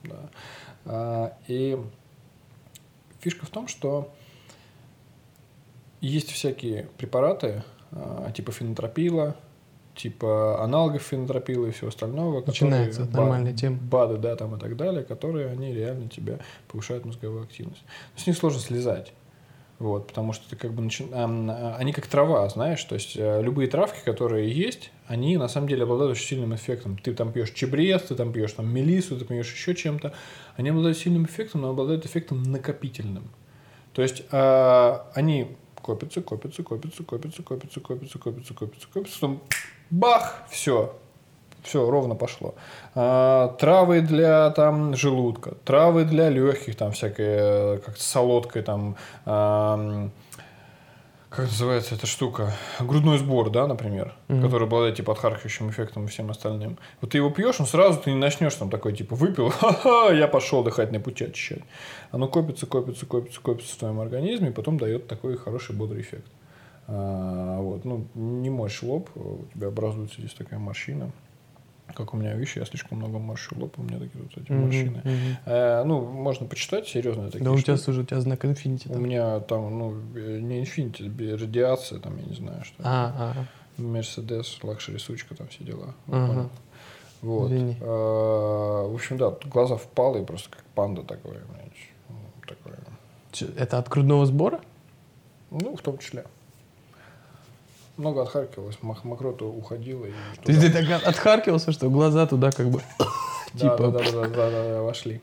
Да. 0.03 0.29
А, 0.85 1.37
и 1.47 1.79
фишка 3.19 3.45
в 3.45 3.49
том, 3.49 3.67
что 3.67 4.13
есть 6.01 6.31
всякие 6.31 6.89
препараты, 6.97 7.63
а, 7.91 8.29
типа 8.31 8.51
фенотропила, 8.51 9.37
типа 9.95 10.61
аналогов 10.61 11.03
фенотропила 11.03 11.67
и 11.67 11.71
всего 11.71 11.87
остального. 11.87 12.43
Начинается 12.45 13.01
которые, 13.05 13.21
нормальная 13.21 13.53
тема. 13.53 13.77
БАДы, 13.77 14.17
да, 14.17 14.35
там 14.35 14.55
и 14.55 14.59
так 14.59 14.75
далее, 14.75 15.03
которые 15.03 15.49
они 15.49 15.73
реально 15.73 16.09
тебя 16.09 16.39
повышают 16.67 17.05
мозговую 17.05 17.43
активность. 17.43 17.83
С 18.17 18.27
них 18.27 18.35
сложно 18.35 18.59
слезать. 18.59 19.13
Вот, 19.83 20.07
потому 20.07 20.31
что 20.31 20.49
ты 20.49 20.55
как 20.55 20.71
бы 20.71 20.81
начи... 20.81 21.05
а, 21.11 21.75
они 21.77 21.91
как 21.91 22.07
трава, 22.07 22.47
знаешь, 22.47 22.81
то 22.85 22.95
есть 22.95 23.17
а, 23.19 23.41
любые 23.41 23.67
травки, 23.67 23.99
которые 24.05 24.49
есть, 24.49 24.91
они 25.07 25.35
на 25.35 25.49
самом 25.49 25.67
деле 25.67 25.83
обладают 25.83 26.13
очень 26.13 26.25
сильным 26.25 26.55
эффектом. 26.55 26.97
Ты 26.97 27.13
там 27.13 27.33
пьешь 27.33 27.51
чебрец, 27.51 28.03
ты 28.03 28.15
там 28.15 28.31
пьешь 28.31 28.53
там 28.53 28.73
мелису, 28.73 29.19
ты 29.19 29.25
пьешь 29.25 29.51
еще 29.51 29.75
чем-то. 29.75 30.13
Они 30.55 30.69
обладают 30.69 30.97
сильным 30.97 31.25
эффектом, 31.25 31.63
но 31.63 31.71
обладают 31.71 32.05
эффектом 32.05 32.43
накопительным. 32.43 33.29
То 33.91 34.01
есть 34.01 34.23
а, 34.31 35.11
они 35.15 35.57
копятся, 35.81 36.21
копятся, 36.21 36.63
копятся, 36.63 37.03
копятся, 37.03 37.43
копятся, 37.43 37.81
копятся, 37.81 38.19
копятся, 38.19 38.53
копятся, 38.53 38.87
копятся, 38.87 39.19
потом 39.19 39.43
бах, 39.89 40.45
все, 40.49 40.97
все 41.63 41.89
ровно 41.89 42.15
пошло. 42.15 42.55
А, 42.95 43.55
травы 43.59 44.01
для 44.01 44.49
там 44.51 44.95
желудка, 44.95 45.55
травы 45.65 46.05
для 46.05 46.29
легких, 46.29 46.75
там 46.75 46.91
всякие, 46.91 47.79
как 47.79 47.97
солодкой 47.97 48.61
там, 48.61 48.95
а, 49.25 50.09
как 51.29 51.45
называется 51.45 51.95
эта 51.95 52.05
штука, 52.05 52.53
грудной 52.79 53.17
сбор, 53.17 53.49
да, 53.49 53.65
например, 53.65 54.13
mm-hmm. 54.27 54.41
который 54.43 54.67
обладает 54.67 54.97
типа 54.97 55.13
отхаркивающим 55.13 55.71
эффектом 55.71 56.05
и 56.05 56.07
всем 56.07 56.29
остальным. 56.29 56.77
Вот 57.01 57.11
ты 57.11 57.17
его 57.17 57.31
пьешь, 57.31 57.59
он 57.59 57.65
сразу 57.65 57.99
ты 57.99 58.11
не 58.11 58.17
начнешь 58.17 58.53
там 58.53 58.69
такой 58.69 58.95
типа 58.95 59.15
выпил, 59.15 59.49
ха-ха, 59.59 60.11
я 60.11 60.27
пошел 60.27 60.63
дыхательные 60.63 60.99
пути 60.99 61.25
очищать. 61.25 61.63
Оно 62.11 62.27
копится, 62.27 62.67
копится, 62.67 63.07
копится, 63.07 63.41
копится 63.41 63.73
в 63.73 63.77
твоем 63.77 63.99
организме 63.99 64.49
и 64.49 64.51
потом 64.51 64.77
дает 64.77 65.07
такой 65.07 65.35
хороший 65.37 65.75
бодрый 65.75 66.01
эффект. 66.01 66.27
А, 66.87 67.59
вот, 67.61 67.85
ну, 67.85 68.07
не 68.13 68.49
морщь 68.49 68.83
лоб, 68.83 69.09
у 69.15 69.45
тебя 69.53 69.69
образуется 69.69 70.21
здесь 70.21 70.33
такая 70.33 70.59
морщина. 70.59 71.11
Как 71.95 72.13
у 72.13 72.17
меня, 72.17 72.33
видишь, 72.33 72.55
я 72.55 72.65
слишком 72.65 72.97
много 72.97 73.19
морщу 73.19 73.55
лоб, 73.57 73.77
у 73.77 73.83
меня 73.83 73.99
такие 73.99 74.23
вот 74.23 74.31
эти 74.37 74.51
mm-hmm, 74.51 74.65
морщины. 74.65 75.01
Mm-hmm. 75.03 75.35
А, 75.45 75.83
ну, 75.83 76.01
можно 76.01 76.47
почитать, 76.47 76.87
серьезно. 76.87 77.27
Такие 77.27 77.43
да, 77.43 77.51
у 77.51 77.59
тебя, 77.59 77.77
слушай, 77.77 78.03
у 78.03 78.05
тебя 78.05 78.21
знак 78.21 78.43
Infinity. 78.45 78.95
У 78.95 78.99
меня 78.99 79.39
там, 79.41 79.77
ну, 79.77 79.91
не 80.13 80.63
Infinity, 80.63 81.37
радиация, 81.37 81.99
там, 81.99 82.17
я 82.17 82.25
не 82.25 82.35
знаю, 82.35 82.63
что. 82.63 82.75
А, 82.83 83.35
а. 83.77 83.81
Мерседес, 83.81 84.59
luxury 84.63 84.97
сучка, 84.97 85.35
там 85.35 85.47
все 85.47 85.63
дела. 85.63 85.93
Ага. 86.07 86.49
Вот. 87.21 87.51
А, 87.51 88.87
в 88.87 88.93
общем, 88.93 89.17
да, 89.17 89.33
глаза 89.45 89.77
впалые, 89.77 90.25
просто 90.25 90.49
как 90.49 90.63
панда 90.75 91.03
такой. 91.03 91.37
такой. 92.47 92.73
Это 93.57 93.77
от 93.79 93.89
грудного 93.89 94.25
сбора? 94.25 94.61
Ну, 95.49 95.75
в 95.75 95.81
том 95.81 95.97
числе 95.97 96.25
много 97.97 98.23
отхаркивалось, 98.23 98.77
мокрота 98.81 99.45
уходила. 99.45 100.05
И 100.05 100.11
Ты, 100.43 100.59
ты 100.59 100.71
так 100.71 101.05
отхаркивался, 101.05 101.71
что 101.71 101.89
глаза 101.89 102.25
туда 102.27 102.51
как 102.51 102.69
бы 102.69 102.81
типа... 103.53 103.77
Да, 103.77 103.91
да, 103.91 104.11
да, 104.11 104.27
да, 104.27 104.49
да, 104.49 104.81
вошли. 104.81 105.21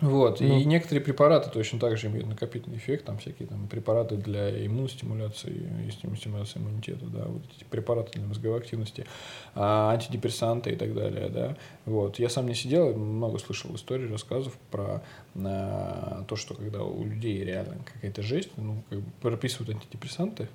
Вот, 0.00 0.40
ну. 0.40 0.46
и 0.46 0.64
некоторые 0.64 1.04
препараты 1.04 1.50
точно 1.50 1.78
так 1.78 1.96
же 1.96 2.08
имеют 2.08 2.26
накопительный 2.26 2.78
эффект, 2.78 3.04
там 3.04 3.18
всякие 3.18 3.46
там 3.46 3.68
препараты 3.68 4.16
для 4.16 4.66
иммуностимуляции 4.66 5.70
и 5.86 5.90
стимуляции 6.16 6.58
иммунитета, 6.58 7.06
да, 7.06 7.24
вот 7.26 7.42
эти 7.56 7.64
препараты 7.64 8.18
для 8.18 8.26
мозговой 8.26 8.58
активности, 8.58 9.06
а, 9.54 9.92
антидепрессанты 9.92 10.70
и 10.70 10.76
так 10.76 10.94
далее, 10.94 11.28
да. 11.28 11.56
Вот, 11.86 12.18
я 12.18 12.28
сам 12.28 12.48
не 12.48 12.56
сидел, 12.56 12.92
много 12.92 13.38
слышал 13.38 13.72
историй, 13.76 14.10
рассказов 14.10 14.58
про 14.72 15.00
а, 15.36 16.24
то, 16.26 16.34
что 16.34 16.54
когда 16.54 16.82
у 16.82 17.04
людей 17.04 17.44
реально 17.44 17.76
какая-то 17.84 18.22
жесть, 18.22 18.50
ну, 18.56 18.82
как 18.90 18.98
бы 18.98 19.10
прописывают 19.22 19.76
антидепрессанты, 19.76 20.48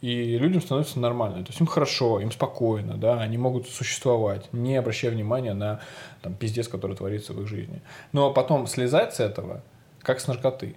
и 0.00 0.38
людям 0.38 0.60
становится 0.60 1.00
нормально. 1.00 1.44
То 1.44 1.50
есть 1.50 1.60
им 1.60 1.66
хорошо, 1.66 2.20
им 2.20 2.30
спокойно, 2.30 2.96
да, 2.96 3.20
они 3.20 3.38
могут 3.38 3.68
существовать, 3.68 4.52
не 4.52 4.76
обращая 4.76 5.10
внимания 5.10 5.54
на 5.54 5.80
там, 6.22 6.34
пиздец, 6.34 6.68
который 6.68 6.96
творится 6.96 7.32
в 7.32 7.40
их 7.40 7.48
жизни. 7.48 7.80
Но 8.12 8.32
потом 8.32 8.66
слезать 8.66 9.14
с 9.14 9.20
этого, 9.20 9.62
как 10.02 10.20
с 10.20 10.26
наркоты. 10.26 10.76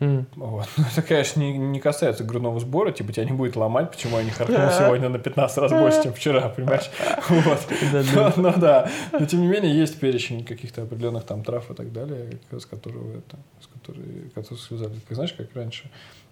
Mm. 0.00 0.26
Вот. 0.36 0.68
Ну, 0.76 0.84
это, 0.92 1.02
конечно, 1.02 1.40
не, 1.40 1.56
не 1.58 1.80
касается 1.80 2.22
грудного 2.22 2.60
сбора, 2.60 2.92
типа 2.92 3.12
тебя 3.12 3.24
не 3.24 3.32
будет 3.32 3.56
ломать, 3.56 3.90
почему 3.90 4.18
я 4.18 4.24
не 4.24 4.30
харкнул 4.30 4.70
сегодня 4.70 5.08
на 5.08 5.18
15 5.18 5.58
раз 5.58 5.72
больше, 5.72 6.02
чем 6.04 6.12
вчера, 6.12 6.48
понимаешь? 6.48 6.90
Вот. 7.28 7.60
Но 8.36 8.52
да, 8.52 8.90
но 9.12 9.26
тем 9.26 9.40
не 9.40 9.48
менее 9.48 9.76
есть 9.76 9.98
перечень 9.98 10.44
каких-то 10.44 10.82
определенных 10.82 11.24
там 11.24 11.42
трав 11.42 11.70
и 11.70 11.74
так 11.74 11.92
далее, 11.92 12.38
с 12.50 12.64
которого 12.64 13.18
это, 13.18 13.38
с 13.60 13.66
которой, 13.66 14.30
которые 14.34 14.60
связали. 14.60 14.94
Ты 15.08 15.14
знаешь, 15.14 15.32
как 15.32 15.48
раньше 15.54 15.90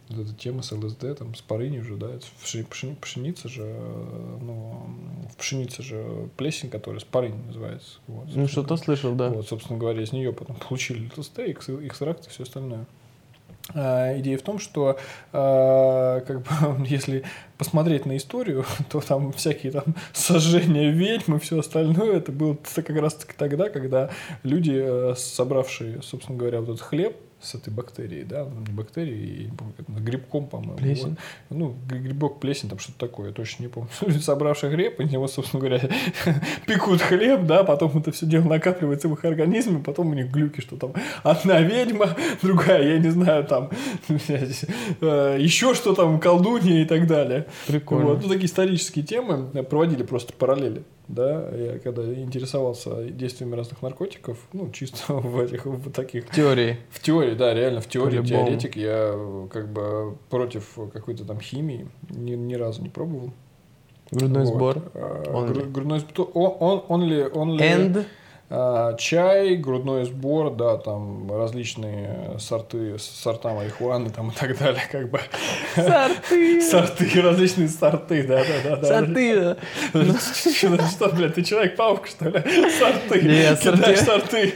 вот 0.09 0.26
эта 0.26 0.34
тема 0.34 0.62
с 0.62 0.72
ЛСД, 0.72 1.18
там, 1.18 1.34
с 1.34 1.40
парыней 1.40 1.80
уже, 1.80 1.96
да, 1.96 2.14
это 2.14 2.24
пшени, 2.40 2.94
пшеница 3.00 3.48
же, 3.48 3.64
ну, 3.64 4.86
в 5.32 5.36
пшенице 5.36 5.82
же 5.82 6.28
плесень, 6.36 6.70
которая 6.70 7.00
с 7.00 7.04
парынь 7.04 7.36
называется. 7.46 7.98
Вот, 8.07 8.28
ну, 8.34 8.46
что-то 8.46 8.76
слышал, 8.76 9.14
да. 9.14 9.30
Вот, 9.30 9.48
собственно 9.48 9.78
говоря, 9.78 10.02
из 10.02 10.12
нее 10.12 10.32
потом 10.32 10.57
получили 10.68 11.11
ЛСД, 11.16 11.40
их 11.40 11.68
экстракт 11.68 12.26
и 12.26 12.30
все 12.30 12.44
остальное. 12.44 12.86
А, 13.74 14.16
идея 14.20 14.38
в 14.38 14.42
том, 14.42 14.61
что 14.61 14.96
э, 15.32 16.22
как 16.26 16.42
бы, 16.42 16.86
если 16.86 17.24
посмотреть 17.59 18.07
на 18.07 18.16
историю, 18.16 18.64
то 18.90 19.00
там 19.00 19.32
всякие 19.32 19.72
там 19.72 19.84
сожжения 20.12 20.90
ведьм 20.90 21.36
и 21.36 21.38
все 21.40 21.59
остальное, 21.59 22.18
это 22.18 22.30
было 22.30 22.57
как 22.74 22.90
раз 22.90 23.18
тогда, 23.36 23.68
когда 23.68 24.11
люди, 24.44 24.74
э, 24.76 25.14
собравшие, 25.16 26.00
собственно 26.02 26.38
говоря, 26.38 26.61
вот 26.61 26.74
этот 26.74 26.80
хлеб, 26.82 27.16
с 27.47 27.55
этой 27.55 27.72
бактерией, 27.72 28.24
да, 28.24 28.44
ну, 28.44 28.61
не 28.61 28.72
бактерией, 28.72 29.42
я 29.42 29.51
не 29.51 29.57
помню, 29.57 29.74
как 29.76 30.05
грибком, 30.05 30.47
по-моему. 30.47 30.76
Плесень. 30.76 31.16
Вот. 31.49 31.59
Ну, 31.59 31.76
грибок, 31.88 32.40
плесень, 32.40 32.68
там 32.68 32.78
что-то 32.78 32.99
такое, 32.99 33.28
я 33.28 33.32
точно 33.32 33.62
не 33.62 33.68
помню. 33.68 33.88
Люди, 34.01 34.18
собравшие 34.18 34.72
хлеб, 34.72 35.01
из 35.01 35.11
него, 35.11 35.28
собственно 35.28 35.61
говоря, 35.61 35.88
пекут 36.66 37.01
хлеб, 37.01 37.47
да, 37.47 37.64
потом 37.64 37.99
это 37.99 38.12
все 38.12 38.26
дело 38.26 38.44
накапливается 38.44 39.09
в 39.09 39.14
их 39.14 39.24
организме, 39.24 39.82
потом 39.82 40.11
у 40.11 40.14
них 40.14 40.30
глюки, 40.30 40.61
что 40.61 40.76
там 40.76 40.94
одна 41.22 41.61
ведьма, 41.61 42.16
другая, 42.42 42.94
я 42.94 42.99
не 42.99 43.11
знаю, 43.11 43.44
там, 43.44 43.70
э, 44.09 45.36
еще 45.40 45.74
что 45.74 45.94
там, 45.94 46.20
колдунья 46.20 46.82
и 46.82 46.84
так 46.84 47.07
далее. 47.07 47.47
Прикольно. 47.66 48.07
Вот, 48.07 48.22
ну, 48.22 48.28
такие 48.28 48.47
исторические 48.47 49.05
темы 49.05 49.47
проводили 49.64 50.03
просто 50.03 50.32
параллели 50.32 50.82
да, 51.09 51.48
я 51.50 51.78
когда 51.78 52.02
интересовался 52.02 53.04
действиями 53.04 53.54
разных 53.54 53.82
наркотиков, 53.82 54.38
ну, 54.52 54.70
чисто 54.70 55.12
в 55.14 55.40
этих, 55.40 55.64
в 55.66 55.90
таких... 55.92 56.26
В 56.26 56.34
теории. 56.34 56.78
В 56.90 57.00
теории, 57.00 57.34
да, 57.34 57.54
реально, 57.54 57.80
в 57.80 57.88
теории, 57.88 58.22
теоретик, 58.22 58.76
я 58.76 59.14
как 59.52 59.68
бы 59.68 60.16
против 60.30 60.78
какой-то 60.92 61.24
там 61.24 61.40
химии 61.40 61.88
ни, 62.11 62.32
ни 62.32 62.54
разу 62.54 62.82
не 62.82 62.88
пробовал. 62.88 63.32
Грудной 64.11 64.44
вот. 64.44 64.54
сбор? 64.54 64.90
А, 64.94 65.66
грудной 65.68 66.00
сбор, 66.00 66.30
он, 66.34 66.57
он, 66.61 66.84
он 66.88 67.02
ли... 67.04 67.24
Он 67.24 67.57
ли 67.57 67.64
And? 67.64 68.04
А, 68.49 68.94
чай, 68.94 69.57
грудной 69.57 70.05
сбор, 70.05 70.55
да, 70.55 70.76
там 70.76 71.36
различные 71.36 72.36
сорты, 72.38 72.97
сорта 72.97 73.53
марихуаны 73.53 74.11
там 74.11 74.30
и 74.30 74.32
так 74.32 74.57
далее, 74.57 74.82
как 74.92 75.11
бы. 75.11 75.20
Сорты. 75.74 76.61
Сорты, 76.61 77.22
различные 77.22 77.68
сорты, 77.68 78.22
да, 78.22 78.44
да, 78.64 78.76
да. 78.76 78.86
Сорты. 78.86 79.57
Что, 80.92 81.09
блядь, 81.09 81.34
ты 81.34 81.42
человек-паук, 81.42 82.07
что 82.07 82.28
ли? 82.28 82.40
Сорты. 82.78 83.18
Я 83.18 83.57
сорти... 83.57 84.55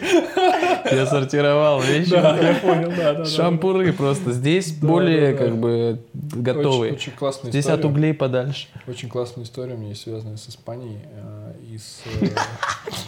Я 0.93 1.07
сортировал 1.07 1.81
вещи. 1.81 2.11
Да, 2.11 2.39
я 2.39 2.55
понял, 2.55 2.93
да, 2.97 3.15
да. 3.15 3.25
Шампуры 3.25 3.93
просто. 3.93 4.31
Здесь 4.33 4.73
более, 4.73 5.35
как 5.35 5.57
бы, 5.57 6.01
готовые. 6.13 6.93
Очень 6.93 7.13
классная 7.13 7.51
Здесь 7.51 7.67
от 7.67 7.85
углей 7.85 8.15
подальше. 8.15 8.69
Очень 8.87 9.09
классная 9.09 9.45
история 9.45 9.75
у 9.75 9.79
меня 9.79 9.91
есть, 9.91 10.03
связанная 10.03 10.37
с 10.37 10.49
Испанией 10.49 11.01
э, 11.13 11.55
и 11.73 11.79
с 11.79 12.03
э, 12.21 12.29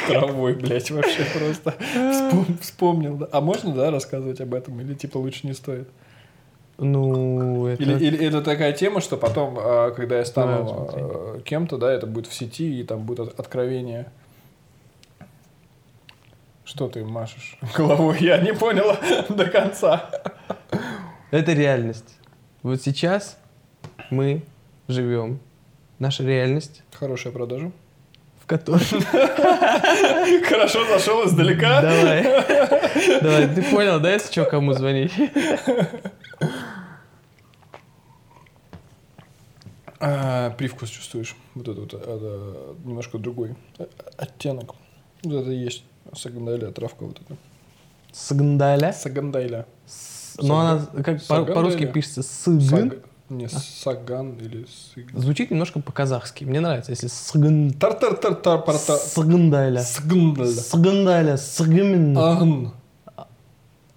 травой, 0.09 0.55
блядь 0.55 0.72
блядь, 0.73 0.91
вообще 0.91 1.25
просто 1.25 1.75
вспом- 1.81 2.59
вспомнил. 2.61 3.29
А 3.31 3.41
можно, 3.41 3.75
да, 3.75 3.91
рассказывать 3.91 4.41
об 4.41 4.55
этом? 4.55 4.81
Или 4.81 4.95
типа 4.95 5.19
лучше 5.19 5.47
не 5.47 5.53
стоит? 5.53 5.89
Ну, 6.79 7.67
это... 7.67 7.83
Или, 7.83 8.07
или 8.07 8.27
это 8.27 8.43
такая 8.43 8.73
тема, 8.73 9.01
что 9.01 9.17
потом, 9.17 9.57
а, 9.59 9.91
когда 9.93 10.19
я 10.19 10.25
стану 10.25 10.89
да, 10.93 11.41
кем-то, 11.43 11.77
да, 11.77 11.93
это 11.93 12.07
будет 12.07 12.27
в 12.27 12.35
сети, 12.35 12.81
и 12.81 12.83
там 12.83 13.05
будет 13.05 13.39
откровение. 13.39 14.11
Что 16.65 16.89
ты 16.89 17.05
машешь 17.05 17.59
головой? 17.77 18.17
Я 18.21 18.39
не 18.39 18.55
поняла 18.55 18.99
до 19.29 19.45
конца. 19.47 20.11
Это 21.31 21.53
реальность. 21.53 22.19
Вот 22.63 22.81
сейчас 22.81 23.39
мы 24.11 24.43
живем. 24.89 25.41
Наша 25.99 26.25
реальность. 26.25 26.83
Хорошая 26.93 27.33
продажа 27.33 27.71
в 28.43 28.47
котором... 28.47 28.81
Хорошо 30.45 30.85
зашел 30.87 31.27
издалека. 31.27 31.81
Давай. 31.81 32.23
Давай, 33.23 33.49
ты 33.55 33.63
понял, 33.63 34.01
да, 34.01 34.13
если 34.13 34.33
что, 34.33 34.45
кому 34.45 34.73
звонить? 34.73 35.13
А, 40.01 40.51
привкус 40.51 40.91
чувствуешь. 40.91 41.37
Вот 41.55 41.69
это 41.69 41.81
вот 41.81 41.95
это, 41.95 42.77
немножко 42.85 43.19
другой 43.19 43.55
оттенок. 44.17 44.75
Вот 45.23 45.43
это 45.43 45.51
есть 45.53 45.85
сагандаля, 46.13 46.73
травка 46.73 47.05
вот 47.05 47.21
эта. 47.21 47.37
Сагандаля? 48.13 48.93
Сагандаля. 48.93 49.67
Но 50.39 50.59
она 50.59 50.87
как 51.05 51.25
по-русски 51.25 51.87
пишется 51.87 52.23
сыгын. 52.25 53.03
Не, 53.33 53.49
Саган 53.49 54.37
или 54.39 54.67
Сыган. 54.67 55.19
Звучит 55.19 55.51
немножко 55.51 55.81
по-казахски. 55.81 56.45
Мне 56.45 56.61
нравится, 56.61 56.93
если 56.93 57.07
Сыган... 57.07 57.73
Тар-тар-тар-тар 57.73 58.63
парта. 58.63 58.97
Сыгандаля. 58.97 59.81
Сыгандаля. 59.81 60.47
Сыгандаля. 60.47 61.37
Сыгымин. 61.39 62.19
Агн. 62.19 62.73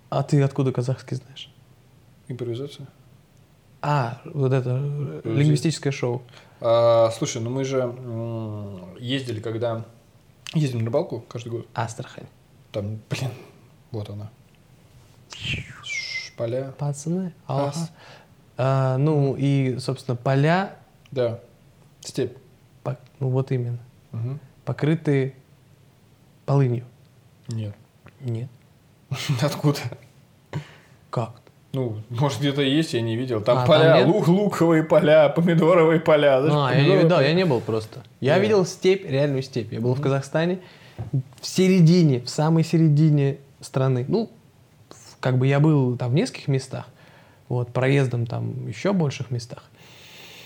А 0.09 0.23
ты 0.23 0.41
откуда 0.41 0.71
казахский 0.71 1.17
знаешь? 1.17 1.51
Импровизация. 2.29 2.87
А, 3.81 4.21
вот 4.23 4.53
это 4.53 4.77
лингвистическое 5.25 5.91
шоу. 5.91 6.21
А, 6.61 7.11
слушай, 7.11 7.41
ну 7.41 7.49
мы 7.49 7.65
же 7.65 7.93
ездили, 8.99 9.41
когда 9.41 9.83
ездим 10.53 10.79
на 10.79 10.85
рыбалку 10.85 11.25
каждый 11.27 11.49
год. 11.49 11.67
Астрахань. 11.73 12.27
Там, 12.71 12.99
блин, 13.09 13.31
вот 13.91 14.09
она. 14.09 14.31
Поля. 16.37 16.73
Пацаны. 16.77 17.33
Ага. 17.47 17.73
А, 18.57 18.97
ну 18.97 19.35
и, 19.37 19.77
собственно, 19.79 20.15
поля. 20.15 20.75
Да. 21.11 21.39
Степь. 22.01 22.33
По, 22.83 22.97
ну 23.19 23.29
вот 23.29 23.51
именно. 23.51 23.79
Угу. 24.13 24.39
Покрыты 24.65 25.33
полынью. 26.45 26.85
Нет. 27.47 27.75
Нет. 28.21 28.49
Откуда? 29.41 29.79
Как? 31.09 31.31
Ну, 31.73 31.97
может, 32.09 32.39
где-то 32.39 32.61
есть, 32.61 32.93
я 32.93 33.01
не 33.01 33.17
видел. 33.17 33.41
Там 33.41 33.57
А, 33.59 33.65
поля, 33.65 33.99
там 33.99 34.09
лук, 34.11 34.27
луковые 34.29 34.83
поля, 34.83 35.27
помидоровые 35.27 35.99
поля. 35.99 36.41
Знаешь, 36.41 36.73
А, 36.73 36.75
я 36.77 36.81
не 36.83 36.87
помидоровые 36.91 37.09
поля. 37.17 37.27
я 37.27 37.33
не 37.33 37.45
был 37.45 37.59
просто. 37.59 38.01
Я 38.21 38.35
Да. 38.35 38.39
видел 38.39 38.65
степь, 38.65 39.05
реальную 39.05 39.43
степь. 39.43 39.73
Я 39.73 39.81
был 39.81 39.93
в 39.93 39.99
Казахстане, 40.01 40.59
в 41.41 41.45
середине, 41.45 42.21
в 42.21 42.29
самой 42.29 42.63
середине 42.63 43.39
страны. 43.59 44.05
Ну, 44.07 44.29
как 45.19 45.37
бы 45.37 45.47
я 45.47 45.59
был 45.59 45.97
там 45.97 46.11
в 46.11 46.13
нескольких 46.13 46.47
местах, 46.47 46.85
вот, 47.49 47.71
проездом 47.73 48.25
там 48.25 48.67
еще 48.67 48.93
больших 48.93 49.31
местах. 49.31 49.63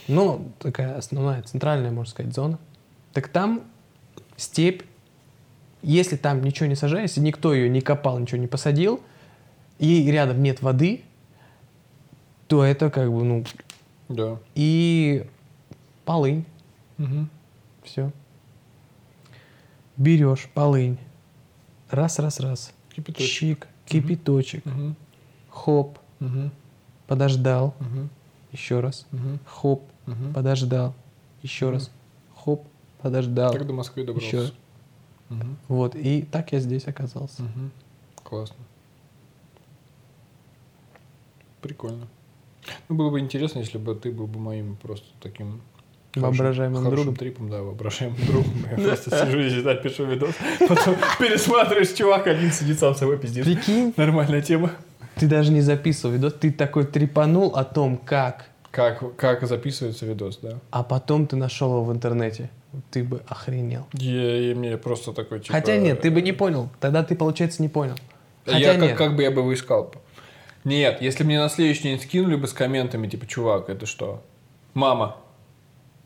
Но 0.08 0.42
такая 0.60 0.98
основная, 0.98 1.42
центральная, 1.44 1.92
можно 1.92 2.12
сказать, 2.12 2.34
зона. 2.34 2.58
Так 3.14 3.28
там 3.28 3.62
степь, 4.38 4.84
если 5.82 6.16
там 6.18 6.42
ничего 6.44 6.66
не 6.68 6.76
сажаешь, 6.76 7.10
если 7.12 7.22
никто 7.22 7.54
ее 7.54 7.70
не 7.70 7.82
копал, 7.82 8.18
ничего 8.20 8.40
не 8.40 8.48
посадил, 8.48 9.02
и 9.78 10.10
рядом 10.12 10.42
нет 10.44 10.62
воды, 10.62 11.04
то 12.48 12.64
это 12.64 12.90
как 12.90 13.12
бы, 13.12 13.24
ну, 13.24 13.44
Да. 14.10 14.40
и 14.56 15.26
полынь. 16.06 16.46
Мгм. 16.98 17.30
Все. 17.84 18.12
Берешь 19.96 20.50
полынь. 20.54 20.98
Раз, 21.90 22.20
раз, 22.20 22.40
раз. 22.40 22.74
Кипяточек. 22.96 23.30
Чик, 23.30 23.68
кипяточек. 23.86 24.66
Мгм. 24.66 24.96
Хоп, 25.50 26.00
Мгм. 26.20 26.52
Подождал. 27.10 27.74
Мгм. 27.80 28.10
Еще 28.52 28.80
раз. 28.80 29.06
Мгм. 29.12 29.40
Хоп, 29.46 29.84
Мгм. 30.06 30.34
подождал. 30.34 30.94
Еще 31.44 31.70
раз. 31.70 31.92
Хоп, 32.36 32.66
подождал. 33.02 33.52
Так 33.52 33.66
до 33.68 33.74
Москвы 33.74 34.04
добрался. 34.06 34.28
Еще. 34.44 34.52
Мгм. 35.30 35.58
Вот, 35.68 35.96
и 35.96 36.22
так 36.24 36.52
я 36.54 36.60
здесь 36.60 36.88
оказался. 36.88 37.42
Мгм. 37.44 37.72
Классно. 38.24 38.56
Прикольно. 41.62 42.08
Ну, 42.88 42.96
было 42.96 43.10
бы 43.10 43.20
интересно, 43.20 43.60
если 43.60 43.78
бы 43.78 43.96
ты 43.96 44.12
был 44.12 44.28
бы 44.28 44.40
моим 44.40 44.76
просто 44.78 45.06
таким 45.22 45.62
Воображаемым 46.16 46.84
хорошим 46.84 46.96
другом. 47.06 47.16
трипом, 47.16 47.50
да, 47.50 47.62
воображаемым 47.62 48.18
другом. 48.28 48.54
Я 48.72 48.84
просто 48.84 49.26
сижу 49.26 49.40
и 49.40 49.50
читаю, 49.52 49.82
пишу 49.82 50.06
видос, 50.06 50.34
потом 50.68 50.96
пересматриваешь, 51.20 51.90
чувак 51.94 52.28
один 52.28 52.52
сидит 52.52 52.80
сам 52.80 52.96
собой 52.96 53.18
пиздит. 53.20 53.46
Прикинь, 53.46 53.94
Нормальная 53.98 54.42
тема. 54.42 54.72
Ты 55.20 55.28
даже 55.28 55.52
не 55.52 55.62
записывал 55.62 56.14
видос, 56.14 56.34
ты 56.34 56.52
такой 56.52 56.86
трепанул 56.86 57.56
о 57.56 57.64
том, 57.64 57.98
как, 57.98 58.46
Как, 58.72 59.16
как 59.16 59.46
записывается 59.48 60.06
видос, 60.06 60.40
да? 60.42 60.60
а 60.72 60.84
потом 60.84 61.28
ты 61.28 61.36
нашел 61.36 61.72
его 61.72 61.84
в 61.84 61.92
интернете. 61.92 62.50
Ты 62.92 63.04
бы 63.04 63.24
охренел. 63.28 63.88
Я, 63.94 64.52
и 64.52 64.54
мне 64.54 64.78
просто 64.78 65.12
такой, 65.12 65.40
типа... 65.40 65.54
Хотя 65.54 65.78
нет, 65.78 66.02
ты 66.02 66.12
бы 66.12 66.22
не 66.22 66.34
понял. 66.34 66.70
Тогда 66.80 67.04
ты, 67.04 67.16
получается, 67.16 67.64
не 67.64 67.68
понял. 67.68 67.96
Хотя 68.46 68.60
я 68.60 68.76
нет. 68.76 68.90
как, 68.90 68.98
как 68.98 69.16
бы 69.16 69.24
я 69.24 69.32
бы 69.32 69.42
его 69.42 69.52
искал. 69.54 69.92
Нет, 70.64 71.02
если 71.02 71.24
мне 71.24 71.40
на 71.40 71.50
следующий 71.50 71.84
день 71.84 72.00
скинули 72.00 72.36
бы 72.36 72.48
с 72.48 72.54
комментами, 72.54 73.08
типа, 73.08 73.26
чувак, 73.26 73.70
это 73.70 73.88
что? 73.88 74.24
Мама. 74.76 75.18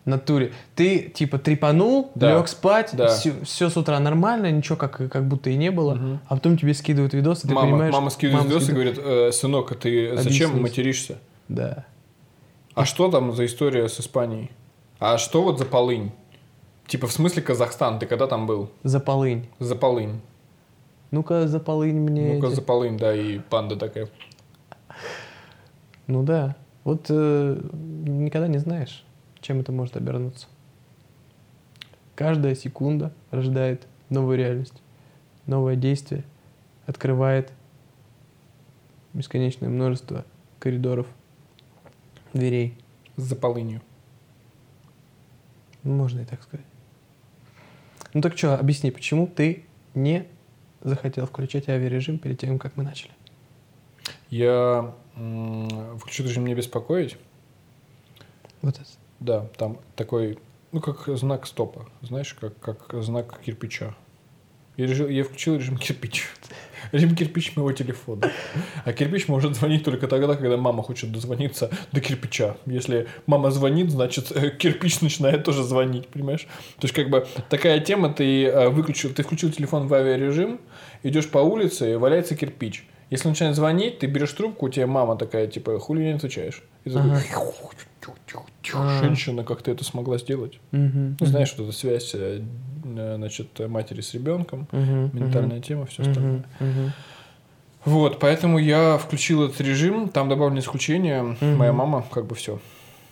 Натуре. 0.05 0.51
Ты 0.75 0.99
типа 0.99 1.37
трепанул, 1.39 2.11
Да. 2.15 2.37
лег 2.37 2.47
спать, 2.49 2.89
Да. 2.93 3.07
все, 3.07 3.69
с 3.69 3.77
утра 3.77 3.99
нормально, 3.99 4.51
ничего 4.51 4.75
как, 4.75 4.97
как 5.09 5.25
будто 5.27 5.49
и 5.49 5.55
не 5.55 5.71
было, 5.71 5.95
Мгм. 5.95 6.19
а 6.27 6.35
потом 6.35 6.57
тебе 6.57 6.73
скидывают 6.73 7.13
видосы, 7.13 7.47
ты 7.47 7.53
мама, 7.53 7.67
понимаешь... 7.69 7.93
мама 7.93 8.09
скидывает 8.09 8.45
видос 8.45 8.63
и 8.63 8.65
скидывает- 8.65 8.95
говорит, 8.95 9.29
«Э, 9.29 9.31
сынок, 9.31 9.71
а 9.71 9.75
ты 9.75 10.17
зачем 10.17 10.61
материшься? 10.61 11.19
Да. 11.47 11.85
А 12.75 12.85
что 12.85 13.09
там 13.09 13.33
за 13.33 13.45
история 13.45 13.87
с 13.87 13.99
Испанией? 13.99 14.51
А 14.99 15.17
что 15.17 15.43
вот 15.43 15.59
за 15.59 15.65
полынь? 15.65 16.11
Типа, 16.87 17.07
в 17.07 17.11
смысле 17.13 17.41
Казахстан? 17.41 17.97
Ты 17.99 18.05
когда 18.05 18.27
там 18.27 18.45
был? 18.45 18.69
За 18.83 18.99
полынь. 18.99 19.47
За 19.59 19.75
полынь. 19.75 20.19
Ну-ка, 21.11 21.47
за 21.47 21.59
полынь 21.59 21.99
мне... 21.99 22.33
Ну-ка, 22.33 22.47
эти- 22.47 22.55
за 22.55 22.61
полынь, 22.61 22.97
да, 22.97 23.15
и 23.15 23.39
панда 23.39 23.75
такая. 23.77 24.09
Ну 26.07 26.23
да. 26.23 26.55
Вот 26.83 27.05
э, 27.09 27.61
никогда 27.71 28.47
не 28.47 28.57
знаешь, 28.57 29.05
чем 29.43 29.59
это 29.59 29.71
может 29.71 29.95
обернуться. 29.95 30.47
Каждая 32.15 32.55
секунда 32.55 33.13
рождает 33.31 33.87
новую 34.09 34.37
реальность, 34.37 34.81
новое 35.45 35.75
действие, 35.75 36.23
открывает 36.85 37.51
бесконечное 39.13 39.69
множество 39.69 40.25
коридоров, 40.59 41.07
дверей. 42.33 42.77
За 43.15 43.35
полынью. 43.35 43.79
Можно 45.83 46.21
и 46.21 46.25
так 46.25 46.41
сказать. 46.41 46.65
Ну 48.13 48.21
так 48.21 48.35
что, 48.35 48.57
объясни, 48.57 48.89
почему 48.89 49.27
ты 49.27 49.65
не 49.93 50.25
захотел 50.81 51.27
включать 51.27 51.69
авиарежим 51.69 52.17
перед 52.17 52.39
тем, 52.39 52.57
как 52.57 52.75
мы 52.75 52.83
начали? 52.83 53.11
Я 54.31 54.95
включу 55.99 56.23
режим 56.23 56.47
«Не 56.47 56.55
беспокоить». 56.55 57.17
Вот 58.63 58.75
это. 58.75 59.02
Да, 59.24 59.47
там 59.55 59.80
такой, 59.95 60.38
ну, 60.74 60.82
как 60.82 61.07
знак 61.17 61.47
стопа. 61.47 61.86
Знаешь, 62.01 62.34
как, 62.34 62.59
как 62.59 63.01
знак 63.01 63.39
кирпича. 63.45 63.95
Я, 64.76 64.86
решил, 64.86 65.07
я 65.07 65.24
включил 65.24 65.55
режим 65.55 65.78
кирпич. 65.78 66.28
Режим 66.91 67.15
кирпич 67.15 67.55
моего 67.55 67.71
телефона. 67.71 68.30
А 68.84 68.91
кирпич 68.91 69.30
может 69.30 69.55
звонить 69.55 69.86
только 69.86 70.07
тогда, 70.07 70.36
когда 70.36 70.57
мама 70.57 70.84
хочет 70.84 71.11
дозвониться 71.11 71.69
до 71.93 72.01
кирпича. 72.01 72.57
Если 72.65 73.07
мама 73.26 73.49
звонит, 73.51 73.91
значит 73.91 74.32
э, 74.36 74.49
кирпич 74.49 74.99
начинает 74.99 75.45
тоже 75.45 75.63
звонить, 75.63 76.09
понимаешь? 76.09 76.47
То 76.80 76.86
есть 76.86 76.93
как 76.93 77.09
бы 77.09 77.26
такая 77.49 77.80
тема, 77.80 78.13
ты 78.13 78.45
э, 78.45 78.67
выключил, 78.67 79.13
ты 79.13 79.24
включил 79.24 79.51
телефон 79.51 79.88
в 79.88 79.93
авиарежим, 79.93 80.59
идешь 81.03 81.30
по 81.30 81.38
улице, 81.38 81.93
и 81.93 81.95
валяется 81.95 82.36
кирпич. 82.36 82.86
Если 83.09 83.28
он 83.28 83.32
начинает 83.32 83.55
звонить, 83.55 83.99
ты 83.99 84.07
берешь 84.07 84.34
трубку, 84.34 84.65
у 84.65 84.69
тебя 84.69 84.88
мама 84.88 85.15
такая, 85.15 85.47
типа, 85.47 85.80
хули 85.80 86.01
не 86.01 86.13
отвечаешь? 86.13 86.61
И 86.84 86.89
такой, 86.89 87.11
Ага. 87.11 87.21
Женщина, 88.99 89.43
как 89.43 89.61
ты 89.61 89.71
это 89.71 89.83
смогла 89.83 90.17
сделать? 90.17 90.59
Мгм. 90.71 91.17
Ну, 91.19 91.25
знаешь, 91.25 91.53
вот 91.57 91.63
эта 91.67 91.77
связь, 91.77 92.11
э, 92.15 92.41
э, 92.85 93.15
значит, 93.17 93.59
матери 93.67 94.01
с 94.01 94.13
ребенком, 94.13 94.67
Мгм. 94.71 95.09
ментальная 95.13 95.61
тема, 95.61 95.85
все 95.85 96.01
остальное. 96.03 96.43
Мгм. 96.59 96.93
Вот, 97.85 98.19
поэтому 98.19 98.59
я 98.59 98.97
включил 98.97 99.43
этот 99.43 99.59
режим, 99.61 100.07
там 100.09 100.29
добавлено 100.29 100.59
исключение, 100.59 101.21
Мгм. 101.21 101.57
моя 101.57 101.73
мама, 101.73 102.05
как 102.11 102.25
бы 102.25 102.35
все. 102.35 102.59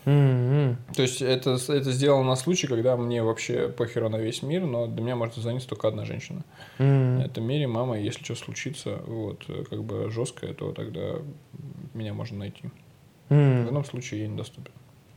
Мгм. 0.05 0.77
То 0.95 1.01
есть 1.03 1.21
это, 1.21 1.51
это 1.51 1.91
сделано 1.91 2.23
на 2.23 2.35
случай, 2.35 2.67
когда 2.67 2.97
мне 2.97 3.21
вообще 3.21 3.67
похеру 3.69 4.09
на 4.09 4.15
весь 4.17 4.41
мир, 4.41 4.65
но 4.65 4.87
до 4.87 5.01
меня 5.01 5.15
может 5.15 5.35
звонить 5.35 5.67
только 5.67 5.87
одна 5.87 6.05
женщина. 6.05 6.43
В 6.77 6.83
Мгм. 6.83 7.21
этом 7.21 7.43
мире 7.43 7.67
мама, 7.67 7.99
если 7.99 8.23
что 8.23 8.35
случится, 8.35 8.99
вот, 9.05 9.43
э, 9.47 9.63
как 9.69 9.83
бы 9.83 10.09
жесткое, 10.09 10.53
то 10.53 10.71
тогда 10.71 11.17
меня 11.93 12.13
можно 12.13 12.39
найти. 12.39 12.63
В 13.29 13.33
Мгм. 13.33 13.69
ином 13.69 13.85
случае 13.85 14.21
я 14.21 14.27
недоступен. 14.27 14.71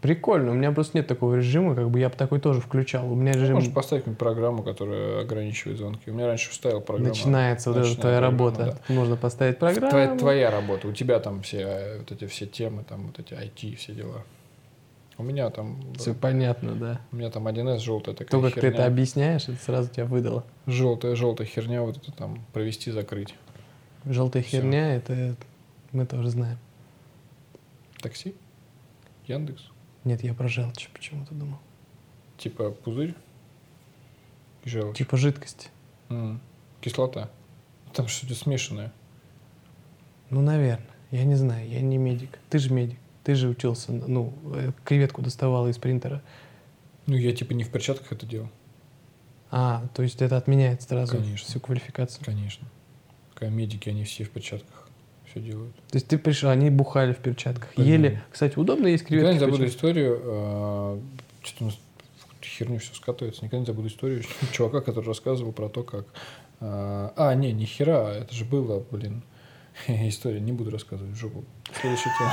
Прикольно, 0.04 0.50
у 0.50 0.54
меня 0.54 0.70
просто 0.70 0.98
нет 0.98 1.06
такого 1.06 1.36
режима, 1.36 1.74
как 1.74 1.88
бы 1.88 1.98
я 1.98 2.10
бы 2.10 2.14
такой 2.14 2.38
тоже 2.38 2.60
включал. 2.60 3.10
У 3.10 3.14
меня 3.14 3.32
режим 3.32 3.54
Можешь 3.54 3.72
поставить 3.72 4.04
программу, 4.18 4.62
которая 4.62 5.22
ограничивает 5.22 5.78
звонки. 5.78 6.10
У 6.10 6.12
меня 6.12 6.26
раньше 6.26 6.50
вставил 6.50 6.82
программу. 6.82 7.08
начинается 7.08 7.72
вот 7.72 7.86
эта 7.86 7.98
твоя 7.98 8.20
работа. 8.20 8.78
Можно 8.88 9.16
поставить 9.16 9.54
да. 9.54 9.60
программу. 9.60 9.88
Твоя, 9.88 10.16
твоя 10.18 10.50
работа. 10.50 10.88
У 10.88 10.92
тебя 10.92 11.20
там 11.20 11.40
все 11.40 11.60
э, 11.60 11.98
вот 12.00 12.12
эти 12.12 12.26
все 12.26 12.44
темы, 12.44 12.84
там 12.86 13.06
вот 13.06 13.18
эти 13.18 13.32
IT, 13.32 13.76
все 13.76 13.94
дела. 13.94 14.24
У 15.16 15.22
меня 15.22 15.48
там... 15.48 15.80
Все 15.94 16.12
понятно, 16.12 16.74
да. 16.74 17.00
У 17.10 17.16
меня 17.16 17.30
там 17.30 17.48
1С 17.48 17.78
желтая 17.78 18.14
такая 18.14 18.30
То, 18.30 18.46
как 18.46 18.56
ты 18.56 18.60
херня. 18.60 18.74
это 18.74 18.84
объясняешь, 18.84 19.48
это 19.48 19.56
сразу 19.56 19.88
тебя 19.88 20.04
выдало. 20.04 20.44
Желтая, 20.66 21.16
желтая 21.16 21.46
херня, 21.46 21.80
вот 21.80 21.96
это 21.96 22.12
там 22.12 22.44
провести, 22.52 22.90
закрыть. 22.90 23.34
Желтая 24.04 24.42
Всё. 24.42 24.58
херня, 24.58 24.96
это 24.96 25.34
мы 25.92 26.04
тоже 26.04 26.28
знаем. 26.28 26.58
Такси? 28.02 28.34
Яндекс? 29.26 29.70
Нет, 30.04 30.22
я 30.22 30.34
про 30.34 30.48
желчь 30.48 30.88
почему-то 30.92 31.34
думал. 31.34 31.58
Типа 32.36 32.70
пузырь? 32.70 33.14
Желчь. 34.64 34.98
Типа 34.98 35.16
жидкость. 35.16 35.70
М. 36.10 36.40
Кислота. 36.80 37.30
Там 37.94 38.08
что-то 38.08 38.34
смешанное. 38.34 38.92
Ну, 40.30 40.42
наверное. 40.42 40.86
Я 41.10 41.24
не 41.24 41.36
знаю, 41.36 41.68
я 41.68 41.80
не 41.80 41.96
медик. 41.96 42.38
Ты 42.50 42.58
же 42.58 42.72
медик. 42.72 42.98
Ты 43.22 43.34
же 43.36 43.48
учился, 43.48 43.92
ну, 43.92 44.34
э, 44.54 44.72
креветку 44.84 45.22
доставала 45.22 45.68
из 45.68 45.78
принтера. 45.78 46.22
Ну, 47.06 47.16
я 47.16 47.32
типа 47.32 47.52
не 47.52 47.64
в 47.64 47.70
перчатках 47.70 48.12
это 48.12 48.26
делал. 48.26 48.50
А, 49.50 49.86
то 49.94 50.02
есть 50.02 50.20
это 50.20 50.36
отменяет 50.36 50.82
сразу 50.82 51.16
Конечно. 51.16 51.46
всю 51.46 51.60
квалификацию. 51.60 52.24
Конечно. 52.24 52.66
Медики, 53.40 53.90
они 53.90 54.04
все 54.04 54.24
в 54.24 54.30
перчатках 54.30 54.73
все 55.34 55.40
делают. 55.40 55.74
То 55.90 55.96
есть 55.96 56.06
ты 56.06 56.16
пришел, 56.18 56.50
они 56.50 56.70
бухали 56.70 57.12
в 57.12 57.18
перчатках. 57.18 57.70
Конечно. 57.74 57.92
Ели. 57.92 58.22
Кстати, 58.30 58.58
удобно 58.58 58.86
есть 58.86 59.04
Никогда 59.04 59.26
креветки. 59.32 59.34
не 59.44 59.50
забуду 59.50 59.66
историю. 59.66 60.20
э, 60.22 61.00
Что-то 61.42 61.64
у 61.64 61.66
нас 61.66 61.78
херню 62.42 62.78
все 62.78 62.94
скатывается. 62.94 63.42
Никогда 63.44 63.58
не 63.60 63.66
забуду 63.66 63.88
историю 63.88 64.22
чувака, 64.52 64.80
который 64.80 65.06
рассказывал 65.06 65.52
про 65.52 65.68
то, 65.68 65.82
как... 65.82 66.04
э, 66.60 67.10
А, 67.16 67.34
не, 67.34 67.52
ни 67.52 67.64
хера, 67.64 68.12
это 68.12 68.34
же 68.34 68.44
было, 68.44 68.84
блин. 68.90 69.22
История, 69.88 70.40
не 70.40 70.52
буду 70.52 70.70
рассказывать 70.70 71.16
жопу. 71.16 71.44
Следующая 71.80 72.10
тема. 72.18 72.32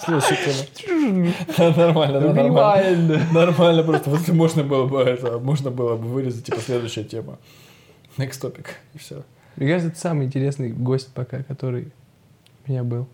Следующая 0.04 0.66
тема. 0.74 1.76
Нормально. 1.76 2.20
Нормально. 2.34 3.26
Нормально 3.32 3.82
просто. 3.84 4.10
Вот 4.10 4.28
можно 4.28 4.64
было 4.64 4.86
бы 4.86 5.00
это, 5.00 5.38
можно 5.38 5.70
было 5.70 5.96
бы 5.96 6.08
вырезать, 6.08 6.44
типа, 6.44 6.58
следующая 6.60 7.04
тема. 7.04 7.38
Next 8.18 8.40
topic. 8.42 8.66
И 8.94 8.98
все. 8.98 9.22
Мне 9.56 9.68
кажется, 9.68 9.90
это 9.90 9.98
самый 9.98 10.26
интересный 10.26 10.70
гость 10.70 11.12
пока, 11.12 11.42
который 11.42 11.92
у 12.66 12.70
меня 12.70 12.84
был. 12.84 13.08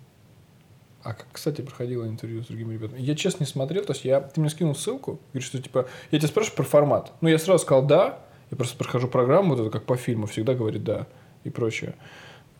А 1.02 1.14
как, 1.14 1.26
кстати, 1.32 1.62
проходило 1.62 2.06
интервью 2.06 2.42
с 2.42 2.48
другими 2.48 2.74
ребятами? 2.74 3.00
Я 3.00 3.14
честно 3.14 3.44
не 3.44 3.48
смотрел, 3.48 3.84
то 3.84 3.92
есть 3.92 4.04
я, 4.04 4.20
ты 4.20 4.40
мне 4.40 4.50
скинул 4.50 4.74
ссылку, 4.74 5.20
говоришь, 5.32 5.48
что 5.48 5.62
типа, 5.62 5.88
я 6.10 6.18
тебя 6.18 6.28
спрашиваю 6.28 6.56
про 6.56 6.64
формат. 6.64 7.12
Ну, 7.20 7.28
я 7.28 7.38
сразу 7.38 7.62
сказал 7.62 7.86
да, 7.86 8.18
я 8.50 8.56
просто 8.56 8.76
прохожу 8.76 9.08
программу, 9.08 9.54
вот 9.54 9.60
это 9.60 9.70
как 9.70 9.84
по 9.84 9.96
фильму, 9.96 10.26
всегда 10.26 10.54
говорит 10.54 10.84
да 10.84 11.06
и 11.44 11.50
прочее. 11.50 11.94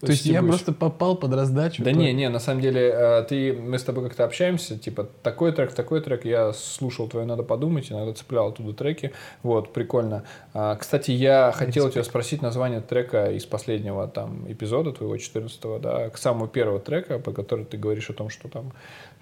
То 0.01 0.13
есть 0.13 0.27
я 0.27 0.43
просто 0.43 0.73
попал 0.73 1.17
под 1.17 1.35
раздачу. 1.35 1.83
Да 1.83 1.91
то- 1.91 1.97
не, 1.97 2.13
не, 2.13 2.29
на 2.29 2.39
самом 2.39 2.61
деле, 2.61 2.91
э, 2.95 3.25
ты, 3.29 3.53
мы 3.53 3.79
с 3.79 3.83
тобой 3.83 4.05
как-то 4.05 4.25
общаемся, 4.25 4.79
типа, 4.79 5.09
такой 5.23 5.53
трек, 5.53 5.73
такой 5.73 6.01
трек, 6.01 6.25
я 6.25 6.53
слушал 6.53 7.09
твое 7.09 7.27
«Надо 7.27 7.43
подумать», 7.43 7.91
иногда 7.91 8.13
цеплял 8.13 8.49
оттуда 8.49 8.73
треки, 8.73 9.13
вот, 9.43 9.73
прикольно. 9.73 10.25
А, 10.55 10.77
Кстати, 10.77 11.11
я 11.11 11.53
хотел 11.55 11.87
у 11.87 11.91
тебя 11.91 12.05
спросить 12.05 12.43
название 12.43 12.81
трека 12.81 13.33
из 13.33 13.45
последнего 13.45 14.07
там 14.07 14.51
эпизода 14.51 14.93
твоего 14.93 15.17
14 15.17 15.81
да, 15.81 16.11
к 16.11 16.19
самого 16.19 16.49
первого 16.49 16.79
трека, 16.79 17.19
по 17.19 17.33
которому 17.33 17.67
ты 17.67 17.77
говоришь 17.77 18.09
о 18.11 18.13
том, 18.13 18.31
что 18.31 18.49
там 18.49 18.73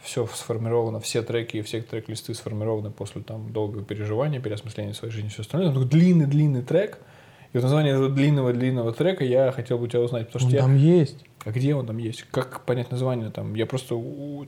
все 0.03 0.27
сформировано, 0.27 1.01
все 1.01 1.22
треки 1.22 1.57
и 1.57 1.62
все 1.62 1.81
трек-листы 1.81 2.35
сформированы 2.35 2.91
после 2.91 3.22
там 3.22 3.53
долгого 3.53 3.83
переживания, 3.83 4.41
переосмысления 4.41 4.93
своей 4.93 5.12
жизни 5.12 5.29
и 5.29 5.33
все 5.33 5.43
остальное. 5.43 5.72
Ну, 5.72 5.85
длинный-длинный 5.85 6.62
трек, 6.62 6.99
и 7.53 7.57
вот 7.57 7.62
название 7.62 7.92
этого 7.94 8.09
длинного-длинного 8.09 8.92
трека 8.92 9.24
я 9.24 9.53
хотел 9.53 9.78
бы 9.78 9.84
у 9.84 9.86
тебя 9.88 10.01
узнать, 10.01 10.26
потому 10.28 10.44
Он 10.44 10.49
что 10.51 10.57
я... 10.57 10.62
там 10.62 10.76
есть. 10.76 11.24
А 11.44 11.51
где 11.51 11.74
он 11.74 11.86
там 11.86 11.99
есть? 11.99 12.22
Как 12.32 12.62
понять 12.64 12.90
название 12.90 13.30
там? 13.30 13.55
Я 13.55 13.66
просто... 13.66 13.94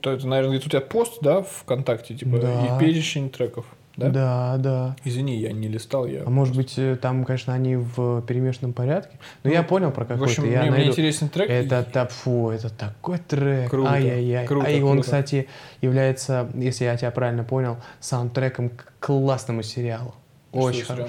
Это, 0.03 0.27
наверное, 0.27 0.57
у 0.57 0.61
тебя 0.61 0.81
пост, 0.81 1.19
да, 1.21 1.41
ВКонтакте, 1.43 2.13
типа, 2.15 2.39
Да. 2.39 2.75
и 2.75 2.79
перечень 2.79 3.29
треков, 3.29 3.65
да? 3.95 4.09
Да, 4.09 4.57
да. 4.57 4.95
Извини, 5.05 5.37
я 5.37 5.53
не 5.53 5.69
листал, 5.69 6.05
я... 6.05 6.23
А 6.25 6.29
может 6.29 6.57
быть, 6.57 6.73
э, 6.77 6.97
там, 7.01 7.23
конечно, 7.23 7.53
они 7.53 7.77
в 7.77 8.21
перемешанном 8.23 8.73
порядке. 8.73 9.17
Но 9.43 9.49
Ну, 9.49 9.55
я 9.55 9.63
понял 9.63 9.91
про 9.91 10.03
В 10.03 10.07
какой-то. 10.09 10.25
общем, 10.25 10.43
я 10.51 10.61
мне, 10.61 10.71
мне 10.71 10.71
найду. 10.71 10.91
интересен 10.91 11.29
трек. 11.29 11.49
Это 11.49 11.83
так, 11.89 12.11
фу, 12.11 12.49
это 12.49 12.69
такой 12.69 13.17
трек. 13.19 13.69
Круто, 13.69 13.91
Ай-яй-яй. 13.93 14.45
круто, 14.45 14.67
а 14.67 14.69
и 14.69 14.81
он, 14.81 14.91
круто. 14.97 15.03
кстати, 15.03 15.47
является, 15.81 16.49
если 16.53 16.83
я 16.83 16.97
тебя 16.97 17.11
правильно 17.11 17.45
понял, 17.45 17.77
саундтреком 18.01 18.69
к 18.71 18.91
классному 18.99 19.63
сериалу. 19.63 20.15
Что 20.51 20.59
Очень 20.61 20.85
сериал? 20.85 21.07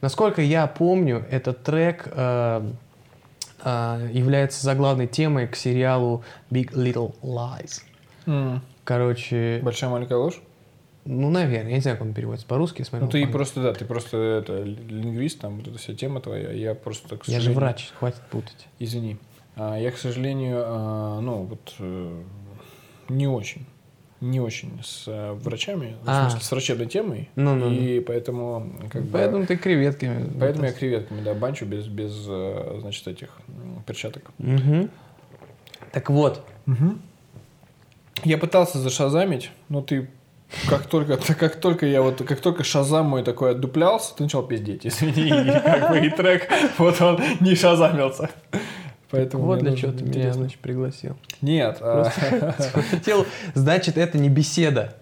Насколько 0.00 0.40
я 0.42 0.66
помню, 0.66 1.24
этот 1.30 1.62
трек 1.62 2.08
э, 2.10 2.70
э, 3.62 4.08
является 4.12 4.64
заглавной 4.64 5.06
темой 5.06 5.46
к 5.46 5.56
сериалу 5.56 6.24
Big 6.50 6.72
Little 6.72 7.14
Lies. 7.22 7.82
М, 8.26 8.62
Короче, 8.84 9.60
Большая 9.62 9.90
маленькая 9.90 10.16
ложь? 10.16 10.40
ну, 11.04 11.30
наверное, 11.30 11.70
я 11.70 11.76
не 11.76 11.80
знаю, 11.82 11.96
как 11.98 12.06
он 12.06 12.14
переводится 12.14 12.46
по-русски. 12.46 12.80
Ну, 12.80 12.84
ты 12.84 12.90
по-английски. 12.98 13.32
просто, 13.32 13.62
да, 13.62 13.72
ты 13.74 13.84
просто 13.84 14.16
это, 14.16 14.62
лингвист, 14.62 15.40
там, 15.40 15.58
вот 15.58 15.68
эта 15.68 15.78
вся 15.78 15.94
тема 15.94 16.20
твоя, 16.20 16.52
я 16.52 16.74
просто 16.74 17.08
так... 17.08 17.26
Я 17.28 17.40
же 17.40 17.52
врач, 17.52 17.90
хватит 17.98 18.20
путать. 18.30 18.68
Извини. 18.78 19.18
А, 19.56 19.76
Я, 19.78 19.90
к 19.90 19.98
сожалению, 19.98 20.62
а, 20.64 21.20
ну, 21.20 21.42
вот 21.44 21.74
э, 21.78 22.22
не 23.08 23.26
очень, 23.28 23.66
не 24.20 24.40
очень 24.40 24.80
с 24.84 25.04
э, 25.06 25.32
врачами, 25.32 25.96
в 26.02 26.08
А. 26.08 26.22
смысле, 26.30 26.40
с 26.44 26.50
врачебной 26.52 26.86
темой, 26.86 27.30
Ну-ну-ну. 27.36 27.74
и 27.74 28.00
поэтому, 28.00 28.72
как 28.90 29.02
бы... 29.02 29.12
Поэтому 29.12 29.46
ты 29.46 29.56
креветками. 29.56 30.30
Поэтому 30.38 30.66
я 30.66 30.72
креветками, 30.72 31.22
да, 31.22 31.34
банчу 31.34 31.64
без, 31.64 31.86
без 31.86 32.12
э, 32.28 32.78
значит, 32.80 33.06
этих 33.08 33.30
перчаток. 33.86 34.30
Так 35.92 36.10
вот, 36.10 36.44
Я 38.24 38.36
пытался 38.36 38.78
зашазамить, 38.78 39.50
но 39.68 39.80
ты 39.80 40.08
как 40.68 40.86
только, 40.86 41.16
как 41.34 41.56
только 41.56 41.86
я 41.86 42.02
вот, 42.02 42.22
как 42.26 42.40
только 42.40 42.64
шазам 42.64 43.06
мой 43.06 43.22
такой 43.22 43.52
отдуплялся, 43.52 44.14
ты 44.14 44.24
начал 44.24 44.42
пиздеть, 44.42 44.86
извини, 44.86 45.28
и 45.28 45.52
как 45.52 45.90
бы 45.90 45.98
и 46.06 46.10
трек, 46.10 46.48
вот 46.78 47.00
он 47.00 47.20
не 47.40 47.54
шазамился. 47.54 48.30
Поэтому 49.10 49.44
вот 49.44 49.58
для 49.58 49.76
чего 49.76 49.92
ты 49.92 50.04
меня, 50.04 50.32
значит, 50.32 50.60
пригласил. 50.60 51.16
Нет. 51.40 51.78
а, 51.80 52.10
Хотел, 52.90 53.26
значит, 53.54 53.98
это 53.98 54.18
не 54.18 54.28
беседа. 54.28 54.94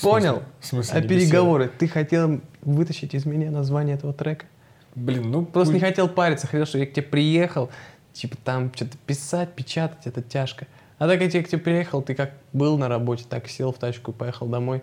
Понял? 0.00 0.42
В 0.60 0.66
смысле? 0.66 0.98
А 0.98 1.00
беседа? 1.00 1.14
переговоры. 1.14 1.70
Ты 1.78 1.86
хотел 1.86 2.40
вытащить 2.62 3.14
из 3.14 3.24
меня 3.24 3.50
название 3.50 3.96
этого 3.96 4.12
трека. 4.12 4.46
Блин, 4.94 5.30
ну... 5.30 5.44
Просто 5.44 5.74
не 5.74 5.80
хотел 5.80 6.08
париться, 6.08 6.46
хотел, 6.46 6.66
что 6.66 6.78
я 6.78 6.86
к 6.86 6.92
тебе 6.92 7.04
приехал, 7.04 7.70
типа 8.12 8.36
там 8.44 8.72
что-то 8.74 8.96
писать, 9.06 9.54
печатать, 9.54 10.06
это 10.06 10.22
тяжко. 10.22 10.66
А 10.98 11.06
так 11.06 11.20
я 11.20 11.42
к 11.42 11.48
тебе 11.48 11.58
приехал, 11.58 12.02
ты 12.02 12.16
как 12.16 12.32
был 12.52 12.76
на 12.78 12.88
работе, 12.88 13.24
так 13.28 13.48
сел 13.48 13.72
в 13.72 13.78
тачку 13.78 14.10
и 14.10 14.14
поехал 14.14 14.48
домой. 14.48 14.82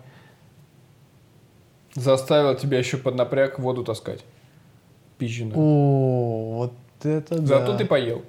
Заставил 1.94 2.56
тебя 2.56 2.78
еще 2.78 2.96
под 2.96 3.14
напряг 3.14 3.58
воду 3.58 3.84
таскать. 3.84 4.24
Пизженую. 5.18 5.58
О, 5.58 6.54
вот 6.56 6.72
это 7.04 7.38
да. 7.40 7.46
Зато 7.46 7.76
ты 7.76 7.84
поел. 7.84 8.24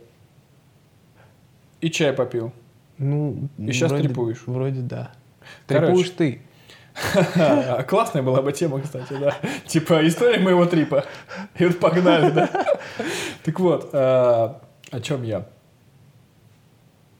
И 1.81 1.89
чай 1.89 2.13
попил. 2.13 2.51
Ну, 2.97 3.49
И 3.57 3.71
щас 3.71 3.91
вроде- 3.91 4.07
трепуешь. 4.07 4.43
Вроде 4.47 4.81
да. 4.81 5.11
Короче. 5.67 6.09
Ты. 6.09 6.41
Классная 7.87 8.23
была 8.23 8.41
бы 8.41 8.51
тема, 8.51 8.81
кстати, 8.81 9.13
да. 9.13 9.35
Типа 9.67 10.05
история 10.07 10.39
моего 10.39 10.65
трипа. 10.65 11.05
И 11.59 11.65
вот 11.65 11.79
погнали, 11.79 12.31
да. 12.31 12.49
Так 13.43 13.59
вот, 13.59 13.89
а, 13.93 14.59
о 14.91 14.99
чем 14.99 15.21
я? 15.23 15.45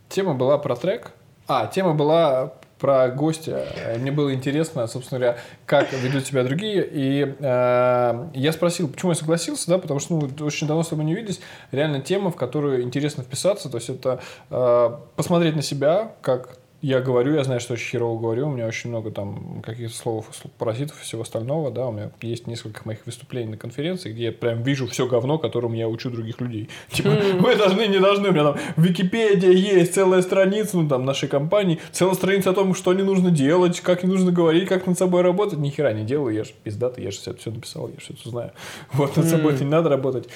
Тема 0.10 0.34
была 0.34 0.58
про 0.58 0.76
трек. 0.76 1.12
А, 1.48 1.68
тема 1.68 1.94
была 1.94 2.54
про 2.80 3.10
гостя. 3.10 3.66
Мне 4.00 4.12
было 4.12 4.34
интересно, 4.34 4.88
собственно 4.88 5.20
говоря, 5.20 5.38
как 5.66 5.92
ведут 5.94 6.26
себя 6.26 6.44
другие. 6.44 6.88
И 6.90 7.36
э, 7.40 8.28
я 8.34 8.52
спросил, 8.52 8.88
почему 8.88 9.12
я 9.12 9.16
согласился, 9.16 9.70
да, 9.70 9.78
потому 9.78 10.00
что 10.00 10.14
ну, 10.16 10.46
очень 10.46 10.68
давно 10.68 10.84
с 10.84 10.90
тобой 10.90 11.06
не 11.06 11.16
виделись. 11.16 11.40
Реально 11.72 12.02
тема, 12.02 12.32
в 12.32 12.36
которую 12.36 12.84
интересно 12.84 13.24
вписаться. 13.24 13.70
То 13.70 13.78
есть 13.78 13.90
это 13.90 14.22
э, 14.50 14.92
посмотреть 15.16 15.56
на 15.56 15.62
себя, 15.62 16.12
как 16.22 16.58
я 16.82 17.02
говорю, 17.02 17.34
я 17.34 17.44
знаю, 17.44 17.60
что 17.60 17.74
очень 17.74 17.90
херово 17.90 18.20
говорю, 18.20 18.48
у 18.48 18.52
меня 18.52 18.68
очень 18.68 18.92
много 18.92 19.10
там 19.10 19.64
каких-то 19.66 19.96
слов, 19.96 20.30
паразитов 20.60 21.02
и 21.02 21.04
всего 21.04 21.24
остального, 21.24 21.72
да, 21.72 21.88
у 21.88 21.92
меня 21.92 22.12
есть 22.22 22.46
несколько 22.46 22.82
моих 22.86 23.06
выступлений 23.08 23.50
на 23.50 23.58
конференции, 23.58 24.12
где 24.12 24.26
я 24.26 24.32
прям 24.32 24.62
вижу 24.62 24.86
все 24.86 25.08
говно, 25.08 25.40
которому 25.40 25.74
я 25.74 25.88
учу 25.88 26.12
других 26.12 26.40
людей. 26.40 26.70
Типа, 26.92 27.10
вы 27.40 27.56
должны, 27.56 27.88
не 27.88 28.00
должны, 28.00 28.30
у 28.30 28.32
меня 28.32 28.44
там 28.44 28.58
Википедия 28.78 29.52
есть, 29.52 29.96
целая 29.96 30.22
страница, 30.22 30.78
ну, 30.78 30.88
там, 30.88 31.04
нашей 31.04 31.28
компании, 31.28 31.80
целая 31.92 32.14
страница 32.14 32.52
о 32.52 32.54
том, 32.54 32.76
что 32.76 32.94
не 32.94 33.04
нужно 33.04 33.32
делать, 33.32 33.80
как 33.82 34.04
не 34.04 34.10
нужно 34.10 34.32
говорить, 34.32 34.70
как 34.70 34.86
над 34.86 35.00
собой 35.00 35.24
работать, 35.24 35.58
ни 35.58 35.72
хера 35.72 35.94
не 35.94 36.04
делаю, 36.04 36.36
я 36.36 36.44
же 36.44 36.52
пиздатый, 36.64 37.04
я 37.04 37.10
же 37.10 37.18
все, 37.18 37.34
все 37.34 37.50
написал, 37.50 37.88
я 37.88 38.00
же 38.00 38.16
все 38.16 38.30
знаю. 38.30 38.52
Вот, 38.94 39.18
над 39.18 39.26
собой 39.26 39.54
это 39.54 39.64
не 39.64 39.70
надо 39.72 39.90
работать. 39.90 40.30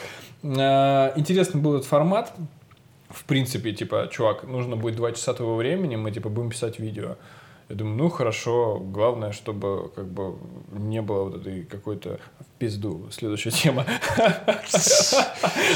А, 0.44 1.14
Интересный 1.16 1.62
был 1.62 1.76
этот 1.76 1.88
формат, 1.88 2.34
в 3.14 3.24
принципе, 3.26 3.74
типа, 3.74 4.08
чувак, 4.12 4.44
нужно 4.44 4.76
будет 4.76 4.96
два 4.96 5.12
часа 5.12 5.34
твоего 5.34 5.56
времени, 5.56 5.96
мы, 5.96 6.12
типа, 6.12 6.30
будем 6.30 6.50
писать 6.50 6.80
видео. 6.80 7.18
Я 7.70 7.76
думаю, 7.76 7.98
ну, 7.98 8.10
хорошо, 8.10 8.80
главное, 8.80 9.32
чтобы, 9.32 9.92
как 9.96 10.08
бы, 10.08 10.38
не 10.72 11.02
было 11.02 11.24
вот 11.24 11.36
этой 11.42 11.64
какой-то 11.64 12.20
пизду. 12.62 13.08
Следующая 13.10 13.50
тема. 13.50 13.88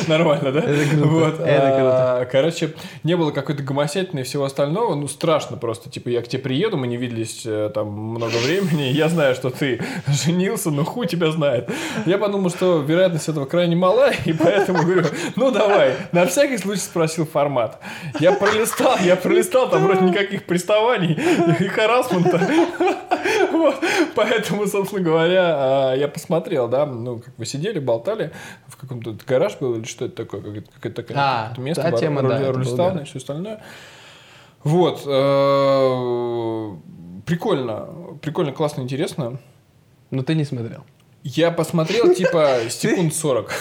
Нормально, 0.07 0.51
да? 0.51 0.59
Это 0.59 0.89
круто, 0.91 1.07
Вот, 1.07 1.39
это 1.39 2.21
а, 2.21 2.25
Короче, 2.25 2.75
не 3.03 3.17
было 3.17 3.31
какой-то 3.31 3.63
гомосятины 3.63 4.19
и 4.19 4.23
всего 4.23 4.43
остального. 4.43 4.93
Ну, 4.93 5.07
страшно 5.07 5.57
просто. 5.57 5.89
Типа, 5.89 6.09
я 6.09 6.21
к 6.21 6.27
тебе 6.27 6.43
приеду, 6.43 6.77
мы 6.77 6.85
не 6.85 6.97
виделись 6.97 7.41
э, 7.43 7.71
там 7.73 7.87
много 7.87 8.35
времени. 8.35 8.83
Я 8.83 9.09
знаю, 9.09 9.33
что 9.33 9.49
ты 9.49 9.81
женился, 10.07 10.69
но 10.69 10.83
хуй 10.85 11.07
тебя 11.07 11.31
знает. 11.31 11.71
Я 12.05 12.19
подумал, 12.19 12.51
что 12.51 12.81
вероятность 12.81 13.29
этого 13.29 13.45
крайне 13.45 13.75
мала, 13.75 14.11
и 14.25 14.33
поэтому 14.33 14.83
говорю, 14.83 15.07
ну, 15.35 15.49
давай. 15.49 15.95
На 16.11 16.27
всякий 16.27 16.59
случай 16.59 16.81
спросил 16.81 17.25
формат. 17.25 17.79
Я 18.19 18.31
пролистал, 18.31 18.97
я 19.03 19.15
пролистал, 19.15 19.71
там 19.71 19.85
вроде 19.85 20.01
никаких 20.01 20.45
приставаний 20.45 21.17
и 21.59 21.67
харасмента. 21.67 22.47
Вот. 23.51 23.75
Поэтому, 24.15 24.67
собственно 24.67 25.01
говоря, 25.01 25.55
а, 25.55 25.93
я 25.95 26.07
посмотрел, 26.07 26.67
да, 26.75 26.85
ну, 26.85 27.19
как 27.19 27.33
вы 27.37 27.45
сидели, 27.45 27.79
болтали, 27.79 28.31
в 28.67 28.75
каком-то 28.77 29.15
гараж 29.27 29.57
был 29.59 29.75
или 29.75 29.85
что 29.85 30.05
это 30.05 30.15
такое, 30.25 30.41
какое-то 30.41 31.01
такое 31.01 31.17
А, 31.17 31.53
место, 31.57 31.83
та 31.83 31.91
бар- 31.91 31.99
тема, 31.99 32.21
руль- 32.21 32.29
да, 32.39 32.51
рулистан 32.51 32.99
и 32.99 33.03
все 33.05 33.17
остальное. 33.19 33.61
Вот. 34.63 35.03
э, 35.05 36.75
Прикольно. 37.25 37.87
Прикольно, 38.21 38.51
классно, 38.51 38.81
интересно. 38.81 39.39
Но 40.11 40.21
ты 40.23 40.35
не 40.35 40.43
смотрел. 40.45 40.83
Я 41.23 41.51
посмотрел, 41.51 42.13
типа, 42.13 42.59
секунд 42.69 43.13
40. 43.13 43.51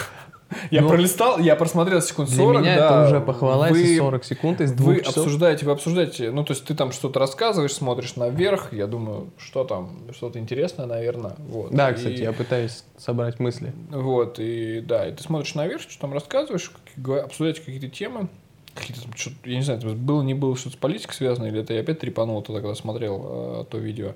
Я 0.69 0.81
Ну, 0.81 0.89
пролистал, 0.89 1.39
я 1.39 1.55
просмотрел 1.55 2.01
секунд 2.01 2.29
Для 2.29 2.37
40, 2.37 2.61
меня 2.61 2.75
да. 2.77 2.85
это 3.01 3.07
уже 3.07 3.19
похвала, 3.19 3.67
Вы- 3.69 3.79
если 3.79 3.97
40 3.97 4.23
секунд 4.23 4.61
из 4.61 4.71
вы 4.71 4.77
двух 4.77 4.97
часов. 4.99 5.17
обсуждаете, 5.17 5.65
вы 5.65 5.71
обсуждаете, 5.71 6.31
ну, 6.31 6.43
то 6.43 6.53
есть 6.53 6.65
ты 6.65 6.75
там 6.75 6.91
что-то 6.91 7.19
рассказываешь, 7.19 7.73
смотришь 7.73 8.15
наверх, 8.15 8.71
я 8.71 8.85
думаю, 8.87 9.31
что 9.37 9.63
там, 9.63 9.89
что-то 10.15 10.37
интересное, 10.39 10.85
наверное. 10.85 11.35
Вот. 11.49 11.71
Да, 11.71 11.89
И- 11.89 11.95
кстати, 11.95 12.21
я 12.21 12.31
пытаюсь 12.31 12.83
собрать 12.97 13.39
мысли. 13.39 13.73
Вот, 13.89 14.37
и 14.39 14.81
да, 14.81 15.07
и 15.07 15.13
ты 15.13 15.23
смотришь 15.23 15.55
наверх, 15.55 15.81
что 15.81 15.99
там 15.99 16.13
рассказываешь, 16.13 16.71
как- 17.03 17.25
обсуждаете 17.25 17.61
какие-то 17.61 17.89
темы, 17.89 18.27
какие-то 18.75 19.01
там, 19.03 19.13
что 19.15 19.31
я 19.45 19.55
не 19.55 19.63
знаю, 19.63 19.79
было, 19.95 20.21
не 20.21 20.33
было 20.35 20.55
что-то 20.55 20.75
с 20.75 20.79
политикой 20.79 21.13
связано, 21.13 21.45
или 21.47 21.61
это 21.61 21.73
я 21.73 21.79
опять 21.81 21.99
трепанул 21.99 22.41
тогда, 22.43 22.61
когда 22.61 22.75
смотрел 22.75 23.25
э, 23.25 23.65
то 23.69 23.77
видео. 23.77 24.11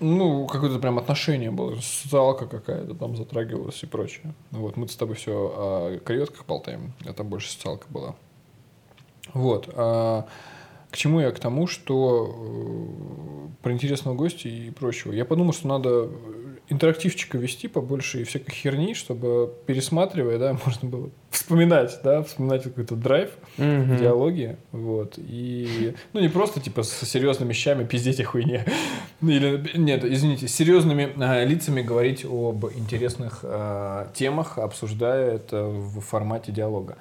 Ну, 0.00 0.46
какое-то 0.46 0.78
прям 0.78 0.98
отношение 0.98 1.50
было, 1.50 1.76
социалка 1.76 2.46
какая-то 2.46 2.94
там 2.94 3.16
затрагивалась 3.16 3.82
и 3.82 3.86
прочее. 3.86 4.34
Вот, 4.50 4.76
мы 4.76 4.88
с 4.88 4.96
тобой 4.96 5.14
все 5.14 5.32
о 5.32 5.98
креветках 6.04 6.44
болтаем, 6.46 6.92
а 7.06 7.12
там 7.12 7.28
больше 7.28 7.52
социалка 7.52 7.86
была. 7.88 8.14
Вот. 9.32 9.68
а 9.74 10.26
к 10.94 10.96
чему 10.96 11.18
я? 11.18 11.32
К 11.32 11.40
тому, 11.40 11.66
что 11.66 12.36
э, 12.38 13.62
про 13.62 13.72
интересного 13.72 14.14
гостя 14.14 14.48
и 14.48 14.70
прочего. 14.70 15.10
Я 15.10 15.24
подумал, 15.24 15.52
что 15.52 15.66
надо 15.66 16.08
интерактивчика 16.68 17.36
вести 17.36 17.66
побольше 17.66 18.20
и 18.20 18.24
всякой 18.24 18.52
херни, 18.52 18.94
чтобы 18.94 19.52
пересматривая, 19.66 20.38
да, 20.38 20.56
можно 20.64 20.88
было 20.88 21.10
вспоминать, 21.30 21.98
да, 22.04 22.22
вспоминать 22.22 22.62
какой-то 22.62 22.94
драйв 22.94 23.30
Мгм. 23.56 23.96
диалоги, 23.96 24.56
вот, 24.70 25.14
и, 25.16 25.94
ну, 26.12 26.20
не 26.20 26.28
просто, 26.28 26.60
типа, 26.60 26.84
с 26.84 27.00
серьезными 27.00 27.48
вещами 27.48 27.82
пиздеть 27.84 28.20
о 28.20 28.24
хуйне, 28.24 28.64
Ну, 29.20 29.30
или, 29.30 29.76
нет, 29.76 30.04
извините, 30.04 30.46
с 30.46 30.54
серьезными 30.54 31.12
а, 31.18 31.44
лицами 31.44 31.82
говорить 31.82 32.24
об 32.24 32.66
интересных 32.66 33.40
а, 33.42 34.12
темах, 34.14 34.58
обсуждая 34.58 35.34
это 35.34 35.64
в 35.64 35.98
формате 36.02 36.52
диалога. 36.52 36.98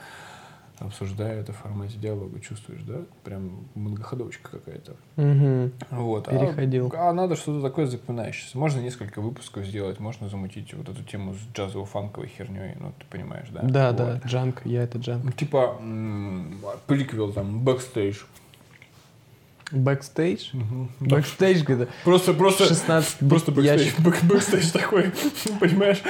Обсуждая 0.79 1.39
это 1.39 1.53
в 1.53 1.57
формате 1.57 1.97
диалога, 1.97 2.39
чувствуешь, 2.39 2.81
да? 2.81 3.01
Прям 3.23 3.67
многоходовочка 3.75 4.49
какая-то. 4.51 4.95
Мгм. 5.15 5.71
Вот. 5.91 6.27
Переходил. 6.29 6.91
А, 6.95 7.09
а 7.09 7.13
надо 7.13 7.35
что-то 7.35 7.61
такое 7.61 7.85
запоминающееся. 7.85 8.57
Можно 8.57 8.79
несколько 8.81 9.21
выпусков 9.21 9.65
сделать, 9.65 9.99
можно 9.99 10.29
замутить 10.29 10.73
вот 10.73 10.89
эту 10.89 11.03
тему 11.03 11.35
с 11.35 11.55
джазово-фанковой 11.57 12.27
херней, 12.27 12.75
ну, 12.79 12.91
ты 12.97 13.05
понимаешь, 13.09 13.47
да? 13.51 13.61
Да, 13.61 13.87
Вот. 13.91 13.97
да, 13.97 14.21
junk, 14.27 14.61
я 14.65 14.83
это 14.83 14.97
junk. 14.97 15.23
Ну, 15.23 15.31
Типа 15.31 15.77
м, 15.79 16.59
приквел 16.87 17.31
там, 17.31 17.59
бэкстейдж. 17.59 18.23
Бэкстейдж? 19.71 20.49
Мгм. 20.53 20.89
Бэкстейдж 20.99 21.63
где-то 21.63 21.87
Просто, 22.03 22.33
просто, 22.33 22.65
16 22.65 23.17
просто 23.29 23.51
бэкстейдж, 23.51 23.93
бэкстейдж 24.23 24.71
такой, 24.71 25.11
понимаешь? 25.59 26.01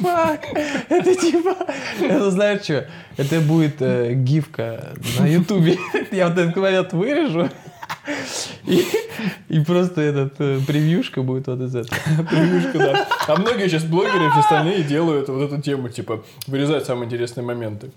Fuck! 0.00 0.46
Это 0.88 1.14
типа... 1.14 1.56
Это 2.00 2.30
знаешь 2.30 2.62
что? 2.62 2.88
Это 3.16 3.40
будет 3.40 3.80
э, 3.80 4.12
гифка 4.14 4.94
на 5.18 5.26
ютубе. 5.26 5.78
Я 6.10 6.28
вот 6.28 6.38
этот 6.38 6.56
момент 6.56 6.92
вырежу. 6.92 7.48
И, 8.64 8.84
и 9.48 9.60
просто 9.60 10.00
этот 10.00 10.34
э, 10.40 10.58
превьюшка 10.66 11.22
будет 11.22 11.46
вот 11.46 11.60
из 11.60 11.74
этого. 11.74 11.98
Превьюшка, 12.28 12.78
да. 12.78 13.08
А 13.26 13.36
многие 13.36 13.68
сейчас 13.68 13.84
блогеры 13.84 14.26
и 14.26 14.30
все 14.30 14.40
остальные 14.40 14.82
делают 14.82 15.28
вот 15.28 15.42
эту 15.42 15.62
тему, 15.62 15.88
типа, 15.88 16.24
вырезать 16.46 16.84
самые 16.84 17.06
интересные 17.06 17.44
моменты. 17.44 17.92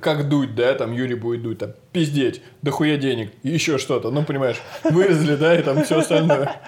Как 0.00 0.28
дуть, 0.28 0.54
да, 0.54 0.74
там 0.74 0.92
Юрий 0.92 1.14
будет 1.14 1.42
дуть, 1.42 1.58
там, 1.58 1.70
пиздеть, 1.92 2.42
дохуя 2.62 2.96
денег, 2.96 3.32
и 3.42 3.48
еще 3.48 3.78
что-то, 3.78 4.10
ну, 4.10 4.22
понимаешь, 4.24 4.58
вырезали, 4.84 5.36
да, 5.36 5.58
и 5.58 5.62
там 5.62 5.82
все 5.84 5.98
остальное. 5.98 6.60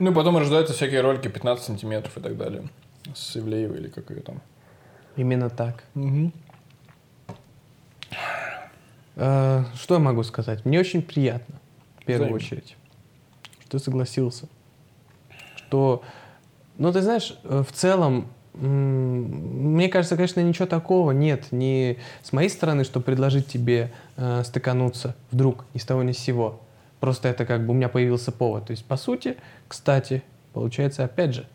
Ну, 0.00 0.14
потом 0.14 0.38
рождаются 0.38 0.72
всякие 0.72 1.02
ролики 1.02 1.28
15 1.28 1.62
сантиметров 1.64 2.16
и 2.16 2.20
так 2.20 2.36
далее. 2.38 2.64
С 3.14 3.36
Ивлеевой 3.36 3.78
или 3.80 3.88
как 3.88 4.08
ее 4.10 4.22
там. 4.22 4.40
Именно 5.16 5.50
так. 5.50 5.84
Э, 9.16 9.64
Что 9.74 9.94
я 9.94 10.00
могу 10.00 10.22
сказать? 10.22 10.64
Мне 10.64 10.80
очень 10.80 11.02
приятно, 11.02 11.56
в 12.00 12.04
первую 12.06 12.28
Взаимно. 12.28 12.36
очередь, 12.36 12.76
что 13.60 13.72
ты 13.72 13.78
согласился. 13.78 14.48
Что, 15.56 16.02
ну, 16.78 16.90
ты 16.92 17.02
знаешь, 17.02 17.38
э, 17.44 17.62
в 17.62 17.70
целом, 17.72 18.28
мне 18.54 19.88
кажется, 19.90 20.16
конечно, 20.16 20.40
ничего 20.40 20.66
такого 20.66 21.10
нет 21.12 21.48
ни 21.52 21.98
с 22.22 22.32
моей 22.32 22.48
стороны, 22.48 22.84
что 22.84 23.00
предложить 23.00 23.48
тебе 23.48 23.92
э, 24.16 24.42
стыкануться 24.44 25.14
вдруг 25.30 25.66
ни 25.74 25.78
с 25.78 25.84
того 25.84 26.02
ни 26.02 26.12
с 26.12 26.18
сего. 26.18 26.58
Просто 27.00 27.28
это 27.28 27.46
как 27.46 27.64
бы 27.66 27.72
у 27.72 27.74
меня 27.74 27.88
появился 27.88 28.30
повод. 28.30 28.66
То 28.66 28.72
есть, 28.72 28.84
по 28.84 28.96
сути, 28.96 29.36
кстати, 29.68 30.22
получается, 30.52 31.04
опять 31.04 31.34
же, 31.34 31.46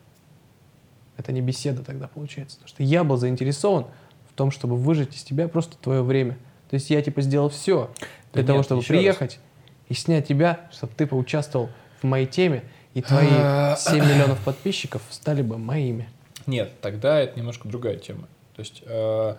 это 1.17 1.31
не 1.31 1.41
беседа 1.41 1.83
тогда 1.83 2.07
получается. 2.07 2.57
Потому 2.57 2.69
что 2.69 2.83
я 2.83 3.03
был 3.03 3.17
заинтересован 3.17 3.85
в 4.29 4.33
том, 4.35 4.51
чтобы 4.51 4.75
выжать 4.75 5.15
из 5.15 5.23
тебя 5.23 5.47
просто 5.47 5.77
твое 5.77 6.01
время. 6.01 6.37
То 6.69 6.73
есть 6.73 6.89
я 6.89 7.01
типа 7.01 7.21
сделал 7.21 7.49
все 7.49 7.91
для 8.33 8.41
Да 8.43 8.47
того, 8.47 8.57
нет, 8.59 8.65
чтобы 8.65 8.81
еще 8.81 8.93
раз. 8.93 8.99
приехать 8.99 9.39
и 9.87 9.93
снять 9.93 10.27
тебя, 10.27 10.61
чтобы 10.71 10.93
ты 10.97 11.05
поучаствовал 11.05 11.69
в 12.01 12.05
моей 12.05 12.25
теме, 12.25 12.63
и 12.95 13.01
твои 13.01 13.27
А. 13.31 13.75
7 13.77 13.97
миллионов 14.03 14.39
подписчиков 14.43 15.01
стали 15.09 15.41
бы 15.41 15.57
моими. 15.57 16.09
Нет, 16.47 16.71
тогда 16.81 17.19
это 17.19 17.37
немножко 17.37 17.67
другая 17.67 17.97
тема. 17.97 18.27
То 18.55 18.61
есть, 18.61 18.81
э, 18.85 19.35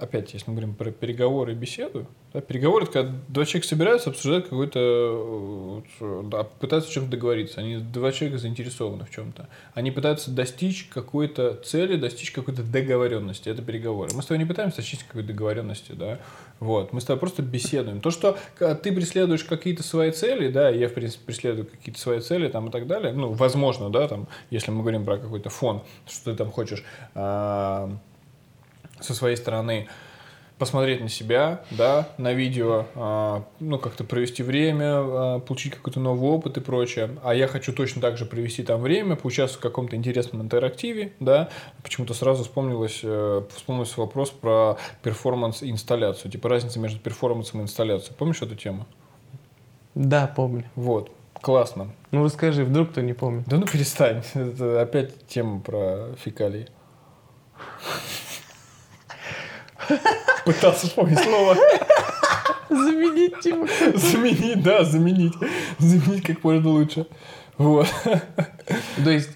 опять, 0.00 0.32
если 0.32 0.50
мы 0.50 0.56
говорим 0.56 0.74
про 0.74 0.90
переговоры 0.90 1.52
и 1.52 1.54
беседу, 1.54 2.06
да, 2.32 2.40
переговоры 2.40 2.84
это 2.84 2.92
когда 2.92 3.14
два 3.28 3.44
человека 3.44 3.68
собираются, 3.68 4.10
обсуждают 4.10 4.44
какой-то, 4.44 5.82
э, 6.00 6.22
да, 6.24 6.44
пытаются 6.44 6.90
о 6.90 6.94
чем-то 6.94 7.10
договориться. 7.10 7.60
Они 7.60 7.76
два 7.78 8.12
человека 8.12 8.38
заинтересованы 8.38 9.04
в 9.04 9.10
чем-то. 9.10 9.48
Они 9.74 9.90
пытаются 9.90 10.30
достичь 10.30 10.88
какой-то 10.92 11.54
цели, 11.64 11.96
достичь 11.96 12.30
какой-то 12.30 12.62
договоренности. 12.62 13.48
Это 13.48 13.62
переговоры. 13.62 14.10
Мы 14.14 14.22
с 14.22 14.26
тобой 14.26 14.38
не 14.38 14.46
пытаемся 14.46 14.78
достичь 14.78 15.04
какой-то 15.04 15.28
договоренности, 15.28 15.92
да. 15.92 16.18
Вот. 16.60 16.92
Мы 16.92 17.00
с 17.00 17.04
тобой 17.04 17.20
просто 17.20 17.42
беседуем. 17.42 18.00
То, 18.00 18.10
что 18.10 18.38
ты 18.58 18.92
преследуешь 18.92 19.44
какие-то 19.44 19.82
свои 19.82 20.10
цели, 20.12 20.50
да, 20.50 20.68
я, 20.68 20.88
в 20.88 20.94
принципе, 20.94 21.24
преследую 21.26 21.66
какие-то 21.66 22.00
свои 22.00 22.20
цели 22.20 22.48
там 22.48 22.68
и 22.68 22.70
так 22.70 22.86
далее, 22.86 23.12
ну, 23.12 23.32
возможно, 23.32 23.90
да, 23.90 24.06
там, 24.08 24.28
если 24.50 24.70
мы 24.70 24.82
говорим 24.82 25.04
про 25.04 25.18
какой-то 25.18 25.50
фон, 25.50 25.82
что 26.06 26.30
ты 26.30 26.36
там 26.36 26.50
хочешь 26.50 26.84
а, 27.14 27.90
со 29.00 29.14
своей 29.14 29.36
стороны 29.36 29.88
посмотреть 30.60 31.00
на 31.00 31.08
себя, 31.08 31.62
да, 31.70 32.10
на 32.18 32.34
видео, 32.34 32.84
а, 32.94 33.44
ну, 33.60 33.78
как-то 33.78 34.04
провести 34.04 34.42
время, 34.42 34.92
а, 34.92 35.38
получить 35.40 35.74
какой-то 35.74 36.00
новый 36.00 36.30
опыт 36.30 36.58
и 36.58 36.60
прочее. 36.60 37.16
А 37.24 37.34
я 37.34 37.48
хочу 37.48 37.72
точно 37.72 38.02
так 38.02 38.18
же 38.18 38.26
провести 38.26 38.62
там 38.62 38.82
время, 38.82 39.16
поучаствовать 39.16 39.58
в 39.58 39.62
каком-то 39.62 39.96
интересном 39.96 40.42
интерактиве, 40.42 41.14
да. 41.18 41.48
Почему-то 41.82 42.12
сразу 42.12 42.44
вспомнилось, 42.44 43.00
э, 43.02 43.42
вспомнился 43.56 43.98
вопрос 44.00 44.30
про 44.30 44.76
перформанс 45.02 45.62
и 45.62 45.70
инсталляцию. 45.70 46.30
Типа 46.30 46.50
разница 46.50 46.78
между 46.78 47.00
перформансом 47.00 47.60
и 47.60 47.62
инсталляцией. 47.62 48.14
Помнишь 48.18 48.42
эту 48.42 48.54
тему? 48.54 48.86
Да, 49.94 50.26
помню. 50.26 50.64
Вот. 50.74 51.10
Классно. 51.40 51.90
Ну 52.10 52.22
расскажи, 52.22 52.64
вдруг 52.64 52.90
кто 52.90 53.00
не 53.00 53.14
помнит. 53.14 53.44
Да 53.46 53.56
ну 53.56 53.66
перестань. 53.66 54.22
Это 54.34 54.82
опять 54.82 55.26
тема 55.26 55.60
про 55.60 56.10
фекалии. 56.22 56.68
Пытался 60.44 60.86
вспомнить 60.86 61.18
слово. 61.18 61.56
Заменить 62.68 63.40
тему. 63.40 63.66
Заменить, 63.94 64.62
да, 64.62 64.84
заменить. 64.84 65.34
Заменить 65.78 66.24
как 66.24 66.42
можно 66.44 66.70
лучше. 66.70 67.06
Вот. 67.58 67.88
То 69.04 69.10
есть... 69.10 69.30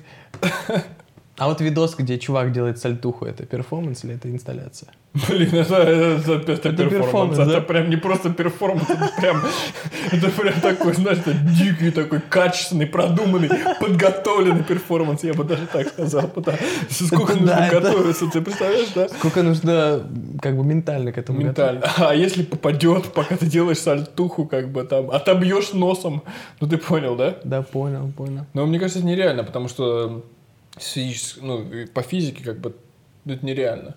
А 1.37 1.49
вот 1.49 1.61
видос, 1.61 1.97
где 1.97 2.17
чувак 2.19 2.53
делает 2.53 2.79
сальтуху, 2.79 3.25
это 3.27 3.45
перформанс 3.45 4.05
или 4.05 4.15
это 4.15 4.31
инсталляция? 4.31 4.91
Блин, 5.29 5.55
это, 5.55 5.75
это, 5.77 6.33
это, 6.33 6.53
это 6.53 6.69
Это 6.69 6.87
перформанс. 6.87 7.39
Это 7.39 7.53
да? 7.53 7.61
прям 7.61 7.91
не 7.91 7.97
просто 7.97 8.31
перформанс, 8.31 8.89
это 8.89 9.11
прям, 9.21 9.43
это 10.13 10.31
прям 10.31 10.61
такой, 10.61 10.95
знаешь, 10.95 11.19
это 11.19 11.33
дикий 11.35 11.91
такой, 11.91 12.21
качественный, 12.21 12.87
продуманный, 12.87 13.49
подготовленный 13.81 14.63
перформанс, 14.63 15.25
я 15.25 15.35
бы 15.35 15.43
даже 15.45 15.67
так 15.67 15.89
сказал. 15.89 16.29
Потому, 16.29 16.57
сколько 16.89 17.33
Это 17.33 17.41
нужно 17.41 17.47
да, 17.57 17.67
это- 17.67 17.81
готовиться, 17.81 18.27
ты 18.31 18.41
представляешь, 18.41 18.89
да? 18.95 19.09
Сколько 19.09 19.43
нужно 19.43 20.07
как 20.41 20.57
бы 20.57 20.65
ментально 20.65 21.11
к 21.13 21.19
этому 21.19 21.41
Ментально. 21.41 21.83
А 21.99 22.15
если 22.15 22.45
попадет, 22.45 23.13
пока 23.13 23.37
ты 23.37 23.47
делаешь 23.47 23.79
сальтуху, 23.79 24.47
как 24.47 24.71
бы 24.71 24.85
там, 24.85 25.11
отобьешь 25.11 25.73
носом, 25.73 26.23
ну 26.61 26.69
ты 26.69 26.77
понял, 26.77 27.17
да? 27.17 27.31
готовиться? 27.31 27.37
Да, 27.45 27.63
понял, 27.63 28.11
понял. 28.17 28.47
Но 28.53 28.67
мне 28.67 28.79
кажется, 28.79 29.01
это 29.01 29.09
нереально, 29.09 29.43
потому 29.45 29.69
что 29.69 30.25
с 30.79 30.93
физической- 30.93 31.41
ну, 31.43 31.65
по 31.93 32.03
физике 32.03 32.45
как 32.45 32.59
бы 32.59 32.75
это 33.27 33.45
нереально. 33.45 33.95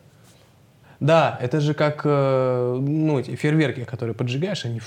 Да, 0.99 1.38
это 1.39 1.61
же 1.61 1.75
как 1.75 2.01
э, 2.05 2.78
ну, 2.82 3.19
эти 3.19 3.36
фейерверки, 3.36 3.84
которые 3.84 4.15
поджигаешь, 4.15 4.65
они 4.65 4.82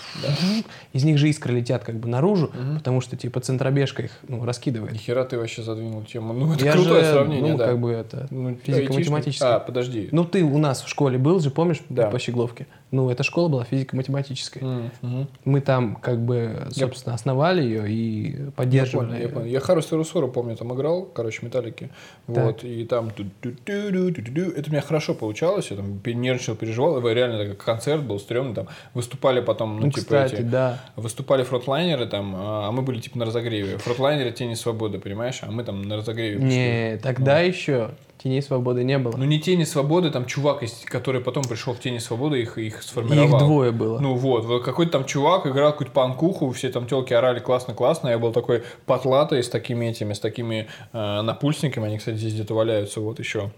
из 0.93 1.05
них 1.05 1.18
же 1.18 1.28
искры 1.28 1.55
летят 1.55 1.84
как 1.84 2.01
бы 2.01 2.09
наружу, 2.09 2.51
потому 2.78 3.01
что 3.01 3.16
типа 3.16 3.38
центробежка 3.41 4.03
их 4.03 4.11
ну, 4.26 4.45
раскидывает. 4.45 4.93
Нихера 4.93 5.24
ты 5.24 5.38
вообще 5.38 5.62
задвинул 5.62 6.03
тему. 6.03 6.32
Ну, 6.32 6.53
это 6.53 6.64
Я 6.64 6.72
крутое 6.72 7.05
же, 7.05 7.12
сравнение, 7.12 7.53
ну, 7.53 7.59
да. 7.59 7.66
как 7.66 7.78
бы 7.78 7.93
это 7.93 8.26
Ну, 8.30 8.57
физико-математическое. 8.57 9.55
А, 9.55 9.61
подожди. 9.61 10.09
Ну, 10.11 10.24
ты 10.24 10.43
у 10.43 10.59
нас 10.59 10.82
в 10.82 10.88
школе 10.88 11.16
был 11.16 11.38
же, 11.38 11.51
помнишь, 11.53 11.80
Да. 11.88 12.11
по 12.11 12.18
Щегловке? 12.18 12.66
Ну, 12.91 13.11
эта 13.11 13.22
школа 13.22 13.49
была 13.49 13.64
физико-математическая. 13.64 14.91
Мгм. 15.03 15.28
Мы 15.45 15.61
там 15.61 15.97
как 15.97 16.20
бы, 16.20 16.66
собственно, 16.70 17.14
основали 17.14 17.62
ее 17.62 17.91
и 17.91 18.36
Я 18.45 18.51
поддерживали. 18.53 19.09
понял, 19.09 19.20
я 19.22 19.28
понял. 19.28 19.47
Я 19.47 19.61
Хару 19.61 19.82
Сарусору, 19.82 20.28
помню, 20.28 20.57
там 20.57 20.72
играл, 20.74 21.03
короче, 21.05 21.45
металлики. 21.45 21.91
Вот, 22.26 22.64
и 22.64 22.84
там 22.84 23.09
это 23.09 24.68
у 24.68 24.72
меня 24.72 24.80
хорошо 24.80 25.14
получалось, 25.14 25.70
я 25.70 25.76
там 25.76 26.01
нервничал, 26.05 26.55
переживал, 26.55 26.99
и 27.07 27.14
реально 27.14 27.38
такой 27.38 27.57
концерт 27.57 28.03
был 28.03 28.18
стрёмный, 28.18 28.55
там 28.55 28.68
выступали 28.95 29.41
потом, 29.41 29.76
ну, 29.76 29.86
Ну, 29.86 29.91
типа 29.91 30.01
кстати, 30.03 30.34
эти, 30.34 30.43
да. 30.43 30.80
выступали 30.97 31.43
фронтлайнеры 31.43 32.07
там, 32.07 32.34
а 32.36 32.61
а 32.70 32.72
мы 32.72 32.82
были 32.82 33.01
типа 33.01 33.18
на 33.18 33.24
разогреве. 33.24 33.78
Фронтлайнеры 33.78 34.30
Тени 34.32 34.55
Свободы, 34.55 34.99
понимаешь, 34.99 35.41
а 35.43 35.51
мы 35.51 35.64
там 35.64 35.82
на 35.82 35.97
разогреве 35.97 36.36
пришли. 36.38 36.49
Не, 36.57 36.99
тогда 37.03 37.41
еще 37.41 37.91
теней 38.23 38.43
свободы 38.43 38.85
не 38.85 38.99
было. 38.99 39.16
Ну 39.16 39.25
не 39.25 39.41
Тени 39.41 39.64
Свободы, 39.64 40.11
там 40.11 40.27
чувак, 40.27 40.62
который 40.87 41.21
потом 41.21 41.43
пришел 41.45 41.73
в 41.75 41.81
Тени 41.81 41.99
Свободы, 41.99 42.41
их, 42.43 42.59
их 42.59 42.75
Их 42.77 42.83
сформировал. 42.83 43.39
двое 43.39 43.73
было. 43.73 43.99
Ну 43.99 44.14
вот, 44.14 44.45
вот 44.45 44.62
какой-то 44.62 44.93
там 44.93 45.05
чувак 45.07 45.47
играл 45.47 45.73
какую-то 45.73 45.93
панкуху, 45.93 46.51
все 46.53 46.71
там 46.71 46.87
телки 46.87 47.14
орали 47.14 47.39
классно-классно, 47.41 48.09
я 48.09 48.18
был 48.18 48.33
такой 48.33 48.62
потлатый 48.87 49.43
с 49.43 49.49
такими 49.49 49.87
этими, 49.87 50.12
с 50.12 50.21
такими 50.21 50.66
э, 50.93 51.21
напульсниками, 51.23 51.87
они, 51.87 51.99
кстати, 51.99 52.16
здесь 52.18 52.35
где-то 52.35 52.55
валяются, 52.55 53.01
вот 53.01 53.18
еще. 53.18 53.51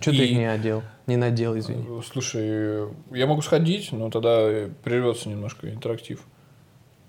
Что 0.00 0.10
ты 0.12 0.18
и- 0.18 0.30
их 0.32 0.38
не 0.38 0.44
одел? 0.50 0.82
Не 1.06 1.16
надел, 1.16 1.58
извини. 1.58 1.84
Э, 1.88 2.00
Слушай, 2.06 2.88
я 3.12 3.26
могу 3.26 3.42
сходить, 3.42 3.90
но 3.90 4.10
тогда 4.10 4.68
прервется 4.84 5.28
немножко 5.28 5.68
интерактив. 5.68 6.20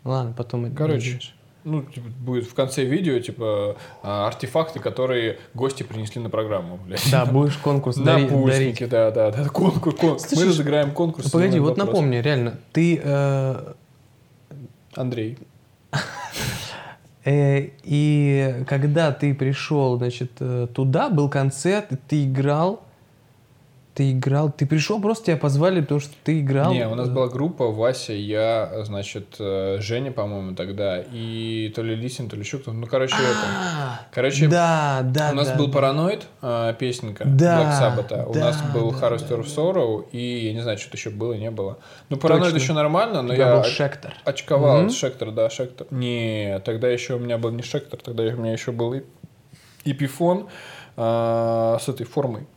Ладно, 0.06 0.34
потом... 0.36 0.74
Короче. 0.74 1.20
Ну, 1.64 1.84
типа, 1.84 2.08
будет 2.20 2.46
в 2.46 2.54
конце 2.54 2.84
видео, 2.86 3.20
типа, 3.20 3.76
а, 4.02 4.28
артефакты, 4.28 4.80
которые 4.80 5.40
гости 5.54 5.84
принесли 5.84 6.22
на 6.22 6.30
программу, 6.30 6.78
блядь. 6.78 7.06
Да, 7.12 7.26
будешь 7.26 7.58
конкурс 7.58 7.98
дари- 7.98 8.06
дарить. 8.06 8.32
Напульсники, 8.32 8.86
да, 8.86 9.12
да, 9.12 9.32
да, 9.32 9.50
конкурс, 9.50 9.96
конкурс. 9.98 10.24
Мы 10.24 10.30
Слушай, 10.30 10.48
разыграем 10.50 10.92
конкурс. 10.92 11.26
Ну, 11.26 11.32
Погоди, 11.32 11.60
вот 11.60 11.78
вопрос. 11.78 11.88
напомни, 11.88 12.18
реально, 12.18 12.60
ты 12.72 13.02
э, 13.04 13.74
Андрей. 14.96 15.38
э, 17.26 17.70
и 17.84 18.64
когда 18.68 19.12
ты 19.12 19.34
пришел, 19.34 19.98
значит, 19.98 20.32
э, 20.40 20.68
туда 20.74 21.10
был 21.10 21.30
концерт, 21.30 21.90
ты 22.08 22.26
играл, 22.26 22.84
ты 24.00 24.14
играл, 24.14 24.50
ты 24.50 24.66
пришел 24.66 25.02
просто 25.02 25.26
тебя 25.26 25.36
позвали, 25.36 25.82
потому 25.82 26.00
что 26.00 26.14
ты 26.24 26.40
играл. 26.40 26.72
Не, 26.72 26.88
у 26.88 26.96
нас 26.96 27.10
была 27.10 27.28
группа, 27.28 27.68
Вася, 27.68 28.14
я, 28.14 28.72
значит, 28.86 29.36
э, 29.40 29.80
Женя, 29.82 30.14
по-моему, 30.14 30.56
тогда, 30.56 31.04
и 31.12 31.70
то 31.76 31.84
ли 31.84 31.96
Лисин, 31.96 32.30
то 32.30 32.38
ли 32.38 32.44
еще 32.44 32.60
кто-то. 32.60 32.78
Ну, 32.78 32.88
короче, 32.88 33.16
это. 33.16 33.46
А, 33.46 34.00
Короче, 34.14 34.48
да, 34.48 35.02
да, 35.04 35.32
у 35.34 35.36
нас 35.36 35.52
был 35.52 35.70
параноид, 35.70 36.28
э, 36.42 36.76
песенка 36.80 37.26
Black 37.26 37.78
Sabbath. 37.78 38.26
У 38.30 38.36
нас 38.36 38.62
был 38.74 38.92
Harvester 38.92 39.42
of. 39.42 39.48
Sorrow, 39.54 40.10
и 40.14 40.46
я 40.46 40.54
не 40.54 40.62
знаю, 40.62 40.78
что-то 40.78 40.96
еще 40.96 41.10
было, 41.10 41.34
не 41.34 41.52
было. 41.52 41.80
Ну, 42.08 42.16
параноид 42.16 42.56
еще 42.56 42.72
нормально, 42.72 43.22
но 43.22 43.34
я 43.34 43.66
Шектор. 43.66 44.14
очковал 44.24 44.90
Шектор, 44.92 45.32
да, 45.32 45.50
Шектор. 45.50 45.88
Не, 45.92 46.62
тогда 46.64 46.88
еще 46.88 47.16
у 47.16 47.20
меня 47.20 47.38
был 47.38 47.52
не 47.52 47.64
Шектор, 47.64 48.00
тогда 48.02 48.24
у 48.24 48.38
меня 48.38 48.54
еще 48.54 48.72
был 48.72 48.96
Эпифон 49.84 50.48
э, 50.96 51.78
с 51.82 51.90
этой 51.90 52.06
формой. 52.06 52.48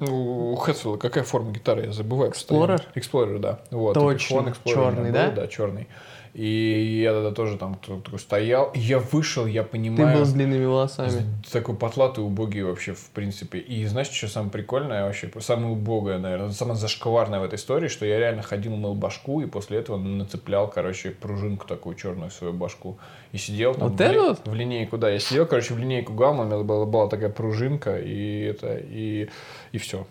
У 0.00 0.54
Хэтфилда 0.56 0.98
какая 0.98 1.24
форма 1.24 1.52
гитары, 1.52 1.86
я 1.86 1.92
забываю. 1.92 2.32
постоянно. 2.32 2.74
Explorer? 2.74 2.82
Explorer, 2.94 3.38
да. 3.38 3.60
Вот, 3.70 3.94
Точно. 3.94 4.40
Explorer 4.40 4.96
был, 4.96 5.12
да? 5.12 5.30
Да, 5.30 5.46
черный. 5.46 5.86
И 6.34 7.00
я 7.00 7.12
тогда 7.12 7.30
тоже 7.30 7.56
там 7.56 7.76
такой 7.76 8.18
стоял. 8.18 8.72
И 8.74 8.80
я 8.80 8.98
вышел, 8.98 9.46
я 9.46 9.62
Ты 9.62 9.68
понимаю... 9.68 10.18
был 10.18 10.24
с 10.24 10.32
длинными 10.32 10.64
волосами. 10.64 11.22
Такой 11.52 11.76
потлатый, 11.76 12.24
убогий 12.24 12.62
вообще, 12.62 12.92
в 12.92 13.08
принципе. 13.10 13.58
И 13.58 13.86
знаешь, 13.86 14.08
что 14.08 14.26
самое 14.26 14.50
прикольное 14.50 15.04
вообще? 15.04 15.30
Самое 15.38 15.72
убогое, 15.72 16.18
наверное, 16.18 16.50
самое 16.50 16.76
зашкварное 16.76 17.38
в 17.38 17.44
этой 17.44 17.54
истории, 17.54 17.86
что 17.86 18.04
я 18.04 18.18
реально 18.18 18.42
ходил, 18.42 18.74
мыл 18.74 18.94
башку, 18.94 19.42
и 19.42 19.46
после 19.46 19.78
этого 19.78 19.96
нацеплял, 19.96 20.68
короче, 20.68 21.10
пружинку 21.10 21.68
такую 21.68 21.94
черную 21.94 22.30
в 22.30 22.34
свою 22.34 22.52
башку. 22.52 22.98
И 23.30 23.38
сидел 23.38 23.74
там 23.74 23.90
Вот 23.90 24.00
в, 24.00 24.10
ли- 24.12 24.18
вот? 24.18 24.40
в 24.44 24.54
линейку, 24.54 24.98
да. 24.98 25.10
Я 25.10 25.20
сидел, 25.20 25.46
короче, 25.46 25.72
в 25.74 25.78
линейку 25.78 26.14
гамма, 26.14 26.42
у 26.42 26.46
меня 26.46 26.58
была, 26.64 26.84
была 26.84 27.08
такая 27.08 27.30
пружинка, 27.30 27.96
и 28.00 28.40
это, 28.40 28.76
и, 28.76 29.28
и 29.70 29.78
все. 29.78 30.04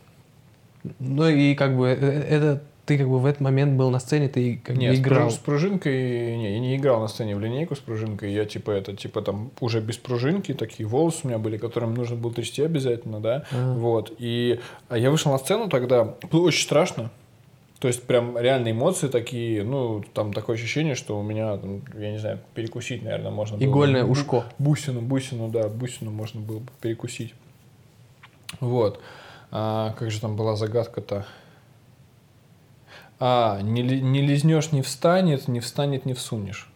Ну 0.99 1.28
и 1.28 1.53
как 1.55 1.78
бы 1.78 1.88
э, 1.89 1.95
это 1.95 2.61
ты 2.86 2.97
как 2.97 3.07
бы 3.07 3.19
в 3.19 3.25
этот 3.25 3.41
момент 3.41 3.77
был 3.77 3.89
на 3.89 3.99
сцене, 3.99 4.27
ты 4.27 4.59
как 4.63 4.75
Нет, 4.75 4.95
бы 4.95 4.99
играл. 5.01 5.29
с 5.31 5.38
пружинкой, 5.38 6.38
не, 6.38 6.53
я 6.53 6.59
не 6.59 6.75
играл 6.75 6.99
на 7.01 7.07
сцене 7.07 7.36
в 7.36 7.39
линейку 7.39 7.75
с 7.75 7.79
пружинкой, 7.79 8.34
я 8.34 8.45
типа 8.45 8.71
это, 8.71 8.95
типа 8.95 9.21
там 9.21 9.51
уже 9.61 9.79
без 9.79 9.97
пружинки, 9.97 10.53
такие 10.53 10.88
волосы 10.88 11.21
у 11.23 11.27
меня 11.27 11.38
были, 11.38 11.57
которым 11.57 11.93
нужно 11.93 12.15
было 12.17 12.34
трясти 12.34 12.61
обязательно, 12.61 13.19
да, 13.19 13.45
А. 13.51 13.73
вот, 13.75 14.13
и 14.19 14.59
а 14.89 14.97
я 14.97 15.11
вышел 15.11 15.31
на 15.31 15.38
сцену 15.38 15.69
тогда, 15.69 16.15
было 16.29 16.47
очень 16.47 16.63
страшно, 16.63 17.09
то 17.79 17.88
есть 17.88 18.03
прям 18.03 18.38
реально 18.38 18.71
эмоции 18.71 19.09
такие, 19.09 19.61
ну, 19.63 20.03
там 20.13 20.31
такое 20.31 20.55
ощущение, 20.55 20.95
что 20.95 21.19
у 21.19 21.21
меня, 21.21 21.57
там, 21.57 21.81
я 21.97 22.11
не 22.11 22.17
знаю, 22.17 22.39
перекусить, 22.53 23.03
наверное, 23.03 23.29
можно 23.31 23.57
было. 23.57 23.65
Игольное 23.65 24.05
ушко. 24.05 24.45
Бусину, 24.57 25.01
бусину, 25.01 25.49
да, 25.49 25.67
бусину 25.67 26.09
можно 26.09 26.39
было 26.39 26.59
бы 26.59 26.69
перекусить. 26.79 27.34
Вот. 28.61 29.01
А, 29.51 29.93
как 29.99 30.11
же 30.11 30.21
там 30.21 30.38
была 30.38 30.55
загадка-то? 30.55 31.25
А, 33.26 33.61
не, 33.61 33.84
не 33.84 34.21
лизнешь, 34.21 34.74
не 34.74 34.82
встанет, 34.82 35.47
не 35.47 35.61
встанет, 35.61 36.05
не 36.05 36.13
всунешь. 36.13 36.69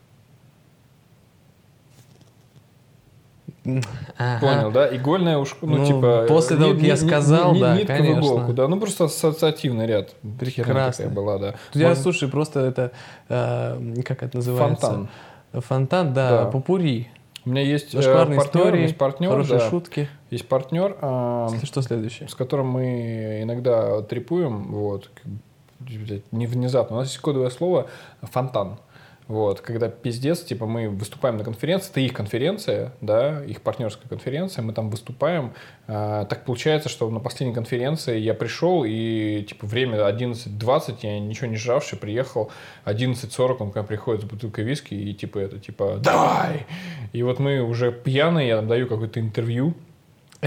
Ага. 4.18 4.40
Понял, 4.40 4.72
да? 4.72 4.96
Игольная 4.96 5.40
уж, 5.40 5.58
ну, 5.62 5.76
Ну, 5.76 5.86
типа... 5.86 6.26
после 6.30 6.56
того, 6.56 6.72
как 6.72 6.84
я 6.84 6.96
сказал, 6.96 7.54
да, 7.54 7.76
нитка 7.76 7.96
в 7.96 7.98
конечно. 7.98 8.20
иголку, 8.22 8.54
да. 8.54 8.70
Ну, 8.70 8.80
просто 8.80 9.04
ассоциативный 9.04 9.88
ряд. 9.88 10.16
Прекрасно. 10.40 11.04
такая 11.04 11.10
была, 11.10 11.38
да. 11.38 11.56
Я, 11.74 11.94
слушай, 11.98 12.30
просто 12.30 12.62
это, 12.62 12.94
э, 13.28 14.02
как 14.06 14.24
это 14.24 14.38
называется? 14.38 14.88
Фонтан. 14.88 15.10
Фонтан, 15.52 16.14
да, 16.14 16.30
Да. 16.30 16.46
попури. 16.46 17.10
У 17.44 17.50
меня 17.50 17.62
есть 17.62 17.94
э, 17.94 17.98
Зашкварные 17.98 18.40
партнер, 18.40 18.62
истории, 18.62 18.82
есть 18.84 18.98
партнер, 18.98 19.30
хорошие 19.32 19.60
да. 19.60 19.70
шутки. 19.70 20.08
Есть 20.30 20.48
партнер, 20.48 20.96
а, 21.02 21.50
Если 21.52 21.66
Что 21.66 21.82
следующее? 21.82 22.30
с 22.30 22.36
которым 22.36 22.68
мы 22.68 23.42
иногда 23.42 24.02
трепуем, 24.02 24.72
вот, 24.72 25.10
не 25.80 26.48
внезапно. 26.48 26.98
У 26.98 27.00
нас 27.00 27.10
есть 27.10 27.20
кодовое 27.20 27.50
слово 27.50 27.88
«фонтан». 28.22 28.80
Вот, 29.28 29.60
когда 29.60 29.90
пиздец, 29.90 30.42
типа 30.42 30.66
мы 30.66 30.88
выступаем 30.90 31.36
на 31.38 31.44
конференции, 31.44 31.90
это 31.90 32.00
их 32.00 32.14
конференция, 32.14 32.94
да, 33.02 33.44
их 33.44 33.62
партнерская 33.62 34.08
конференция, 34.08 34.62
мы 34.62 34.72
там 34.72 34.90
выступаем. 34.90 35.54
А, 35.86 36.24
так 36.26 36.46
получается, 36.46 36.88
что 36.88 37.10
на 37.10 37.20
последней 37.20 37.54
конференции 37.54 38.20
я 38.20 38.34
пришел, 38.34 38.86
и 38.88 39.44
типа 39.44 39.68
время 39.68 39.98
11.20, 39.98 41.00
я 41.02 41.20
ничего 41.20 41.48
не 41.48 41.58
жравший, 41.58 41.98
приехал, 41.98 42.52
11.40 42.86 43.58
он 43.60 43.72
ко 43.72 43.80
мне 43.80 43.88
приходит 43.88 44.22
с 44.22 44.26
бутылкой 44.26 44.64
виски, 44.64 44.94
и 44.94 45.14
типа 45.14 45.40
это, 45.40 45.60
типа, 45.60 45.98
давай! 46.02 46.66
И 47.12 47.22
вот 47.22 47.40
мы 47.40 47.62
уже 47.62 47.92
пьяные, 47.92 48.48
я 48.48 48.56
там 48.56 48.70
даю 48.70 48.88
какое-то 48.88 49.20
интервью, 49.20 49.74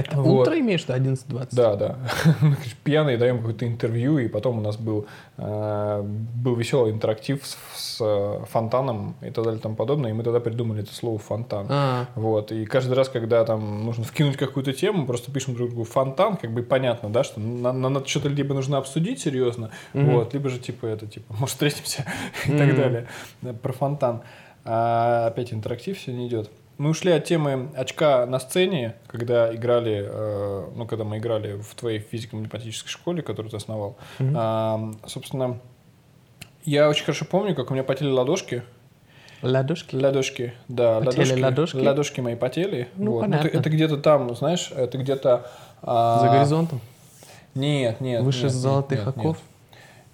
Это 0.01 0.21
Вот. 0.21 0.47
утро 0.49 0.59
имеешь, 0.59 0.81
что 0.81 0.95
11.20? 0.95 1.49
да, 1.53 1.77
да. 1.77 1.97
Мы, 2.41 2.55
короче, 2.57 2.77
Пьяные 2.85 3.17
даем 3.19 3.39
какое-то 3.39 3.67
интервью, 3.67 4.19
и 4.19 4.29
потом 4.29 4.59
у 4.59 4.61
нас 4.61 4.77
был, 4.77 5.07
э, 5.37 6.03
был 6.03 6.55
веселый 6.55 6.93
интерактив 6.93 7.45
с, 7.45 7.57
с, 7.77 7.99
э, 8.01 8.45
фонтаном 8.51 9.15
и 9.23 9.31
так 9.31 9.45
далее 9.45 9.59
и 9.59 9.63
тому 9.63 9.77
подобное, 9.77 10.11
и 10.11 10.15
мы 10.15 10.23
тогда 10.23 10.41
придумали 10.41 10.83
это 10.83 10.95
слово 10.95 11.19
фонтан. 11.19 11.67
А, 11.69 12.07
Вот, 12.15 12.53
и 12.53 12.65
каждый 12.67 12.95
раз, 12.95 13.09
когда 13.09 13.45
там 13.45 13.85
нужно 13.85 14.05
вкинуть 14.05 14.37
какую-то 14.37 14.73
тему, 14.73 15.07
просто 15.07 15.31
пишем 15.33 15.55
друг 15.55 15.71
другу 15.71 15.85
фонтан, 15.85 16.37
как 16.37 16.53
бы 16.53 16.63
понятно, 16.63 17.11
да, 17.11 17.25
что 17.25 17.41
на- 17.41 17.73
на- 17.73 17.89
надо 17.89 18.07
что-то 18.09 18.29
либо 18.29 18.55
нужно 18.55 18.79
обсудить 18.79 19.21
серьезно, 19.21 19.71
Мгм. 19.93 20.11
вот, 20.13 20.35
либо 20.35 20.49
же 20.49 20.59
типа 20.59 20.87
это, 20.87 21.07
типа, 21.07 21.33
может, 21.35 21.51
встретимся 21.51 22.05
и 22.47 22.51
Мгм. 22.51 22.59
так 22.59 22.77
далее. 22.77 23.07
Да, 23.43 23.53
Про 23.53 23.73
фонтан. 23.73 24.23
А 24.65 25.27
опять 25.29 25.53
интерактив 25.55 25.99
сегодня 25.99 26.27
идет. 26.29 26.51
Мы 26.81 26.89
ушли 26.89 27.13
от 27.13 27.25
темы 27.25 27.69
очка 27.77 28.25
на 28.25 28.41
сцене, 28.41 28.95
когда 29.07 29.55
играли, 29.55 30.03
э, 30.03 30.69
ну, 30.75 30.87
когда 30.87 31.05
мы 31.05 31.19
играли 31.19 31.61
в 31.61 31.75
твоей 31.75 31.99
физико-математической 31.99 32.89
школе, 32.89 33.21
которую 33.21 33.51
ты 33.51 33.59
основал. 33.59 33.99
Мгм. 34.19 34.35
А, 34.35 34.91
собственно, 35.07 35.61
я 36.65 36.89
очень 36.89 37.05
хорошо 37.05 37.27
помню, 37.27 37.55
как 37.55 37.71
у 37.71 37.75
меня 37.75 37.85
потели 37.85 38.09
ладошки, 38.09 38.63
ладошки. 39.43 39.95
Ладошки, 39.95 40.55
да, 40.69 41.03
Потели 41.03 41.19
ладошки, 41.33 41.43
ладошки? 41.43 41.77
ладошки 41.77 42.21
мои 42.23 42.35
потели. 42.35 42.89
Ну, 42.97 43.13
Вот. 43.13 43.21
понятно. 43.21 43.49
это, 43.49 43.59
это 43.59 43.69
где-то 43.69 43.99
там, 43.99 44.35
знаешь, 44.35 44.73
это 44.75 44.97
где-то... 44.97 45.51
а, 45.83 46.21
За 46.21 46.29
горизонтом? 46.29 46.81
Нет, 47.55 48.01
нет. 48.01 48.23
Выше 48.23 48.45
нет, 48.45 48.53
золотых 48.53 49.01
нет, 49.01 49.09
оков? 49.09 49.37
Нет. 49.37 49.50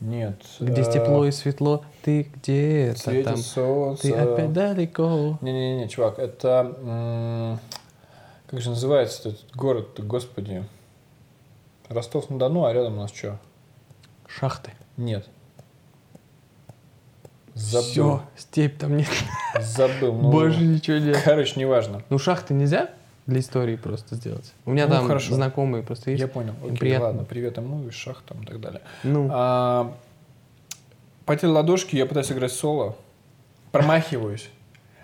Где 0.01 0.83
э, 0.83 0.93
тепло 0.93 1.25
и 1.25 1.31
светло, 1.31 1.85
ты 2.03 2.23
где-то 2.23 2.99
светит 2.99 3.25
там. 3.25 3.37
солнце. 3.39 4.03
Ты 4.03 4.13
опять 4.13 4.53
далеко. 4.53 5.39
Не-не-не, 5.41 5.89
чувак, 5.89 6.19
это... 6.19 7.59
Как 8.47 8.61
же 8.61 8.71
называется 8.71 9.31
этот 9.31 9.57
город 9.57 9.99
господи? 9.99 10.65
Ростов-на-Дону, 11.89 12.65
а 12.65 12.73
рядом 12.73 12.99
у 12.99 13.01
нас 13.03 13.13
что? 13.13 13.39
Шахты. 14.29 14.73
Нет. 14.97 15.27
Забыл. 17.55 17.83
Все, 17.83 18.23
степь 18.37 18.79
там 18.79 18.99
нет. 18.99 19.09
Забыл. 19.61 20.13
ну, 20.13 20.31
Больше 20.31 20.61
ничего 20.61 20.99
нет. 20.99 21.21
Короче, 21.25 21.59
неважно. 21.59 22.03
Ну, 22.11 22.19
шахты 22.19 22.55
нельзя 22.55 22.91
для 23.27 23.41
истории 23.41 23.77
просто 23.77 24.15
сделать. 24.15 24.53
У 24.65 24.71
меня 24.73 24.87
Ну, 24.87 24.95
там 24.95 25.07
хорошо. 25.07 25.35
знакомые 25.35 25.83
просто 25.83 26.11
есть. 26.13 26.21
Я 26.21 26.29
понял. 26.29 26.55
Окей, 26.65 26.77
приятно. 26.77 27.07
ладно. 27.09 27.25
Привет 27.25 27.59
из 27.59 27.95
шах 27.95 28.23
там 28.27 28.43
и 28.43 28.47
так 28.47 28.61
далее. 28.61 28.81
Ну, 29.03 29.29
А, 29.33 29.95
потели 31.25 31.51
ладошки, 31.51 31.97
я 31.97 32.07
пытаюсь 32.07 32.31
играть 32.31 32.53
соло, 32.53 32.97
промахиваюсь, 33.73 34.49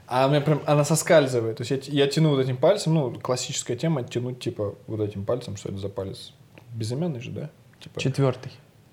а 0.07 0.27
у 0.27 0.31
меня 0.31 0.41
прям 0.41 0.63
она 0.67 0.85
соскальзывает. 0.85 1.57
То 1.59 1.65
есть 1.65 1.89
я, 1.89 2.05
я 2.05 2.07
тяну 2.07 2.31
вот 2.31 2.41
этим 2.41 2.57
пальцем, 2.57 2.95
ну, 2.95 3.11
классическая 3.13 3.77
тема, 3.77 4.05
тянуть 4.05 4.39
типа 4.41 4.75
вот 4.87 5.01
этим 5.01 5.25
пальцем, 5.25 5.57
что 5.57 5.71
это 5.71 5.79
за 5.79 5.89
палец? 5.89 6.33
Безымянный 6.75 7.21
же, 7.21 7.31
да? 7.33 7.51
Типа. 7.81 8.01
четвертый. 8.01 8.53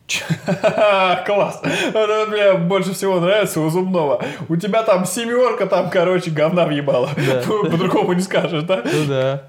Класс! 1.25 1.61
Это 1.63 2.25
мне 2.29 2.53
больше 2.53 2.93
всего 2.93 3.19
нравится 3.19 3.61
у 3.61 3.69
зубного. 3.69 4.21
У 4.47 4.55
тебя 4.55 4.83
там 4.83 5.05
семерка, 5.05 5.65
там, 5.65 5.89
короче, 5.89 6.31
говна 6.31 6.65
въебала. 6.65 7.09
Да. 7.15 7.41
По-другому 7.69 8.13
не 8.13 8.21
скажешь, 8.21 8.63
да? 8.63 8.83
Ну 8.83 9.05
да. 9.07 9.43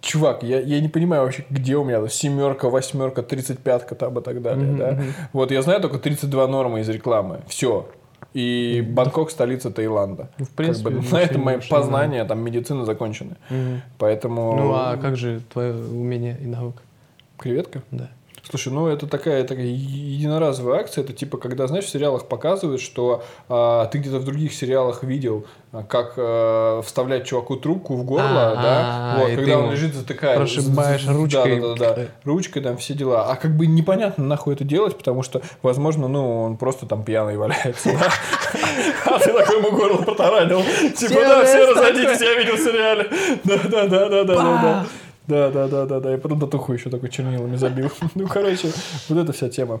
Чувак, 0.00 0.42
я, 0.42 0.60
я 0.60 0.80
не 0.80 0.88
понимаю 0.88 1.22
вообще, 1.24 1.44
где 1.50 1.76
у 1.76 1.84
меня 1.84 2.06
семерка, 2.08 2.70
восьмерка, 2.70 3.22
тридцать 3.22 3.58
пятка 3.58 3.94
там 3.94 4.18
и 4.18 4.22
так 4.22 4.40
далее, 4.42 4.66
Мгм, 4.68 4.78
да? 4.78 4.98
Вот 5.32 5.50
я 5.50 5.60
знаю 5.62 5.80
только 5.80 5.98
32 5.98 6.46
нормы 6.46 6.80
из 6.80 6.88
рекламы. 6.88 7.40
Все. 7.48 7.88
И 8.32 8.84
Бангкок 8.88 9.30
столица 9.30 9.70
Таиланда. 9.70 10.30
Ну, 10.38 10.44
в 10.44 10.50
принципе, 10.50 10.90
Как 10.90 11.00
бы, 11.00 11.10
на 11.10 11.16
этом 11.18 11.40
мои 11.42 11.58
познания 11.68 12.24
там 12.24 12.40
медицины 12.40 12.84
закончены. 12.84 13.36
Мгм. 13.50 13.82
Поэтому 13.98 14.54
Ну, 14.56 14.72
а 14.74 14.96
как 14.96 15.16
же 15.16 15.40
твое 15.52 15.74
умение 15.74 16.38
и 16.40 16.46
навык? 16.46 16.76
креветка. 17.36 17.82
Да. 17.90 18.08
Слушай, 18.48 18.72
ну 18.72 18.86
это 18.86 19.06
такая, 19.06 19.44
такая 19.44 19.66
единоразовая 19.66 20.80
акция. 20.80 21.04
Это 21.04 21.12
типа, 21.12 21.36
когда, 21.36 21.66
знаешь, 21.66 21.84
в 21.84 21.88
сериалах 21.90 22.26
показывают, 22.26 22.80
что 22.80 23.22
а, 23.48 23.86
ты 23.86 23.98
где-то 23.98 24.20
в 24.20 24.24
других 24.24 24.54
сериалах 24.54 25.02
видел, 25.02 25.44
а, 25.70 25.82
как 25.82 26.14
а, 26.16 26.80
вставлять 26.80 27.26
чуваку 27.26 27.56
трубку 27.56 27.94
в 27.94 28.04
горло, 28.04 28.54
да, 28.56 29.16
вот, 29.18 29.34
когда 29.34 29.58
он 29.58 29.70
лежит, 29.72 29.94
затыкает. 29.94 30.38
прошибаешь 30.38 31.06
ручкой. 31.06 31.60
Да, 31.60 31.68
да, 31.68 31.74
да, 31.74 31.94
да. 31.94 32.06
Ручкой 32.24 32.62
там 32.62 32.78
все 32.78 32.94
дела. 32.94 33.26
А 33.30 33.36
как 33.36 33.54
бы 33.54 33.66
непонятно, 33.66 34.24
нахуй 34.24 34.54
это 34.54 34.64
делать, 34.64 34.96
потому 34.96 35.22
что, 35.22 35.42
возможно, 35.60 36.08
ну, 36.08 36.44
он 36.44 36.56
просто 36.56 36.86
там 36.86 37.04
пьяный 37.04 37.36
валяется. 37.36 37.90
А 39.04 39.18
ты 39.18 39.32
такой 39.32 39.58
ему 39.58 39.72
горло 39.72 40.02
протаранил. 40.02 40.62
Типа, 40.96 41.20
да, 41.20 41.44
все 41.44 41.70
разойдитесь, 41.70 42.20
я 42.20 42.34
видел 42.34 42.54
в 42.54 42.60
сериале. 42.60 43.10
Да, 43.44 43.58
да, 43.68 43.86
да, 43.86 44.08
да, 44.08 44.24
да, 44.24 44.34
да, 44.34 44.86
да. 45.28 45.50
Да, 45.50 45.68
да, 45.68 45.86
да, 45.86 46.00
да. 46.00 46.14
И 46.14 46.18
потом 46.18 46.40
татуху 46.40 46.72
еще 46.72 46.90
такой 46.90 47.10
чернилами 47.10 47.56
забил. 47.56 47.90
Ну, 48.14 48.26
короче, 48.26 48.70
вот 49.08 49.18
эта 49.18 49.32
вся 49.32 49.48
тема. 49.48 49.80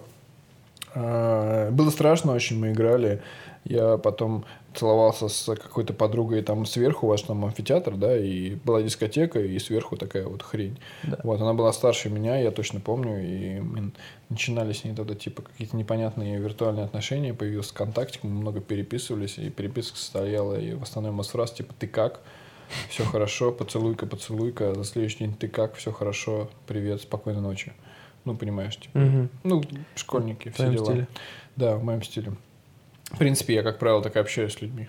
А, 0.94 1.70
Было 1.70 1.90
страшно 1.90 2.32
очень, 2.32 2.58
мы 2.58 2.72
играли. 2.72 3.22
Я 3.64 3.98
потом 3.98 4.44
целовался 4.74 5.28
с 5.28 5.44
какой-то 5.54 5.92
подругой 5.92 6.42
там 6.42 6.64
сверху, 6.64 7.06
у 7.06 7.10
вас 7.10 7.22
там 7.22 7.44
амфитеатр, 7.44 7.96
да, 7.96 8.16
и 8.16 8.54
была 8.54 8.82
дискотека, 8.82 9.40
и 9.40 9.58
сверху 9.58 9.96
такая 9.96 10.26
вот 10.26 10.42
хрень. 10.42 10.78
Да. 11.02 11.18
Вот, 11.24 11.40
она 11.40 11.52
была 11.54 11.72
старше 11.72 12.08
меня, 12.08 12.38
я 12.38 12.50
точно 12.50 12.80
помню, 12.80 13.20
и 13.22 13.60
мы 13.60 13.90
начинали 14.28 14.72
с 14.72 14.84
ней 14.84 14.94
тогда, 14.94 15.14
типа, 15.14 15.42
какие-то 15.42 15.76
непонятные 15.76 16.38
виртуальные 16.38 16.84
отношения, 16.84 17.34
появился 17.34 17.74
контактик, 17.74 18.22
мы 18.22 18.30
много 18.30 18.60
переписывались, 18.60 19.38
и 19.38 19.50
переписка 19.50 19.98
состояла 19.98 20.58
и 20.58 20.74
в 20.74 20.82
основном 20.82 21.20
из 21.20 21.26
фраз, 21.26 21.52
типа, 21.52 21.74
ты 21.78 21.88
как? 21.88 22.20
Все 22.88 23.04
хорошо, 23.04 23.52
поцелуйка, 23.52 24.06
поцелуйка, 24.06 24.74
за 24.74 24.84
следующий 24.84 25.18
день 25.18 25.34
ты 25.34 25.48
как? 25.48 25.74
Все 25.74 25.92
хорошо, 25.92 26.50
привет, 26.66 27.00
спокойной 27.02 27.40
ночи. 27.40 27.72
Ну, 28.24 28.36
понимаешь, 28.36 28.76
типа. 28.76 28.98
Мгм. 28.98 29.30
Ну, 29.44 29.62
школьники, 29.94 30.50
В 30.50 30.54
все 30.54 30.70
дела. 30.70 30.84
стиле. 30.84 31.08
Да, 31.56 31.76
в 31.76 31.84
моем 31.84 32.02
стиле. 32.02 32.32
В 33.10 33.18
принципе, 33.18 33.54
я, 33.54 33.62
как 33.62 33.78
правило, 33.78 34.02
так 34.02 34.16
и 34.16 34.18
общаюсь 34.18 34.52
с 34.52 34.60
людьми. 34.60 34.88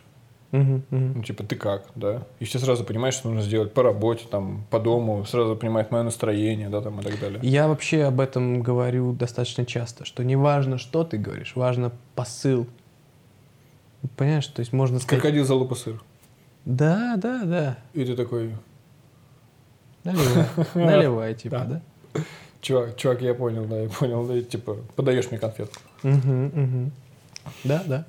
Мгм, 0.51 0.83
мгм. 0.89 1.13
Ну, 1.17 1.23
типа, 1.23 1.43
ты 1.43 1.55
как, 1.55 1.85
да? 1.95 2.23
И 2.39 2.45
все 2.45 2.57
сразу 2.57 2.83
понимаешь, 2.83 3.13
что 3.13 3.29
нужно 3.29 3.43
сделать 3.43 3.71
по 3.73 3.83
работе, 3.83 4.25
там, 4.29 4.65
по 4.71 4.79
дому, 4.79 5.23
сразу 5.25 5.55
понимает 5.55 5.91
мое 5.91 6.01
настроение, 6.03 6.69
да, 6.69 6.81
там, 6.81 6.99
и 6.99 7.03
так 7.03 7.19
далее. 7.19 7.39
Я 7.43 7.67
вообще 7.67 8.03
об 8.03 8.19
этом 8.19 8.61
говорю 8.61 9.13
достаточно 9.13 9.65
часто, 9.65 10.05
что 10.05 10.23
не 10.23 10.35
важно, 10.35 10.79
что 10.79 11.03
ты 11.03 11.17
говоришь, 11.17 11.55
важно 11.55 11.91
посыл. 12.15 12.65
Понимаешь, 14.17 14.47
то 14.47 14.61
есть 14.61 14.73
можно 14.73 14.99
сказать... 14.99 15.21
Крокодил 15.21 15.45
залупа 15.45 15.75
сыр. 15.75 16.01
Да, 16.65 17.15
да, 17.17 17.43
да. 17.45 17.77
И 17.93 18.05
ты 18.05 18.15
такой, 18.15 18.55
Наливай, 20.03 20.45
наливай, 20.75 21.35
типа, 21.35 21.65
Да. 21.67 21.81
чувак, 22.61 22.95
чувак, 22.95 23.21
я 23.21 23.33
понял, 23.33 23.65
да, 23.65 23.81
я 23.81 23.89
понял, 23.89 24.25
да, 24.25 24.41
типа, 24.41 24.75
подаешь 24.95 25.29
мне 25.29 25.39
конфетку. 25.39 25.81
Мгм, 26.03 26.45
мгм. 26.45 26.91
Да, 27.63 27.83
да. 27.85 28.05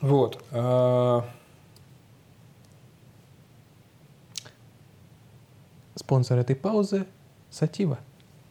Вот. 0.00 0.42
а, 0.52 1.24
Спонсор 5.94 6.38
этой 6.38 6.56
паузы– 6.56 7.06
Сатива. 7.50 7.98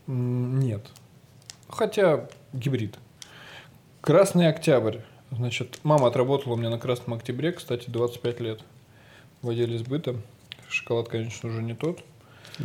Нет. 0.08 0.86
Хотя 1.70 2.28
гибрид. 2.54 2.98
Красный 4.02 4.48
октябрь. 4.48 4.98
Значит, 5.32 5.80
мама 5.84 6.08
отработала 6.08 6.54
у 6.54 6.56
меня 6.58 6.70
на 6.70 6.80
Красном 6.80 7.14
Октябре, 7.16 7.52
кстати, 7.52 7.90
25 7.90 8.40
лет 8.40 8.62
в 9.42 9.50
отделе 9.50 9.78
сбыта. 9.78 10.16
Шоколад, 10.68 11.10
конечно, 11.10 11.50
уже 11.50 11.62
не 11.64 11.74
тот. 11.74 12.04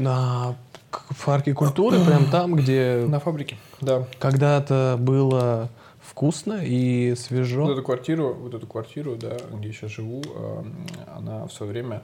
А 0.05 0.55
в 0.91 1.25
парке 1.25 1.55
культуры, 1.55 1.99
прям 2.05 2.31
там, 2.31 2.55
где 2.55 3.05
На 3.09 3.21
фабрике, 3.21 3.57
да. 3.81 4.07
когда-то 4.19 4.97
было 4.99 5.71
вкусно 6.01 6.61
и 6.63 7.15
свежо. 7.17 7.63
Вот 7.63 7.73
эту 7.73 7.83
квартиру, 7.83 8.35
вот 8.35 8.55
эту 8.55 8.67
квартиру, 8.67 9.17
да, 9.17 9.37
где 9.53 9.69
я 9.69 9.73
сейчас 9.73 9.91
живу, 9.93 10.23
э, 10.35 10.63
она 11.17 11.47
в 11.47 11.53
свое 11.53 11.73
время 11.73 12.03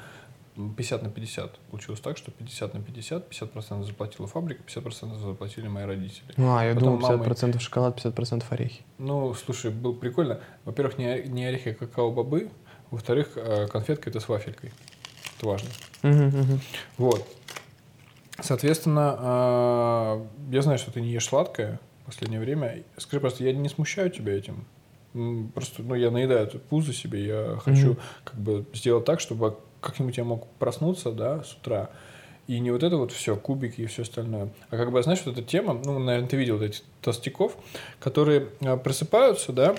50 0.76 1.02
на 1.02 1.10
50. 1.10 1.58
Получилось 1.70 2.00
так, 2.00 2.16
что 2.16 2.30
50 2.30 2.74
на 2.74 2.80
50, 2.80 3.28
50% 3.30 3.84
заплатила 3.84 4.26
фабрика, 4.26 4.62
50% 4.66 5.18
заплатили 5.18 5.68
мои 5.68 5.84
родители. 5.84 6.24
Ну, 6.36 6.56
а 6.56 6.64
я 6.64 6.74
Потом 6.74 6.98
думал, 6.98 7.10
мама- 7.18 7.24
50% 7.24 7.58
шоколад, 7.60 7.96
50% 7.98 8.44
орехи. 8.50 8.82
Ну, 8.98 9.34
слушай, 9.34 9.70
было 9.70 9.92
прикольно. 9.92 10.40
Во-первых, 10.64 10.98
не, 10.98 11.22
не 11.24 11.44
орехи, 11.46 11.70
а 11.70 11.74
какао-бобы. 11.74 12.50
Во-вторых, 12.90 13.32
э, 13.36 13.66
конфетка 13.68 14.10
это 14.10 14.20
с 14.20 14.28
вафелькой. 14.28 14.72
Это 15.38 15.46
важно. 15.46 15.68
Вот. 16.98 17.26
Соответственно, 18.42 19.16
э, 19.20 20.52
я 20.52 20.62
знаю, 20.62 20.78
что 20.78 20.90
ты 20.90 21.00
не 21.00 21.10
ешь 21.10 21.26
сладкое 21.26 21.78
в 22.02 22.06
последнее 22.06 22.40
время. 22.40 22.82
Скажи 22.96 23.20
просто, 23.20 23.44
я 23.44 23.52
не 23.52 23.68
смущаю 23.68 24.10
тебя 24.10 24.32
этим? 24.32 24.64
Просто, 25.54 25.82
ну, 25.82 25.94
я 25.94 26.10
наедаю 26.10 26.46
это 26.46 26.58
пузо 26.58 26.92
себе, 26.92 27.26
я 27.26 27.58
хочу 27.64 27.96
как 28.22 28.36
бы 28.36 28.64
сделать 28.72 29.04
так, 29.04 29.18
чтобы 29.20 29.56
как-нибудь 29.80 30.16
я 30.16 30.24
мог 30.24 30.46
проснуться, 30.58 31.10
да, 31.10 31.42
с 31.42 31.54
утра, 31.54 31.90
и 32.46 32.58
не 32.60 32.70
вот 32.70 32.82
это 32.82 32.96
вот 32.96 33.12
все, 33.12 33.36
кубики 33.36 33.82
и 33.82 33.86
все 33.86 34.02
остальное. 34.02 34.50
А 34.70 34.76
как 34.76 34.92
бы, 34.92 35.02
знаешь, 35.02 35.20
вот 35.24 35.38
эта 35.38 35.46
тема, 35.46 35.80
ну, 35.84 35.98
наверное, 35.98 36.28
ты 36.28 36.36
видел 36.36 36.58
вот 36.58 36.64
этих 36.64 36.82
толстяков, 37.02 37.56
которые 37.98 38.48
э, 38.60 38.76
просыпаются, 38.76 39.52
да, 39.52 39.76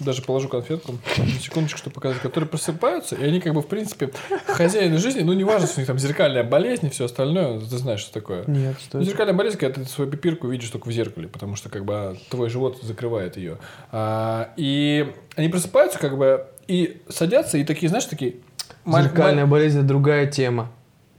даже 0.00 0.22
положу 0.22 0.48
конфетку, 0.48 0.92
на 1.18 1.26
секундочку, 1.40 1.78
чтобы 1.78 1.94
показать, 1.94 2.20
которые 2.20 2.48
просыпаются, 2.48 3.14
и 3.16 3.24
они 3.24 3.40
как 3.40 3.54
бы, 3.54 3.62
в 3.62 3.66
принципе, 3.66 4.10
хозяины 4.46 4.98
жизни, 4.98 5.22
ну, 5.22 5.32
не 5.32 5.44
важно, 5.44 5.66
что 5.66 5.78
у 5.78 5.80
них 5.80 5.86
там 5.86 5.98
зеркальная 5.98 6.44
болезнь 6.44 6.86
и 6.86 6.90
все 6.90 7.06
остальное, 7.06 7.58
ты 7.60 7.78
знаешь, 7.78 8.00
что 8.00 8.12
такое. 8.12 8.44
Нет, 8.46 8.76
что 8.80 9.02
зеркальная 9.02 9.34
болезнь, 9.34 9.56
когда 9.58 9.82
ты 9.82 9.88
свою 9.88 10.10
пипирку 10.10 10.48
видишь 10.48 10.70
только 10.70 10.88
в 10.88 10.92
зеркале, 10.92 11.28
потому 11.28 11.56
что 11.56 11.68
как 11.68 11.84
бы 11.84 11.94
а, 11.94 12.16
твой 12.30 12.48
живот 12.50 12.78
закрывает 12.82 13.36
ее. 13.36 13.58
А, 13.92 14.50
и 14.56 15.12
они 15.36 15.48
просыпаются 15.48 15.98
как 15.98 16.16
бы 16.18 16.46
и 16.68 17.00
садятся, 17.08 17.58
и 17.58 17.64
такие, 17.64 17.88
знаешь, 17.88 18.06
такие... 18.06 18.36
маль- 18.84 19.04
Зеркальная 19.04 19.46
болезнь– 19.46 19.78
это 19.80 19.86
другая 19.86 20.26
тема. 20.26 20.70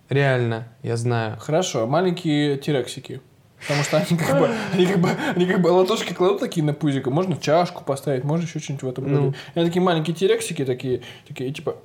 Реально, 0.09 0.67
я 0.83 0.95
знаю. 0.97 1.31
маль- 1.31 1.39
Хорошо, 1.39 1.85
маленькие 1.87 2.57
тирексики. 2.57 3.21
Потому 3.61 3.83
что 3.83 3.97
они 3.97 4.17
как 4.17 4.39
бы, 4.39 4.49
они 4.73 4.85
как 4.85 4.99
бы, 4.99 5.09
они 5.35 5.45
как 5.45 5.61
бы 5.61 5.67
ладошки 5.69 6.13
кладут 6.13 6.39
такие 6.39 6.63
на 6.63 6.73
пузико, 6.73 7.09
можно 7.09 7.35
чашку 7.37 7.83
поставить, 7.83 8.23
можно 8.23 8.45
еще 8.45 8.59
что-нибудь 8.59 8.83
в 8.83 8.89
этом 8.89 9.11
Ну. 9.11 9.17
роде. 9.25 9.37
И 9.55 9.59
они 9.59 9.67
такие 9.67 9.81
маленькие 9.81 10.15
тирексики, 10.15 10.63
такие, 10.63 11.01
такие, 11.27 11.51
типа, 11.51 11.77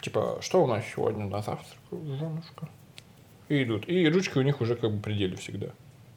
типа, 0.00 0.38
что 0.40 0.62
у 0.64 0.66
нас 0.66 0.84
сегодня 0.94 1.26
на 1.26 1.42
завтрак, 1.42 1.66
женушка? 1.90 2.68
И 3.48 3.62
идут. 3.62 3.88
И 3.88 4.08
ручки 4.08 4.38
у 4.38 4.42
них 4.42 4.60
уже 4.60 4.74
как 4.76 4.92
бы 4.92 5.00
при 5.00 5.14
деле 5.14 5.36
всегда. 5.36 5.68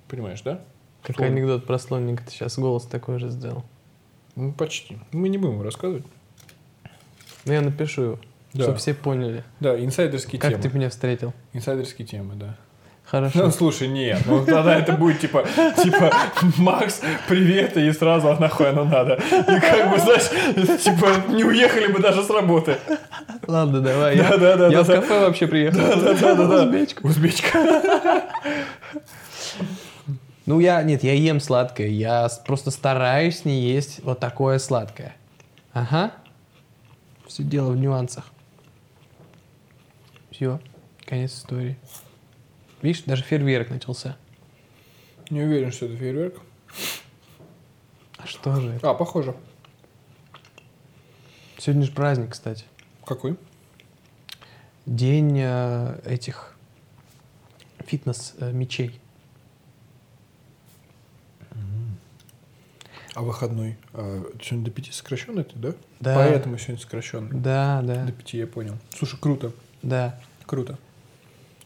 Понимаешь, 0.07 0.41
да? 0.41 0.61
Как 1.03 1.15
Словно. 1.17 1.35
анекдот 1.35 1.65
про 1.65 1.77
слоника, 1.77 2.23
ты 2.25 2.31
сейчас 2.31 2.57
голос 2.57 2.85
такой 2.85 3.19
же 3.19 3.29
сделал. 3.29 3.63
Ну, 4.35 4.51
почти. 4.51 4.97
Мы 5.11 5.29
не 5.29 5.37
будем 5.37 5.61
рассказывать. 5.61 6.05
Ну, 7.45 7.53
я 7.53 7.61
напишу 7.61 8.01
его, 8.01 8.19
Да. 8.53 8.63
чтобы 8.63 8.77
все 8.79 8.93
поняли, 8.93 9.43
Да, 9.59 9.79
инсайдерские 9.79 10.39
как 10.41 10.51
темы. 10.51 10.63
ты 10.63 10.69
меня 10.69 10.89
встретил. 10.89 11.33
Инсайдерские 11.53 12.07
темы, 12.07 12.35
да. 12.35 12.57
Хорошо. 13.09 13.45
Ну, 13.45 13.51
слушай, 13.51 13.87
нет, 13.87 14.21
ну 14.27 14.45
тогда 14.45 14.77
это 14.77 14.93
будет 14.93 15.19
типа, 15.19 15.43
типа, 15.81 16.13
Макс, 16.57 17.01
привет, 17.27 17.75
и 17.75 17.91
сразу, 17.91 18.29
а 18.29 18.39
нахуй 18.39 18.69
оно 18.69 18.83
надо. 18.83 19.15
И 19.15 19.59
как 19.59 19.89
бы, 19.89 19.97
знаешь, 19.97 20.29
типа, 20.79 21.31
не 21.31 21.43
уехали 21.43 21.87
бы 21.91 21.99
даже 21.99 22.23
с 22.23 22.29
работы. 22.29 22.77
Ладно, 23.47 23.81
давай. 23.81 24.15
Да, 24.15 24.23
я 24.23 24.37
да, 24.37 24.55
да, 24.57 24.67
я 24.67 24.77
да, 24.77 24.83
в 24.83 24.87
да. 24.87 24.95
кафе 24.97 25.19
вообще 25.21 25.47
приехал. 25.47 25.79
Да, 25.79 25.95
да, 25.95 26.13
да, 26.13 26.35
да, 26.35 26.47
да. 26.47 26.63
Узбечка. 26.65 27.01
Узбечка. 27.03 28.23
Ну, 30.45 30.59
я, 30.59 30.83
нет, 30.83 31.03
я 31.03 31.13
ем 31.13 31.39
сладкое. 31.39 31.87
Я 31.87 32.29
просто 32.45 32.69
стараюсь 32.69 33.43
не 33.43 33.59
есть 33.59 34.03
вот 34.03 34.19
такое 34.19 34.59
сладкое. 34.59 35.15
Ага. 35.73 36.11
Все 37.27 37.41
дело 37.41 37.71
в 37.71 37.77
нюансах. 37.77 38.25
Все. 40.29 40.59
Конец 41.05 41.33
истории. 41.33 41.75
Видишь, 42.81 43.03
даже 43.03 43.23
фейерверк 43.23 43.69
начался. 43.69 44.17
Не 45.29 45.41
уверен, 45.41 45.71
что 45.71 45.85
это 45.85 45.97
фейерверк. 45.97 46.39
А 48.17 48.25
что 48.25 48.55
же 48.59 48.69
это? 48.71 48.89
А, 48.89 48.93
похоже. 48.93 49.35
Сегодня 51.57 51.83
же 51.85 51.91
праздник, 51.91 52.31
кстати. 52.31 52.65
Какой? 53.05 53.37
День 54.85 55.37
э, 55.39 55.99
этих 56.05 56.55
фитнес-мечей. 57.85 58.99
А 63.15 63.21
выходной? 63.21 63.77
А, 63.93 64.23
сегодня 64.41 64.65
до 64.65 64.71
пяти 64.71 64.91
сокращенный 64.91 65.43
ты, 65.43 65.57
да? 65.57 65.73
Да. 65.99 66.15
Поэтому 66.15 66.57
сегодня 66.57 66.81
сокращенный. 66.81 67.37
Да, 67.37 67.81
да, 67.83 68.05
До 68.05 68.11
пяти 68.13 68.37
я 68.37 68.47
понял. 68.47 68.77
Слушай, 68.95 69.19
круто. 69.19 69.51
да. 69.81 70.19
Круто. 70.45 70.77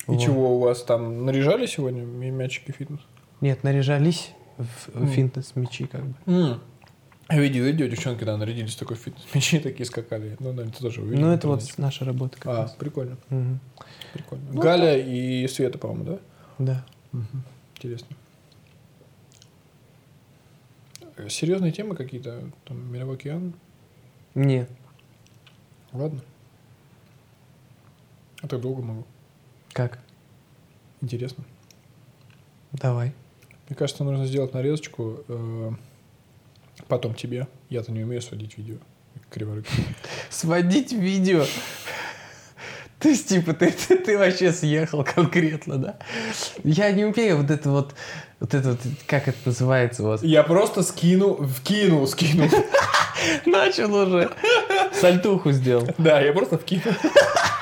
И 0.08 0.12
Вот. 0.12 0.22
чего 0.22 0.56
у 0.58 0.60
вас 0.60 0.84
там 0.84 1.26
наряжали 1.26 1.66
сегодня 1.66 2.02
мячики 2.04 2.72
фитнес? 2.72 3.00
Нет, 3.42 3.64
наряжались 3.64 4.32
в, 4.58 4.66
в 4.94 4.96
М. 5.04 5.08
фитнес-мечи 5.08 5.86
как 5.88 6.04
бы. 6.06 6.60
Я 7.30 7.40
видел 7.40 7.64
видео, 7.64 7.88
девчонки, 7.88 8.24
да, 8.26 8.36
нарядились 8.38 8.76
в 8.76 8.80
такой 8.80 8.98
фитнес. 8.98 9.24
Мечи 9.34 9.60
такие 9.60 9.86
скакали. 9.86 10.36
Ну, 10.40 10.52
да, 10.54 10.66
ты 10.66 10.72
тоже 10.72 11.02
увидел. 11.02 11.22
Ну, 11.22 11.32
это 11.34 11.48
вот 11.48 11.64
наша 11.78 12.04
работа 12.06 12.38
как 12.38 12.48
А, 12.48 12.62
раз. 12.64 12.72
прикольно, 12.74 13.18
Мгм. 13.30 13.60
прикольно. 14.14 14.44
Ну, 14.52 14.62
Галя 14.62 14.98
и 14.98 15.48
Света, 15.48 15.78
по-моему, 15.78 16.04
да? 16.04 16.20
Да. 16.60 16.86
Интересно. 17.76 18.16
Э, 21.16 21.30
Серьезные 21.30 21.72
темы 21.72 21.96
какие-то? 21.96 22.44
Там, 22.66 22.92
Мировой 22.92 23.16
океан? 23.16 23.54
Нет. 24.36 24.70
Ладно. 25.94 26.22
А 28.42 28.48
так 28.48 28.60
долго 28.62 28.82
могу. 28.82 29.06
Как? 29.74 29.98
Интересно. 31.02 31.44
Давай. 32.72 33.12
Мне 33.68 33.76
кажется, 33.76 34.04
нужно 34.04 34.26
сделать 34.26 34.54
нарезочку 34.54 35.24
э, 35.28 35.72
потом 36.88 37.16
тебе. 37.16 37.48
Я-то 37.70 37.92
не 37.92 38.04
умею 38.04 38.22
сводить 38.22 38.58
видео. 38.58 38.76
Криворукий. 39.32 39.86
Сводить 40.30 40.92
видео. 40.92 41.46
То 43.00 43.10
есть, 43.10 43.28
типа, 43.28 43.54
ты, 43.54 43.72
ты, 43.72 43.98
ты 43.98 44.18
вообще 44.18 44.52
съехал 44.52 45.04
конкретно, 45.04 45.78
да? 45.78 45.98
Я 46.64 46.92
не 46.92 47.04
умею 47.04 47.38
вот 47.38 47.52
это 47.52 47.70
вот, 47.70 47.96
вот 48.40 48.54
это 48.54 48.70
вот, 48.72 48.80
как 49.08 49.28
это 49.28 49.38
называется 49.46 50.04
у 50.04 50.08
вас? 50.08 50.24
Я 50.24 50.44
просто 50.44 50.84
скину, 50.84 51.48
вкинул, 51.48 52.08
скинул. 52.08 52.50
Начал 53.46 53.94
уже. 53.94 54.32
Сальтуху 54.94 55.52
сделал. 55.52 55.88
Да, 55.98 56.22
я 56.22 56.32
просто 56.32 56.58
вкинул. 56.58 56.94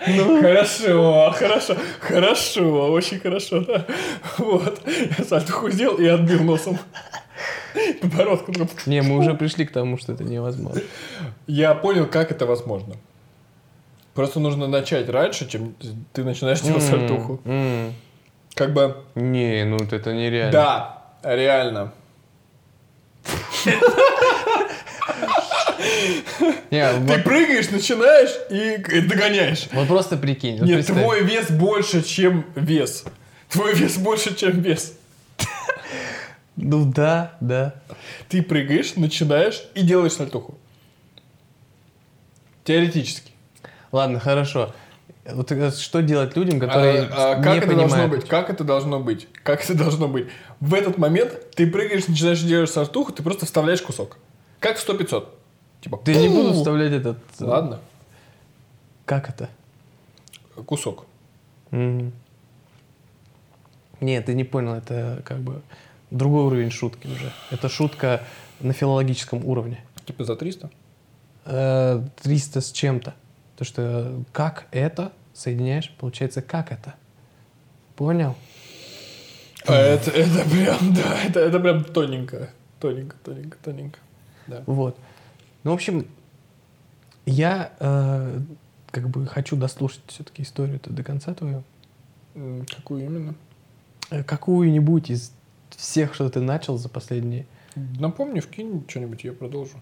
Хорошо, 0.00 1.32
хорошо, 1.36 1.76
хорошо, 2.00 2.92
очень 2.92 3.18
хорошо, 3.20 3.60
да. 3.60 3.84
Вот. 4.38 4.80
Я 5.18 5.24
сальтуху 5.24 5.70
сделал 5.70 5.96
и 5.98 6.06
отбил 6.06 6.42
носом. 6.42 6.78
Подбородком. 8.00 8.54
Не, 8.86 9.02
мы 9.02 9.16
уже 9.18 9.34
пришли 9.34 9.64
к 9.66 9.72
тому, 9.72 9.98
что 9.98 10.12
это 10.12 10.24
невозможно. 10.24 10.80
Я 11.46 11.74
понял, 11.74 12.06
как 12.06 12.30
это 12.30 12.46
возможно. 12.46 12.94
Просто 14.14 14.40
нужно 14.40 14.66
начать 14.66 15.08
раньше, 15.08 15.48
чем 15.48 15.74
ты 16.12 16.24
начинаешь 16.24 16.60
делать 16.60 16.82
сальтуху. 16.82 17.40
М, 17.44 17.94
Как 18.54 18.72
бы. 18.72 18.96
Не, 19.14 19.64
ну 19.64 19.76
это 19.76 20.12
нереально. 20.12 20.52
да, 20.52 21.02
реально. 21.22 21.92
Не, 26.70 26.92
Ты 26.92 26.98
вот, 27.00 27.24
прыгаешь, 27.24 27.70
начинаешь 27.70 28.30
и 28.50 29.00
догоняешь. 29.02 29.68
вот 29.72 29.88
просто 29.88 30.16
прикинь. 30.16 30.58
вот 30.58 30.66
Нет, 30.66 30.76
представь. 30.76 31.02
твой 31.02 31.22
вес 31.22 31.50
больше, 31.50 32.02
чем 32.02 32.44
вес. 32.54 33.04
Твой 33.48 33.74
вес 33.74 33.96
больше, 33.96 34.34
чем 34.34 34.60
вес. 34.60 34.94
Ну 36.56 36.84
да, 36.84 37.36
да. 37.40 37.74
Ты 38.28 38.42
прыгаешь, 38.42 38.96
начинаешь 38.96 39.62
и 39.74 39.82
делаешь 39.82 40.12
сальтуху. 40.12 40.58
Теоретически. 42.64 43.32
Ладно, 43.92 44.20
хорошо. 44.20 44.74
Вот 45.24 45.52
э, 45.52 45.70
что 45.70 46.02
делать 46.02 46.36
людям, 46.36 46.58
которые 46.58 47.02
А, 47.12 47.32
а 47.32 47.36
не 47.36 47.42
как 47.44 47.56
это 47.58 47.66
понимают? 47.66 47.90
должно 47.90 48.08
быть? 48.08 48.28
Как 48.28 48.50
это 48.50 48.64
должно 48.64 49.00
быть? 49.00 49.28
Как 49.42 49.62
это 49.64 49.74
должно 49.74 50.08
быть? 50.08 50.26
В 50.60 50.74
этот 50.74 50.98
момент 50.98 51.54
ты 51.54 51.66
прыгаешь, 51.66 52.08
начинаешь 52.08 52.40
делать 52.40 52.70
сальтуху, 52.70 53.12
ты 53.12 53.22
просто 53.22 53.46
вставляешь 53.46 53.80
кусок. 53.82 54.16
Как 54.58 54.78
в 54.78 54.86
100-500. 54.88 55.28
Типа, 55.80 55.96
Ты 55.98 56.14
не 56.16 56.28
буду 56.28 56.52
вставлять 56.54 56.92
этот... 56.92 57.18
э, 57.40 57.44
Ладно, 57.44 57.80
Как 59.04 59.28
это? 59.28 59.48
кусок. 60.66 61.06
Мгм. 61.70 62.12
Нет, 64.00 64.26
ты 64.26 64.34
не 64.34 64.44
понял, 64.44 64.74
это 64.74 65.22
как 65.24 65.38
бы 65.38 65.62
другой 66.10 66.44
уровень 66.44 66.70
шутки 66.70 67.06
уже. 67.06 67.32
Это 67.50 67.68
шутка 67.68 68.22
на 68.60 68.72
филологическом 68.72 69.44
уровне. 69.44 69.84
Типа 70.04 70.24
за 70.24 70.34
300. 70.36 70.70
Э, 71.44 72.02
300 72.22 72.60
с 72.60 72.72
чем-то. 72.72 73.14
То 73.56 73.64
что 73.64 74.22
как 74.32 74.66
это 74.70 75.12
соединяешь, 75.34 75.90
получается, 75.98 76.42
как 76.42 76.72
это? 76.72 76.94
Понял? 77.96 78.34
А 79.66 79.74
это, 79.74 80.10
это 80.10 80.48
прям, 80.48 80.94
да, 80.94 81.22
это, 81.24 81.40
это 81.40 81.60
прям 81.60 81.84
тоненько. 81.84 82.50
Тоненько, 82.80 83.16
тоненько, 83.24 83.58
тоненько. 83.62 83.98
Да. 84.46 84.62
Вот. 84.66 84.96
Ну, 85.64 85.70
в 85.72 85.74
общем, 85.74 86.06
я 87.26 87.72
э, 87.78 88.40
как 88.90 89.08
бы 89.08 89.26
хочу 89.26 89.56
дослушать 89.56 90.02
все-таки 90.06 90.42
историю-то 90.42 90.90
до 90.90 91.02
конца 91.02 91.34
твою. 91.34 91.62
Какую 92.68 93.04
именно? 93.04 93.34
Э, 94.10 94.22
Какую-нибудь 94.22 95.10
из 95.10 95.32
всех, 95.70 96.14
что 96.14 96.28
ты 96.30 96.40
начал 96.40 96.78
за 96.78 96.88
последние. 96.88 97.46
Напомни, 97.74 98.40
вкинь 98.40 98.84
что-нибудь, 98.88 99.24
я 99.24 99.32
продолжу. 99.32 99.80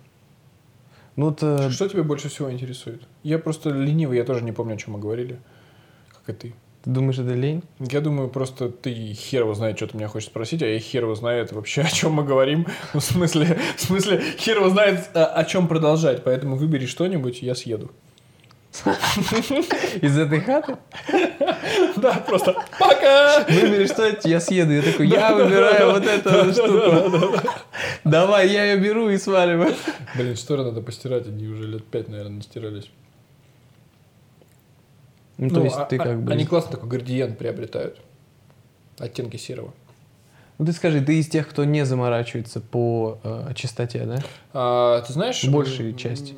Ну, 1.16 1.26
вот, 1.26 1.42
э, 1.42 1.70
Что 1.70 1.88
тебя 1.88 2.02
больше 2.02 2.28
всего 2.28 2.50
интересует? 2.52 3.06
Я 3.22 3.38
просто 3.38 3.70
ленивый, 3.70 4.18
я 4.18 4.24
тоже 4.24 4.44
не 4.44 4.52
помню, 4.52 4.74
о 4.74 4.76
чем 4.76 4.94
мы 4.94 4.98
говорили. 4.98 5.40
Как 6.08 6.30
и 6.30 6.38
ты. 6.38 6.54
Ты 6.86 6.92
думаешь, 6.92 7.18
это 7.18 7.34
лень? 7.34 7.64
Я 7.80 8.00
думаю, 8.00 8.28
просто 8.28 8.68
ты 8.68 9.12
хер 9.12 9.42
его 9.42 9.54
знает, 9.54 9.76
что 9.76 9.88
ты 9.88 9.96
меня 9.96 10.06
хочешь 10.06 10.28
спросить, 10.28 10.62
а 10.62 10.66
я 10.66 10.78
хер 10.78 11.02
его 11.02 11.16
знает 11.16 11.50
вообще, 11.50 11.80
о 11.82 11.90
чем 11.90 12.12
мы 12.12 12.22
говорим. 12.22 12.64
Ну, 12.94 13.00
в 13.00 13.02
смысле, 13.02 13.58
в 13.76 13.80
смысле, 13.80 14.22
хер 14.38 14.58
его 14.58 14.70
знает, 14.70 15.10
а, 15.12 15.26
о 15.26 15.44
чем 15.44 15.66
продолжать. 15.66 16.22
Поэтому 16.22 16.54
выбери 16.54 16.86
что-нибудь, 16.86 17.42
я 17.42 17.56
съеду. 17.56 17.90
Из 20.00 20.16
этой 20.16 20.40
хаты? 20.40 20.76
Да, 21.96 22.12
просто 22.24 22.54
пока! 22.78 23.44
Выбери 23.48 23.86
что 23.86 24.16
я 24.28 24.38
съеду. 24.38 24.72
Я 24.72 24.82
такой, 24.82 25.08
я 25.08 25.34
выбираю 25.34 25.92
вот 25.92 26.06
эту 26.06 26.52
штуку. 26.52 27.40
Давай, 28.04 28.48
я 28.48 28.64
ее 28.64 28.78
беру 28.78 29.08
и 29.08 29.18
сваливаю. 29.18 29.74
Блин, 30.14 30.36
шторы 30.36 30.62
надо 30.62 30.82
постирать, 30.82 31.26
они 31.26 31.48
уже 31.48 31.66
лет 31.66 31.84
пять, 31.84 32.08
наверное, 32.08 32.36
не 32.36 32.42
стирались. 32.42 32.88
Ну, 35.38 35.48
то 35.50 35.56
Ну, 35.56 35.64
есть 35.64 35.76
а- 35.76 35.84
ты 35.84 35.96
а- 35.96 36.02
как 36.02 36.22
бы... 36.22 36.32
Они 36.32 36.44
классно 36.44 36.72
такой 36.72 36.88
градиент 36.88 37.38
приобретают. 37.38 38.00
Оттенки 38.98 39.36
серого. 39.36 39.72
Ну, 40.58 40.64
ты 40.64 40.72
скажи, 40.72 41.02
ты 41.02 41.18
из 41.18 41.28
тех, 41.28 41.46
кто 41.48 41.64
не 41.64 41.84
заморачивается 41.84 42.60
по 42.62 43.18
э, 43.22 43.52
чистоте, 43.54 44.04
да? 44.06 44.18
А, 44.54 45.02
ты 45.02 45.12
знаешь... 45.12 45.44
Большая 45.44 45.90
м, 45.90 45.96
часть 45.96 46.32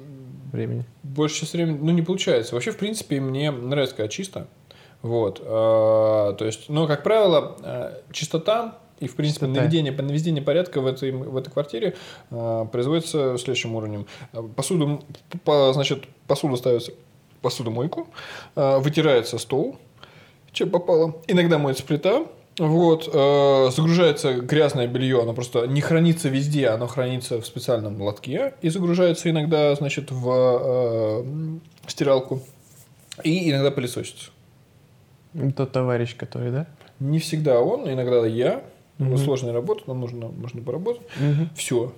времени. 0.53 0.85
Больше 1.05 1.41
часть 1.41 1.53
времени, 1.53 1.79
ну, 1.81 1.93
не 1.93 2.03
получается. 2.03 2.55
Вообще, 2.57 2.73
в 2.73 2.79
принципе, 2.79 3.21
мне 3.21 3.53
нравится, 3.53 3.95
когда 3.95 4.09
чисто. 4.09 4.49
Вот. 5.03 5.41
а, 5.45 6.33
то 6.33 6.45
есть, 6.45 6.69
ну, 6.69 6.89
как 6.89 7.05
правило, 7.05 7.57
а, 7.63 8.03
чистота 8.11 8.79
и, 8.99 9.07
в 9.07 9.15
принципе, 9.15 9.47
Чистота. 9.47 9.63
наведение, 9.63 9.93
наведение 9.93 10.43
порядка 10.43 10.81
в 10.81 10.87
этой, 10.89 11.13
в 11.13 11.37
этой 11.37 11.53
квартире 11.53 11.95
а, 12.33 12.65
производится 12.65 13.39
следующим 13.39 13.77
уровнем. 13.77 14.07
Посуду, 14.57 15.05
по- 15.45 15.73
значит, 15.73 16.07
посуда 16.27 16.57
ставится 16.57 16.91
посудомойку, 17.43 18.09
а, 18.55 18.79
вытирается 18.79 19.39
стол, 19.39 19.77
чем 20.53 20.71
попало. 20.71 21.17
Иногда 21.27 21.59
моется 21.59 21.85
плита, 21.85 22.27
вот, 22.59 23.09
э, 23.13 23.71
загружается 23.71 24.35
грязное 24.35 24.89
белье, 24.89 25.23
оно 25.23 25.33
просто 25.33 25.67
не 25.67 25.81
хранится 25.81 26.29
везде, 26.29 26.69
оно 26.69 26.89
хранится 26.89 27.41
в 27.41 27.47
специальном 27.47 28.01
лотке 28.03 28.55
и 28.63 28.69
загружается 28.69 29.31
иногда, 29.31 29.75
значит, 29.77 30.11
в 30.11 30.29
э, 30.29 31.25
стиралку 31.87 32.43
и 33.23 33.51
иногда 33.51 33.71
пылесосится. 33.71 34.31
Тот 35.57 35.71
товарищ, 35.71 36.17
который, 36.17 36.51
да? 36.51 36.67
Не 36.99 37.21
всегда 37.21 37.61
он, 37.61 37.89
иногда 37.89 38.27
я. 38.27 38.63
Мгм. 38.99 39.17
сложная 39.17 39.53
работа, 39.53 39.85
нам 39.87 40.01
нужно, 40.01 40.29
нужно 40.29 40.61
поработать. 40.61 41.03
Мгм. 41.21 41.51
Все. 41.55 41.93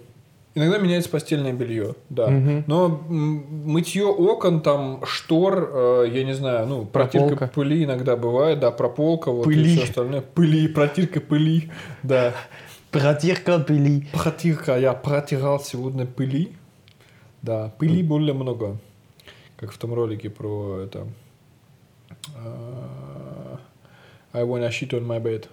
Иногда 0.54 0.78
меняется 0.78 1.08
постельное 1.10 1.52
белье, 1.52 1.94
да. 2.08 2.26
Мгм. 2.28 2.64
Но 2.66 2.88
мытье 2.88 4.06
окон, 4.06 4.62
там, 4.62 5.04
штор, 5.06 5.70
э, 5.72 6.06
я 6.12 6.24
не 6.24 6.32
знаю, 6.32 6.66
ну, 6.66 6.84
протирка 6.86 7.28
Прополка. 7.28 7.54
пыли 7.54 7.84
иногда 7.84 8.16
бывает, 8.16 8.58
да, 8.58 8.72
прополка, 8.72 9.30
вот, 9.30 9.44
Пыли. 9.44 9.72
и 9.72 9.76
все 9.76 9.84
остальное. 9.84 10.22
Пыли, 10.22 10.66
протирка 10.66 11.20
пыли, 11.20 11.70
да. 12.02 12.34
Протирка 12.90 13.60
пыли. 13.60 14.08
Протирка, 14.12 14.76
я 14.76 14.92
протирал 14.92 15.60
сегодня 15.60 16.04
пыли. 16.04 16.52
Да, 17.42 17.72
пыли 17.78 18.02
более 18.02 18.34
много. 18.34 18.78
Как 19.56 19.70
в 19.70 19.78
том 19.78 19.94
ролике 19.94 20.30
про 20.30 20.80
это... 20.84 21.06
э, 22.34 23.56
I 24.32 24.42
wanna 24.42 24.68
shit 24.70 24.90
on 24.90 25.06
my 25.06 25.22
bed. 25.22 25.46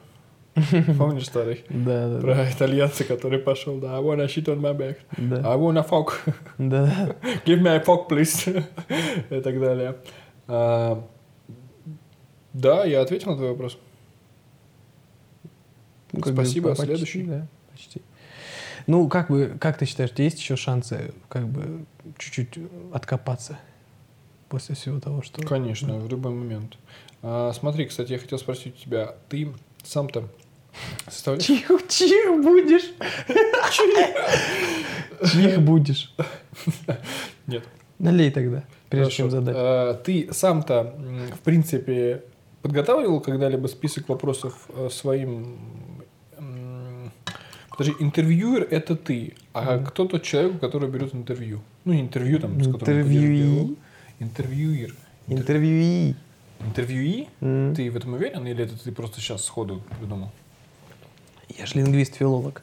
Помнишь 0.97 1.25
старый? 1.25 1.63
Да, 1.69 2.09
да, 2.09 2.19
Про 2.19 2.49
итальянца, 2.49 3.03
который 3.03 3.39
пошел, 3.39 3.77
да, 3.77 3.97
I 3.97 4.01
wanna 4.01 4.25
shit 4.25 4.45
on 4.45 4.59
my 4.59 4.75
bed. 4.75 4.97
да. 5.17 5.53
I 5.53 5.57
wanna 5.57 5.87
fuck. 5.87 6.13
да. 6.57 7.15
Give 7.45 7.61
me 7.61 7.69
a 7.75 7.83
fuck, 7.83 8.07
please. 8.09 8.47
И 9.29 9.41
так 9.41 9.59
далее. 9.59 9.97
А, 10.47 11.03
Да, 12.53 12.85
я 12.85 13.01
ответил 13.01 13.31
на 13.31 13.37
твой 13.37 13.49
вопрос. 13.49 13.77
Ну, 16.11 16.21
бы 16.21 16.31
Спасибо, 16.33 16.69
почти, 16.69 16.85
следующий. 16.85 17.23
Да, 17.23 17.47
почти. 17.71 18.01
Ну, 18.87 19.07
как 19.09 19.29
бы, 19.29 19.57
как 19.59 19.77
ты 19.77 19.85
считаешь, 19.85 20.11
есть 20.17 20.39
еще 20.39 20.55
шансы, 20.55 21.13
как 21.27 21.47
бы, 21.47 21.85
чуть-чуть 22.17 22.57
откопаться 22.93 23.59
после 24.49 24.75
всего 24.75 24.99
того, 24.99 25.21
что... 25.21 25.41
Конечно, 25.45 25.99
в 25.99 26.09
любой 26.09 26.31
момент. 26.31 26.77
А, 27.21 27.51
смотри, 27.53 27.85
кстати, 27.85 28.13
я 28.13 28.19
хотел 28.19 28.39
спросить 28.39 28.75
у 28.75 28.83
тебя, 28.83 29.15
ты 29.29 29.53
сам-то 29.83 30.29
составляешь... 31.09 31.45
Чих, 31.45 31.67
чих 31.87 32.41
будешь. 32.43 32.91
Чих 35.31 35.59
будешь. 35.61 36.13
Нет. 37.47 37.63
Налей 37.99 38.29
тогда, 38.31 38.63
прежде 38.89 39.11
чем 39.11 39.29
Хорошо. 39.29 39.39
задать. 39.45 39.55
А, 39.57 39.93
Ты 39.95 40.29
сам-то, 40.31 40.95
в 41.35 41.39
принципе, 41.39 42.23
подготавливал 42.61 43.21
когда-либо 43.21 43.67
список 43.67 44.07
вопросов 44.09 44.53
э, 44.69 44.89
своим... 44.91 45.57
Подожди, 47.69 47.93
интервьюер— 47.99 48.67
это 48.71 48.95
ты, 48.95 49.35
а 49.53 49.75
Мгм. 49.77 49.85
кто 49.85 50.05
тот 50.05 50.23
человек, 50.23 50.59
который 50.59 50.89
берет 50.89 51.13
интервью? 51.13 51.61
Ну, 51.85 51.93
не 51.93 52.01
интервью, 52.01 52.39
там, 52.39 52.59
с 52.59 52.65
которым 52.65 52.85
ты 52.85 52.91
Интервьюи. 52.91 53.75
Интервьюер. 54.19 54.95
Интер- 55.27 55.37
Интервьюи. 55.41 56.15
Интервьюи? 56.59 57.27
М. 57.41 57.75
Ты 57.75 57.91
в 57.91 57.95
этом 57.95 58.13
уверен, 58.13 58.47
или 58.47 58.63
это 58.63 58.83
ты 58.83 58.91
просто 58.91 59.21
сейчас 59.21 59.45
сходу 59.45 59.83
придумал? 59.99 60.31
Я 61.49 61.65
же 61.65 61.75
лингвист-филолог. 61.75 62.61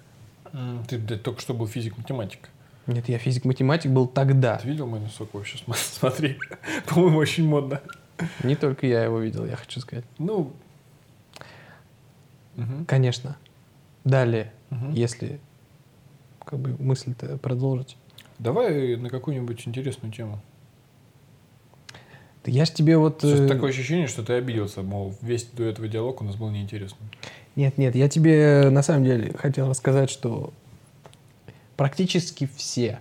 Ты, 0.89 0.99
блядь, 0.99 1.23
только 1.23 1.41
что 1.41 1.55
был 1.55 1.67
физик-математик. 1.67 2.49
Нет, 2.87 3.09
я 3.09 3.19
физик-математик 3.19 3.91
был 3.91 4.07
тогда. 4.07 4.57
Ты 4.59 4.69
видел 4.69 4.87
мой 4.87 5.01
носок 5.01 5.33
вообще? 5.33 5.59
См- 5.59 5.75
Смотри. 5.79 6.39
По-моему, 6.87 7.19
очень 7.19 7.47
модно. 7.47 7.81
Не 8.43 8.55
только 8.57 8.87
я 8.87 9.03
его 9.05 9.19
видел, 9.21 9.47
я 9.47 9.57
хочу 9.57 9.81
сказать. 9.81 10.05
Ну... 10.19 10.53
Мгм. 12.57 12.85
Конечно. 12.87 13.37
Далее, 14.05 14.53
Мгм. 14.71 14.93
если 14.93 15.41
как 16.45 16.59
бы 16.61 16.77
мысль-то 16.79 17.39
продолжить. 17.39 17.97
Давай 18.39 18.97
на 18.97 19.09
какую-нибудь 19.09 19.67
интересную 19.67 20.13
тему. 20.13 20.41
Да 22.45 22.51
я 22.51 22.67
ж 22.67 22.71
тебе 22.71 22.99
вот... 22.99 23.23
Сейчас 23.23 23.41
э, 23.41 23.49
такое 23.49 23.71
ощущение, 23.71 24.07
что 24.07 24.23
ты 24.23 24.35
обиделся, 24.35 24.83
мол, 24.83 25.15
весь 25.23 25.45
до 25.47 25.65
этого 25.65 25.89
диалог 25.89 26.21
у 26.21 26.25
нас 26.25 26.37
был 26.37 26.51
неинтересным. 26.51 27.09
Нет, 27.57 27.79
нет, 27.79 27.95
я 27.95 28.09
тебе 28.09 28.69
на 28.71 28.83
самом 28.83 29.05
деле 29.05 29.33
хотел 29.37 29.69
рассказать, 29.71 30.11
что 30.11 30.53
практически 31.77 32.49
все 32.57 32.99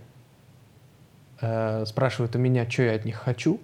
э, 1.42 1.86
спрашивают 1.88 2.36
у 2.36 2.40
меня, 2.40 2.70
что 2.70 2.84
я 2.84 2.94
от 2.94 3.06
них 3.06 3.16
хочу. 3.16 3.60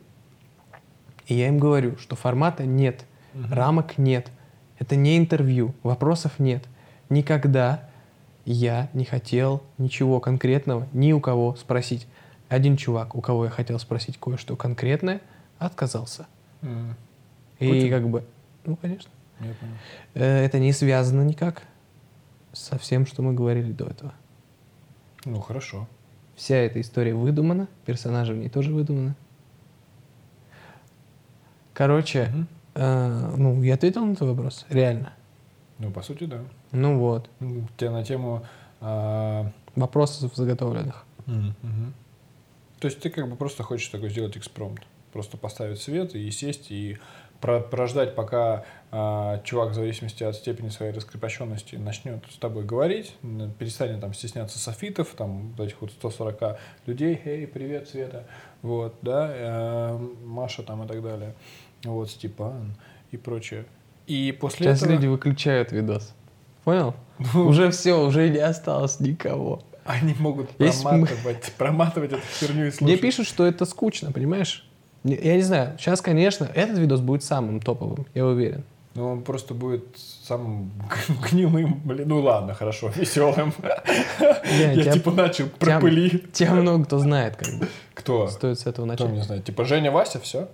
И 1.28 1.36
я 1.36 1.48
им 1.48 1.60
говорю, 1.60 1.98
что 1.98 2.16
формата 2.16 2.66
нет, 2.66 3.06
Мгм. 3.36 3.54
рамок 3.54 3.98
нет, 4.00 4.32
это 4.80 4.96
не 4.96 5.18
интервью, 5.18 5.76
вопросов 5.84 6.40
нет. 6.40 6.64
Никогда 7.10 7.88
я 8.46 8.90
не 8.94 9.06
хотел 9.06 9.62
ничего 9.78 10.20
конкретного 10.20 10.88
ни 10.94 11.12
у 11.14 11.20
кого 11.20 11.56
спросить. 11.56 12.08
Один 12.48 12.78
чувак, 12.78 13.14
у 13.14 13.22
кого 13.22 13.46
я 13.46 13.52
хотел 13.52 13.78
спросить 13.78 14.18
кое-что 14.18 14.56
конкретное, 14.56 15.22
отказался. 15.60 16.26
М, 16.64 16.96
И 17.60 17.68
Путин? 17.68 17.90
как 17.92 18.10
бы, 18.10 18.24
ну, 18.66 18.76
конечно. 18.76 19.12
Э, 20.14 20.46
Это 20.46 20.60
не 20.60 20.72
связано 20.74 21.22
никак 21.24 21.64
со 22.54 22.78
всем, 22.78 23.06
что 23.06 23.22
мы 23.22 23.34
говорили 23.34 23.72
до 23.72 23.86
этого. 23.86 24.14
Ну, 25.26 25.40
хорошо. 25.40 25.88
Вся 26.36 26.56
эта 26.56 26.80
история 26.82 27.14
выдумана, 27.14 27.68
персонажи 27.86 28.34
в 28.34 28.38
ней 28.38 28.50
тоже 28.50 28.72
выдуманы. 28.74 29.16
Короче, 31.74 32.28
Мгм. 32.28 32.48
э, 32.76 33.34
ну, 33.38 33.64
я 33.64 33.76
ответил 33.76 34.06
на 34.06 34.16
твой 34.16 34.32
вопрос, 34.34 34.66
реально. 34.70 35.14
Ну, 35.78 35.92
по 35.92 36.02
сути, 36.02 36.26
да. 36.26 36.42
Ну 36.72 37.00
вот, 37.00 37.30
Ну, 37.40 37.60
У 37.64 37.68
тебя 37.78 37.92
на 37.92 38.04
тему... 38.04 38.46
а, 38.82 39.52
вопросов 39.76 40.36
заготовленных. 40.36 41.06
мгм. 41.26 41.94
То 42.80 42.88
есть 42.88 43.00
ты 43.02 43.10
как 43.10 43.30
бы 43.30 43.36
просто 43.36 43.64
хочешь 43.64 43.88
такой 43.90 44.10
сделать 44.10 44.38
экспромт. 44.38 44.80
Просто 45.12 45.38
поставить 45.38 45.82
свет 45.82 46.16
и 46.16 46.30
сесть, 46.32 46.72
и 46.72 46.98
прождать, 47.40 48.16
пока 48.16 48.66
а, 48.92 49.40
чувак, 49.44 49.72
в 49.72 49.74
зависимости 49.74 50.24
от 50.24 50.36
степени 50.36 50.70
своей 50.70 50.92
раскрепощенности, 50.92 51.76
начнет 51.76 52.24
с 52.30 52.38
тобой 52.38 52.64
говорить, 52.64 53.16
перестанет 53.58 54.02
там 54.02 54.14
стесняться 54.14 54.60
софитов, 54.60 55.10
там 55.16 55.54
вот 55.54 55.68
этих 55.68 55.82
вот 55.82 55.92
140 55.92 56.60
людей, 56.86 57.20
эй, 57.24 57.48
привет, 57.48 57.88
Света, 57.88 58.26
вот, 58.62 58.96
да, 59.02 59.30
э, 59.32 60.08
Маша 60.26 60.64
там 60.64 60.84
и 60.84 60.88
так 60.88 61.02
далее. 61.02 61.36
вот 61.84 62.10
Степан 62.10 62.76
и 63.12 63.18
прочее. 63.18 63.66
И 64.08 64.36
после 64.40 64.66
Сейчас 64.66 64.82
этого... 64.82 64.94
люди 64.94 65.08
выключают 65.08 65.72
видос. 65.72 66.14
Понял? 66.64 66.96
Уже 67.36 67.70
все, 67.72 68.04
уже 68.04 68.30
не 68.30 68.40
осталось 68.40 69.00
никого. 69.00 69.62
Они 69.86 70.16
могут 70.20 70.50
проматывать, 70.52 71.54
проматывать 71.58 72.12
эту 72.12 72.22
херню 72.40 72.60
и 72.60 72.64
Мне 72.64 72.72
слушать. 72.72 73.02
пишут, 73.02 73.28
что 73.28 73.46
это 73.46 73.66
скучно, 73.66 74.12
понимаешь? 74.12 74.69
Я 75.04 75.36
не 75.36 75.42
знаю, 75.42 75.78
сейчас, 75.78 76.02
конечно, 76.02 76.46
этот 76.54 76.78
видос 76.78 77.00
будет 77.02 77.24
самым 77.24 77.62
топовым, 77.62 78.06
я 78.14 78.26
уверен. 78.26 78.64
Ну, 78.96 79.08
он 79.08 79.22
просто 79.22 79.54
будет 79.54 79.86
самым 79.98 80.72
гнилым, 81.32 81.80
блин, 81.86 82.10
ну 82.10 82.20
ладно, 82.22 82.54
хорошо, 82.54 82.90
веселым. 82.90 83.54
Я, 84.20 84.72
Я 84.74 84.82
тебя, 84.82 84.92
типа 84.94 85.12
начал 85.12 85.48
пропыли. 85.48 86.10
тебя 86.34 86.54
много 86.54 86.84
кто 86.86 87.00
знает, 87.00 87.36
как 87.38 87.60
бы. 87.60 87.68
Кто? 87.94 88.28
Стоит 88.28 88.60
с 88.60 88.66
этого 88.66 88.86
Кто 88.94 89.06
начать. 89.06 89.18
не 89.18 89.24
знает? 89.24 89.46
Типа 89.46 89.64
Женя, 89.64 89.92
Вася, 89.92 90.20
все? 90.20 90.50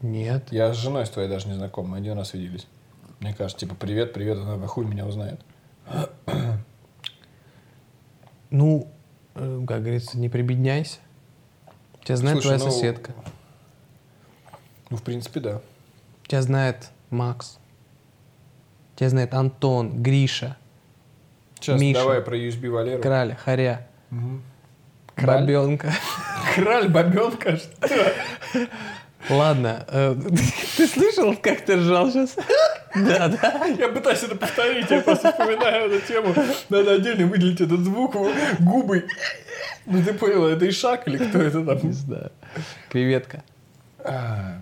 Нет. 0.00 0.44
Я 0.50 0.72
с 0.72 0.76
женой 0.78 1.04
с 1.04 1.10
твоей 1.10 1.28
даже 1.28 1.48
не 1.48 1.54
знаком, 1.54 1.88
мы 1.90 1.98
один 1.98 2.16
раз 2.16 2.32
виделись. 2.32 2.66
Мне 3.18 3.34
кажется, 3.34 3.58
типа, 3.66 3.74
привет, 3.74 4.14
привет, 4.14 4.38
она 4.38 4.56
на 4.56 4.66
хуй 4.66 4.86
меня 4.86 5.04
узнает. 5.06 5.40
Ну, 8.50 8.88
э, 9.34 9.64
как 9.66 9.80
говорится, 9.82 10.18
не 10.18 10.28
прибедняйся. 10.28 10.98
Тебя 12.04 12.16
знает 12.16 12.36
Слушай, 12.42 12.58
твоя 12.58 12.64
ну- 12.64 12.70
соседка. 12.70 13.12
Ну, 14.90 14.96
в 14.96 15.02
принципе, 15.02 15.40
да. 15.40 15.60
Тебя 16.26 16.42
знает 16.42 16.88
Макс. 17.10 17.58
Тебя 18.96 19.08
знает 19.10 19.34
Антон, 19.34 20.02
Гриша, 20.02 20.56
Сейчас 21.60 21.80
Миша. 21.80 22.00
давай 22.00 22.20
про 22.22 22.36
USB 22.36 22.68
Валеру. 22.70 23.02
Краля, 23.02 23.34
Харя, 23.34 23.86
Мгм. 24.10 24.42
Краль? 25.14 25.42
Бабенка. 25.42 25.92
Краль, 26.54 26.88
бабенка, 26.88 27.56
что? 27.56 28.12
Ладно, 29.28 29.84
э, 29.88 30.16
ты 30.76 30.86
слышал, 30.88 31.36
как 31.36 31.64
ты 31.64 31.76
ржал 31.76 32.10
сейчас? 32.10 32.34
Да, 32.92 33.28
да. 33.28 33.66
Я 33.78 33.88
пытаюсь 33.90 34.20
это 34.24 34.34
повторить, 34.34 34.90
я 34.90 35.00
просто 35.02 35.30
вспоминаю 35.30 35.92
эту 35.92 36.04
тему. 36.08 36.34
Надо 36.70 36.94
отдельно 36.94 37.24
выделить 37.28 37.60
этот 37.60 37.78
звук, 37.80 38.16
губы. 38.58 39.06
Ну 39.90 40.02
ты 40.04 40.14
понял, 40.14 40.46
это 40.46 40.68
Ишак 40.68 41.08
или 41.08 41.18
кто 41.18 41.38
это 41.38 41.64
там? 41.64 41.78
Не 41.86 41.92
знаю. 41.92 42.30
Креветка. 42.90 43.42
А, 43.98 44.60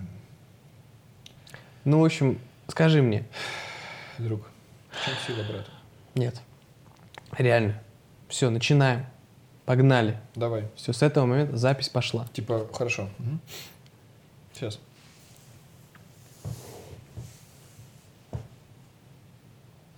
Ну, 1.85 1.99
в 2.01 2.05
общем, 2.05 2.39
скажи 2.67 3.01
мне. 3.03 3.25
Друг, 4.17 4.41
в 4.89 5.05
чем 5.05 5.13
сила, 5.27 5.43
брат? 5.47 5.65
Нет. 6.15 6.41
Реально. 7.37 7.79
Все, 8.27 8.49
начинаем. 8.49 9.05
Погнали. 9.65 10.17
Давай. 10.35 10.67
Все, 10.75 10.93
с 10.93 11.03
этого 11.03 11.27
момента 11.27 11.55
запись 11.57 11.89
пошла. 11.89 12.27
Типа, 12.33 12.67
хорошо. 12.73 13.07
Сейчас. 14.53 14.79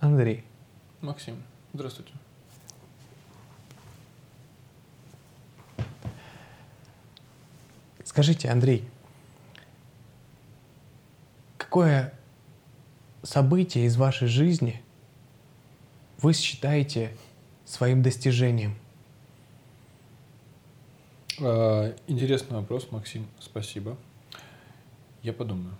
Андрей, 0.00 0.44
Максим, 1.00 1.42
здравствуйте. 1.72 2.12
Скажите, 8.04 8.48
Андрей, 8.48 8.88
какое 11.56 12.12
событие 13.22 13.86
из 13.86 13.96
вашей 13.96 14.28
жизни 14.28 14.82
вы 16.20 16.32
считаете 16.32 17.16
своим 17.64 18.02
достижением? 18.02 18.76
А, 21.40 21.94
Интересный 22.06 22.56
вопрос, 22.56 22.88
Максим, 22.90 23.26
спасибо. 23.40 23.96
Я 25.22 25.32
подумаю. 25.32 25.74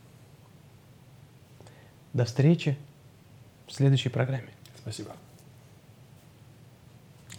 До 2.12 2.24
встречи 2.24 2.76
в 3.66 3.72
следующей 3.72 4.08
программе. 4.08 4.50
Спасибо. 4.80 5.10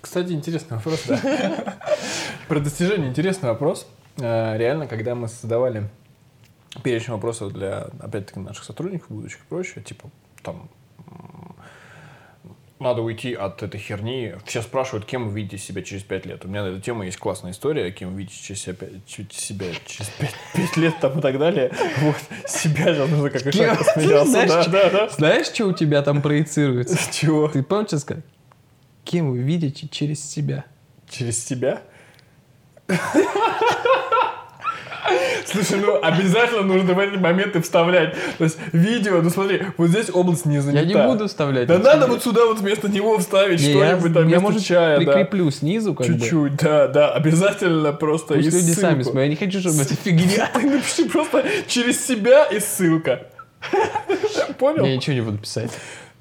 Кстати, 0.01 0.33
интересный 0.33 0.77
вопрос, 0.77 1.03
да. 1.07 1.79
Про 2.47 2.59
достижение 2.59 3.09
интересный 3.09 3.49
вопрос. 3.49 3.87
Э, 4.17 4.57
Реально, 4.57 4.87
когда 4.87 5.15
мы 5.15 5.27
создавали 5.27 5.89
перечень 6.83 7.13
вопросов 7.13 7.53
для, 7.53 7.89
опять-таки, 7.99 8.39
наших 8.39 8.63
сотрудников 8.63 9.09
будущих 9.09 9.39
и 9.39 9.45
прочее, 9.49 9.83
типа, 9.83 10.09
там, 10.41 10.69
надо 12.79 13.01
уйти 13.01 13.33
от 13.33 13.63
этой 13.63 13.79
херни. 13.79 14.33
Все 14.45 14.61
спрашивают, 14.61 15.05
кем 15.05 15.29
вы 15.29 15.35
видите 15.41 15.57
себя 15.57 15.81
через 15.83 16.03
пять 16.03 16.25
лет. 16.25 16.43
У 16.43 16.49
меня 16.49 16.63
на 16.63 16.67
эту 16.67 16.81
тему 16.81 17.03
есть 17.03 17.17
классная 17.17 17.51
история, 17.51 17.91
кем 17.91 18.11
вы 18.11 18.19
видите 18.19 18.37
через 18.43 18.61
себя, 18.61 18.87
чуть 19.05 19.31
себя 19.31 19.67
через 19.85 20.09
пять, 20.19 20.35
пять 20.53 20.75
лет 20.75 20.93
там 20.99 21.17
и 21.19 21.21
так 21.21 21.39
далее. 21.39 21.71
Вот. 21.99 22.15
Себя 22.49 22.93
сейчас 22.93 23.09
нужно 23.09 23.29
как? 23.29 23.47
Ишак 23.47 23.77
посмеялся. 23.77 24.31
Знаешь, 24.31 24.49
Да, 24.49 24.61
что- 24.63 24.71
да, 24.71 24.89
да. 24.89 25.09
Знаешь, 25.09 25.47
что 25.47 25.65
у 25.67 25.73
тебя 25.73 26.01
там 26.01 26.21
проецируется? 26.21 26.97
Чего? 27.13 27.47
Ты 27.47 27.63
помнишь, 27.63 27.99
сказать? 28.01 28.23
Кем 29.05 29.31
вы 29.31 29.37
видите 29.37 29.87
через 29.87 30.21
себя? 30.21 30.65
Через 31.09 31.41
себя? 31.45 31.83
Слушай, 35.45 35.79
ну 35.79 35.99
обязательно 36.01 36.63
нужно 36.63 36.93
в 36.93 36.99
эти 36.99 37.17
моменты 37.17 37.61
вставлять. 37.61 38.15
То 38.37 38.45
есть 38.45 38.57
видео, 38.71 39.21
ну 39.21 39.29
смотри, 39.29 39.61
вот 39.77 39.89
здесь 39.89 40.09
область 40.11 40.45
не 40.45 40.59
занята. 40.59 40.81
Я 40.81 40.87
не 40.87 41.07
буду 41.07 41.27
вставлять. 41.27 41.67
Да 41.67 41.77
надо 41.77 42.07
вот 42.07 42.23
сюда 42.23 42.45
вот 42.45 42.59
вместо 42.59 42.89
него 42.89 43.17
вставить 43.19 43.61
что-нибудь 43.61 44.13
там 44.13 44.23
я, 44.23 44.39
вместо 44.39 44.41
может, 44.41 44.63
чая, 44.63 44.99
да. 44.99 45.13
прикреплю 45.13 45.51
снизу, 45.51 45.93
как 45.93 46.07
бы. 46.07 46.13
Чуть-чуть, 46.13 46.55
да, 46.55 46.87
да, 46.87 47.11
обязательно 47.11 47.93
просто 47.93 48.35
Пусть 48.35 48.53
люди 48.53 48.71
сами 48.71 49.03
смотрят. 49.03 49.23
Я 49.23 49.29
не 49.29 49.35
хочу, 49.35 49.59
чтобы 49.59 49.81
это 49.81 49.95
фигня. 49.95 50.49
Ты 50.53 50.69
напиши 50.69 51.05
просто 51.09 51.45
через 51.67 52.05
себя 52.05 52.45
и 52.45 52.59
ссылка. 52.59 53.27
Понял? 54.57 54.85
Я 54.85 54.95
ничего 54.95 55.15
не 55.15 55.21
буду 55.21 55.37
писать. 55.37 55.71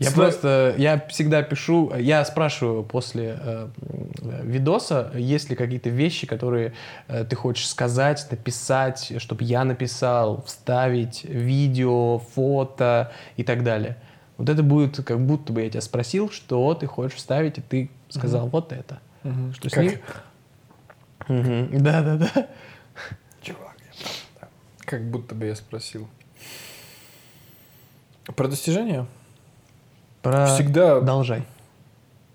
Я 0.02 0.10
Сна- 0.10 0.22
просто, 0.24 0.74
я 0.78 1.00
всегда 1.08 1.42
пишу, 1.42 1.92
я 1.96 2.24
спрашиваю 2.24 2.82
после 2.82 3.38
э, 3.40 3.68
видоса, 4.42 5.10
есть 5.14 5.50
ли 5.50 5.56
какие-то 5.56 5.90
вещи, 5.90 6.26
которые 6.26 6.72
э, 7.08 7.24
ты 7.24 7.36
хочешь 7.36 7.68
сказать, 7.68 8.26
написать, 8.30 9.12
чтобы 9.18 9.44
я 9.44 9.64
написал, 9.64 10.42
вставить 10.44 11.24
видео, 11.24 12.18
фото 12.18 13.12
и 13.36 13.44
так 13.44 13.62
далее. 13.64 13.96
Вот 14.38 14.48
это 14.48 14.62
будет, 14.62 14.96
как 15.04 15.20
будто 15.20 15.52
бы 15.52 15.62
я 15.62 15.70
тебя 15.70 15.80
спросил, 15.82 16.30
что 16.30 16.74
ты 16.74 16.86
хочешь 16.86 17.16
вставить, 17.18 17.58
и 17.58 17.60
ты 17.60 17.90
сказал 18.08 18.48
вот 18.48 18.72
это. 18.72 18.98
Мгм. 19.22 19.54
Что 19.54 19.68
с 19.68 19.72
Как- 19.72 19.84
ним? 19.84 19.98
Мгм. 21.28 21.82
Да-да-да. 21.82 22.48
Чувак, 23.42 23.76
я 23.78 23.92
правда. 24.40 24.54
Как 24.84 25.02
будто 25.10 25.34
бы 25.34 25.46
я 25.46 25.54
спросил. 25.54 26.08
Про 28.36 28.48
достижения? 28.48 29.06
Про... 30.22 30.46
Всегда 30.46 30.96
Продолжай. 30.96 31.44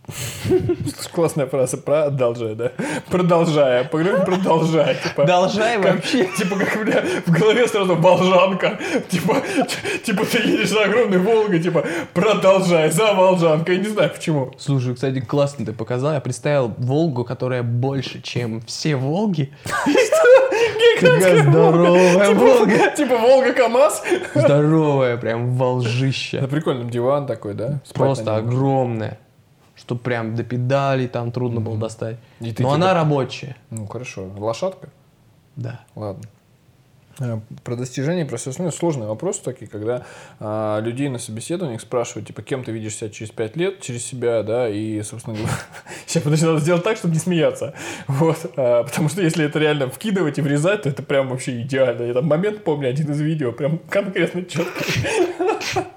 Классная 1.12 1.48
фраза. 1.48 1.78
Продолжай, 1.78 2.56
да? 2.56 2.72
Продолжая. 3.10 3.84
Поговорим 3.84 4.24
продолжай. 4.26 4.96
Типа, 4.96 5.16
Продолжай 5.16 5.82
как, 5.82 5.96
вообще. 5.96 6.26
Типа, 6.38 6.56
как 6.56 6.76
у 6.78 6.86
меня 6.86 7.04
в 7.26 7.32
голове 7.32 7.68
сразу 7.68 7.96
волжанка. 7.96 8.80
Типа, 9.10 9.42
типа 10.04 10.26
ты 10.26 10.38
едешь 10.40 10.70
за 10.70 10.84
огромной 10.84 11.18
Волгой, 11.18 11.60
типа, 11.60 11.86
продолжай, 12.14 12.90
за 12.90 13.14
волжанкой. 13.14 13.76
Я 13.76 13.82
не 13.82 13.90
знаю 13.90 14.10
почему. 14.10 14.54
Слушай, 14.58 14.96
кстати, 14.96 15.20
классно 15.20 15.66
ты 15.66 15.74
показал. 15.74 16.14
Я 16.14 16.22
представил 16.22 16.74
Волгу, 16.78 17.26
которая 17.26 17.64
больше, 17.64 18.22
чем 18.22 18.62
все 18.62 18.96
Волги. 18.96 19.52
Какая 21.00 21.44
здоровая 21.44 22.34
Волга. 22.34 22.92
Типа 22.96 23.18
Волга 23.18 23.54
КамАЗ. 23.54 24.04
Здоровая, 24.36 25.18
прям 25.18 25.56
волжища. 25.56 26.42
На 26.42 26.48
прикольном 26.48 26.90
диван 26.90 27.28
такой, 27.28 27.54
да? 27.54 27.82
Просто 27.94 28.26
на 28.26 28.36
огромная. 28.38 29.20
Что 29.78 29.96
прям 29.96 30.36
до 30.36 30.44
педалей 30.44 31.08
там 31.08 31.32
трудно 31.32 31.62
было 31.62 31.78
достать. 31.78 32.18
И 32.40 32.46
Но 32.46 32.52
типа- 32.54 32.74
она 32.76 32.94
рабочая. 32.94 33.56
Ну, 33.70 33.86
хорошо. 33.86 34.30
Лошадка? 34.38 34.90
Да. 35.56 35.82
Ладно. 35.96 36.24
Э, 37.20 37.40
Про 37.64 37.76
достижения, 37.76 38.26
про 38.26 38.38
все 38.38 38.52
остальное 38.52 38.72
сложный 38.72 39.08
вопрос 39.08 39.40
такие, 39.40 39.68
когда 39.68 40.06
а, 40.40 40.80
людей 40.82 41.10
на 41.10 41.18
собеседованиях 41.18 41.82
спрашивают, 41.82 42.28
типа, 42.28 42.44
кем 42.44 42.64
ты 42.64 42.72
видишь 42.72 42.96
себя 42.96 43.10
через 43.10 43.32
пять 43.32 43.56
лет, 43.58 43.82
через 43.82 44.06
себя, 44.06 44.44
да, 44.44 44.70
и, 44.70 45.02
собственно 45.02 45.36
говоря, 45.36 45.54
сейчас 46.06 46.22
подожди, 46.22 46.46
надо 46.46 46.60
сделать 46.60 46.84
так, 46.84 46.98
чтобы 46.98 47.16
не 47.16 47.20
смеяться, 47.20 47.74
вот, 48.08 48.52
а, 48.56 48.84
потому 48.84 49.10
что 49.10 49.24
если 49.24 49.46
это 49.46 49.58
реально 49.58 49.90
вкидывать 49.90 50.38
и 50.38 50.42
врезать, 50.42 50.84
то 50.84 50.90
это 50.90 51.02
прям 51.02 51.30
вообще 51.30 51.62
идеально. 51.62 52.04
Я 52.04 52.14
там 52.14 52.26
момент 52.26 52.64
помню, 52.64 52.90
один 52.90 53.12
из 53.12 53.20
видео, 53.20 53.52
прям 53.52 53.80
конкретно 53.90 54.44
четкий. 54.46 55.08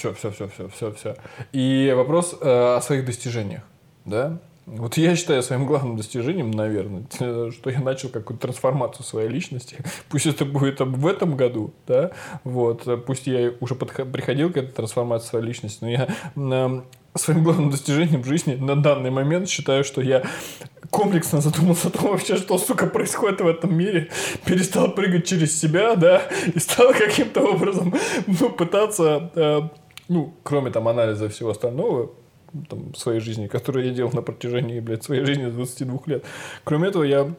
Все, 0.00 0.14
все, 0.14 0.30
все, 0.30 0.48
все, 0.48 0.68
все, 0.68 0.92
все. 0.92 1.16
И 1.52 1.92
вопрос 1.94 2.34
э, 2.40 2.76
о 2.76 2.80
своих 2.80 3.04
достижениях, 3.04 3.60
да? 4.06 4.38
Вот 4.64 4.96
я 4.96 5.14
считаю 5.14 5.42
своим 5.42 5.66
главным 5.66 5.98
достижением, 5.98 6.52
наверное, 6.52 7.04
что 7.50 7.68
я 7.68 7.80
начал 7.80 8.08
какую-то 8.08 8.44
трансформацию 8.44 9.04
своей 9.04 9.28
личности. 9.28 9.76
Пусть 10.08 10.24
это 10.24 10.46
будет 10.46 10.80
в 10.80 11.06
этом 11.06 11.36
году, 11.36 11.74
да, 11.86 12.12
вот, 12.44 13.04
пусть 13.04 13.26
я 13.26 13.52
уже 13.60 13.74
приходил 13.74 14.50
к 14.50 14.56
этой 14.56 14.72
трансформации 14.72 15.28
своей 15.28 15.44
личности, 15.44 15.78
но 15.82 15.90
я 15.90 16.08
м, 16.34 16.84
своим 17.14 17.44
главным 17.44 17.68
достижением 17.70 18.22
в 18.22 18.26
жизни 18.26 18.54
на 18.54 18.76
данный 18.76 19.10
момент 19.10 19.50
считаю, 19.50 19.84
что 19.84 20.00
я 20.00 20.22
комплексно 20.90 21.40
задумался 21.40 21.88
о 21.88 21.90
том 21.90 22.10
вообще, 22.10 22.36
что, 22.36 22.58
сука, 22.58 22.86
происходит 22.86 23.40
в 23.40 23.46
этом 23.46 23.74
мире, 23.76 24.10
перестал 24.44 24.92
прыгать 24.92 25.26
через 25.26 25.58
себя, 25.58 25.94
да, 25.94 26.22
и 26.52 26.58
стал 26.58 26.92
каким-то 26.98 27.40
образом, 27.40 27.94
ну, 28.26 28.50
пытаться, 28.50 29.30
э, 29.34 29.60
ну, 30.10 30.34
кроме 30.42 30.72
там 30.72 30.88
анализа 30.88 31.28
всего 31.28 31.50
остального, 31.50 32.10
там, 32.68 32.94
своей 32.96 33.20
жизни, 33.20 33.46
которую 33.46 33.86
я 33.86 33.92
делал 33.92 34.10
на 34.12 34.22
протяжении, 34.22 34.80
блядь, 34.80 35.04
своей 35.04 35.24
жизни 35.24 35.48
22 35.48 36.00
лет. 36.06 36.24
Кроме 36.64 36.88
этого, 36.88 37.04
я 37.04 37.32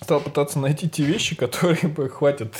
стал 0.00 0.20
пытаться 0.20 0.60
найти 0.60 0.88
те 0.88 1.02
вещи, 1.02 1.34
которые 1.34 1.88
бы 1.96 2.08
хватит. 2.08 2.54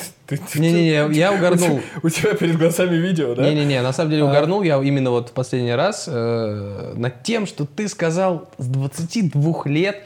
Не-не-не, 0.56 1.16
я 1.16 1.32
угорнул. 1.32 1.80
У 2.02 2.08
тебя 2.08 2.34
перед 2.34 2.58
глазами 2.58 2.96
видео, 2.96 3.36
да? 3.36 3.48
Не-не-не, 3.48 3.80
на 3.80 3.92
самом 3.92 4.10
деле 4.10 4.24
а. 4.24 4.26
угорнул 4.26 4.62
я 4.62 4.82
именно 4.82 5.10
вот 5.10 5.28
в 5.28 5.32
последний 5.32 5.74
раз 5.74 6.06
э, 6.08 6.94
над 6.96 7.22
тем, 7.22 7.46
что 7.46 7.64
ты 7.64 7.86
сказал 7.86 8.48
с 8.58 8.66
22 8.66 9.62
лет, 9.66 10.02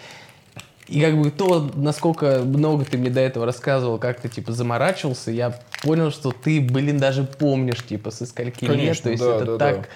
и 0.89 1.01
как 1.01 1.21
бы 1.21 1.31
то, 1.31 1.71
насколько 1.75 2.43
много 2.45 2.85
ты 2.85 2.97
мне 2.97 3.11
до 3.11 3.21
этого 3.21 3.47
рассказывал, 3.47 3.99
как 3.99 4.21
ты, 4.21 4.29
типа, 4.29 4.53
заморачивался, 4.53 5.31
я 5.31 5.59
понял, 5.83 6.11
что 6.11 6.33
ты, 6.33 6.61
блин, 6.61 6.99
даже 6.99 7.25
помнишь, 7.25 7.85
типа, 7.85 8.11
со 8.11 8.27
скольки 8.27 8.67
Конечно, 8.67 8.85
лет. 8.85 9.03
То 9.03 9.11
есть 9.11 9.23
да, 9.23 9.37
это 9.37 9.45
да, 9.45 9.59
так... 9.59 9.81
Да 9.83 9.89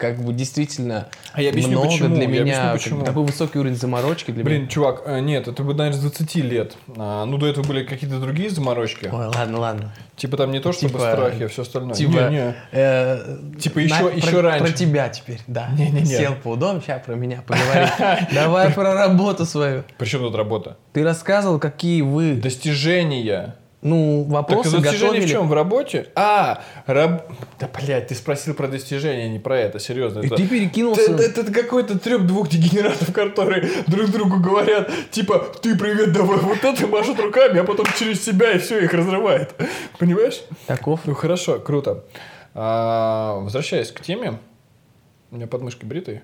как 0.00 0.16
бы 0.16 0.32
действительно 0.32 1.08
а 1.32 1.42
я 1.42 1.50
объясню, 1.50 1.72
много 1.72 1.88
почему. 1.88 2.16
для 2.16 2.26
меня. 2.26 2.44
Я 2.44 2.70
объясню, 2.70 2.96
почему. 2.96 3.04
Такой 3.04 3.24
высокий 3.24 3.58
уровень 3.58 3.76
заморочки 3.76 4.30
для 4.30 4.42
Блин, 4.42 4.62
меня. 4.62 4.68
чувак, 4.68 5.02
э, 5.04 5.20
нет, 5.20 5.46
это 5.46 5.62
бы, 5.62 5.74
наверное, 5.74 6.00
с 6.00 6.02
20 6.02 6.34
лет. 6.36 6.76
А, 6.96 7.26
ну, 7.26 7.36
до 7.36 7.46
этого 7.46 7.66
были 7.66 7.84
какие-то 7.84 8.18
другие 8.18 8.48
заморочки. 8.48 9.10
Ой, 9.12 9.26
ладно, 9.26 9.60
ладно. 9.60 9.92
Типа 10.16 10.38
там 10.38 10.50
не 10.50 10.60
то, 10.60 10.72
чтобы 10.72 10.94
типа, 10.94 11.12
страхи, 11.12 11.42
а 11.44 11.48
все 11.48 11.62
остальное. 11.62 11.94
Типа, 11.94 12.30
не, 12.30 12.36
не. 12.36 12.54
Э, 12.72 13.38
типа 13.60 13.78
еще, 13.78 14.04
на, 14.04 14.08
еще 14.08 14.30
про, 14.30 14.42
раньше. 14.42 14.64
Про 14.64 14.72
тебя 14.72 15.08
теперь, 15.10 15.40
да. 15.46 15.68
Не, 15.76 15.90
не, 15.90 16.00
не. 16.00 16.06
Сел 16.06 16.34
поудобнее, 16.42 16.82
сейчас 16.82 17.02
про 17.04 17.14
меня 17.14 17.42
поговорим. 17.46 17.88
Давай 18.32 18.72
про 18.72 18.94
работу 18.94 19.44
свою. 19.44 19.84
При 19.98 20.06
чем 20.06 20.22
тут 20.22 20.34
работа? 20.34 20.78
Ты 20.92 21.04
рассказывал, 21.04 21.58
какие 21.58 22.00
вы... 22.00 22.34
Достижения 22.36 23.56
ну, 23.82 24.24
вопросы 24.24 24.72
так, 24.72 24.82
достижение 24.82 25.20
готовили. 25.20 25.26
в 25.26 25.30
чем? 25.30 25.48
В 25.48 25.54
работе? 25.54 26.08
А, 26.14 26.62
раб... 26.84 27.32
Да, 27.58 27.68
блядь, 27.68 28.08
ты 28.08 28.14
спросил 28.14 28.52
про 28.52 28.68
достижения, 28.68 29.28
не 29.30 29.38
про 29.38 29.58
это, 29.58 29.78
серьезно. 29.78 30.20
И 30.20 30.26
это... 30.26 30.36
ты 30.36 30.46
перекинулся... 30.46 31.12
Это, 31.12 31.22
это, 31.22 31.40
это 31.40 31.52
какой-то 31.52 31.98
треп 31.98 32.22
двух 32.22 32.50
дегенератов, 32.50 33.10
которые 33.14 33.70
друг 33.86 34.10
другу 34.10 34.38
говорят, 34.38 34.90
типа, 35.10 35.46
ты 35.62 35.78
привет, 35.78 36.12
давай 36.12 36.38
вот 36.38 36.62
это, 36.62 36.86
машут 36.86 37.20
руками, 37.20 37.60
а 37.60 37.64
потом 37.64 37.86
через 37.98 38.22
себя 38.22 38.52
и 38.52 38.58
все, 38.58 38.80
их 38.80 38.92
разрывает. 38.92 39.54
Понимаешь? 39.98 40.42
Таков. 40.66 41.00
Ну, 41.06 41.14
хорошо, 41.14 41.58
круто. 41.58 42.04
А, 42.52 43.38
возвращаясь 43.40 43.92
к 43.92 44.02
теме, 44.02 44.38
у 45.30 45.36
меня 45.36 45.46
подмышки 45.46 45.86
бритые. 45.86 46.22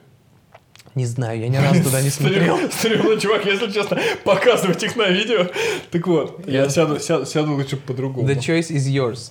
Не 0.97 1.05
знаю, 1.05 1.39
я 1.39 1.49
ни 1.49 1.57
разу 1.59 1.85
туда 1.85 2.01
не 2.01 2.09
смотрел. 2.09 2.59
Стремно, 2.73 3.21
чувак, 3.21 3.45
если 3.45 3.71
честно, 3.71 4.01
показывать 4.25 4.83
их 4.83 4.97
на 4.97 5.11
видео. 5.11 5.47
Так 5.91 6.07
вот, 6.07 6.49
я 6.49 6.71
сяду, 6.71 6.99
сяду, 6.99 7.27
сяду 7.27 7.53
лучше 7.53 7.77
по-другому. 7.77 8.27
The 8.27 8.39
choice 8.39 8.71
is 8.71 8.89
yours. 8.89 9.31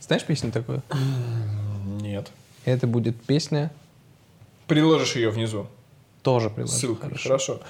Знаешь 0.00 0.22
песню 0.24 0.52
такую? 0.52 0.84
Нет. 2.00 2.30
Это 2.64 2.86
будет 2.86 3.20
песня... 3.24 3.72
Приложишь 4.68 5.16
ее 5.16 5.30
внизу. 5.30 5.66
Тоже 6.22 6.48
приложишь. 6.48 6.76
Ссылка, 6.76 7.08
хорошо. 7.08 7.28
хорошо. 7.28 7.60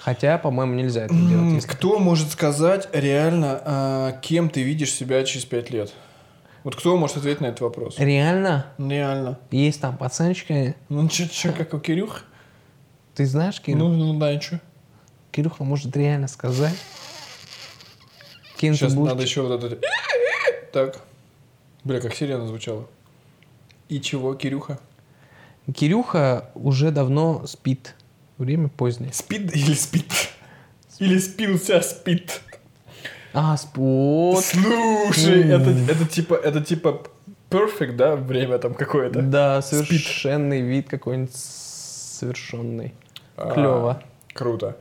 Хотя, 0.00 0.36
по-моему, 0.36 0.74
нельзя 0.74 1.06
это 1.06 1.14
делать. 1.14 1.54
Если... 1.54 1.68
Кто 1.68 1.98
может 1.98 2.30
сказать 2.30 2.90
реально, 2.92 3.62
а, 3.64 4.12
кем 4.20 4.50
ты 4.50 4.62
видишь 4.62 4.92
себя 4.92 5.24
через 5.24 5.46
пять 5.46 5.70
лет? 5.70 5.94
Вот 6.64 6.76
кто 6.76 6.96
может 6.96 7.16
ответить 7.16 7.40
на 7.40 7.46
этот 7.46 7.60
вопрос? 7.60 7.98
Реально? 7.98 8.66
Реально. 8.78 9.38
Есть 9.50 9.80
там 9.80 9.96
пацанчики. 9.96 10.74
Ну, 10.88 11.08
че, 11.08 11.28
че, 11.28 11.52
как 11.52 11.72
у 11.74 11.78
Кирюх? 11.78 12.24
Ты 13.14 13.26
знаешь 13.26 13.60
Кирюх? 13.60 13.80
Ну, 13.80 13.88
ну 13.88 14.18
да, 14.18 14.32
и 14.32 14.40
что? 14.40 14.60
Кирюха 15.30 15.64
может 15.64 15.96
реально 15.96 16.28
сказать. 16.28 16.76
Кем 18.56 18.74
Сейчас 18.74 18.94
будешь... 18.94 19.10
надо 19.10 19.22
еще 19.22 19.42
вот 19.42 19.62
это... 19.62 19.78
Так. 20.72 21.00
Бля, 21.84 22.00
как 22.00 22.14
сирена 22.14 22.46
звучала. 22.46 22.86
И 23.88 24.00
чего, 24.00 24.34
Кирюха? 24.34 24.78
Кирюха 25.74 26.50
уже 26.54 26.90
давно 26.90 27.46
спит. 27.46 27.94
Время 28.36 28.68
позднее. 28.68 29.12
Спит 29.12 29.54
или 29.54 29.74
спит? 29.74 30.12
Или 30.98 31.18
спился 31.18 31.80
спит? 31.80 32.42
А, 33.32 33.56
спот. 33.56 34.44
Слушай, 34.44 35.48
это, 35.50 35.70
это 35.70 36.06
типа, 36.06 36.34
это 36.34 36.60
типа 36.60 37.02
perfect, 37.50 37.92
да, 37.92 38.16
время 38.16 38.58
там 38.58 38.74
какое-то? 38.74 39.22
Да, 39.22 39.62
совершенный 39.62 40.58
Спит. 40.58 40.68
вид 40.68 40.88
какой-нибудь 40.88 41.34
совершенный. 41.34 42.94
А, 43.36 43.52
Клево. 43.52 44.02
Круто. 44.32 44.76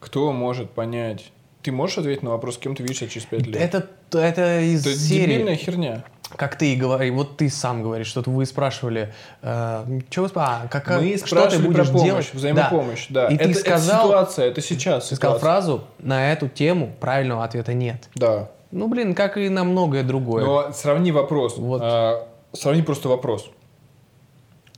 Кто 0.00 0.32
может 0.32 0.70
понять? 0.70 1.32
Ты 1.62 1.72
можешь 1.72 1.98
ответить 1.98 2.22
на 2.22 2.30
вопрос, 2.30 2.56
кем 2.58 2.74
ты 2.74 2.82
видишься 2.82 3.08
через 3.08 3.26
пять 3.26 3.46
лет? 3.46 3.60
Это, 3.60 3.88
это 4.12 4.60
из 4.60 4.86
это 4.86 4.96
серии. 4.96 5.26
дебильная 5.34 5.56
херня 5.56 6.04
как 6.36 6.56
ты 6.56 6.72
и 6.72 6.76
говори, 6.76 7.10
вот 7.10 7.36
ты 7.36 7.50
сам 7.50 7.82
говоришь, 7.82 8.06
что 8.06 8.22
вы 8.26 8.46
спрашивали, 8.46 9.12
э, 9.42 10.00
что 10.10 10.22
вы 10.22 10.30
а, 10.34 10.68
как, 10.68 10.88
Мы 10.88 11.16
что 11.18 11.48
ты 11.48 11.58
будешь 11.58 11.86
про 11.86 11.92
помощь, 11.92 12.04
делать? 12.04 12.34
взаимопомощь, 12.34 13.06
да. 13.08 13.28
да. 13.28 13.34
И 13.34 13.36
это, 13.36 13.48
ты 13.48 13.54
сказал, 13.54 14.00
это 14.00 14.08
ситуация, 14.08 14.46
это 14.46 14.60
сейчас. 14.60 15.08
Ты 15.08 15.16
сказал 15.16 15.38
фразу, 15.38 15.84
на 15.98 16.32
эту 16.32 16.48
тему 16.48 16.94
правильного 17.00 17.44
ответа 17.44 17.74
нет. 17.74 18.08
Да. 18.14 18.50
Ну, 18.70 18.88
блин, 18.88 19.14
как 19.14 19.36
и 19.36 19.48
на 19.48 19.64
многое 19.64 20.04
другое. 20.04 20.44
Но 20.44 20.72
сравни 20.72 21.10
вопрос. 21.10 21.58
Вот. 21.58 21.80
А, 21.82 22.28
сравни 22.52 22.82
просто 22.82 23.08
вопрос. 23.08 23.50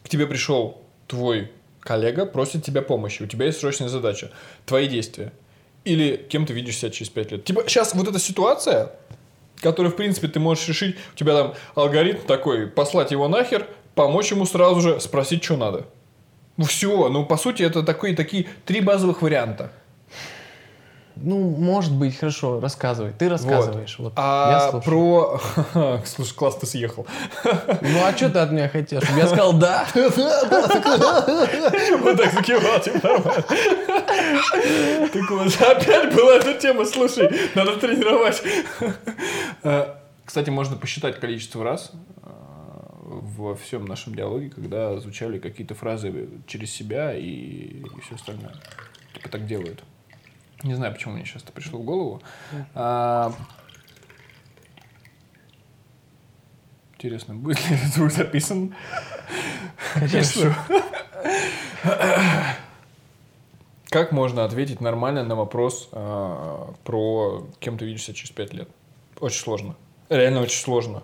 К 0.03 0.09
тебе 0.09 0.27
пришел 0.27 0.81
твой 1.07 1.53
коллега, 1.81 2.27
просит 2.27 2.65
тебя 2.65 2.83
помощи, 2.83 3.23
у 3.23 3.27
тебя 3.27 3.47
есть 3.47 3.61
срочная 3.61 3.89
задача. 3.89 4.31
Твои 4.65 4.89
действия. 4.89 5.33
Или 5.85 6.16
кем 6.16 6.47
ты 6.47 6.53
видишь 6.53 6.79
себя 6.79 6.91
через 6.91 7.11
пять 7.11 7.33
лет. 7.33 7.45
Типа 7.45 7.65
сейчас 7.66 7.95
вот 7.95 8.07
эта 8.07 8.19
ситуация, 8.19 8.93
который, 9.63 9.91
в 9.91 9.97
принципе, 9.97 10.29
ты 10.29 10.41
можешь 10.41 10.69
решить. 10.69 10.97
У 11.15 11.17
тебя 11.17 11.35
там 11.35 11.55
алгоритм 11.75 12.27
такой, 12.27 12.67
послать 12.67 13.11
его 13.11 13.29
нахер, 13.29 13.67
помочь 13.95 14.31
ему 14.31 14.45
сразу 14.47 14.81
же, 14.81 15.01
спросить, 15.01 15.43
что 15.45 15.57
надо. 15.57 15.87
Ну, 16.57 16.65
все. 16.65 17.09
Ну, 17.09 17.25
по 17.25 17.37
сути, 17.37 17.63
это 17.63 17.83
такие, 17.83 18.15
такие 18.15 18.47
три 18.67 18.81
базовых 18.81 19.23
варианта. 19.23 19.73
Ну, 21.17 21.39
может 21.51 21.93
быть, 21.93 22.17
хорошо, 22.19 22.61
рассказывай. 22.61 23.13
Ты 23.19 23.29
рассказываешь. 23.29 23.99
Вот. 23.99 24.05
вот 24.05 24.13
а 24.17 24.71
я 24.73 24.81
про... 24.81 25.41
Слушай, 26.05 26.35
класс, 26.35 26.57
ты 26.57 26.67
съехал. 26.67 27.07
Ну, 27.45 28.05
а 28.05 28.13
что 28.17 28.31
ты 28.31 28.39
от 28.39 28.51
меня 28.51 28.69
хотел? 28.69 29.01
Чтобы 29.01 29.19
я 29.19 29.27
сказал 29.27 29.53
«да»? 29.53 29.87
Вот 32.03 32.17
так 32.17 32.33
закивал, 32.33 32.81
типа 32.81 33.09
нормально. 33.09 33.45
Так 35.13 35.31
вот, 35.31 35.61
опять 35.61 36.15
была 36.15 36.37
эта 36.37 36.55
тема, 36.55 36.85
слушай, 36.85 37.31
надо 37.55 37.77
тренировать. 37.77 38.43
А, 39.63 40.03
кстати, 40.25 40.51
можно 40.51 40.77
посчитать 40.77 41.21
количество 41.21 41.65
раз 41.65 41.93
а, 42.23 42.93
во 43.01 43.55
всем 43.55 43.85
нашем 43.85 44.15
диалоге, 44.15 44.51
когда 44.51 44.99
звучали 44.99 45.39
какие-то 45.39 45.75
фразы 45.75 46.29
через 46.47 46.71
себя 46.71 47.15
и, 47.15 47.83
все 48.05 48.15
остальное. 48.15 48.55
Только 49.15 49.29
так 49.29 49.47
делают. 49.47 49.83
Не 50.63 50.75
знаю, 50.75 50.93
почему 50.93 51.15
мне 51.15 51.25
сейчас 51.25 51.43
это 51.43 51.53
пришло 51.53 51.79
в 51.79 51.85
голову. 51.85 52.23
А, 52.75 53.33
интересно, 56.95 57.35
будет 57.35 57.59
ли 57.69 57.77
этот 57.77 57.89
звук 57.95 58.13
записан? 58.13 58.75
Конечно. 59.95 60.55
Как 63.91 64.13
можно 64.13 64.45
ответить 64.45 64.81
нормально 64.81 65.23
на 65.23 65.35
вопрос 65.35 65.91
э, 65.93 66.67
про 66.85 67.47
кем 67.61 67.77
ты 67.77 67.85
видишься 67.85 68.15
через 68.15 68.31
пять 68.31 68.55
лет? 68.55 68.69
Очень 69.21 69.41
сложно. 69.43 69.77
Реально 70.09 70.41
очень 70.41 70.61
сложно. 70.61 71.03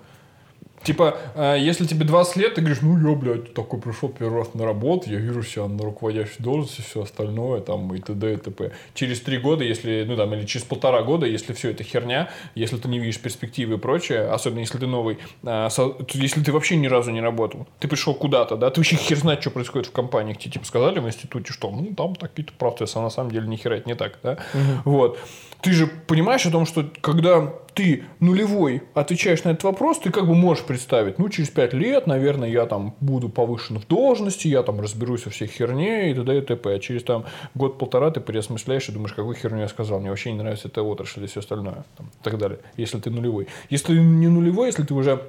Типа, 0.83 1.19
э, 1.35 1.57
если 1.59 1.87
тебе 1.87 2.05
20 2.05 2.37
лет, 2.37 2.55
ты 2.55 2.61
говоришь, 2.61 2.83
ну 2.83 2.99
я, 2.99 3.17
блядь, 3.17 3.55
такой 3.55 3.81
пришел 3.81 4.09
первый 4.09 4.39
раз 4.39 4.55
на 4.55 4.65
работу, 4.65 5.11
я 5.11 5.19
вижу 5.19 5.43
себя 5.43 5.67
на 5.67 5.85
руководящей 5.85 6.37
должности, 6.39 6.83
все 6.83 7.03
остальное, 7.03 7.61
там, 7.61 7.93
и 7.95 8.01
т.д. 8.01 8.35
и 8.35 8.37
т.п. 8.37 8.73
Через 8.95 9.21
три 9.21 9.39
года, 9.39 9.65
если, 9.65 10.05
ну 10.07 10.17
там, 10.17 10.33
или 10.35 10.47
через 10.47 10.65
полтора 10.65 11.03
года, 11.03 11.27
если 11.27 11.53
все 11.53 11.71
это 11.71 11.85
херня, 11.85 12.31
если 12.55 12.77
ты 12.77 12.89
не 12.89 12.99
видишь 12.99 13.21
перспективы 13.21 13.75
и 13.75 13.79
прочее, 13.79 14.29
особенно 14.29 14.61
если 14.61 14.79
ты 14.79 14.87
новый, 14.87 15.19
э, 15.43 15.69
если 16.15 16.43
ты 16.43 16.53
вообще 16.53 16.77
ни 16.77 16.87
разу 16.87 17.11
не 17.11 17.21
работал, 17.21 17.67
ты 17.81 17.89
пришел 17.89 18.15
куда-то, 18.15 18.57
да, 18.57 18.71
ты 18.71 18.81
вообще 18.81 18.97
хер 18.97 19.19
знает, 19.19 19.41
что 19.41 19.51
происходит 19.51 19.89
в 19.89 19.93
компаниях, 19.93 20.39
тебе 20.39 20.53
типа 20.53 20.67
сказали 20.67 21.01
в 21.01 21.07
институте, 21.07 21.53
что, 21.53 21.71
ну, 21.71 21.95
там 21.95 22.15
какие-то 22.15 22.53
процессы, 22.53 22.97
а 22.97 23.03
на 23.03 23.11
самом 23.11 23.31
деле 23.31 23.49
ни 23.49 23.57
хера 23.57 23.77
это 23.77 23.89
не 23.89 23.95
так, 23.95 24.19
да, 24.23 24.39
угу. 24.55 24.97
вот. 24.97 25.19
Ты 25.61 25.73
же 25.73 25.89
понимаешь 25.89 26.47
о 26.47 26.53
том, 26.53 26.67
что 26.67 26.89
когда 27.01 27.53
ты 27.79 28.03
нулевой 28.19 28.83
отвечаешь 28.93 29.45
на 29.45 29.51
этот 29.51 29.63
вопрос, 29.63 30.01
ты 30.01 30.11
как 30.11 30.27
бы 30.27 30.35
можешь 30.35 30.65
представить, 30.65 31.21
ну, 31.21 31.29
через 31.29 31.49
пять 31.49 31.73
лет, 31.73 32.09
наверное, 32.09 32.49
я 32.49 32.67
там 32.67 32.97
буду 32.99 33.29
повышен 33.29 33.79
в 33.79 33.87
должности, 33.87 34.49
я 34.49 34.65
там 34.65 34.81
разберусь 34.81 35.27
во 35.27 35.31
всей 35.31 35.47
херне 35.47 36.11
и 36.11 36.15
т.д. 36.15 36.39
и 36.39 36.41
т.п. 36.41 36.75
А 36.75 36.81
через 36.81 37.05
там 37.05 37.25
год-полтора 37.55 38.11
ты 38.11 38.19
переосмысляешь 38.19 38.89
и 38.89 38.93
думаешь, 38.93 39.13
какую 39.13 39.37
херню 39.37 39.61
я 39.61 39.69
сказал, 39.69 40.01
мне 40.01 40.11
вообще 40.11 40.33
не 40.33 40.39
нравится 40.39 40.67
эта 40.67 40.83
отрасль 40.83 41.23
и 41.23 41.29
все 41.29 41.39
остальное, 41.39 41.85
там, 41.97 42.09
и 42.09 42.25
так 42.25 42.37
далее, 42.37 42.59
если 42.77 42.99
ты 42.99 43.11
нулевой. 43.11 43.47
Если 43.71 43.95
ты 43.95 44.01
не 44.01 44.27
нулевой, 44.27 44.67
если 44.67 44.83
ты 44.83 44.93
уже 44.93 45.23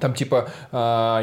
там 0.00 0.14
типа, 0.14 0.48
э, 0.70 0.76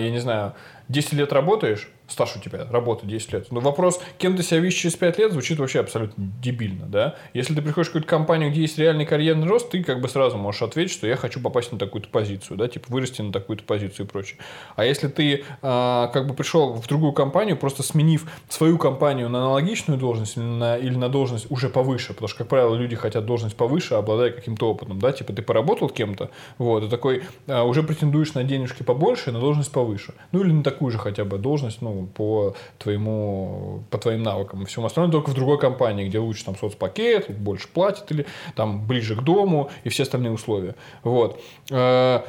я 0.04 0.12
не 0.12 0.20
знаю, 0.20 0.54
10 0.90 1.14
лет 1.14 1.34
работаешь, 1.34 1.90
стаж 2.10 2.36
у 2.36 2.40
тебя, 2.40 2.68
работа 2.70 3.06
10 3.06 3.34
лет. 3.34 3.52
Но 3.52 3.60
вопрос, 3.60 4.02
кем 4.18 4.36
ты 4.36 4.44
себя 4.44 4.60
видишь 4.60 4.78
через 4.78 4.96
5 4.96 5.18
лет, 5.20 5.32
звучит 5.32 5.60
вообще 5.60 5.80
абсолютно 5.80 6.32
дебильно, 6.42 6.86
да? 6.86 7.16
Если 7.34 7.54
ты 7.54 7.62
приходишь 7.62 7.88
в 7.88 7.92
какую-то 7.92 8.10
компанию, 8.10 8.52
где 8.52 8.62
есть 8.62 8.78
реальный 8.78 9.06
карьерный 9.06 9.48
рост, 9.48 9.70
ты 9.70 9.84
как 9.84 10.02
бы 10.02 10.10
сразу 10.10 10.38
можешь 10.38 10.62
ответить, 10.62 10.92
что 10.92 11.08
я 11.08 11.16
хочу 11.16 11.40
попасть 11.40 11.72
на 11.72 11.78
такую-то 11.78 12.10
позицию, 12.10 12.58
да, 12.58 12.68
типа 12.68 12.88
вырасти 12.90 13.22
на 13.22 13.32
такую-то 13.32 13.64
позицию 13.64 14.06
и 14.06 14.10
прочее. 14.10 14.40
А 14.76 14.86
если 14.86 15.08
ты 15.08 15.44
а, 15.62 16.08
как 16.08 16.28
бы 16.28 16.34
пришел 16.34 16.74
в 16.74 16.88
другую 16.88 17.14
компанию, 17.14 17.58
просто 17.58 17.84
сменив 17.84 18.26
свою 18.50 18.78
компанию 18.78 19.30
на 19.30 19.40
аналогичную 19.40 20.00
должность 20.00 20.38
или 20.38 20.44
на, 20.44 20.78
или 20.78 20.96
на 20.96 21.10
должность 21.10 21.50
уже 21.50 21.70
повыше, 21.70 22.14
потому 22.14 22.28
что, 22.28 22.40
как 22.40 22.48
правило, 22.48 22.76
люди 22.76 22.96
хотят 22.96 23.26
должность 23.26 23.56
повыше, 23.56 23.96
обладая 23.96 24.32
каким-то 24.32 24.70
опытом, 24.70 25.00
да, 25.00 25.12
типа 25.12 25.34
ты 25.34 25.42
поработал 25.42 25.90
кем-то, 25.90 26.32
вот, 26.58 26.84
и 26.84 26.90
такой 26.90 27.24
а, 27.48 27.64
уже 27.64 27.84
претендуешь 27.84 28.34
на 28.34 28.44
денежки 28.44 28.84
побольше, 28.84 29.32
на 29.32 29.40
должность 29.40 29.72
повыше. 29.72 30.14
Ну 30.32 30.42
или 30.42 30.52
на 30.52 30.64
такую 30.64 30.92
же 30.92 30.98
хотя 30.98 31.26
бы 31.26 31.38
должность, 31.38 31.82
ну, 31.82 31.99
по 32.08 32.56
твоему, 32.78 33.84
по 33.90 33.98
твоим 33.98 34.24
навыкам. 34.24 34.64
И 34.64 34.66
всему 34.66 34.86
остальному 34.86 35.12
только 35.12 35.30
в 35.32 35.34
другой 35.34 35.60
компании, 35.60 36.08
где 36.08 36.20
лучше 36.20 36.46
там 36.46 36.56
соцпакет, 36.58 37.30
больше 37.38 37.68
платят 37.68 38.12
или 38.12 38.26
там 38.56 38.86
ближе 38.86 39.16
к 39.16 39.22
дому 39.22 39.70
и 39.84 39.90
все 39.90 40.04
остальные 40.04 40.32
условия. 40.32 40.76
Вот. 41.04 41.42
Э, 41.72 42.22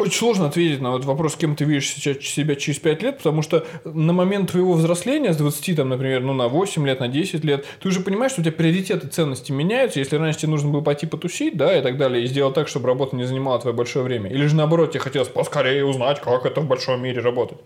очень 0.00 0.18
сложно 0.18 0.46
ответить 0.46 0.80
на 0.80 0.92
вот 0.92 1.04
вопрос, 1.04 1.36
кем 1.36 1.54
ты 1.54 1.64
видишь 1.64 1.88
себя 1.94 2.54
через 2.54 2.78
5 2.78 3.02
лет, 3.02 3.18
потому 3.18 3.42
что 3.42 3.66
на 3.84 4.12
момент 4.14 4.50
твоего 4.50 4.72
взросления, 4.72 5.34
с 5.34 5.36
20, 5.36 5.76
там, 5.76 5.90
например, 5.90 6.22
ну, 6.22 6.32
на 6.32 6.48
8 6.48 6.86
лет, 6.86 7.00
на 7.00 7.08
10 7.08 7.44
лет, 7.44 7.66
ты 7.82 7.88
уже 7.88 8.00
понимаешь, 8.00 8.32
что 8.32 8.40
у 8.40 8.44
тебя 8.44 8.54
приоритеты, 8.54 9.08
ценности 9.08 9.52
меняются. 9.52 9.98
Если 9.98 10.16
раньше 10.16 10.40
тебе 10.40 10.52
нужно 10.52 10.70
было 10.70 10.80
пойти 10.80 11.06
потусить, 11.06 11.56
да, 11.56 11.76
и 11.76 11.82
так 11.82 11.98
далее, 11.98 12.24
и 12.24 12.26
сделать 12.26 12.54
так, 12.54 12.68
чтобы 12.68 12.86
работа 12.86 13.14
не 13.14 13.24
занимала 13.24 13.58
твое 13.60 13.76
большое 13.76 14.04
время. 14.04 14.30
Или 14.30 14.46
же 14.46 14.56
наоборот, 14.56 14.92
тебе 14.92 15.00
хотелось 15.00 15.28
поскорее 15.28 15.84
узнать, 15.84 16.20
как 16.20 16.46
это 16.46 16.62
в 16.62 16.66
большом 16.66 17.02
мире 17.02 17.20
работать 17.20 17.58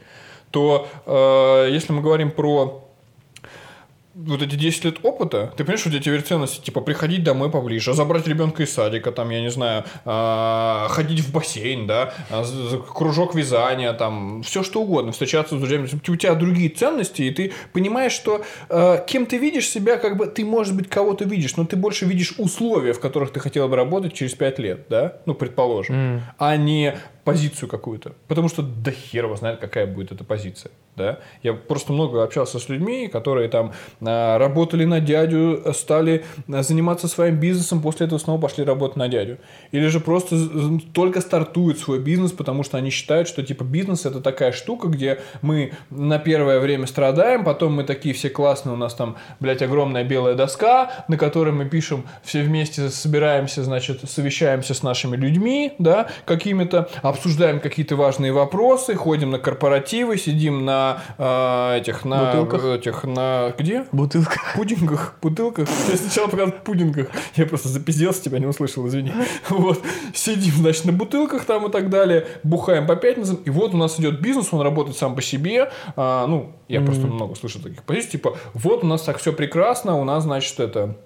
то 0.55 0.86
э, 1.05 1.72
если 1.72 1.93
мы 1.93 2.01
говорим 2.01 2.31
про 2.31 2.81
вот 4.14 4.40
эти 4.40 4.55
10 4.55 4.85
лет 4.85 4.98
опыта, 5.02 5.52
ты 5.56 5.64
понимаешь, 5.64 5.81
что 5.81 5.89
у 5.89 5.93
тебя 5.93 6.01
теперь 6.01 6.22
ценности, 6.22 6.64
типа, 6.64 6.81
приходить 6.81 7.24
домой 7.24 7.51
поближе, 7.51 7.93
забрать 7.93 8.28
ребенка 8.28 8.62
из 8.62 8.72
садика, 8.72 9.10
там, 9.10 9.31
я 9.31 9.40
не 9.40 9.51
знаю, 9.51 9.82
э, 10.05 10.86
ходить 10.90 11.18
в 11.18 11.32
бассейн, 11.32 11.89
да, 11.89 12.14
э, 12.31 12.44
кружок 12.94 13.35
вязания, 13.35 13.93
там, 13.94 14.44
все 14.44 14.62
что 14.62 14.82
угодно, 14.82 15.10
встречаться 15.10 15.56
с 15.56 15.59
друзьями. 15.59 15.89
У 15.93 16.16
тебя 16.16 16.36
другие 16.36 16.68
ценности, 16.68 17.22
и 17.22 17.31
ты 17.32 17.52
понимаешь, 17.72 18.12
что 18.12 18.44
э, 18.68 19.05
кем 19.09 19.26
ты 19.26 19.39
видишь 19.39 19.68
себя, 19.68 19.97
как 19.97 20.16
бы, 20.16 20.26
ты, 20.26 20.44
может 20.44 20.76
быть, 20.76 20.89
кого-то 20.89 21.24
видишь, 21.24 21.56
но 21.56 21.64
ты 21.64 21.74
больше 21.74 22.06
видишь 22.06 22.35
условия, 22.39 22.93
в 22.93 23.01
которых 23.01 23.32
ты 23.32 23.40
хотел 23.40 23.68
бы 23.68 23.74
работать 23.74 24.14
через 24.14 24.35
5 24.35 24.59
лет, 24.60 24.86
да, 24.89 25.16
ну, 25.26 25.35
предположим, 25.35 25.97
mm. 25.97 26.20
а 26.39 26.56
не 26.56 26.94
позицию 27.24 27.68
какую-то. 27.68 28.12
Потому 28.28 28.48
что 28.48 28.62
до 28.62 28.90
хера 28.90 29.26
его 29.26 29.36
знает, 29.36 29.59
какая 29.59 29.86
будет 29.86 30.12
эта 30.12 30.24
позиция. 30.24 30.70
Да? 30.96 31.18
Я 31.42 31.55
просто 31.55 31.92
много 31.92 32.22
общался 32.22 32.59
с 32.59 32.68
людьми, 32.68 33.09
которые 33.09 33.48
там 33.48 33.72
а, 34.01 34.38
работали 34.38 34.84
на 34.84 35.01
дядю, 35.01 35.64
стали 35.74 36.24
а, 36.52 36.62
заниматься 36.62 37.09
своим 37.09 37.40
бизнесом, 37.40 37.82
после 37.82 38.06
этого 38.06 38.18
снова 38.18 38.40
пошли 38.40 38.64
работать 38.64 38.96
на 38.96 39.09
дядю. 39.09 39.38
Или 39.72 39.88
же 39.88 39.98
просто 39.98 40.36
только 40.92 41.20
стартуют 41.20 41.78
свой 41.78 41.98
бизнес, 41.98 42.30
потому 42.30 42.62
что 42.62 42.78
они 42.78 42.90
считают, 42.90 43.26
что 43.26 43.42
типа 43.42 43.64
бизнес 43.64 44.06
это 44.06 44.20
такая 44.20 44.52
штука, 44.52 44.86
где 44.86 45.20
мы 45.42 45.72
на 45.90 46.18
первое 46.18 46.60
время 46.60 46.86
страдаем, 46.86 47.42
потом 47.44 47.74
мы 47.74 47.84
такие 47.84 48.14
все 48.14 48.30
классные, 48.30 48.74
у 48.74 48.76
нас 48.76 48.94
там, 48.94 49.16
блядь, 49.40 49.62
огромная 49.62 50.05
белая 50.05 50.34
доска, 50.34 51.05
на 51.09 51.16
которой 51.16 51.52
мы 51.52 51.64
пишем 51.68 52.05
все 52.22 52.42
вместе, 52.42 52.88
собираемся, 52.90 53.64
значит, 53.64 54.09
совещаемся 54.09 54.74
с 54.74 54.82
нашими 54.82 55.16
людьми, 55.16 55.72
да, 55.78 56.09
какими-то, 56.24 56.88
а 57.02 57.14
обсуждаем 57.15 57.61
какие-то 57.61 57.97
важные 57.97 58.32
вопросы, 58.32 58.95
ходим 58.95 59.31
на 59.31 59.39
корпоративы, 59.39 60.19
сидим 60.19 60.65
на 60.65 61.03
э, 61.16 61.78
этих, 61.78 62.05
на 62.05 62.27
Бутылках. 62.27 62.65
этих, 62.65 63.05
на 63.05 63.55
где? 63.57 63.86
Бутылках. 63.93 64.55
Пудингах, 64.55 65.15
бутылках. 65.23 65.69
Я 65.91 65.97
сначала 65.97 66.28
показал 66.28 66.53
пудингах. 66.65 67.09
Я 67.36 67.47
просто 67.47 67.69
запизделся, 67.69 68.23
тебя 68.23 68.39
не 68.39 68.47
услышал, 68.47 68.86
извини. 68.86 69.12
Вот. 69.49 69.81
Сидим, 70.12 70.55
значит, 70.55 70.85
на 70.85 70.93
бутылках 70.93 71.45
там 71.45 71.66
и 71.66 71.70
так 71.70 71.89
далее, 71.89 72.27
бухаем 72.43 72.86
по 72.86 72.97
пятницам, 72.97 73.36
и 73.36 73.51
вот 73.51 73.74
у 73.74 73.77
нас 73.77 73.99
идет 74.01 74.20
бизнес, 74.20 74.53
он 74.53 74.61
работает 74.61 74.97
сам 74.97 75.15
по 75.15 75.23
себе. 75.23 75.70
А, 75.97 76.27
ну, 76.27 76.53
я 76.69 76.81
mm. 76.81 76.85
просто 76.85 77.07
много 77.07 77.35
слышал 77.36 77.62
таких 77.62 77.85
позиций, 77.85 78.12
типа, 78.12 78.36
вот 78.53 78.82
у 78.85 78.86
нас 78.86 79.03
так 79.03 79.19
все 79.19 79.32
прекрасно, 79.32 79.97
у 79.97 80.05
нас, 80.05 80.24
значит, 80.24 80.59
это 80.59 80.97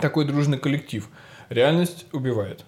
такой 0.00 0.24
дружный 0.24 0.58
коллектив. 0.58 1.08
Реальность 1.50 2.06
убивает. 2.12 2.64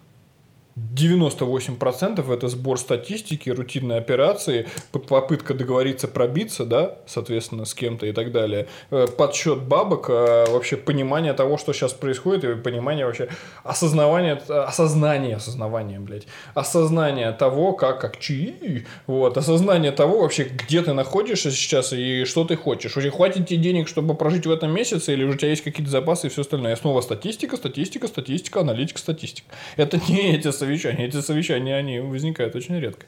98% 0.77 2.33
это 2.33 2.49
сбор 2.49 2.79
статистики, 2.79 3.51
рутинные 3.51 3.99
операции, 3.99 4.67
попытка 4.91 5.55
договориться 5.55 6.09
пробиться, 6.09 6.65
да, 6.65 6.99
соответственно, 7.07 7.65
с 7.65 7.75
кем-то 7.75 8.07
и 8.07 8.13
так 8.13 8.33
далее, 8.33 8.69
э, 8.91 9.07
подсчет 9.07 9.63
бабок, 9.63 10.09
э, 10.09 10.47
вообще 10.49 10.77
понимание 10.77 11.35
того, 11.35 11.59
что 11.59 11.73
сейчас 11.73 11.93
происходит, 11.93 12.45
и 12.45 12.55
понимание 12.55 13.05
вообще 13.05 13.29
осознавание, 13.65 14.35
осознание, 14.35 15.37
осознавание, 15.37 16.01
блядь, 16.01 16.27
осознание 16.55 17.33
того, 17.33 17.73
как, 17.75 18.01
как 18.01 18.19
чи, 18.19 18.87
вот, 19.07 19.37
осознание 19.37 19.93
того 19.93 20.23
вообще, 20.23 20.45
где 20.45 20.83
ты 20.83 20.95
находишься 20.95 21.51
сейчас 21.51 21.93
и 21.93 22.25
что 22.25 22.45
ты 22.45 22.57
хочешь. 22.57 22.97
Уже 22.97 23.11
хватит 23.11 23.49
тебе 23.49 23.59
денег, 23.59 23.89
чтобы 23.89 24.15
прожить 24.15 24.47
в 24.47 24.51
этом 24.51 24.73
месяце, 24.73 25.13
или 25.13 25.25
у 25.25 25.35
тебя 25.35 25.51
есть 25.51 25.63
какие-то 25.63 25.91
запасы 25.91 26.29
и 26.29 26.31
все 26.31 26.43
остальное. 26.43 26.73
И 26.73 26.77
снова 26.77 27.01
статистика, 27.03 27.57
статистика, 27.57 28.09
статистика, 28.09 28.61
аналитика, 28.61 28.99
статистика. 28.99 29.49
Это 29.77 30.01
не 30.09 30.35
эти 30.35 30.49
совещания. 30.63 31.07
Эти 31.07 31.21
совещания, 31.21 31.77
они 31.77 31.99
возникают 32.01 32.55
очень 32.55 32.79
редко. 32.79 33.07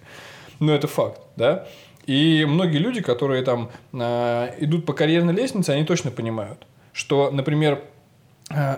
Но 0.58 0.74
это 0.74 0.88
факт, 0.88 1.20
да. 1.36 1.66
И 2.06 2.44
многие 2.46 2.78
люди, 2.78 3.00
которые 3.00 3.42
там 3.42 3.70
э, 3.92 4.54
идут 4.58 4.84
по 4.84 4.92
карьерной 4.92 5.34
лестнице, 5.34 5.70
они 5.70 5.84
точно 5.84 6.10
понимают, 6.10 6.66
что, 6.92 7.30
например, 7.30 7.82
э, 8.50 8.76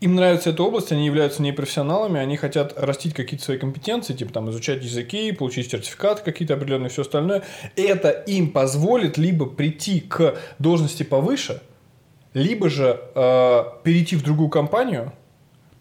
им 0.00 0.14
нравится 0.14 0.50
эта 0.50 0.62
область, 0.62 0.92
они 0.92 1.04
являются 1.04 1.42
непрофессионалами, 1.42 2.18
они 2.18 2.36
хотят 2.36 2.72
растить 2.76 3.14
какие-то 3.14 3.44
свои 3.44 3.58
компетенции, 3.58 4.14
типа 4.14 4.32
там 4.32 4.50
изучать 4.50 4.82
языки, 4.82 5.32
получить 5.32 5.70
сертификаты 5.70 6.22
какие-то 6.22 6.54
определенные, 6.54 6.88
все 6.88 7.02
остальное. 7.02 7.42
Это 7.76 8.10
им 8.10 8.50
позволит 8.50 9.18
либо 9.18 9.46
прийти 9.46 10.00
к 10.00 10.36
должности 10.58 11.02
повыше, 11.02 11.60
либо 12.34 12.70
же 12.70 13.00
э, 13.14 13.64
перейти 13.84 14.16
в 14.16 14.22
другую 14.22 14.48
компанию, 14.48 15.12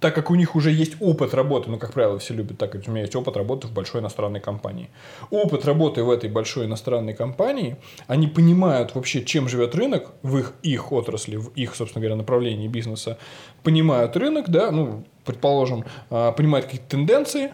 так 0.01 0.15
как 0.15 0.31
у 0.31 0.35
них 0.35 0.55
уже 0.55 0.71
есть 0.71 0.95
опыт 0.99 1.35
работы, 1.35 1.69
ну, 1.69 1.77
как 1.77 1.93
правило, 1.93 2.17
все 2.17 2.33
любят 2.33 2.57
так, 2.57 2.71
как 2.71 2.81
у 2.87 2.91
меня 2.91 3.01
есть 3.01 3.15
опыт 3.15 3.37
работы 3.37 3.67
в 3.67 3.71
большой 3.71 4.01
иностранной 4.01 4.39
компании. 4.39 4.89
Опыт 5.29 5.63
работы 5.63 6.03
в 6.03 6.09
этой 6.09 6.27
большой 6.27 6.65
иностранной 6.65 7.13
компании, 7.13 7.77
они 8.07 8.27
понимают 8.27 8.95
вообще, 8.95 9.23
чем 9.23 9.47
живет 9.47 9.75
рынок 9.75 10.11
в 10.23 10.39
их, 10.39 10.53
их 10.63 10.91
отрасли, 10.91 11.35
в 11.35 11.49
их, 11.49 11.75
собственно 11.75 12.01
говоря, 12.01 12.15
направлении 12.15 12.67
бизнеса, 12.67 13.19
понимают 13.61 14.17
рынок, 14.17 14.49
да, 14.49 14.71
ну, 14.71 15.05
предположим, 15.23 15.85
а, 16.09 16.31
понимают 16.31 16.65
какие-то 16.65 16.89
тенденции, 16.89 17.53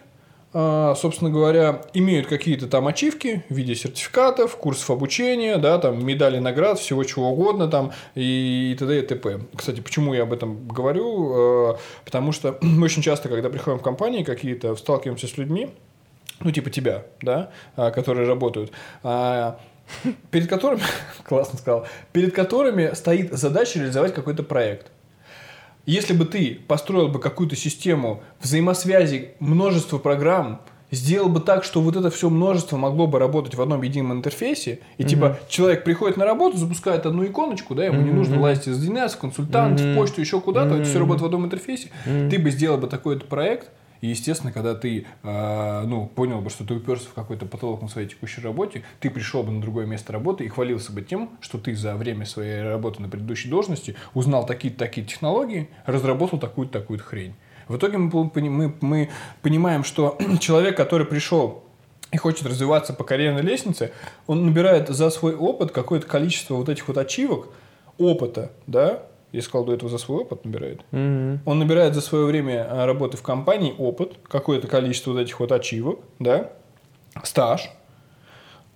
собственно 0.52 1.30
говоря, 1.30 1.82
имеют 1.92 2.26
какие-то 2.26 2.68
там 2.68 2.86
ачивки 2.86 3.44
в 3.48 3.54
виде 3.54 3.74
сертификатов, 3.74 4.56
курсов 4.56 4.90
обучения, 4.90 5.58
да, 5.58 5.78
там 5.78 6.04
медали, 6.04 6.38
наград, 6.38 6.78
всего 6.78 7.04
чего 7.04 7.30
угодно 7.30 7.68
там 7.68 7.92
и 8.14 8.74
т.д. 8.78 8.98
и 8.98 9.02
т.п. 9.02 9.40
Кстати, 9.54 9.80
почему 9.80 10.14
я 10.14 10.22
об 10.22 10.32
этом 10.32 10.66
говорю? 10.66 11.32
А, 11.34 11.78
потому 12.04 12.32
что 12.32 12.58
мы 12.62 12.86
очень 12.86 13.02
часто, 13.02 13.28
когда 13.28 13.50
приходим 13.50 13.78
в 13.78 13.82
компании 13.82 14.22
какие-то, 14.22 14.74
сталкиваемся 14.76 15.26
с 15.28 15.36
людьми, 15.36 15.70
ну, 16.40 16.50
типа 16.50 16.70
тебя, 16.70 17.04
да, 17.20 17.50
а, 17.76 17.90
которые 17.90 18.26
работают, 18.26 18.72
перед 20.30 20.48
которыми, 20.48 20.82
классно 21.24 21.58
сказал, 21.58 21.86
перед 22.12 22.34
которыми 22.34 22.94
стоит 22.94 23.32
задача 23.32 23.78
реализовать 23.80 24.14
какой-то 24.14 24.42
проект. 24.42 24.90
Если 25.88 26.12
бы 26.12 26.26
ты 26.26 26.60
построил 26.68 27.08
бы 27.08 27.18
какую-то 27.18 27.56
систему 27.56 28.22
взаимосвязи 28.42 29.30
множества 29.40 29.96
программ, 29.96 30.60
сделал 30.90 31.30
бы 31.30 31.40
так, 31.40 31.64
что 31.64 31.80
вот 31.80 31.96
это 31.96 32.10
все 32.10 32.28
множество 32.28 32.76
могло 32.76 33.06
бы 33.06 33.18
работать 33.18 33.54
в 33.54 33.62
одном 33.62 33.80
едином 33.80 34.12
интерфейсе, 34.12 34.80
и 34.98 35.02
mm-hmm. 35.02 35.06
типа 35.06 35.38
человек 35.48 35.84
приходит 35.84 36.18
на 36.18 36.26
работу, 36.26 36.58
запускает 36.58 37.06
одну 37.06 37.24
иконочку, 37.24 37.74
да, 37.74 37.86
ему 37.86 38.02
mm-hmm. 38.02 38.04
не 38.04 38.10
нужно 38.12 38.38
лазить 38.38 38.68
из 38.68 38.86
DNS, 38.86 39.18
консультант, 39.18 39.80
mm-hmm. 39.80 39.94
в 39.94 39.96
почту, 39.96 40.20
еще 40.20 40.42
куда-то, 40.42 40.74
mm-hmm. 40.74 40.80
это 40.82 40.90
все 40.90 40.98
работает 40.98 41.22
в 41.22 41.24
одном 41.24 41.46
интерфейсе, 41.46 41.88
mm-hmm. 42.04 42.28
ты 42.28 42.38
бы 42.38 42.50
сделал 42.50 42.76
бы 42.76 42.86
такой 42.86 43.18
проект, 43.18 43.70
и, 44.00 44.08
естественно, 44.08 44.52
когда 44.52 44.74
ты 44.74 45.06
э, 45.22 45.84
ну, 45.86 46.06
понял 46.06 46.40
бы, 46.40 46.50
что 46.50 46.64
ты 46.64 46.74
уперся 46.74 47.06
в 47.08 47.14
какой-то 47.14 47.46
потолок 47.46 47.82
на 47.82 47.88
своей 47.88 48.08
текущей 48.08 48.40
работе, 48.40 48.84
ты 49.00 49.10
пришел 49.10 49.42
бы 49.42 49.50
на 49.50 49.60
другое 49.60 49.86
место 49.86 50.12
работы 50.12 50.44
и 50.44 50.48
хвалился 50.48 50.92
бы 50.92 51.02
тем, 51.02 51.30
что 51.40 51.58
ты 51.58 51.74
за 51.74 51.96
время 51.96 52.26
своей 52.26 52.62
работы 52.62 53.02
на 53.02 53.08
предыдущей 53.08 53.48
должности 53.48 53.96
узнал 54.14 54.46
такие-то 54.46 54.78
такие 54.78 55.06
технологии, 55.06 55.68
разработал 55.86 56.38
такую-то 56.38 56.80
такую 56.80 57.00
хрень. 57.00 57.34
В 57.66 57.76
итоге 57.76 57.98
мы, 57.98 58.30
мы, 58.34 58.74
мы 58.80 59.10
понимаем, 59.42 59.84
что 59.84 60.18
человек, 60.40 60.76
который 60.76 61.06
пришел 61.06 61.64
и 62.10 62.16
хочет 62.16 62.46
развиваться 62.46 62.94
по 62.94 63.04
карьерной 63.04 63.42
лестнице, 63.42 63.92
он 64.26 64.46
набирает 64.46 64.88
за 64.88 65.10
свой 65.10 65.34
опыт 65.34 65.72
какое-то 65.72 66.06
количество 66.06 66.54
вот 66.54 66.68
этих 66.68 66.88
вот 66.88 66.96
ачивок, 66.96 67.48
опыта, 67.98 68.52
да, 68.66 69.02
я 69.32 69.42
сказал, 69.42 69.64
до 69.66 69.74
этого 69.74 69.90
за 69.90 69.98
свой 69.98 70.22
опыт 70.22 70.44
набирает. 70.44 70.80
Mm-hmm. 70.92 71.40
Он 71.44 71.58
набирает 71.58 71.94
за 71.94 72.00
свое 72.00 72.24
время 72.24 72.66
а, 72.68 72.86
работы 72.86 73.16
в 73.16 73.22
компании 73.22 73.74
опыт, 73.76 74.16
какое-то 74.28 74.68
количество 74.68 75.12
вот 75.12 75.20
этих 75.20 75.38
вот 75.40 75.52
ачивок, 75.52 76.00
да, 76.18 76.52
стаж. 77.22 77.70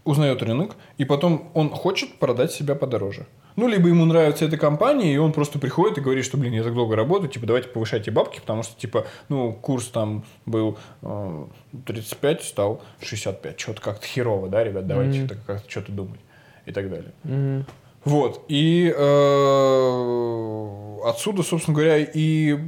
узнает 0.05 0.43
рынок, 0.43 0.77
и 0.99 1.05
потом 1.05 1.51
он 1.55 1.71
хочет 1.71 2.19
продать 2.19 2.53
себя 2.53 2.75
подороже. 2.75 3.27
Ну, 3.55 3.69
либо 3.69 3.89
ему 3.89 4.05
нравится 4.07 4.47
эта 4.47 4.57
компания, 4.57 5.13
и 5.15 5.19
он 5.19 5.33
просто 5.33 5.59
приходит 5.59 5.99
и 5.99 6.01
говорит, 6.01 6.25
что, 6.25 6.39
блин, 6.39 6.55
я 6.55 6.63
так 6.63 6.75
долго 6.75 6.97
работаю, 6.97 7.31
типа, 7.31 7.47
давайте 7.47 7.69
повышайте 7.69 8.11
бабки, 8.11 8.41
потому 8.41 8.63
что, 8.63 8.79
типа, 8.81 9.07
ну, 9.29 9.53
курс 9.53 9.89
там 9.89 10.25
был 10.47 10.79
э, 11.03 11.45
35, 11.87 12.43
стал 12.43 12.83
65. 13.01 13.61
Что-то 13.61 13.81
как-то 13.83 14.07
херово, 14.07 14.49
да, 14.49 14.65
ребят, 14.65 14.87
давайте 14.87 15.21
mm-hmm. 15.21 15.45
как-то 15.47 15.71
что-то 15.71 15.93
думать 15.93 16.21
и 16.65 16.73
так 16.73 16.89
далее. 16.89 17.13
Mm-hmm. 17.25 17.65
Вот. 18.05 18.45
И 18.49 18.93
э, 18.95 20.99
отсюда, 21.05 21.43
собственно 21.43 21.77
говоря, 21.77 21.99
и 21.99 22.59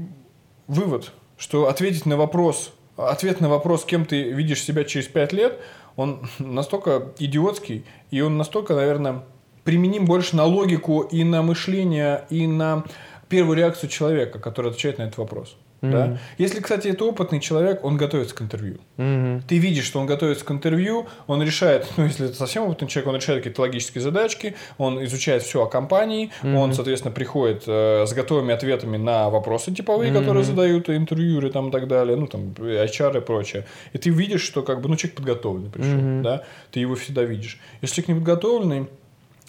вывод, 0.66 1.12
что 1.36 1.68
ответить 1.68 2.06
на 2.06 2.16
вопрос, 2.16 2.72
ответ 2.96 3.40
на 3.40 3.48
вопрос, 3.48 3.84
кем 3.84 4.04
ты 4.04 4.30
видишь 4.30 4.62
себя 4.62 4.84
через 4.84 5.08
5 5.08 5.32
лет, 5.32 5.60
он 5.96 6.28
настолько 6.38 7.12
идиотский, 7.18 7.84
и 8.10 8.20
он 8.20 8.36
настолько, 8.36 8.74
наверное, 8.74 9.24
применим 9.64 10.04
больше 10.04 10.36
на 10.36 10.44
логику 10.44 11.00
и 11.00 11.24
на 11.24 11.42
мышление, 11.42 12.24
и 12.30 12.46
на 12.46 12.84
первую 13.28 13.56
реакцию 13.56 13.90
человека, 13.90 14.38
который 14.38 14.70
отвечает 14.70 14.98
на 14.98 15.04
этот 15.04 15.18
вопрос. 15.18 15.56
Mm-hmm. 15.84 15.90
Да? 15.90 16.18
Если, 16.38 16.60
кстати, 16.60 16.88
это 16.88 17.04
опытный 17.04 17.40
человек, 17.40 17.84
он 17.84 17.96
готовится 17.96 18.34
к 18.34 18.42
интервью. 18.42 18.78
Mm-hmm. 18.96 19.42
Ты 19.48 19.58
видишь, 19.58 19.84
что 19.84 20.00
он 20.00 20.06
готовится 20.06 20.44
к 20.44 20.50
интервью, 20.50 21.06
он 21.26 21.42
решает, 21.42 21.86
ну, 21.96 22.04
если 22.04 22.26
это 22.26 22.36
совсем 22.36 22.64
опытный 22.64 22.88
человек, 22.88 23.08
он 23.08 23.16
решает 23.16 23.40
какие-то 23.40 23.60
логические 23.60 24.02
задачки, 24.02 24.54
он 24.78 25.02
изучает 25.04 25.42
все 25.42 25.62
о 25.62 25.66
компании, 25.66 26.30
mm-hmm. 26.42 26.56
он, 26.56 26.74
соответственно, 26.74 27.14
приходит 27.14 27.64
э, 27.66 28.06
с 28.06 28.12
готовыми 28.12 28.54
ответами 28.54 28.96
на 28.96 29.30
вопросы 29.30 29.72
типовые, 29.72 30.10
mm-hmm. 30.10 30.18
которые 30.18 30.44
задают 30.44 30.88
интервьюеры 30.88 31.50
там, 31.50 31.68
и 31.68 31.72
так 31.72 31.88
далее, 31.88 32.16
ну, 32.16 32.26
там, 32.26 32.52
HR 32.58 33.18
и 33.18 33.20
прочее. 33.20 33.66
И 33.92 33.98
ты 33.98 34.10
видишь, 34.10 34.42
что, 34.42 34.62
как 34.62 34.80
бы, 34.80 34.88
ну, 34.88 34.96
человек 34.96 35.16
подготовленный 35.16 35.70
пришел, 35.70 35.92
mm-hmm. 35.92 36.22
да, 36.22 36.42
ты 36.70 36.80
его 36.80 36.94
всегда 36.94 37.22
видишь. 37.22 37.58
Если 37.82 37.96
человек 37.96 38.08
не 38.08 38.14
подготовленный, 38.14 38.86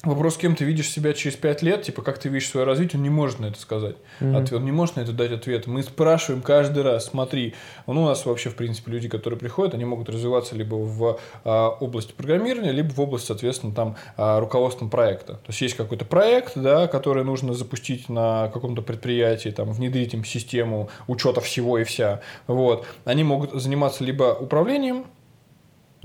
Вопрос, 0.05 0.37
кем 0.37 0.55
ты 0.55 0.65
видишь 0.65 0.89
себя 0.89 1.13
через 1.13 1.35
пять 1.35 1.63
лет, 1.63 1.81
типа, 1.81 2.03
как 2.03 2.19
ты 2.19 2.29
видишь 2.29 2.49
свое 2.49 2.65
развитие, 2.65 2.99
он 2.99 3.03
не 3.03 3.09
может 3.09 3.39
на 3.39 3.47
это 3.47 3.59
сказать. 3.59 3.95
Mm-hmm. 4.19 4.35
Ответ, 4.35 4.53
он 4.53 4.65
не 4.65 4.71
может 4.71 4.95
на 4.97 5.01
это 5.01 5.11
дать 5.11 5.31
ответ. 5.31 5.65
Мы 5.65 5.81
спрашиваем 5.81 6.43
каждый 6.43 6.83
раз, 6.83 7.05
смотри, 7.05 7.55
ну, 7.87 8.03
у 8.03 8.05
нас 8.05 8.25
вообще, 8.25 8.49
в 8.49 8.55
принципе, 8.55 8.91
люди, 8.91 9.09
которые 9.09 9.39
приходят, 9.39 9.73
они 9.73 9.83
могут 9.85 10.09
развиваться 10.09 10.55
либо 10.55 10.75
в 10.75 11.19
а, 11.43 11.69
области 11.69 12.13
программирования, 12.13 12.71
либо 12.71 12.91
в 12.91 13.01
области, 13.01 13.27
соответственно, 13.27 13.73
там, 13.73 13.95
а, 14.15 14.39
руководством 14.39 14.89
проекта. 14.91 15.33
То 15.33 15.49
есть, 15.49 15.61
есть 15.61 15.75
какой-то 15.75 16.05
проект, 16.05 16.53
да, 16.55 16.87
который 16.87 17.23
нужно 17.23 17.55
запустить 17.55 18.07
на 18.07 18.49
каком-то 18.49 18.83
предприятии, 18.83 19.49
там, 19.49 19.71
внедрить 19.71 20.13
им 20.13 20.23
систему 20.23 20.89
учета 21.07 21.41
всего 21.41 21.79
и 21.79 21.83
вся. 21.83 22.21
Вот. 22.45 22.85
Они 23.05 23.23
могут 23.23 23.53
заниматься 23.53 24.03
либо 24.03 24.35
управлением, 24.39 25.05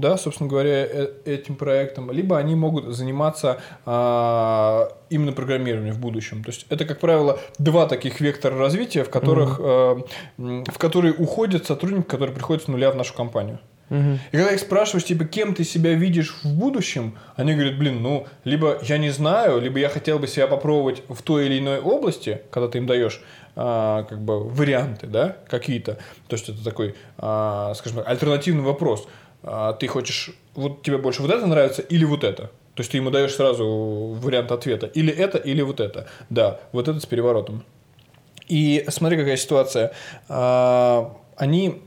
да, 0.00 0.16
собственно 0.16 0.48
говоря, 0.48 0.86
э, 0.86 1.08
этим 1.24 1.56
проектом, 1.56 2.10
либо 2.10 2.38
они 2.38 2.54
могут 2.54 2.94
заниматься 2.94 3.60
а, 3.86 4.88
именно 5.10 5.32
программированием 5.32 5.94
в 5.94 6.00
будущем. 6.00 6.42
То 6.42 6.50
есть 6.50 6.66
это, 6.70 6.84
как 6.84 7.00
правило, 7.00 7.38
два 7.58 7.86
таких 7.86 8.20
вектора 8.20 8.56
развития, 8.58 9.04
в 9.04 9.10
которых, 9.10 9.60
mm-hmm. 9.60 10.64
а, 10.66 10.70
в 10.70 10.78
которые 10.78 11.14
уходят 11.14 11.66
сотрудники, 11.66 12.06
которые 12.06 12.34
приходят 12.34 12.64
с 12.64 12.68
нуля 12.68 12.90
в 12.90 12.96
нашу 12.96 13.14
компанию. 13.14 13.60
И 13.90 14.36
когда 14.36 14.52
их 14.52 14.60
спрашиваешь, 14.60 15.04
типа, 15.04 15.24
кем 15.24 15.52
ты 15.52 15.64
себя 15.64 15.94
видишь 15.94 16.36
в 16.44 16.54
будущем, 16.54 17.18
они 17.34 17.54
говорят, 17.54 17.76
блин, 17.76 18.02
ну, 18.02 18.26
либо 18.44 18.78
я 18.82 18.98
не 18.98 19.10
знаю, 19.10 19.60
либо 19.60 19.80
я 19.80 19.88
хотел 19.88 20.20
бы 20.20 20.28
себя 20.28 20.46
попробовать 20.46 21.02
в 21.08 21.20
той 21.22 21.46
или 21.46 21.58
иной 21.58 21.80
области, 21.80 22.42
когда 22.52 22.68
ты 22.68 22.78
им 22.78 22.86
даешь 22.86 23.20
а, 23.56 24.04
как 24.04 24.20
бы 24.20 24.44
варианты, 24.48 25.08
да, 25.08 25.36
какие-то. 25.48 25.94
То 26.28 26.36
есть 26.36 26.48
это 26.48 26.62
такой, 26.62 26.94
а, 27.18 27.74
скажем 27.74 27.98
так, 27.98 28.08
альтернативный 28.08 28.62
вопрос 28.62 29.08
а, 29.42 29.72
ты 29.72 29.86
хочешь, 29.86 30.30
вот 30.54 30.82
тебе 30.82 30.98
больше 30.98 31.22
вот 31.22 31.30
это 31.30 31.46
нравится 31.46 31.82
или 31.82 32.04
вот 32.04 32.24
это? 32.24 32.50
То 32.74 32.82
есть 32.82 32.92
ты 32.92 32.98
ему 32.98 33.10
даешь 33.10 33.34
сразу 33.34 33.66
вариант 34.20 34.52
ответа. 34.52 34.86
Или 34.86 35.12
это, 35.12 35.38
или 35.38 35.62
вот 35.62 35.80
это. 35.80 36.06
Да, 36.30 36.60
вот 36.72 36.88
это 36.88 37.00
с 37.00 37.06
переворотом. 37.06 37.64
И 38.48 38.84
смотри, 38.88 39.16
какая 39.16 39.36
ситуация. 39.36 39.92
А, 40.28 41.16
они, 41.36 41.82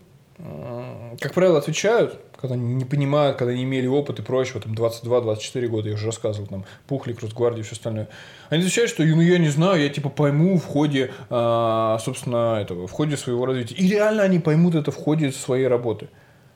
как 1.19 1.34
правило, 1.34 1.57
отвечают, 1.57 2.19
когда 2.43 2.57
не 2.57 2.84
понимают, 2.84 3.38
когда 3.38 3.53
не 3.53 3.63
имели 3.63 3.88
опыт 3.88 4.19
и 4.19 4.21
прочего, 4.21 4.59
там 4.59 4.73
22-24 4.73 5.67
года, 5.67 5.88
я 5.88 5.95
уже 5.95 6.07
рассказывал, 6.07 6.47
там, 6.47 6.65
Пухлик, 6.88 7.21
Росгвардия 7.21 7.61
и 7.61 7.63
все 7.63 7.73
остальное. 7.73 8.09
Они 8.49 8.61
отвечают, 8.61 8.91
что 8.91 9.01
ну 9.03 9.21
я 9.21 9.38
не 9.38 9.47
знаю, 9.47 9.81
я 9.81 9.88
типа 9.88 10.09
пойму 10.09 10.57
в 10.57 10.65
ходе, 10.65 11.11
а, 11.30 11.97
собственно, 11.99 12.59
этого, 12.61 12.88
в 12.88 12.91
ходе 12.91 13.15
своего 13.15 13.45
развития. 13.45 13.75
И 13.75 13.88
реально 13.88 14.23
они 14.23 14.39
поймут 14.39 14.75
это 14.75 14.91
в 14.91 14.95
ходе 14.97 15.31
своей 15.31 15.67
работы. 15.67 16.09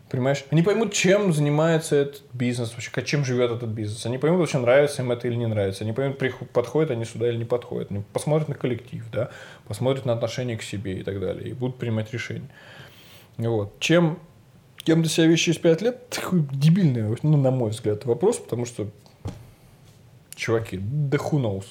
Понимаешь? 0.10 0.46
Они 0.52 0.62
поймут, 0.62 0.94
чем 0.94 1.34
занимается 1.34 1.98
этот 1.98 2.22
бизнес, 2.32 2.72
вообще, 2.72 2.92
чем 3.04 3.26
живет 3.26 3.52
этот 3.52 3.70
бизнес. 3.70 4.06
Они 4.06 4.18
поймут, 4.18 4.40
вообще 4.40 4.58
нравится 4.58 5.02
им 5.02 5.12
это 5.12 5.28
или 5.28 5.36
не 5.36 5.48
нравится. 5.48 5.84
Они 5.84 5.92
поймут, 5.92 6.18
подходят 6.54 6.92
они 6.92 7.04
сюда 7.04 7.28
или 7.28 7.38
не 7.38 7.46
подходят. 7.46 7.92
Они 7.92 8.04
посмотрят 8.14 8.48
на 8.48 8.56
коллектив, 8.56 9.04
да, 9.12 9.32
посмотрят 9.68 10.06
на 10.06 10.14
отношение 10.14 10.58
к 10.58 10.64
себе 10.64 11.00
и 11.00 11.04
так 11.04 11.20
далее. 11.20 11.50
И 11.50 11.54
будут 11.54 11.78
принимать 11.78 12.14
решения. 12.14 12.48
Вот. 13.38 13.80
Чем 13.80 14.20
кем 14.86 15.04
ты 15.04 15.10
себя 15.10 15.36
через 15.36 15.58
5 15.58 15.82
лет, 15.82 16.10
такой 16.10 16.48
дебильный, 16.54 17.18
ну, 17.22 17.36
на 17.36 17.52
мой 17.52 17.72
взгляд, 17.72 18.06
вопрос, 18.06 18.38
потому 18.38 18.66
что, 18.66 18.90
чуваки, 20.36 20.80
да 20.82 21.18
who 21.18 21.42
knows. 21.42 21.66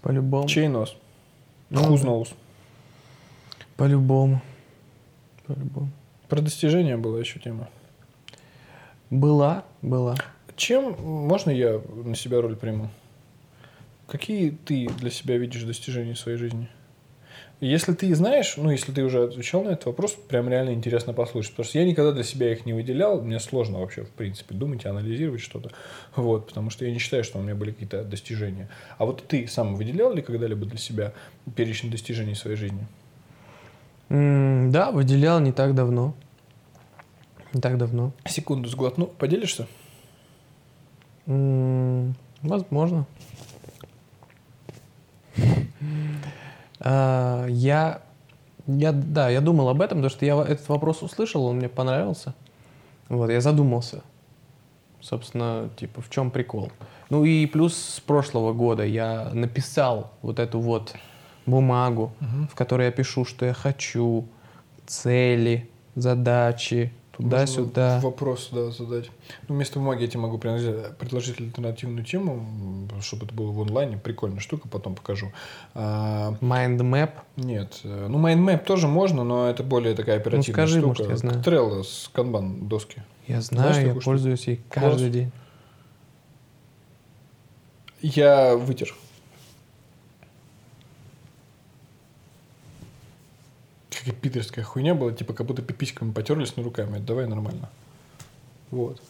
По-любому. 0.00 0.48
Чей 0.48 0.68
нос? 0.68 0.96
Ну, 1.68 1.82
who's 1.82 2.02
knows? 2.02 2.32
По-любому 3.76 4.40
по-любому. 5.48 5.90
Про 6.28 6.40
достижения 6.42 6.96
была 6.96 7.18
еще 7.18 7.40
тема. 7.40 7.68
Была, 9.10 9.64
была. 9.82 10.16
Чем 10.56 10.96
можно 11.00 11.50
я 11.50 11.80
на 12.04 12.14
себя 12.14 12.40
роль 12.40 12.56
приму? 12.56 12.90
Какие 14.06 14.50
ты 14.50 14.88
для 14.98 15.10
себя 15.10 15.38
видишь 15.38 15.62
достижения 15.62 16.14
в 16.14 16.18
своей 16.18 16.38
жизни? 16.38 16.68
Если 17.60 17.92
ты 17.92 18.14
знаешь, 18.14 18.56
ну, 18.56 18.70
если 18.70 18.92
ты 18.92 19.02
уже 19.02 19.24
отвечал 19.24 19.64
на 19.64 19.70
этот 19.70 19.86
вопрос, 19.86 20.12
прям 20.12 20.48
реально 20.48 20.70
интересно 20.70 21.12
послушать. 21.12 21.52
Потому 21.52 21.68
что 21.68 21.78
я 21.78 21.84
никогда 21.84 22.12
для 22.12 22.22
себя 22.22 22.52
их 22.52 22.66
не 22.66 22.72
выделял. 22.72 23.20
Мне 23.20 23.40
сложно 23.40 23.80
вообще, 23.80 24.04
в 24.04 24.10
принципе, 24.10 24.54
думать 24.54 24.84
и 24.84 24.88
анализировать 24.88 25.40
что-то. 25.40 25.72
Вот, 26.14 26.46
потому 26.46 26.70
что 26.70 26.84
я 26.84 26.92
не 26.92 26.98
считаю, 26.98 27.24
что 27.24 27.38
у 27.38 27.42
меня 27.42 27.56
были 27.56 27.72
какие-то 27.72 28.04
достижения. 28.04 28.68
А 28.96 29.06
вот 29.06 29.26
ты 29.26 29.48
сам 29.48 29.74
выделял 29.74 30.12
ли 30.12 30.22
когда-либо 30.22 30.66
для 30.66 30.78
себя 30.78 31.12
перечень 31.56 31.90
достижений 31.90 32.34
в 32.34 32.38
своей 32.38 32.56
жизни? 32.56 32.86
М 34.08 34.70
да, 34.70 34.90
выделял 34.90 35.40
не 35.40 35.52
так 35.52 35.74
давно. 35.74 36.14
Не 37.52 37.60
так 37.60 37.78
давно. 37.78 38.12
Секунду 38.26 38.68
сглотну. 38.68 39.06
Поделишься? 39.06 39.66
М 41.26 42.14
возможно. 42.42 43.06
А, 46.80 47.46
я, 47.48 48.02
я, 48.66 48.92
да, 48.92 49.28
я 49.28 49.40
думал 49.40 49.68
об 49.68 49.82
этом, 49.82 49.98
потому 49.98 50.10
что 50.10 50.24
я 50.24 50.40
этот 50.40 50.68
вопрос 50.68 51.02
услышал, 51.02 51.44
он 51.44 51.56
мне 51.56 51.68
понравился. 51.68 52.34
Вот, 53.08 53.30
я 53.30 53.40
задумался. 53.40 54.02
Собственно, 55.00 55.70
типа, 55.76 56.02
в 56.02 56.10
чем 56.10 56.30
прикол. 56.30 56.70
Ну 57.10 57.24
и 57.24 57.46
плюс 57.46 57.76
с 57.76 58.00
прошлого 58.00 58.52
года 58.52 58.84
я 58.84 59.30
написал 59.32 60.12
вот 60.22 60.38
эту 60.38 60.60
вот 60.60 60.94
бумагу, 61.48 62.12
угу. 62.20 62.48
в 62.50 62.54
которой 62.54 62.86
я 62.86 62.92
пишу, 62.92 63.24
что 63.24 63.46
я 63.46 63.52
хочу, 63.52 64.26
цели, 64.86 65.68
задачи, 65.94 66.92
туда-сюда. 67.12 68.00
Вопрос, 68.00 68.50
да, 68.52 68.70
задать. 68.70 69.10
Ну, 69.48 69.56
вместо 69.56 69.78
бумаги 69.78 70.02
я 70.02 70.08
тебе 70.08 70.20
могу 70.20 70.38
предложить 70.38 71.40
альтернативную 71.40 72.04
тему, 72.04 72.88
чтобы 73.00 73.26
это 73.26 73.34
было 73.34 73.50
в 73.50 73.60
онлайне. 73.60 73.98
Прикольная 73.98 74.40
штука, 74.40 74.68
потом 74.68 74.94
покажу. 74.94 75.32
А, 75.74 76.34
mind 76.40 76.78
map? 76.78 77.10
Нет. 77.36 77.80
Ну, 77.82 78.18
mind 78.18 78.44
map 78.44 78.64
тоже 78.64 78.86
можно, 78.88 79.24
но 79.24 79.48
это 79.50 79.62
более 79.62 79.94
такая 79.94 80.16
оперативная 80.16 80.46
ну, 80.46 80.52
скажи, 80.52 80.78
штука. 80.80 81.02
Может, 81.02 81.10
я 81.10 81.16
знаю. 81.16 81.42
Trello 81.42 81.82
с 81.82 82.10
канбан 82.12 82.68
доски. 82.68 83.02
Я 83.26 83.40
знаю, 83.40 83.74
Знаешь, 83.74 83.94
я 83.94 84.00
пользуюсь 84.00 84.46
ей 84.46 84.60
каждый 84.70 85.10
Класс. 85.10 85.12
день. 85.12 85.32
Я 88.00 88.56
вытер. 88.56 88.94
Питерская 94.12 94.64
хуйня 94.64 94.94
была, 94.94 95.12
типа 95.12 95.32
как 95.32 95.46
будто 95.46 95.62
пиписьками 95.62 96.12
потерлись 96.12 96.56
на 96.56 96.62
руками. 96.62 96.98
Давай 96.98 97.26
нормально. 97.26 97.68
Вот. 98.70 99.00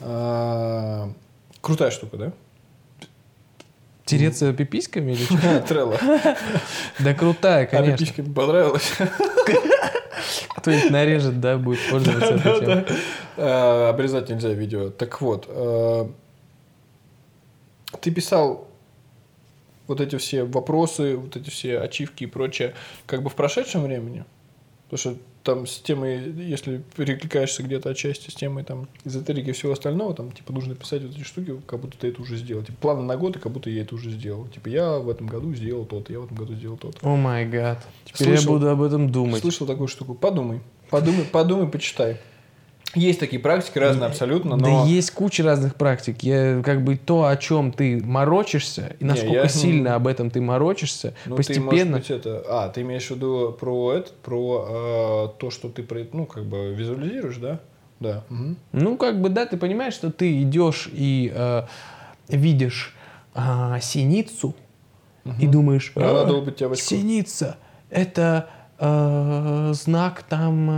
А, 0.00 1.10
крутая 1.60 1.90
штука, 1.90 2.16
да? 2.16 2.32
Тереться 4.04 4.52
пиписьками 4.52 5.12
или 5.12 5.24
что? 5.24 5.60
Трелла. 5.68 5.98
Да 7.00 7.14
крутая, 7.14 7.64
а 7.64 7.66
конечно. 7.66 7.94
А 7.94 7.96
пиписьками 7.98 8.32
понравилось? 8.32 8.92
Кто-нибудь 10.56 10.90
нарежет, 10.90 11.40
да, 11.40 11.58
будет 11.58 11.80
пользоваться 11.90 12.34
этой 12.34 12.60
темой. 12.60 12.86
А, 13.36 13.90
обрезать 13.90 14.28
нельзя 14.28 14.50
видео. 14.50 14.90
Так 14.90 15.20
вот, 15.20 15.46
ты 18.00 18.10
писал 18.10 18.68
вот 19.86 20.00
эти 20.00 20.16
все 20.16 20.44
вопросы, 20.44 21.16
вот 21.16 21.36
эти 21.36 21.50
все 21.50 21.80
ачивки 21.80 22.24
и 22.24 22.26
прочее, 22.26 22.74
как 23.06 23.22
бы 23.22 23.30
в 23.30 23.34
прошедшем 23.34 23.84
времени? 23.84 24.24
Потому 24.88 24.98
что 24.98 25.22
там 25.42 25.66
с 25.66 25.78
темой, 25.78 26.32
если 26.44 26.82
перекликаешься 26.96 27.62
где-то 27.62 27.90
отчасти 27.90 28.30
с 28.30 28.34
темой 28.34 28.64
там 28.64 28.88
эзотерики 29.04 29.50
и 29.50 29.52
всего 29.52 29.72
остального, 29.72 30.14
там, 30.14 30.32
типа, 30.32 30.52
нужно 30.52 30.74
писать 30.74 31.02
вот 31.02 31.12
эти 31.12 31.22
штуки, 31.24 31.60
как 31.66 31.80
будто 31.80 31.98
ты 31.98 32.08
это 32.08 32.22
уже 32.22 32.36
сделал. 32.36 32.62
Типа, 32.62 32.78
планы 32.80 33.02
на 33.02 33.16
год, 33.16 33.36
и 33.36 33.38
как 33.38 33.52
будто 33.52 33.70
я 33.70 33.82
это 33.82 33.94
уже 33.94 34.10
сделал. 34.10 34.46
Типа, 34.48 34.68
я 34.68 34.98
в 34.98 35.08
этом 35.08 35.26
году 35.26 35.54
сделал 35.54 35.86
то-то, 35.86 36.12
я 36.12 36.20
в 36.20 36.24
этом 36.24 36.36
году 36.36 36.54
сделал 36.54 36.76
то-то. 36.76 36.98
О 37.06 37.16
май 37.16 37.46
гад. 37.46 37.84
Теперь 38.04 38.28
слышал, 38.28 38.52
я 38.54 38.58
буду 38.58 38.70
об 38.70 38.82
этом 38.82 39.10
думать. 39.10 39.40
Слышал 39.40 39.66
такую 39.66 39.88
штуку. 39.88 40.14
Подумай. 40.14 40.60
Подумай, 40.90 41.24
подумай, 41.24 41.68
почитай. 41.68 42.18
Есть 42.96 43.20
такие 43.20 43.40
практики 43.40 43.78
разные 43.78 44.08
абсолютно, 44.08 44.56
но... 44.56 44.64
Да 44.64 44.88
есть 44.88 45.10
куча 45.10 45.42
разных 45.42 45.74
практик. 45.74 46.22
Я, 46.22 46.62
как 46.64 46.82
бы 46.82 46.96
то, 46.96 47.26
о 47.26 47.36
чем 47.36 47.70
ты 47.70 48.02
морочишься, 48.02 48.96
и 48.98 49.04
насколько 49.04 49.32
Не, 49.32 49.36
я... 49.36 49.48
сильно 49.48 49.94
об 49.94 50.06
этом 50.06 50.30
ты 50.30 50.40
морочишься, 50.40 51.14
ну, 51.26 51.36
постепенно... 51.36 52.00
Ты, 52.00 52.00
быть, 52.00 52.10
это... 52.10 52.44
А, 52.48 52.68
ты 52.70 52.80
имеешь 52.80 53.06
в 53.06 53.10
виду 53.10 53.54
про 53.58 53.92
это, 53.92 54.12
про 54.22 55.28
э, 55.36 55.38
то, 55.38 55.50
что 55.50 55.68
ты, 55.68 55.86
ну, 56.12 56.24
как 56.24 56.46
бы 56.46 56.74
визуализируешь, 56.74 57.36
да? 57.36 57.60
Да. 58.00 58.24
Угу. 58.30 58.56
Ну, 58.72 58.96
как 58.96 59.20
бы, 59.20 59.28
да, 59.28 59.46
ты 59.46 59.56
понимаешь, 59.56 59.94
что 59.94 60.10
ты 60.10 60.42
идешь 60.42 60.88
и 60.92 61.32
э, 61.34 61.62
видишь 62.28 62.94
э, 63.34 63.78
синицу, 63.82 64.54
угу. 65.24 65.34
и 65.38 65.46
думаешь, 65.46 65.92
тебя 65.94 66.74
синица, 66.74 67.58
это 67.90 68.48
э, 68.78 69.72
знак 69.74 70.22
там 70.22 70.68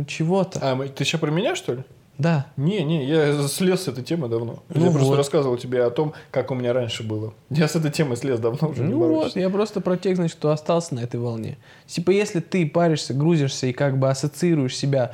э, 0.00 0.04
чего-то. 0.06 0.58
А, 0.62 0.88
ты 0.88 1.04
еще 1.04 1.18
про 1.18 1.30
меня, 1.30 1.54
что 1.54 1.74
ли? 1.74 1.84
Да. 2.18 2.46
Не, 2.56 2.82
не, 2.82 3.04
я 3.04 3.46
слез 3.46 3.82
с 3.82 3.88
этой 3.88 4.02
темы 4.02 4.28
давно. 4.28 4.62
Ну 4.70 4.84
я 4.84 4.90
вот. 4.90 4.98
просто 4.98 5.16
рассказывал 5.16 5.56
тебе 5.58 5.84
о 5.84 5.90
том, 5.90 6.14
как 6.30 6.50
у 6.50 6.54
меня 6.54 6.72
раньше 6.72 7.02
было. 7.02 7.34
Я 7.50 7.68
с 7.68 7.76
этой 7.76 7.90
темой 7.90 8.16
слез 8.16 8.40
давно 8.40 8.68
уже. 8.68 8.82
Ну 8.82 8.98
вот, 8.98 9.36
я 9.36 9.50
просто 9.50 9.80
про 9.80 9.96
тех, 9.96 10.16
значит, 10.16 10.36
кто 10.38 10.50
остался 10.50 10.94
на 10.94 11.00
этой 11.00 11.20
волне. 11.20 11.58
Типа, 11.86 12.10
если 12.10 12.40
ты 12.40 12.66
паришься, 12.66 13.12
грузишься 13.12 13.66
и 13.66 13.72
как 13.72 13.98
бы 13.98 14.08
ассоциируешь 14.08 14.74
себя, 14.74 15.12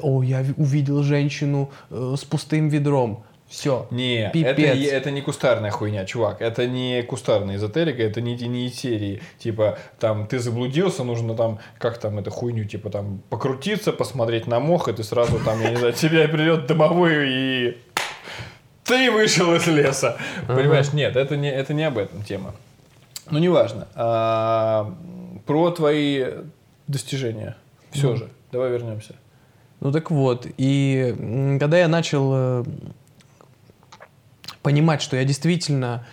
о, 0.00 0.22
я 0.22 0.44
увидел 0.56 1.02
женщину 1.02 1.70
э, 1.90 2.14
с 2.18 2.24
пустым 2.24 2.68
ведром, 2.68 3.24
все. 3.50 3.88
Не, 3.90 4.30
это, 4.32 4.62
это 4.62 5.10
не 5.10 5.22
кустарная 5.22 5.72
хуйня, 5.72 6.04
чувак. 6.04 6.40
Это 6.40 6.68
не 6.68 7.02
кустарная 7.02 7.56
эзотерика, 7.56 8.00
это 8.00 8.20
не, 8.20 8.36
не 8.36 8.70
серии. 8.70 9.20
Типа, 9.38 9.76
там, 9.98 10.28
ты 10.28 10.38
заблудился, 10.38 11.02
нужно 11.02 11.34
там, 11.34 11.58
как 11.78 11.98
там 11.98 12.20
эту 12.20 12.30
хуйню, 12.30 12.64
типа, 12.64 12.90
там, 12.90 13.20
покрутиться, 13.28 13.92
посмотреть 13.92 14.46
на 14.46 14.60
мох, 14.60 14.86
и 14.86 14.92
ты 14.92 15.02
сразу 15.02 15.40
там, 15.44 15.60
я 15.62 15.70
не 15.70 15.76
знаю, 15.76 15.92
тебя 15.94 16.28
придет 16.28 16.66
домовой 16.66 17.28
и 17.28 17.78
ты 18.84 19.10
вышел 19.10 19.52
из 19.52 19.66
леса. 19.66 20.16
Понимаешь, 20.46 20.92
нет, 20.92 21.16
это 21.16 21.36
не, 21.36 21.50
это 21.50 21.74
не 21.74 21.82
об 21.82 21.98
этом 21.98 22.22
тема. 22.22 22.54
Ну, 23.30 23.40
неважно. 23.40 23.88
А, 23.96 24.94
про 25.44 25.72
твои 25.72 26.24
достижения. 26.86 27.56
Все 27.90 28.10
ну. 28.10 28.16
же. 28.16 28.28
Давай 28.52 28.70
вернемся. 28.70 29.16
Ну 29.80 29.92
так 29.92 30.10
вот, 30.10 30.46
и 30.58 31.56
когда 31.58 31.78
я 31.78 31.88
начал 31.88 32.32
э, 32.34 32.64
понимать, 34.62 35.02
что 35.02 35.16
я 35.16 35.24
действительно, 35.24 36.06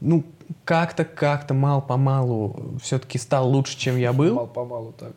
ну, 0.00 0.24
как-то, 0.64 1.04
как-то, 1.04 1.54
мало-помалу 1.54 2.78
все-таки 2.82 3.18
стал 3.18 3.48
лучше, 3.48 3.78
чем 3.78 3.96
я 3.96 4.12
был. 4.12 4.34
Мало-помалу, 4.34 4.92
так. 4.92 5.12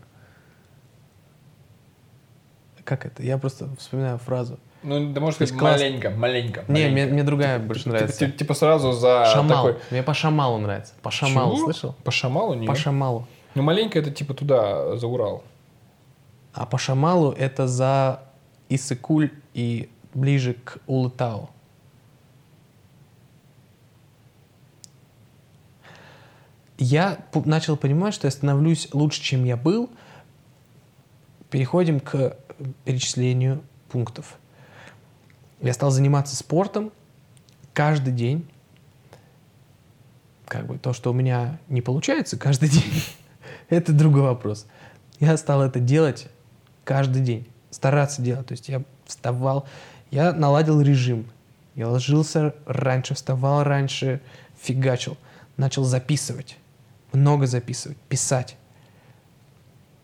Как 2.84 3.06
это? 3.06 3.22
Я 3.22 3.38
просто 3.38 3.69
вспоминаю 3.77 4.18
фразу. 4.18 4.57
Ну, 4.81 5.11
да 5.14 5.19
можно 5.19 5.45
сказать 5.45 5.60
класс... 5.60 5.80
маленько, 5.80 6.10
маленько. 6.10 6.64
Не, 6.68 6.88
Мне, 6.88 7.06
мне 7.06 7.23
другая 7.23 7.60
больше 7.60 7.84
типа, 7.84 7.95
нравится. 7.95 8.19
Типа, 8.19 8.38
типа 8.38 8.53
сразу 8.53 8.94
за 8.94 9.26
Шамал. 9.26 9.68
такой... 9.68 9.81
Мне 9.91 10.03
по 10.03 10.14
Шамалу 10.14 10.57
нравится. 10.57 10.94
По 11.02 11.11
Шамалу, 11.11 11.56
Чего? 11.56 11.65
слышал? 11.65 11.95
По 12.03 12.11
Шамалу? 12.11 12.53
Нет. 12.53 12.68
По 12.68 12.76
Шамалу. 12.76 13.27
Ну, 13.56 13.61
маленько 13.61 13.99
это 13.99 14.10
типа 14.10 14.34
туда, 14.34 14.95
за 14.95 15.07
Урал. 15.07 15.44
А 16.53 16.65
по 16.65 16.77
Шамалу 16.77 17.31
это 17.31 17.68
за 17.68 18.22
Исыкуль 18.69 19.31
и 19.53 19.90
ближе 20.14 20.53
к 20.53 20.77
Улытау. 20.88 21.49
Я 26.80 27.19
начал 27.45 27.76
понимать, 27.76 28.14
что 28.14 28.27
я 28.27 28.31
становлюсь 28.31 28.88
лучше, 28.93 29.22
чем 29.22 29.43
я 29.43 29.57
был. 29.57 29.89
Переходим 31.49 31.99
к 31.99 32.38
перечислению 32.85 33.61
пунктов. 33.89 34.38
Я 35.61 35.73
стал 35.73 35.91
заниматься 35.91 36.38
спортом 36.38 36.91
каждый 37.73 38.14
день. 38.14 38.47
Как 40.47 40.68
бы 40.68 40.77
то, 40.77 40.93
что 40.93 41.11
у 41.11 41.14
меня 41.14 41.60
не 41.68 41.81
получается 41.81 42.38
каждый 42.38 42.69
день, 42.69 43.03
это 43.68 43.91
другой 43.91 44.22
вопрос. 44.22 44.65
Я 45.19 45.35
стал 45.35 45.61
это 45.61 45.81
делать 45.81 46.30
каждый 46.85 47.22
день, 47.22 47.45
стараться 47.72 48.22
делать. 48.22 48.47
То 48.47 48.53
есть 48.53 48.69
я 48.69 48.84
вставал, 49.06 49.68
я 50.11 50.31
наладил 50.31 50.80
режим. 50.80 51.30
Я 51.76 51.89
ложился 51.89 52.56
раньше, 52.65 53.15
вставал 53.15 53.64
раньше, 53.64 54.22
фигачил. 54.61 55.18
Начал 55.57 55.84
записывать 55.84 56.57
много 57.11 57.48
записывать, 57.48 57.98
писать. 57.98 58.57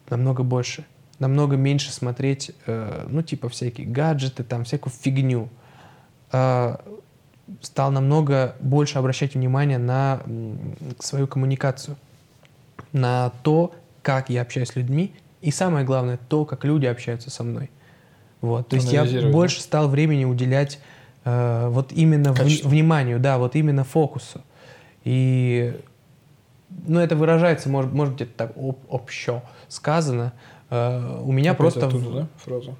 Намного 0.10 0.44
больше. 0.44 0.86
Намного 1.20 1.56
меньше 1.56 1.92
смотреть, 1.94 2.52
э, 2.66 3.08
ну, 3.10 3.22
типа 3.22 3.50
всякие 3.50 3.88
гаджеты, 3.88 4.44
там, 4.44 4.66
всякую 4.66 4.94
фигню. 4.94 5.50
Э, 6.32 6.78
стал 7.62 7.92
намного 7.92 8.56
больше 8.60 8.98
обращать 8.98 9.36
внимание 9.36 9.78
на 9.78 10.22
свою 11.00 11.28
коммуникацию, 11.28 11.96
на 12.92 13.32
то, 13.44 13.74
как 14.02 14.30
я 14.30 14.42
общаюсь 14.42 14.70
с 14.70 14.76
людьми, 14.76 15.14
и 15.42 15.52
самое 15.52 15.86
главное, 15.86 16.20
то, 16.28 16.46
как 16.46 16.66
люди 16.66 16.86
общаются 16.86 17.30
со 17.30 17.44
мной. 17.44 17.70
Вот. 18.42 18.68
То 18.68 18.76
есть 18.76 18.92
я 18.92 19.06
больше 19.30 19.62
стал 19.62 19.88
времени 19.90 20.26
уделять 20.26 20.80
э, 21.24 21.68
вот 21.70 21.92
именно 21.92 22.34
в, 22.34 22.40
вниманию, 22.40 23.20
да, 23.20 23.38
вот 23.38 23.56
именно 23.56 23.84
фокусу. 23.84 24.42
И 25.04 25.80
ну, 26.88 27.00
это 27.00 27.16
выражается, 27.16 27.70
может, 27.70 27.94
может 27.94 28.14
быть, 28.14 28.24
это 28.24 28.32
так 28.36 28.58
об, 28.58 28.78
общо 28.90 29.44
сказано. 29.68 30.34
Uh, 30.70 31.22
у 31.24 31.32
меня 31.32 31.52
Опять 31.52 31.58
просто... 31.58 31.88
Оттуда, 31.88 32.06
в... 32.06 32.16
да, 32.16 32.28
фраза? 32.38 32.76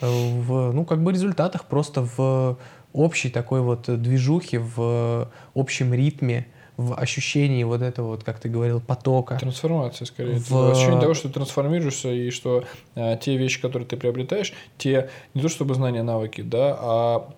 в, 0.00 0.72
ну, 0.72 0.84
как 0.84 1.02
бы 1.02 1.12
результатах, 1.12 1.64
просто 1.64 2.06
в 2.16 2.58
общей 2.92 3.30
такой 3.30 3.60
вот 3.60 3.84
движухе, 4.00 4.58
в 4.58 5.30
общем 5.54 5.94
ритме, 5.94 6.46
в 6.76 6.94
ощущении 6.94 7.62
вот 7.62 7.82
этого 7.82 8.08
вот, 8.08 8.24
как 8.24 8.40
ты 8.40 8.48
говорил, 8.48 8.80
потока. 8.80 9.36
Трансформация, 9.38 10.06
скорее. 10.06 10.38
В... 10.38 10.72
Ощущение 10.72 11.00
того, 11.00 11.14
что 11.14 11.28
ты 11.28 11.34
трансформируешься 11.34 12.10
и 12.10 12.30
что 12.30 12.64
а, 12.96 13.16
те 13.16 13.36
вещи, 13.36 13.60
которые 13.60 13.86
ты 13.86 13.96
приобретаешь, 13.96 14.52
те 14.76 15.08
не 15.34 15.42
то 15.42 15.48
чтобы 15.48 15.74
знания, 15.74 16.02
навыки, 16.02 16.40
да, 16.40 16.76
а 16.80 17.30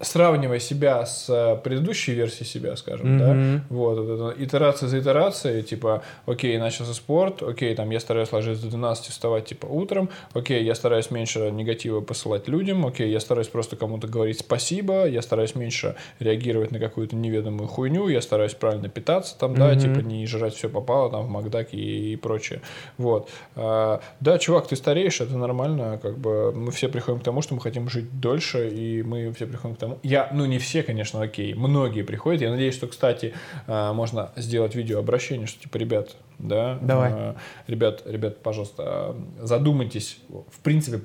сравнивая 0.00 0.58
себя 0.58 1.04
с 1.04 1.28
э, 1.28 1.56
предыдущей 1.62 2.12
версией 2.12 2.46
себя, 2.46 2.74
скажем, 2.76 3.18
mm-hmm. 3.18 3.58
да, 3.58 3.64
вот, 3.68 3.98
вот 3.98 4.32
это, 4.32 4.44
итерация 4.44 4.88
за 4.88 4.98
итерацией, 4.98 5.62
типа, 5.62 6.02
окей, 6.26 6.56
начался 6.58 6.94
спорт, 6.94 7.42
окей, 7.42 7.74
там, 7.74 7.90
я 7.90 8.00
стараюсь 8.00 8.32
ложиться 8.32 8.64
до 8.64 8.70
12, 8.70 9.06
вставать, 9.06 9.44
типа, 9.44 9.66
утром, 9.66 10.08
окей, 10.32 10.64
я 10.64 10.74
стараюсь 10.74 11.10
меньше 11.10 11.50
негатива 11.50 12.00
посылать 12.00 12.48
людям, 12.48 12.86
окей, 12.86 13.10
я 13.10 13.20
стараюсь 13.20 13.48
просто 13.48 13.76
кому-то 13.76 14.08
говорить 14.08 14.40
спасибо, 14.40 15.06
я 15.06 15.20
стараюсь 15.20 15.54
меньше 15.54 15.96
реагировать 16.18 16.70
на 16.70 16.78
какую-то 16.78 17.14
неведомую 17.14 17.68
хуйню, 17.68 18.08
я 18.08 18.22
стараюсь 18.22 18.54
правильно 18.54 18.88
питаться, 18.88 19.38
там, 19.38 19.52
mm-hmm. 19.52 19.58
да, 19.58 19.76
типа, 19.76 19.98
не 19.98 20.26
жрать 20.26 20.54
все 20.54 20.70
попало, 20.70 21.10
там, 21.10 21.26
в 21.26 21.28
Макдаке 21.28 21.76
и, 21.76 22.12
и 22.12 22.16
прочее, 22.16 22.62
вот. 22.96 23.28
А, 23.54 24.00
да, 24.20 24.38
чувак, 24.38 24.66
ты 24.66 24.76
стареешь, 24.76 25.20
это 25.20 25.36
нормально, 25.36 25.98
как 26.00 26.16
бы, 26.16 26.52
мы 26.52 26.72
все 26.72 26.88
приходим 26.88 27.20
к 27.20 27.24
тому, 27.24 27.42
что 27.42 27.54
мы 27.54 27.60
хотим 27.60 27.90
жить 27.90 28.18
дольше, 28.18 28.70
и 28.70 29.02
мы 29.02 29.30
все 29.34 29.46
приходим 29.46 29.76
к 29.76 29.78
тому, 29.78 29.89
я, 30.02 30.30
ну 30.32 30.44
не 30.46 30.58
все, 30.58 30.82
конечно, 30.82 31.22
окей, 31.22 31.54
многие 31.54 32.02
приходят. 32.02 32.40
Я 32.40 32.50
надеюсь, 32.50 32.74
что, 32.74 32.86
кстати, 32.86 33.34
а, 33.66 33.92
можно 33.92 34.32
сделать 34.36 34.74
видео 34.74 34.98
обращение, 34.98 35.46
что 35.46 35.60
типа, 35.62 35.76
ребят, 35.76 36.16
да, 36.38 36.78
Давай. 36.80 37.12
А, 37.12 37.36
ребят, 37.66 38.02
ребят, 38.06 38.42
пожалуйста, 38.42 39.16
задумайтесь, 39.40 40.18
в 40.28 40.60
принципе, 40.62 41.00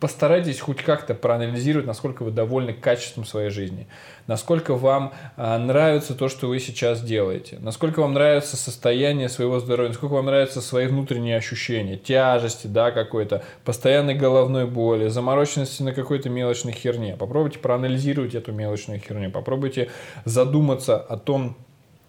постарайтесь 0.00 0.60
хоть 0.60 0.82
как-то 0.82 1.14
проанализировать, 1.14 1.86
насколько 1.86 2.22
вы 2.22 2.30
довольны 2.30 2.72
качеством 2.72 3.24
своей 3.24 3.50
жизни, 3.50 3.88
насколько 4.26 4.74
вам 4.74 5.12
а, 5.36 5.58
нравится 5.58 6.14
то, 6.14 6.28
что 6.28 6.48
вы 6.48 6.60
сейчас 6.60 7.02
делаете, 7.02 7.58
насколько 7.60 8.00
вам 8.00 8.14
нравится 8.14 8.56
состояние 8.56 9.28
своего 9.28 9.58
здоровья, 9.58 9.88
насколько 9.88 10.12
вам 10.12 10.26
нравятся 10.26 10.60
свои 10.60 10.86
внутренние 10.86 11.36
ощущения, 11.36 11.96
тяжести, 11.96 12.68
да, 12.68 12.90
какой-то, 12.90 13.42
постоянной 13.64 14.14
головной 14.14 14.66
боли, 14.66 15.08
замороченности 15.08 15.82
на 15.82 15.92
какой-то 15.92 16.30
мелочной 16.30 16.72
херне. 16.72 17.16
Попробуйте 17.16 17.58
проанализировать 17.58 18.34
эту 18.34 18.52
мелочную 18.52 19.00
херню, 19.00 19.30
попробуйте 19.30 19.90
задуматься 20.24 20.96
о 20.96 21.16
том, 21.16 21.56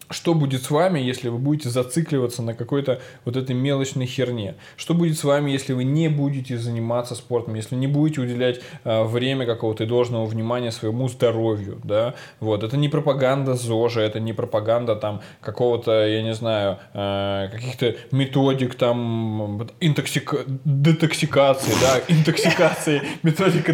что 0.10 0.34
будет 0.34 0.64
с 0.64 0.72
вами, 0.72 1.00
если 1.00 1.30
вы 1.30 1.38
будете 1.38 1.70
зацикливаться 1.70 2.42
на 2.42 2.54
какой-то 2.54 3.00
вот 3.26 3.36
этой 3.36 3.56
мелочной 3.56 4.06
херне? 4.06 4.56
Что 4.76 4.94
будет 4.94 5.18
с 5.18 5.24
вами, 5.24 5.52
если 5.52 5.74
вы 5.74 5.84
не 5.84 6.08
будете 6.08 6.58
заниматься 6.58 7.16
спортом, 7.16 7.56
если 7.56 7.76
не 7.76 7.88
будете 7.88 8.22
уделять 8.22 8.62
э, 8.84 9.04
время 9.04 9.46
какого-то 9.46 9.84
и 9.84 9.88
должного 9.88 10.26
внимания 10.26 10.72
своему 10.72 11.08
здоровью, 11.10 11.80
да? 11.84 12.16
Вот, 12.40 12.64
это 12.64 12.78
не 12.78 12.90
пропаганда 12.90 13.56
ЗОЖа, 13.56 14.02
это 14.02 14.20
не 14.20 14.34
пропаганда 14.34 14.96
там 14.96 15.22
какого-то, 15.42 16.08
я 16.08 16.24
не 16.24 16.34
знаю, 16.34 16.80
э, 16.94 17.50
каких-то 17.52 17.96
методик 18.12 18.76
там 18.76 19.68
интоксика... 19.80 20.40
детоксикации, 20.66 21.74
да, 21.82 22.02
интоксикации, 22.08 23.02
методика 23.24 23.72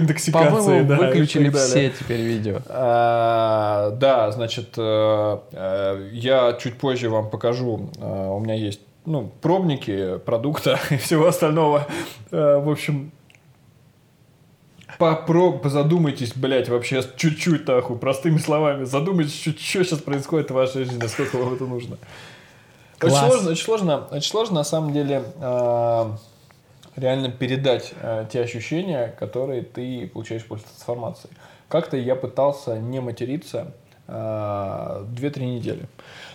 интоксикации, 0.00 0.82
да. 0.82 0.96
выключили 0.96 1.50
все 1.50 1.90
теперь 1.90 2.20
видео. 2.20 2.60
А, 2.68 3.90
да, 3.92 4.30
значит, 4.30 4.74
э, 4.76 5.05
Э, 5.05 5.05
я 6.12 6.52
чуть 6.60 6.78
позже 6.78 7.08
вам 7.08 7.30
покажу. 7.30 7.90
Э, 7.98 8.28
у 8.28 8.40
меня 8.40 8.54
есть 8.54 8.80
ну, 9.04 9.30
пробники 9.40 10.18
продукта 10.18 10.78
и 10.90 10.96
всего 10.96 11.26
остального. 11.26 11.86
Э, 12.30 12.58
в 12.58 12.70
общем, 12.70 13.12
попро... 14.98 15.60
задумайтесь, 15.64 16.34
блядь, 16.34 16.68
вообще 16.68 17.02
чуть-чуть, 17.16 17.66
нахуй, 17.66 17.98
простыми 17.98 18.38
словами. 18.38 18.84
Задумайтесь, 18.84 19.38
что, 19.38 19.50
что 19.50 19.84
сейчас 19.84 20.00
происходит 20.00 20.50
в 20.50 20.54
вашей 20.54 20.84
жизни, 20.84 20.98
насколько 20.98 21.36
вам 21.36 21.54
это 21.54 21.64
нужно. 21.64 21.98
Очень 23.02 23.16
сложно, 23.16 23.50
очень 23.50 23.64
сложно, 23.64 24.06
очень 24.10 24.30
сложно, 24.30 24.54
на 24.54 24.64
самом 24.64 24.94
деле, 24.94 25.22
реально 26.96 27.30
передать 27.30 27.92
те 28.32 28.40
ощущения, 28.40 29.14
которые 29.18 29.60
ты 29.60 30.08
получаешь 30.08 30.46
после 30.46 30.64
трансформации. 30.66 31.28
Как-то 31.68 31.98
я 31.98 32.16
пытался 32.16 32.78
не 32.78 33.00
материться, 33.00 33.74
2-3 34.08 35.56
недели. 35.56 35.88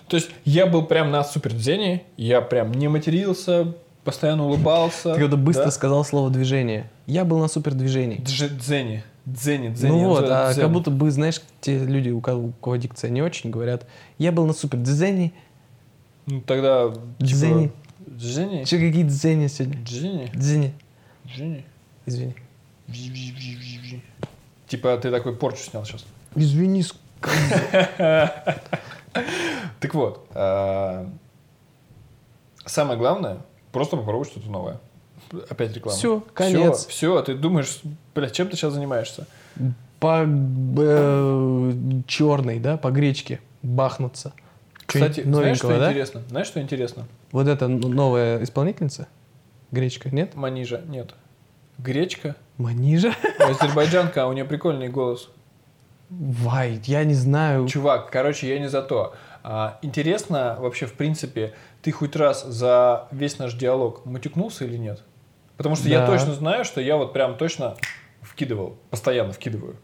То 0.08 0.18
есть 0.18 0.30
я 0.44 0.66
был 0.66 0.86
прям 0.86 1.12
на 1.12 1.24
супер 1.24 1.54
дзене, 1.54 2.04
я 2.18 2.42
прям 2.42 2.74
не 2.74 2.88
матерился, 2.88 3.74
постоянно 4.04 4.46
улыбался. 4.46 5.14
Ты 5.14 5.22
когда 5.22 5.38
быстро 5.38 5.66
да? 5.66 5.72
сказал 5.72 6.04
слово 6.04 6.30
движение. 6.30 6.90
Я 7.08 7.24
был 7.24 7.40
на 7.40 7.48
супер 7.48 7.74
движении. 7.74 8.18
Дзене. 8.18 9.04
Дзене, 9.26 9.70
дзене. 9.70 9.92
Ну 9.94 10.10
вот, 10.10 10.26
а 10.28 10.52
дзен. 10.52 10.64
как 10.64 10.72
будто 10.72 10.90
бы, 10.90 11.12
знаешь, 11.12 11.42
те 11.62 11.78
люди, 11.78 12.10
у 12.10 12.22
кого, 12.22 12.48
у 12.48 12.52
кого 12.54 12.76
дикция 12.78 13.12
не 13.12 13.22
очень, 13.22 13.52
говорят, 13.52 13.86
я 14.18 14.32
был 14.32 14.46
на 14.48 14.54
супер 14.54 14.80
дзене. 14.80 15.32
Ну 16.26 16.42
тогда... 16.42 16.90
Типа, 16.90 17.02
дзене. 17.20 17.72
Дзене? 18.00 18.66
Че 18.66 18.80
какие 18.80 19.04
дзене 19.04 19.48
сегодня? 19.48 19.78
Дзене? 19.84 20.32
Дзене. 20.34 20.74
Дзене? 21.24 21.64
Извини. 22.08 22.36
Типа 24.68 24.98
ты 24.98 25.12
такой 25.12 25.36
порчу 25.36 25.64
снял 25.64 25.86
сейчас. 25.86 26.06
Извини, 26.36 26.84
Так 29.80 29.94
вот, 29.94 30.28
а, 30.34 31.10
самое 32.66 32.98
главное, 32.98 33.40
просто 33.72 33.98
попробуй 33.98 34.26
что-то 34.26 34.50
новое. 34.50 34.80
Опять 35.50 35.74
реклама. 35.74 35.98
Все, 35.98 36.24
конец. 36.34 36.86
Все, 36.86 36.90
все, 36.90 37.22
ты 37.22 37.36
думаешь, 37.36 37.82
блядь, 38.14 38.34
чем 38.34 38.50
ты 38.50 38.56
сейчас 38.56 38.74
занимаешься? 38.74 39.28
По 40.00 40.26
э, 40.26 41.72
черной, 42.08 42.60
да, 42.60 42.78
по 42.78 42.92
гречке 42.92 43.40
бахнуться. 43.62 44.34
Кстати, 44.86 45.22
знаешь, 45.22 45.58
что 45.58 45.80
да? 45.80 45.90
интересно? 45.90 46.22
Знаешь, 46.30 46.48
что 46.48 46.62
интересно? 46.62 47.08
Вот 47.32 47.48
эта 47.48 47.68
новая 47.68 48.44
исполнительница? 48.44 49.08
Гречка, 49.72 50.10
нет? 50.14 50.36
Манижа, 50.36 50.82
нет. 50.88 51.14
Гречка. 51.78 52.36
Манижа? 52.58 53.14
Азербайджанка, 53.40 54.24
а 54.24 54.28
у 54.28 54.34
нее 54.34 54.44
прикольный 54.44 54.90
голос. 54.90 55.30
Вай, 56.12 56.82
я 56.86 57.06
не 57.06 57.14
знаю. 57.14 57.68
Чувак, 57.70 58.12
короче, 58.12 58.50
я 58.50 58.60
не 58.60 58.68
за 58.68 58.82
то. 58.82 59.16
А, 59.44 59.80
интересно 59.82 60.58
вообще, 60.60 60.86
в 60.86 60.94
принципе, 60.94 61.54
ты 61.82 61.94
хоть 61.94 62.18
раз 62.18 62.44
за 62.46 63.08
весь 63.12 63.40
наш 63.40 63.54
диалог 63.54 64.06
матюкнулся 64.06 64.66
или 64.66 64.76
нет? 64.76 65.02
Потому 65.56 65.76
что 65.76 65.86
да. 65.86 65.92
я 65.92 66.06
точно 66.06 66.34
знаю, 66.34 66.66
что 66.66 66.82
я 66.82 66.98
вот 66.98 67.14
прям 67.14 67.38
точно 67.38 67.76
вкидывал, 68.22 68.78
постоянно 68.90 69.32
вкидываю. 69.32 69.78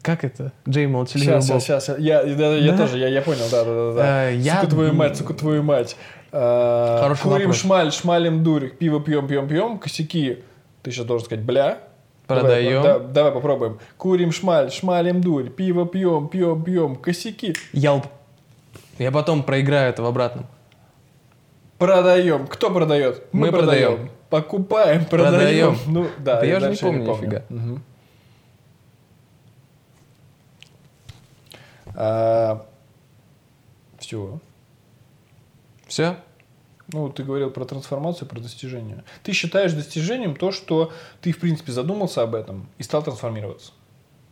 Как 0.00 0.24
это? 0.24 0.52
Джей 0.66 0.86
молчаливый 0.86 1.42
Сейчас, 1.42 1.62
сейчас, 1.62 1.84
сейчас. 1.84 1.98
Я, 1.98 2.22
я, 2.22 2.54
я 2.54 2.72
да? 2.72 2.78
тоже, 2.78 2.98
я, 2.98 3.08
я 3.08 3.20
понял, 3.20 3.44
да, 3.50 3.64
да, 3.64 3.74
да. 3.74 3.92
да. 3.92 4.02
А, 4.04 4.30
я... 4.30 4.60
Сука 4.60 4.70
твою 4.70 4.94
мать, 4.94 5.16
сука 5.18 5.34
твою 5.34 5.62
мать. 5.62 5.96
А, 6.32 7.02
Хороший 7.02 7.22
Курим 7.22 7.38
вопрос. 7.38 7.56
шмаль, 7.56 7.92
шмалим 7.92 8.42
дурь, 8.42 8.70
пиво 8.70 9.02
пьем, 9.02 9.28
пьем, 9.28 9.46
пьем, 9.46 9.78
косяки. 9.78 10.42
Ты 10.82 10.90
сейчас 10.90 11.04
должен 11.04 11.26
сказать, 11.26 11.44
бля, 11.44 11.87
Продаем. 12.28 12.82
Давай, 12.82 13.00
да, 13.00 13.06
давай 13.06 13.32
попробуем. 13.32 13.78
Курим 13.96 14.32
шмаль, 14.32 14.70
шмалим 14.70 15.22
дурь, 15.22 15.48
пиво 15.48 15.86
пьем, 15.86 16.28
пьем, 16.28 16.62
пьем, 16.62 16.96
косяки. 16.96 17.54
Ялп. 17.72 18.06
Я 18.98 19.10
потом 19.10 19.42
проиграю 19.42 19.88
это 19.88 20.02
в 20.02 20.06
обратном. 20.06 20.46
Продаем. 21.78 22.46
Кто 22.46 22.70
продает? 22.70 23.24
Мы, 23.32 23.46
Мы 23.46 23.52
продаем. 23.52 23.88
продаем. 23.92 24.10
Покупаем, 24.28 25.04
продаем. 25.06 25.74
продаем. 25.74 25.78
Ну, 25.86 26.06
да, 26.18 26.40
да 26.40 26.46
я 26.46 26.60
же 26.60 26.68
не 26.70 26.76
помню, 26.76 27.00
не 27.00 27.06
помню. 27.06 27.22
нифига. 27.22 27.42
Угу. 27.48 27.80
А, 31.94 32.66
все. 33.98 34.38
Все? 35.86 36.16
Ну, 36.92 37.10
ты 37.10 37.22
говорил 37.22 37.50
про 37.50 37.64
трансформацию, 37.64 38.26
про 38.26 38.40
достижение. 38.40 39.04
Ты 39.22 39.32
считаешь 39.32 39.72
достижением 39.72 40.34
то, 40.34 40.52
что 40.52 40.92
ты, 41.20 41.32
в 41.32 41.38
принципе, 41.38 41.72
задумался 41.72 42.22
об 42.22 42.34
этом 42.34 42.68
и 42.78 42.82
стал 42.82 43.02
трансформироваться. 43.02 43.72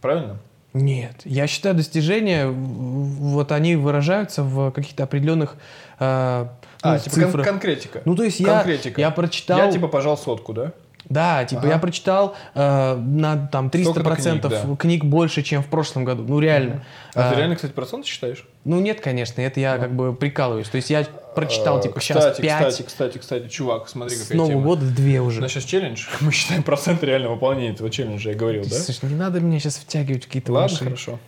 Правильно? 0.01 0.39
Нет. 0.73 1.23
Я 1.25 1.47
считаю, 1.47 1.75
достижения, 1.75 2.47
вот 2.49 3.53
они 3.53 3.77
выражаются 3.77 4.43
в 4.43 4.71
каких-то 4.73 5.05
определенных 5.05 5.57
э, 5.99 6.47
ну, 6.83 6.91
а, 6.91 6.99
типа 6.99 7.15
цифрах. 7.15 7.45
Кон- 7.47 7.55
конкретика. 7.55 8.03
Ну, 8.05 8.15
то 8.15 8.23
есть 8.23 8.43
конкретика. 8.45 9.01
я, 9.01 9.07
я 9.09 9.11
прочитал... 9.11 9.59
Я, 9.59 9.73
типа, 9.73 9.89
пожал 9.89 10.19
сотку, 10.19 10.53
да? 10.53 10.73
Да, 11.09 11.45
типа 11.45 11.63
ага. 11.63 11.71
я 11.71 11.79
прочитал 11.79 12.37
э, 12.55 12.97
на 12.97 13.47
там 13.47 13.69
300% 13.69 14.03
процентов 14.03 14.53
книг, 14.53 14.67
да. 14.67 14.77
книг 14.77 15.05
больше, 15.05 15.43
чем 15.43 15.63
в 15.63 15.67
прошлом 15.67 16.05
году. 16.05 16.25
Ну 16.27 16.41
реально. 16.41 16.85
А, 17.15 17.29
а 17.29 17.33
ты 17.33 17.39
реально, 17.39 17.55
кстати, 17.55 17.73
проценты 17.73 18.09
считаешь? 18.09 18.45
Ну 18.65 18.81
нет, 18.81 19.01
конечно, 19.01 19.41
это 19.41 19.61
я 19.61 19.75
а. 19.75 19.79
как 19.79 19.95
бы 19.95 20.15
прикалываюсь. 20.15 20.69
То 20.69 20.77
есть 20.77 20.91
я 20.91 21.05
прочитал 21.35 21.81
типа 21.81 22.01
кстати, 22.01 22.19
сейчас 22.19 22.39
5. 22.39 22.69
Кстати, 22.69 22.87
кстати, 22.87 23.19
кстати, 23.19 23.49
чувак, 23.49 23.89
смотри, 23.89 24.17
какая 24.17 24.35
С 24.35 24.35
Нового 24.35 24.53
тема. 24.53 24.65
года 24.65 24.87
две 24.87 25.21
уже. 25.21 25.39
У 25.39 25.43
нас 25.43 25.53
сейчас 25.53 25.65
челлендж. 25.65 26.07
Мы 26.21 26.33
считаем 26.33 26.65
проценты 26.65 27.07
реального 27.07 27.35
выполнения 27.35 27.71
этого 27.71 27.89
челленджа, 27.89 28.31
я 28.31 28.37
говорил, 28.37 28.65
да? 28.65 28.77
Слушай, 28.77 29.11
не 29.11 29.17
надо 29.17 29.41
меня 29.41 29.61
сейчас 29.61 29.77
втягивать 29.77 30.25
в 30.25 30.27
какие-то 30.27 30.53
Ладно, 30.53 30.71
ваши... 30.71 30.85
хорошо. 30.85 31.19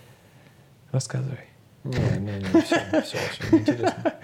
Рассказывай. 0.90 1.38
Не, 1.84 1.98
не, 2.18 2.32
не, 2.38 2.62
все, 2.62 2.80
все, 3.04 3.18
все, 3.32 3.56
интересно. 3.56 4.14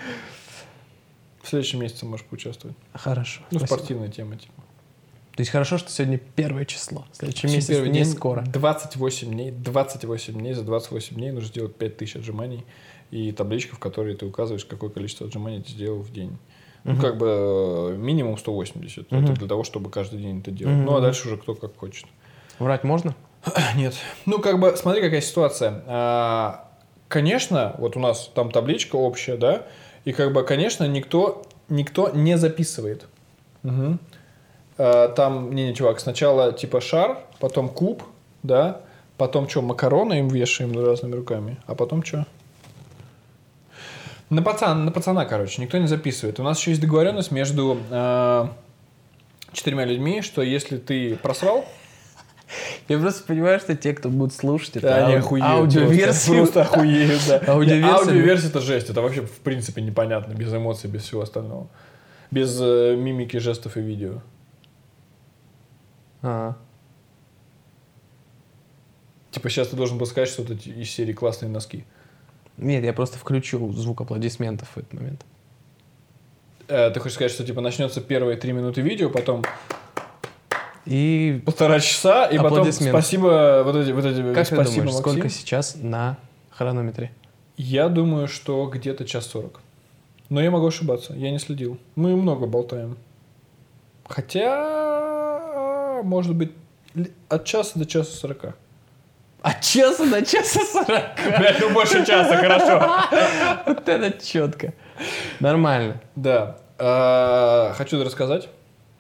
В 1.43 1.49
следующем 1.49 1.81
месяце 1.81 2.07
можешь 2.07 2.27
поучаствовать. 2.27 2.77
Хорошо. 2.95 3.43
Ну, 3.51 3.59
спасибо. 3.59 3.77
спортивная 3.77 4.09
тема, 4.09 4.37
типа. 4.37 4.64
То 5.37 5.41
есть 5.41 5.51
хорошо, 5.51 5.79
что 5.79 5.91
сегодня 5.91 6.19
первое 6.19 6.65
число. 6.65 7.07
Следующий 7.13 7.49
месяц 7.49 7.67
первый 7.67 7.89
не 7.89 8.05
день, 8.05 8.05
скоро. 8.05 8.45
28 8.47 9.31
дней, 9.31 9.51
28 9.51 10.35
дней, 10.35 10.53
за 10.53 10.63
28 10.63 11.17
дней 11.17 11.33
нужно 11.33 11.49
сделать 11.49 11.75
5000 11.75 12.17
отжиманий 12.17 12.65
и 13.11 13.33
табличка, 13.33 13.75
в 13.75 13.81
которой 13.81 14.15
ты 14.15 14.27
указываешь, 14.27 14.65
какое 14.65 14.91
количество 14.91 15.27
отжиманий 15.27 15.63
ты 15.63 15.71
сделал 15.71 15.99
в 15.99 16.13
день. 16.13 16.39
Ну, 16.85 17.01
как 17.01 17.17
бы 17.17 17.27
э, 17.93 17.97
минимум 17.97 18.37
180. 18.37 19.11
uh 19.11 19.25
Это 19.25 19.33
для 19.33 19.49
того, 19.49 19.65
чтобы 19.65 19.91
каждый 19.91 20.21
день 20.21 20.41
это 20.41 20.51
делать. 20.51 20.77
uh 20.77 20.83
Ну, 20.83 20.97
а 20.97 21.01
дальше 21.01 21.27
уже 21.29 21.39
кто 21.39 21.55
как 21.55 21.77
хочет. 21.77 22.07
Врать 22.59 22.85
можно? 22.85 23.17
Нет. 23.77 23.95
Ну, 24.27 24.39
как 24.39 24.61
бы, 24.61 24.77
смотри, 24.77 25.01
какая 25.01 25.23
ситуация. 25.23 25.83
А, 25.87 26.71
конечно, 27.09 27.75
вот 27.79 27.97
у 27.97 28.01
нас 28.01 28.31
там 28.35 28.51
табличка 28.51 28.97
общая, 28.97 29.37
да, 29.37 29.67
и 30.05 30.13
как 30.13 30.33
бы, 30.33 30.45
конечно, 30.45 30.87
никто, 30.87 31.43
никто 31.69 32.11
не 32.11 32.37
записывает. 32.37 33.07
Угу. 33.63 33.99
А, 34.77 35.09
там, 35.09 35.55
не, 35.55 35.69
не, 35.69 35.75
чувак, 35.75 36.01
сначала 36.01 36.53
типа 36.53 36.81
шар, 36.81 37.19
потом 37.39 37.69
куб, 37.69 38.03
да, 38.43 38.81
потом 39.17 39.49
что, 39.49 39.63
макароны 39.63 40.21
им 40.21 40.29
вешаем 40.29 40.73
разными 40.79 41.15
руками, 41.15 41.59
а 41.67 41.75
потом 41.75 42.05
что? 42.05 42.27
На 44.31 44.43
пацана, 44.43 44.75
на 44.75 44.91
пацана, 44.91 45.27
короче, 45.27 45.63
никто 45.63 45.79
не 45.79 45.87
записывает. 45.87 46.41
У 46.41 46.43
нас 46.43 46.59
еще 46.59 46.71
есть 46.71 46.81
договоренность 46.81 47.31
между 47.31 47.79
э, 47.91 48.47
четырьмя 49.53 49.85
людьми, 49.85 50.23
что 50.23 50.43
если 50.43 50.79
ты 50.79 51.17
просрал, 51.17 51.65
я 52.89 52.99
просто 52.99 53.25
понимаю, 53.25 53.61
что 53.61 53.77
те, 53.77 53.93
кто 53.93 54.09
будут 54.09 54.35
слушать, 54.35 54.77
это 54.77 54.89
да, 54.89 55.07
ау- 55.07 55.43
аудиоверсию. 55.43 56.37
Просто, 56.37 56.63
просто 56.63 56.63
охуеют, 56.63 57.23
да. 57.29 57.43
Аудиоверсия. 57.47 57.97
Аудиоверсия 57.97 58.49
это 58.49 58.61
жесть. 58.61 58.91
Это 58.91 59.03
вообще, 59.03 59.23
в 59.23 59.39
принципе, 59.41 59.83
непонятно, 59.83 60.33
без 60.33 60.53
эмоций, 60.53 60.91
без 60.91 61.03
всего 61.03 61.23
остального. 61.23 61.69
Без 62.31 62.59
э, 62.61 62.97
мимики, 62.97 63.37
жестов 63.37 63.77
и 63.77 63.81
видео. 63.81 64.21
А. 66.25 66.57
Типа 69.31 69.51
сейчас 69.51 69.69
ты 69.69 69.77
должен 69.77 69.99
был 69.99 70.07
сказать 70.07 70.29
что-то 70.29 70.55
из 70.55 70.91
серии 70.91 71.13
«Классные 71.13 71.51
носки». 71.51 71.85
Нет, 72.57 72.83
я 72.85 72.93
просто 72.93 73.19
включу 73.19 73.71
звук 73.73 74.01
аплодисментов 74.01 74.69
в 74.75 74.79
этот 74.79 74.93
момент. 74.95 75.25
Э, 76.69 76.91
ты 76.91 77.01
хочешь 77.01 77.17
сказать, 77.17 77.33
что 77.33 77.45
типа 77.45 77.61
начнется 77.61 78.01
первые 78.01 78.39
три 78.39 78.53
минуты 78.53 78.81
видео, 78.81 79.11
потом 79.11 79.43
И 80.87 81.43
Полтора 81.45 81.81
часа, 81.81 82.27
и 82.27 82.39
потом 82.39 82.73
спасибо 82.73 83.63
вот 83.65 83.77
эти, 83.77 83.91
вот 83.91 84.05
эти 84.05 84.35
как 84.35 84.49
ты 84.49 84.55
спасибо, 84.55 84.65
думаешь, 84.65 84.95
Максим. 84.95 85.01
сколько 85.01 85.29
сейчас 85.29 85.77
на 85.77 86.17
хронометре? 86.51 87.13
Я 87.57 87.89
думаю, 87.89 88.29
что 88.29 88.67
где-то 88.67 89.05
час 89.05 89.27
сорок. 89.27 89.61
Но 90.31 90.41
я 90.41 90.51
могу 90.51 90.67
ошибаться, 90.67 91.13
я 91.13 91.31
не 91.31 91.39
следил. 91.39 91.79
Мы 91.97 92.17
много 92.17 92.47
болтаем. 92.47 92.97
Хотя, 94.09 95.14
может 96.03 96.35
быть, 96.35 96.53
от 97.29 97.45
часа 97.45 97.79
до 97.79 97.87
часа 97.87 98.13
сорока. 98.17 98.55
От 99.43 99.61
часа 99.61 100.07
до 100.07 100.25
часа 100.25 100.61
сорока. 100.61 101.13
Блять, 101.39 101.61
ну 101.61 101.71
больше 101.73 102.05
часа, 102.07 102.37
хорошо. 102.37 103.63
Вот 103.67 103.89
это 103.89 104.25
четко. 104.25 104.73
Нормально. 105.41 106.01
Да. 106.17 106.59
А, 106.79 107.73
Хочу 107.77 108.03
рассказать. 108.03 108.49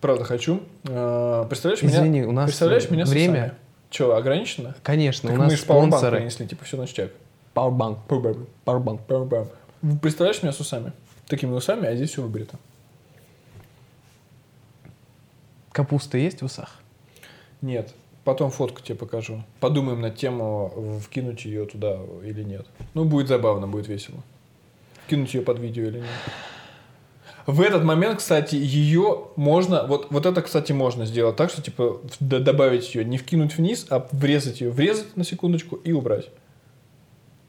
Правда, 0.00 0.24
хочу. 0.24 0.62
А, 0.88 1.44
Представляешь 1.46 1.82
меня? 1.82 1.94
Извини, 1.98 2.22
у 2.24 2.32
нас 2.32 2.46
Представляешь 2.46 2.90
меня 2.90 3.04
время. 3.06 3.54
Че, 3.90 4.14
ограничено? 4.16 4.74
Конечно, 4.82 5.32
у 5.32 5.36
нас 5.36 5.50
мы 5.52 5.56
спонсоры. 5.56 6.16
принесли, 6.18 6.46
типа 6.46 6.64
все 6.64 6.76
ништяк. 6.76 7.10
Powerbank. 7.54 7.98
Powerbank. 8.08 8.46
Powerbank. 8.66 9.00
Powerbank. 9.06 9.48
Представляешь 10.02 10.42
меня 10.42 10.52
с 10.52 10.60
усами? 10.60 10.92
Такими 11.28 11.52
усами, 11.52 11.86
а 11.86 11.94
здесь 11.94 12.10
все 12.10 12.20
выбрито. 12.22 12.56
Капуста 15.72 16.18
есть 16.18 16.42
в 16.42 16.44
усах? 16.44 16.80
Нет. 17.64 17.94
Потом 18.24 18.50
фотку 18.50 18.80
тебе 18.82 18.94
покажу. 18.96 19.42
Подумаем 19.60 20.00
над 20.00 20.16
тему, 20.16 20.72
в- 20.74 21.00
вкинуть 21.00 21.44
ее 21.44 21.64
туда 21.66 21.98
или 22.24 22.42
нет. 22.42 22.66
Ну, 22.94 23.04
будет 23.04 23.28
забавно, 23.28 23.66
будет 23.66 23.88
весело. 23.88 24.18
Вкинуть 25.06 25.32
ее 25.34 25.42
под 25.42 25.58
видео 25.58 25.84
или 25.84 25.98
нет. 25.98 26.08
В 27.46 27.60
этот 27.60 27.84
момент, 27.84 28.18
кстати, 28.18 28.54
ее 28.56 29.26
можно, 29.36 29.86
вот, 29.86 30.06
вот 30.10 30.24
это, 30.26 30.40
кстати, 30.42 30.72
можно 30.72 31.04
сделать 31.04 31.36
так, 31.36 31.50
что, 31.50 31.60
типа, 31.60 32.00
добавить 32.20 32.94
ее, 32.94 33.04
не 33.04 33.18
вкинуть 33.18 33.56
вниз, 33.58 33.86
а 33.90 34.06
врезать 34.12 34.60
ее, 34.62 34.70
врезать 34.70 35.14
на 35.16 35.24
секундочку 35.24 35.76
и 35.76 35.92
убрать. 35.92 36.30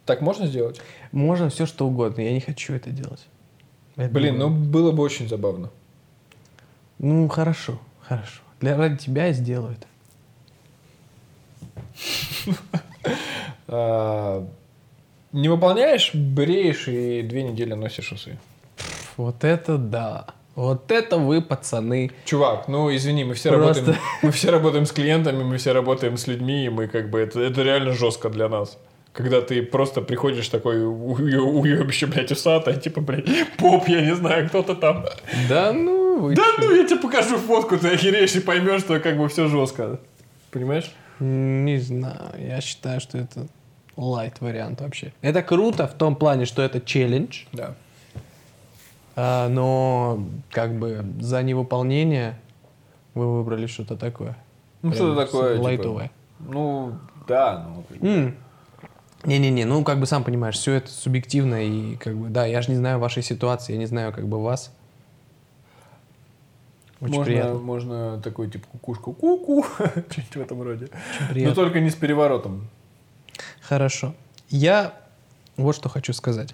Так 0.05 0.21
можно 0.21 0.47
сделать? 0.47 0.81
Можно 1.13 1.49
все 1.49 1.65
что 1.65 1.87
угодно. 1.87 2.21
Я 2.21 2.33
не 2.33 2.41
хочу 2.41 2.73
это 2.73 2.89
делать. 2.89 3.25
Это 3.95 4.13
Блин, 4.13 4.37
ну 4.37 4.49
было- 4.49 4.65
было 4.69 4.91
бы 4.91 5.03
очень 5.03 5.27
забавно. 5.29 5.71
Ну, 6.99 7.27
хорошо, 7.29 7.79
хорошо. 8.01 8.41
Для 8.59 8.75
ради 8.77 8.97
тебя 8.97 9.27
я 9.27 9.33
сделаю 9.33 9.73
это. 9.73 9.87
А, 13.67 14.45
не 15.31 15.49
выполняешь, 15.49 16.11
бреешь 16.13 16.88
и 16.88 17.22
две 17.23 17.43
недели 17.43 17.73
носишь 17.73 18.11
усы. 18.11 18.38
Вот 19.17 19.43
это 19.43 19.77
да. 19.77 20.27
Вот 20.55 20.91
это 20.91 21.17
вы, 21.17 21.41
пацаны. 21.41 22.11
Чувак, 22.26 22.67
ну 22.69 22.93
извини, 22.95 23.26
мы 23.26 23.34
все 23.34 23.49
Просто- 23.51 23.81
работаем, 23.81 23.99
мы 24.22 24.31
все 24.31 24.51
работаем 24.51 24.85
с 24.85 24.91
клиентами, 24.91 25.43
мы 25.43 25.57
все 25.57 25.73
работаем 25.73 26.15
с 26.17 26.27
людьми, 26.27 26.65
и 26.65 26.69
мы 26.69 26.88
как 26.88 27.09
бы 27.09 27.19
это, 27.19 27.41
это 27.41 27.61
реально 27.63 27.91
жестко 27.93 28.30
для 28.30 28.47
нас. 28.47 28.77
Когда 29.11 29.41
ты 29.41 29.61
просто 29.63 30.01
приходишь 30.01 30.47
такой 30.49 30.85
уебище, 30.85 32.05
блядь, 32.05 32.31
усатый, 32.31 32.80
типа, 32.80 33.01
блядь, 33.01 33.26
поп, 33.57 33.88
я 33.88 34.01
не 34.01 34.13
знаю, 34.15 34.47
кто-то 34.49 34.76
там. 34.76 35.05
Да 35.49 35.72
ну 35.73 36.19
вы 36.19 36.35
Да 36.35 36.43
чё? 36.43 36.51
ну, 36.59 36.76
я 36.76 36.85
тебе 36.85 36.99
покажу 36.99 37.38
фотку, 37.38 37.77
ты 37.77 37.89
охереешь 37.89 38.35
и 38.35 38.39
поймешь, 38.41 38.81
что 38.81 38.99
как 38.99 39.17
бы 39.17 39.27
все 39.30 39.47
жестко. 39.47 39.99
Понимаешь? 40.51 40.91
Не 41.19 41.77
знаю. 41.79 42.31
Я 42.37 42.61
считаю, 42.61 42.99
что 42.99 43.17
это 43.17 43.47
лайт 43.95 44.41
вариант 44.41 44.81
вообще. 44.81 45.13
Это 45.21 45.41
круто 45.41 45.87
в 45.87 45.93
том 45.93 46.15
плане, 46.15 46.45
что 46.45 46.61
это 46.61 46.81
челлендж, 46.81 47.45
Да. 47.53 47.75
а, 49.15 49.47
но 49.49 50.23
как 50.51 50.77
бы 50.77 51.05
за 51.19 51.41
невыполнение 51.43 52.37
вы 53.13 53.37
выбрали 53.37 53.67
что-то 53.67 53.95
такое. 53.95 54.37
Ну, 54.81 54.93
что-то 54.93 55.25
такое, 55.25 55.53
типа, 55.55 55.63
Лайтовое. 55.63 56.11
Ну, 56.39 56.93
да, 57.27 57.65
ну, 57.67 57.83
как 57.87 57.97
бы. 57.99 58.35
Не-не-не, 59.23 59.65
ну 59.65 59.83
как 59.83 59.99
бы 59.99 60.05
сам 60.05 60.23
понимаешь, 60.23 60.55
все 60.55 60.73
это 60.73 60.91
субъективно 60.91 61.65
и 61.65 61.95
как 61.95 62.15
бы, 62.15 62.29
да, 62.29 62.45
я 62.45 62.61
же 62.61 62.69
не 62.69 62.77
знаю 62.77 62.99
вашей 62.99 63.23
ситуации, 63.23 63.73
я 63.73 63.79
не 63.79 63.87
знаю 63.87 64.13
как 64.13 64.27
бы 64.27 64.43
вас. 64.43 64.71
Очень 67.01 67.13
можно, 67.15 67.23
приятно. 67.26 67.59
можно 67.59 68.22
такой, 68.22 68.49
типа, 68.49 68.67
кукушку, 68.72 69.13
ку-ку, 69.13 69.63
что-нибудь 69.77 70.35
в 70.35 70.41
этом 70.41 70.61
роде. 70.61 70.89
Но 71.34 71.53
только 71.53 71.80
не 71.81 71.89
с 71.89 71.95
переворотом. 71.95 72.67
Хорошо. 73.61 74.15
Я 74.49 74.93
вот 75.57 75.76
что 75.76 75.89
хочу 75.89 76.13
сказать. 76.13 76.53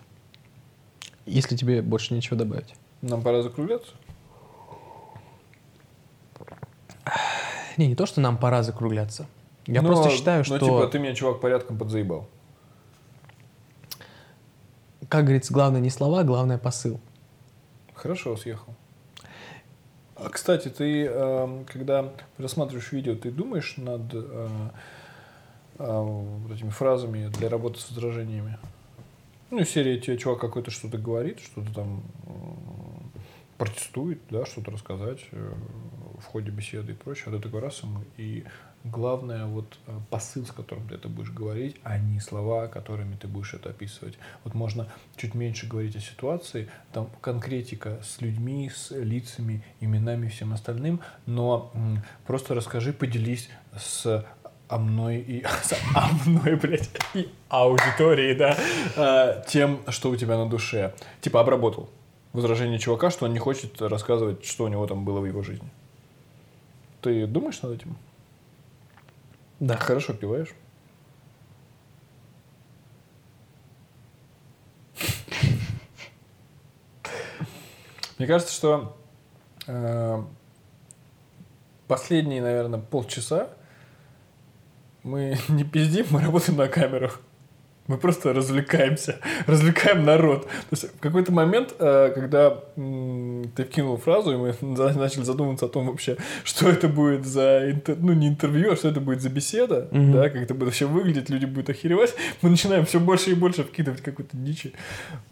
Если 1.25 1.55
тебе 1.55 1.81
больше 1.81 2.13
нечего 2.13 2.35
добавить. 2.37 2.73
Нам 3.01 3.21
пора 3.21 3.41
закругляться. 3.43 3.91
Не, 7.77 7.87
не 7.87 7.95
то, 7.95 8.05
что 8.05 8.21
нам 8.21 8.37
пора 8.37 8.63
закругляться. 8.63 9.27
Я 9.65 9.81
Ну, 9.81 9.89
просто 9.89 10.09
считаю, 10.09 10.39
ну, 10.39 10.43
что, 10.43 10.59
типа, 10.59 10.87
ты 10.87 10.99
меня, 10.99 11.13
чувак, 11.15 11.39
порядком 11.39 11.77
подзаебал. 11.77 12.27
как 15.07 15.23
говорится, 15.23 15.53
главное 15.53 15.81
не 15.81 15.89
слова, 15.89 16.23
главное 16.23 16.57
посыл. 16.57 16.99
Хорошо, 17.93 18.35
съехал. 18.37 18.73
А, 20.23 20.29
кстати, 20.29 20.67
ты, 20.67 21.05
эм, 21.05 21.65
когда 21.65 22.13
рассматриваешь 22.37 22.91
видео, 22.91 23.15
ты 23.15 23.31
думаешь 23.31 23.77
над 23.77 24.01
э, 24.13 24.69
э, 25.79 26.37
этими 26.53 26.69
фразами 26.69 27.27
для 27.29 27.49
работы 27.49 27.79
с 27.79 27.89
возражениями? 27.89 28.59
Ну, 29.49 29.59
из 29.59 29.69
серии 29.69 29.99
тебе 29.99 30.17
чувак 30.17 30.39
какой-то 30.39 30.69
что-то 30.69 30.99
говорит, 30.99 31.39
что-то 31.39 31.73
там 31.73 32.03
протестует, 33.57 34.19
да, 34.29 34.45
что-то 34.45 34.71
рассказать 34.71 35.19
э, 35.31 35.53
в 36.19 36.25
ходе 36.25 36.51
беседы 36.51 36.91
и 36.91 36.95
прочее, 36.95 37.25
а 37.27 37.31
ты 37.31 37.39
такой 37.39 37.61
раз 37.61 37.81
ему, 37.81 38.03
и 38.17 38.43
главное 38.83 39.45
вот 39.45 39.77
э, 39.87 39.97
посыл, 40.09 40.45
с 40.45 40.51
которым 40.51 40.87
ты 40.87 40.95
это 40.95 41.07
будешь 41.07 41.31
говорить, 41.31 41.75
а 41.83 41.97
не 41.97 42.19
слова, 42.19 42.67
которыми 42.67 43.15
ты 43.15 43.27
будешь 43.27 43.53
это 43.53 43.69
описывать. 43.69 44.17
Вот 44.43 44.53
можно 44.53 44.87
чуть 45.15 45.35
меньше 45.35 45.67
говорить 45.67 45.95
о 45.95 45.99
ситуации, 45.99 46.69
там 46.93 47.09
конкретика 47.21 47.99
с 48.03 48.21
людьми, 48.21 48.71
с 48.73 48.91
лицами, 48.91 49.63
именами 49.79 50.27
всем 50.29 50.53
остальным, 50.53 51.01
но 51.25 51.71
просто 52.25 52.55
расскажи, 52.55 52.93
поделись 52.93 53.49
с 53.77 54.25
о 54.67 54.77
мной 54.77 55.17
и 55.17 55.43
о 55.95 56.09
мной, 56.25 56.55
блядь, 56.55 56.89
и 57.13 57.29
аудиторией, 57.49 58.35
да, 58.35 58.57
э, 58.95 59.43
тем, 59.47 59.81
что 59.89 60.09
у 60.09 60.15
тебя 60.15 60.37
на 60.37 60.49
душе. 60.49 60.93
Типа 61.19 61.41
обработал 61.41 61.89
возражение 62.33 62.79
чувака, 62.79 63.11
что 63.11 63.25
он 63.25 63.33
не 63.33 63.39
хочет 63.39 63.81
рассказывать, 63.81 64.45
что 64.45 64.63
у 64.63 64.67
него 64.69 64.87
там 64.87 65.03
было 65.03 65.19
в 65.19 65.25
его 65.25 65.41
жизни. 65.43 65.69
Ты 67.01 67.27
думаешь 67.27 67.61
над 67.61 67.73
этим? 67.73 67.97
Да. 69.61 69.77
Хорошо 69.77 70.13
пиваешь? 70.13 70.49
Мне 78.17 78.27
кажется, 78.27 78.53
что 78.53 78.97
э, 79.67 80.23
последние, 81.87 82.41
наверное, 82.41 82.79
полчаса 82.79 83.49
мы 85.03 85.37
не 85.47 85.63
пиздим, 85.63 86.07
мы 86.09 86.21
работаем 86.21 86.57
на 86.57 86.67
камеру. 86.67 87.11
Мы 87.91 87.97
просто 87.97 88.31
развлекаемся, 88.31 89.17
развлекаем 89.47 90.05
народ. 90.05 90.43
То 90.45 90.49
есть 90.71 90.95
в 90.95 90.99
какой-то 91.01 91.33
момент, 91.33 91.75
э, 91.77 92.11
когда 92.15 92.51
ты 92.75 93.63
вкинул 93.65 93.97
фразу, 93.97 94.31
и 94.31 94.37
мы 94.37 94.55
начали 94.61 95.23
задумываться 95.23 95.65
о 95.65 95.67
том 95.67 95.87
вообще, 95.87 96.15
что 96.45 96.69
это 96.69 96.87
будет 96.87 97.25
за, 97.25 97.69
интер- 97.69 97.97
ну 97.99 98.13
не 98.13 98.29
интервью, 98.29 98.71
а 98.71 98.75
что 98.77 98.87
это 98.87 99.01
будет 99.01 99.21
за 99.21 99.29
беседа, 99.29 99.89
Мгм. 99.91 100.13
да, 100.13 100.29
как 100.29 100.41
это 100.43 100.53
будет 100.53 100.67
вообще 100.67 100.85
выглядеть, 100.85 101.29
люди 101.29 101.43
будут 101.43 101.69
охеревать, 101.69 102.15
мы 102.41 102.49
начинаем 102.49 102.85
все 102.85 103.01
больше 103.01 103.31
и 103.31 103.33
больше 103.33 103.65
вкидывать 103.65 103.99
какой-то 104.01 104.37
дичи, 104.37 104.71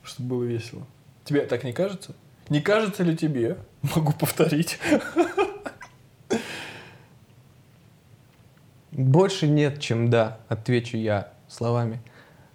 чтобы 0.04 0.30
было 0.36 0.44
весело. 0.44 0.86
Тебе 1.24 1.42
так 1.44 1.64
не 1.64 1.72
кажется? 1.72 2.14
Не 2.50 2.60
кажется 2.60 3.04
ли 3.04 3.16
тебе? 3.16 3.56
Могу 3.96 4.12
повторить. 4.12 4.80
Больше 8.92 9.48
нет, 9.48 9.80
чем 9.80 10.10
да, 10.10 10.40
отвечу 10.50 10.98
я 10.98 11.32
словами 11.48 12.02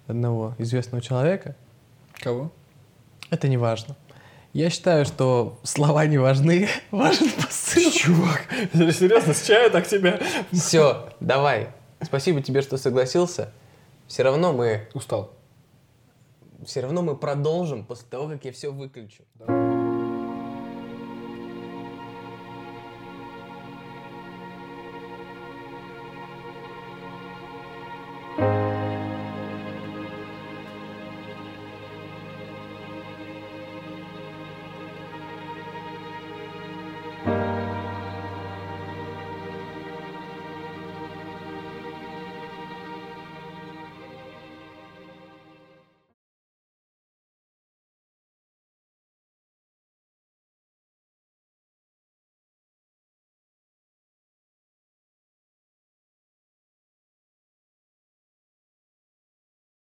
одного 0.07 0.55
известного 0.57 1.01
человека. 1.01 1.55
Кого? 2.13 2.51
Это 3.29 3.47
не 3.47 3.57
важно. 3.57 3.95
Я 4.53 4.69
считаю, 4.69 5.05
что 5.05 5.59
слова 5.63 6.05
не 6.05 6.17
важны, 6.17 6.69
важен 6.91 7.29
посыл. 7.31 7.91
Чувак, 7.91 8.45
серьезно, 8.73 9.33
с 9.33 9.45
чая 9.45 9.69
так 9.69 9.87
тебя... 9.87 10.19
Все, 10.51 11.09
давай. 11.19 11.69
Спасибо 12.01 12.41
тебе, 12.41 12.61
что 12.61 12.77
согласился. 12.77 13.51
Все 14.07 14.23
равно 14.23 14.53
мы, 14.53 14.87
Устал. 14.93 15.33
все 16.65 16.81
равно 16.81 17.01
мы 17.01 17.17
продолжим 17.17 17.83
после 17.83 18.07
того, 18.09 18.29
как 18.29 18.45
я 18.45 18.51
все 18.51 18.71
выключу. 18.71 19.23
Да. 19.35 19.64